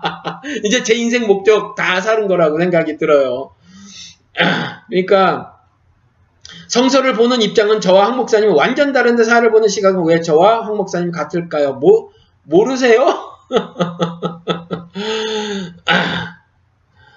이제 0.64 0.84
제 0.84 0.94
인생 0.94 1.26
목적 1.26 1.74
다 1.74 2.00
사는 2.00 2.28
거라고 2.28 2.60
생각이 2.60 2.98
들어요. 2.98 3.56
그러니까 4.88 5.56
성서를 6.68 7.14
보는 7.14 7.42
입장은 7.42 7.82
저와 7.82 8.06
황 8.06 8.18
목사님 8.18 8.56
완전 8.56 8.94
다른데 8.94 9.24
사를 9.24 9.52
보는 9.52 9.68
시각은 9.68 10.04
왜 10.06 10.22
저와 10.22 10.64
황 10.64 10.78
목사님 10.78 11.10
같을까요? 11.12 11.74
뭐 11.74 12.12
모르세요? 12.44 13.32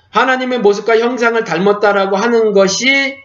하나님의 0.08 0.60
모습과 0.60 0.98
형상을 0.98 1.44
닮았다라고 1.44 2.16
하는 2.16 2.54
것이 2.54 3.18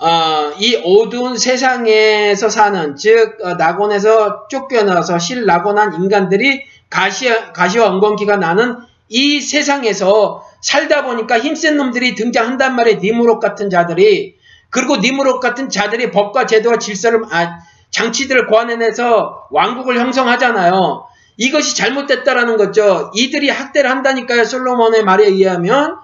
어, 0.00 0.52
이 0.58 0.80
어두운 0.82 1.36
세상에서 1.36 2.48
사는 2.48 2.96
즉 2.96 3.36
어, 3.42 3.54
낙원에서 3.54 4.48
쫓겨나서 4.48 5.18
실낙원한 5.18 5.94
인간들이 5.94 6.64
가시와, 6.88 7.52
가시와 7.52 7.88
엉겅퀴가 7.88 8.38
나는 8.38 8.78
이 9.10 9.40
세상에서 9.40 10.42
살다 10.62 11.04
보니까 11.04 11.38
힘센 11.38 11.76
놈들이 11.76 12.14
등장한단 12.14 12.76
말이에요. 12.76 12.98
니무롯 13.00 13.40
같은 13.40 13.68
자들이 13.68 14.36
그리고 14.70 14.96
니무롯 14.96 15.40
같은 15.40 15.68
자들이 15.68 16.10
법과 16.10 16.46
제도와 16.46 16.78
질서를 16.78 17.24
아, 17.30 17.58
장치들을 17.90 18.46
고안해내서 18.46 19.48
왕국을 19.50 19.98
형성하잖아요. 19.98 21.04
이것이 21.36 21.76
잘못됐다라는 21.76 22.56
거죠. 22.56 23.10
이들이 23.14 23.50
학대를 23.50 23.90
한다니까요. 23.90 24.44
솔로몬의 24.44 25.04
말에 25.04 25.26
의하면 25.26 25.96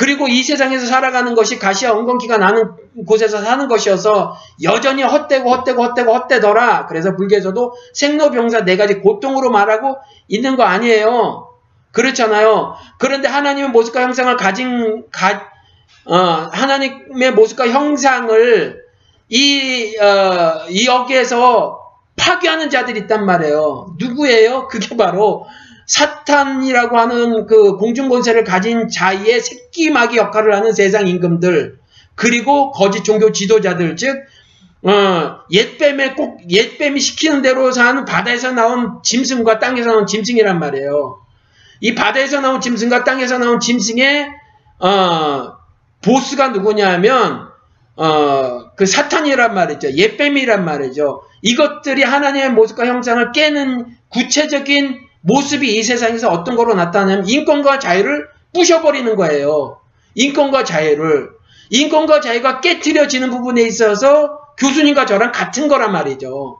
그리고 0.00 0.28
이 0.28 0.42
세상에서 0.42 0.86
살아가는 0.86 1.34
것이 1.34 1.58
가시와 1.58 1.92
엉겅퀴가 1.92 2.38
나는 2.38 2.72
곳에서 3.06 3.42
사는 3.42 3.68
것이어서 3.68 4.34
여전히 4.62 5.02
헛되고 5.02 5.50
헛되고 5.50 5.84
헛되고 5.84 6.14
헛되더라. 6.14 6.86
그래서 6.86 7.14
불교에서도 7.14 7.74
생로병사 7.92 8.64
네 8.64 8.78
가지 8.78 9.00
고통으로 9.00 9.50
말하고 9.50 9.98
있는 10.26 10.56
거 10.56 10.62
아니에요. 10.62 11.50
그렇잖아요. 11.92 12.76
그런데 12.98 13.28
하나님의 13.28 13.72
모습과 13.72 14.00
형상을 14.00 14.34
가진 14.38 15.04
가, 15.12 15.50
어, 16.06 16.16
하나님의 16.50 17.32
모습과 17.32 17.68
형상을 17.68 18.82
이, 19.28 19.98
어, 19.98 20.64
이 20.70 20.86
여기에서 20.86 21.78
파괴하는 22.16 22.70
자들이 22.70 23.00
있단 23.00 23.26
말이에요. 23.26 23.96
누구예요? 23.98 24.66
그게 24.68 24.96
바로 24.96 25.44
사탄이라고 25.90 26.96
하는 26.96 27.46
그 27.46 27.76
공중권세를 27.76 28.44
가진 28.44 28.88
자의 28.88 29.40
새끼마귀 29.40 30.18
역할을 30.18 30.54
하는 30.54 30.72
세상 30.72 31.08
임금들 31.08 31.80
그리고 32.14 32.70
거짓 32.70 33.02
종교 33.02 33.32
지도자들 33.32 33.96
즉 33.96 34.22
어, 34.82 35.40
옛뱀에 35.50 36.14
꼭 36.14 36.48
옛뱀이 36.48 37.00
시키는 37.00 37.42
대로 37.42 37.72
사는 37.72 38.04
바다에서 38.04 38.52
나온 38.52 39.02
짐승과 39.02 39.58
땅에서 39.58 39.90
나온 39.90 40.06
짐승이란 40.06 40.60
말이에요. 40.60 41.20
이 41.80 41.94
바다에서 41.96 42.40
나온 42.40 42.60
짐승과 42.60 43.02
땅에서 43.02 43.38
나온 43.38 43.58
짐승의 43.58 44.28
어, 44.78 45.54
보스가 46.02 46.48
누구냐면 46.48 47.48
어, 47.96 48.70
그 48.76 48.86
사탄이란 48.86 49.54
말이죠. 49.54 49.90
옛뱀이란 49.92 50.64
말이죠. 50.64 51.24
이것들이 51.42 52.04
하나님의 52.04 52.52
모습과 52.52 52.86
형상을 52.86 53.32
깨는 53.32 53.86
구체적인 54.08 55.09
모습이 55.22 55.76
이 55.76 55.82
세상에서 55.82 56.30
어떤 56.30 56.56
거로 56.56 56.74
나타나냐면 56.74 57.28
인권과 57.28 57.78
자유를 57.78 58.28
부셔버리는 58.54 59.14
거예요. 59.16 59.80
인권과 60.14 60.64
자유를. 60.64 61.30
인권과 61.70 62.20
자유가 62.20 62.60
깨트려지는 62.60 63.30
부분에 63.30 63.62
있어서 63.62 64.40
교수님과 64.58 65.06
저랑 65.06 65.32
같은 65.32 65.68
거란 65.68 65.92
말이죠. 65.92 66.58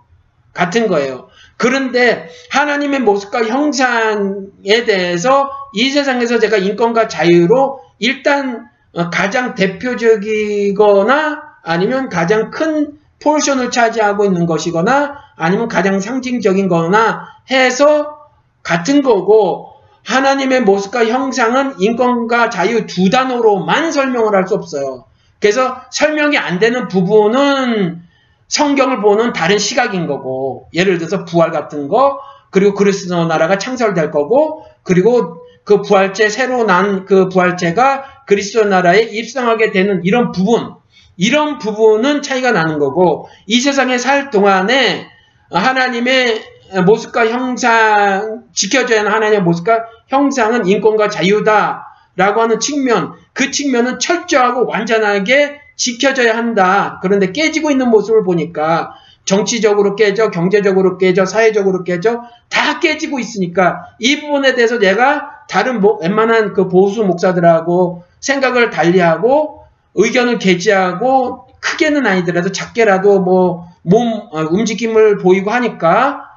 같은 0.52 0.88
거예요. 0.88 1.28
그런데 1.56 2.28
하나님의 2.50 3.00
모습과 3.00 3.44
형상에 3.44 4.84
대해서 4.86 5.50
이 5.74 5.90
세상에서 5.90 6.38
제가 6.38 6.56
인권과 6.56 7.08
자유로 7.08 7.80
일단 7.98 8.68
가장 9.12 9.54
대표적이거나 9.54 11.42
아니면 11.62 12.08
가장 12.08 12.50
큰 12.50 12.98
포션을 13.22 13.70
차지하고 13.70 14.24
있는 14.24 14.46
것이거나 14.46 15.14
아니면 15.36 15.68
가장 15.68 16.00
상징적인 16.00 16.68
거나 16.68 17.26
해서 17.50 18.19
같은 18.62 19.02
거고 19.02 19.68
하나님의 20.04 20.62
모습과 20.62 21.06
형상은 21.06 21.74
인권과 21.78 22.50
자유 22.50 22.86
두 22.86 23.10
단어로만 23.10 23.92
설명을 23.92 24.34
할 24.34 24.46
수 24.46 24.54
없어요. 24.54 25.04
그래서 25.40 25.76
설명이 25.90 26.36
안 26.38 26.58
되는 26.58 26.88
부분은 26.88 28.02
성경을 28.48 29.00
보는 29.00 29.32
다른 29.32 29.58
시각인 29.58 30.06
거고 30.06 30.68
예를 30.74 30.98
들어서 30.98 31.24
부활 31.24 31.50
같은 31.50 31.88
거 31.88 32.18
그리고 32.50 32.74
그리스도 32.74 33.24
나라가 33.26 33.58
창설될 33.58 34.10
거고 34.10 34.64
그리고 34.82 35.36
그 35.64 35.82
부활체 35.82 36.28
새로 36.28 36.64
난 36.64 37.04
그 37.06 37.28
부활체가 37.28 38.24
그리스도 38.26 38.64
나라에 38.64 39.02
입성하게 39.02 39.70
되는 39.70 40.00
이런 40.04 40.32
부분 40.32 40.74
이런 41.16 41.58
부분은 41.58 42.22
차이가 42.22 42.50
나는 42.50 42.78
거고 42.78 43.28
이 43.46 43.60
세상에 43.60 43.98
살 43.98 44.30
동안에 44.30 45.06
하나님의 45.52 46.42
모습과 46.84 47.28
형상, 47.28 48.44
지켜져야 48.52 49.00
하는 49.00 49.12
하나님의 49.12 49.42
모습과 49.42 49.84
형상은 50.08 50.66
인권과 50.66 51.08
자유다 51.08 51.86
라고 52.16 52.40
하는 52.42 52.60
측면, 52.60 53.12
그 53.32 53.50
측면은 53.50 53.98
철저하고 53.98 54.66
완전하게 54.66 55.60
지켜져야 55.76 56.36
한다. 56.36 56.98
그런데 57.02 57.32
깨지고 57.32 57.70
있는 57.70 57.88
모습을 57.88 58.24
보니까 58.24 58.92
정치적으로 59.24 59.96
깨져, 59.96 60.30
경제적으로 60.30 60.98
깨져, 60.98 61.24
사회적으로 61.24 61.84
깨져, 61.84 62.22
다 62.48 62.80
깨지고 62.80 63.18
있으니까 63.18 63.86
이 63.98 64.20
부분에 64.20 64.54
대해서 64.54 64.78
내가 64.78 65.30
다른 65.48 65.80
뭐, 65.80 65.98
웬만한 66.00 66.52
그 66.52 66.68
보수 66.68 67.04
목사들하고 67.04 68.04
생각을 68.20 68.70
달리하고 68.70 69.64
의견을 69.94 70.38
개지하고 70.38 71.46
크게는 71.60 72.06
아니더라도 72.06 72.52
작게라도 72.52 73.20
뭐 73.20 73.70
몸 73.82 74.28
움직임을 74.32 75.18
보이고 75.18 75.50
하니까 75.50 76.29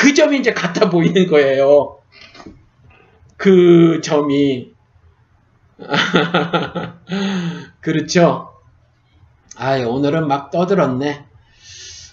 그 0.00 0.14
점이 0.14 0.38
이제 0.38 0.54
같아 0.54 0.88
보이는 0.88 1.26
거예요. 1.26 1.98
그 3.36 4.00
점이. 4.02 4.72
그렇죠? 7.80 8.54
아이, 9.56 9.84
오늘은 9.84 10.26
막 10.26 10.50
떠들었네. 10.50 11.26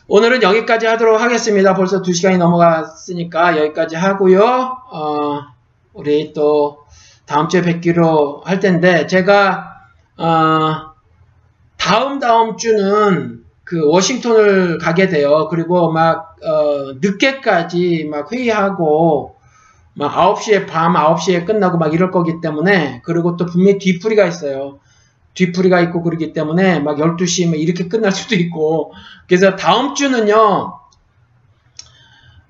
오늘은 0.09 0.43
여기까지 0.43 0.85
하도록 0.85 1.21
하겠습니다. 1.21 1.73
벌써 1.73 2.01
2시간이 2.01 2.37
넘어갔으니까 2.37 3.57
여기까지 3.57 3.95
하고요. 3.95 4.43
어, 4.91 5.41
우리 5.93 6.33
또 6.33 6.79
다음 7.25 7.47
주에 7.47 7.61
뵙기로 7.61 8.41
할 8.45 8.59
텐데 8.59 9.07
제가 9.07 9.75
어, 10.17 10.93
다음 11.77 12.19
다음 12.19 12.57
주는 12.57 13.36
그 13.67 13.85
워싱턴을 13.85 14.77
가게 14.77 15.09
돼요. 15.09 15.49
그리고 15.49 15.91
막 15.91 16.37
어, 16.41 16.93
늦게까지 17.01 18.07
막 18.09 18.31
회의하고 18.31 19.35
막 19.93 20.13
9시에 20.13 20.67
밤 20.67 20.93
9시에 20.93 21.45
끝나고 21.45 21.77
막 21.77 21.93
이럴 21.93 22.09
거기 22.09 22.39
때문에 22.39 23.01
그리고 23.03 23.35
또 23.35 23.45
분명히 23.45 23.77
뒤풀이가 23.77 24.25
있어요. 24.25 24.79
뒤풀이가 25.33 25.81
있고 25.81 26.01
그러기 26.01 26.31
때문에 26.31 26.79
막 26.79 26.97
12시 26.97 27.49
막 27.49 27.59
이렇게 27.59 27.89
끝날 27.89 28.13
수도 28.13 28.35
있고 28.35 28.93
그래서 29.27 29.57
다음 29.57 29.95
주는요. 29.95 30.79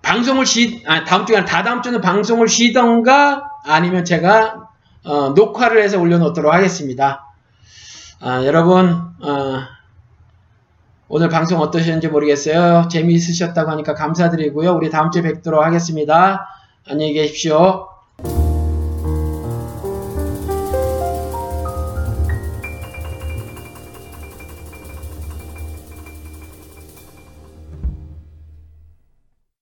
방송을 0.04 0.46
쉬, 0.46 0.84
아, 0.86 1.04
다음 1.04 1.26
주가 1.26 1.46
다 1.46 1.64
다음 1.64 1.82
주는 1.82 2.00
방송을 2.00 2.48
쉬던가 2.48 3.50
아니면 3.66 4.06
제가 4.06 4.70
어, 5.04 5.30
녹화를 5.30 5.82
해서 5.82 6.00
올려놓도록 6.00 6.54
하겠습니다. 6.54 7.26
아, 8.20 8.46
여러분 8.46 9.16
어, 9.20 9.77
오늘 11.10 11.30
방송 11.30 11.62
어떠셨는지 11.62 12.10
모르겠어요. 12.10 12.90
재미있으셨다고 12.90 13.72
하니까 13.72 13.94
감사드리고요. 13.94 14.74
우리 14.74 14.90
다음 14.90 15.10
주에 15.10 15.22
뵙도록 15.22 15.64
하겠습니다. 15.64 16.48
안녕히 16.86 17.14
계십시오. 17.14 17.97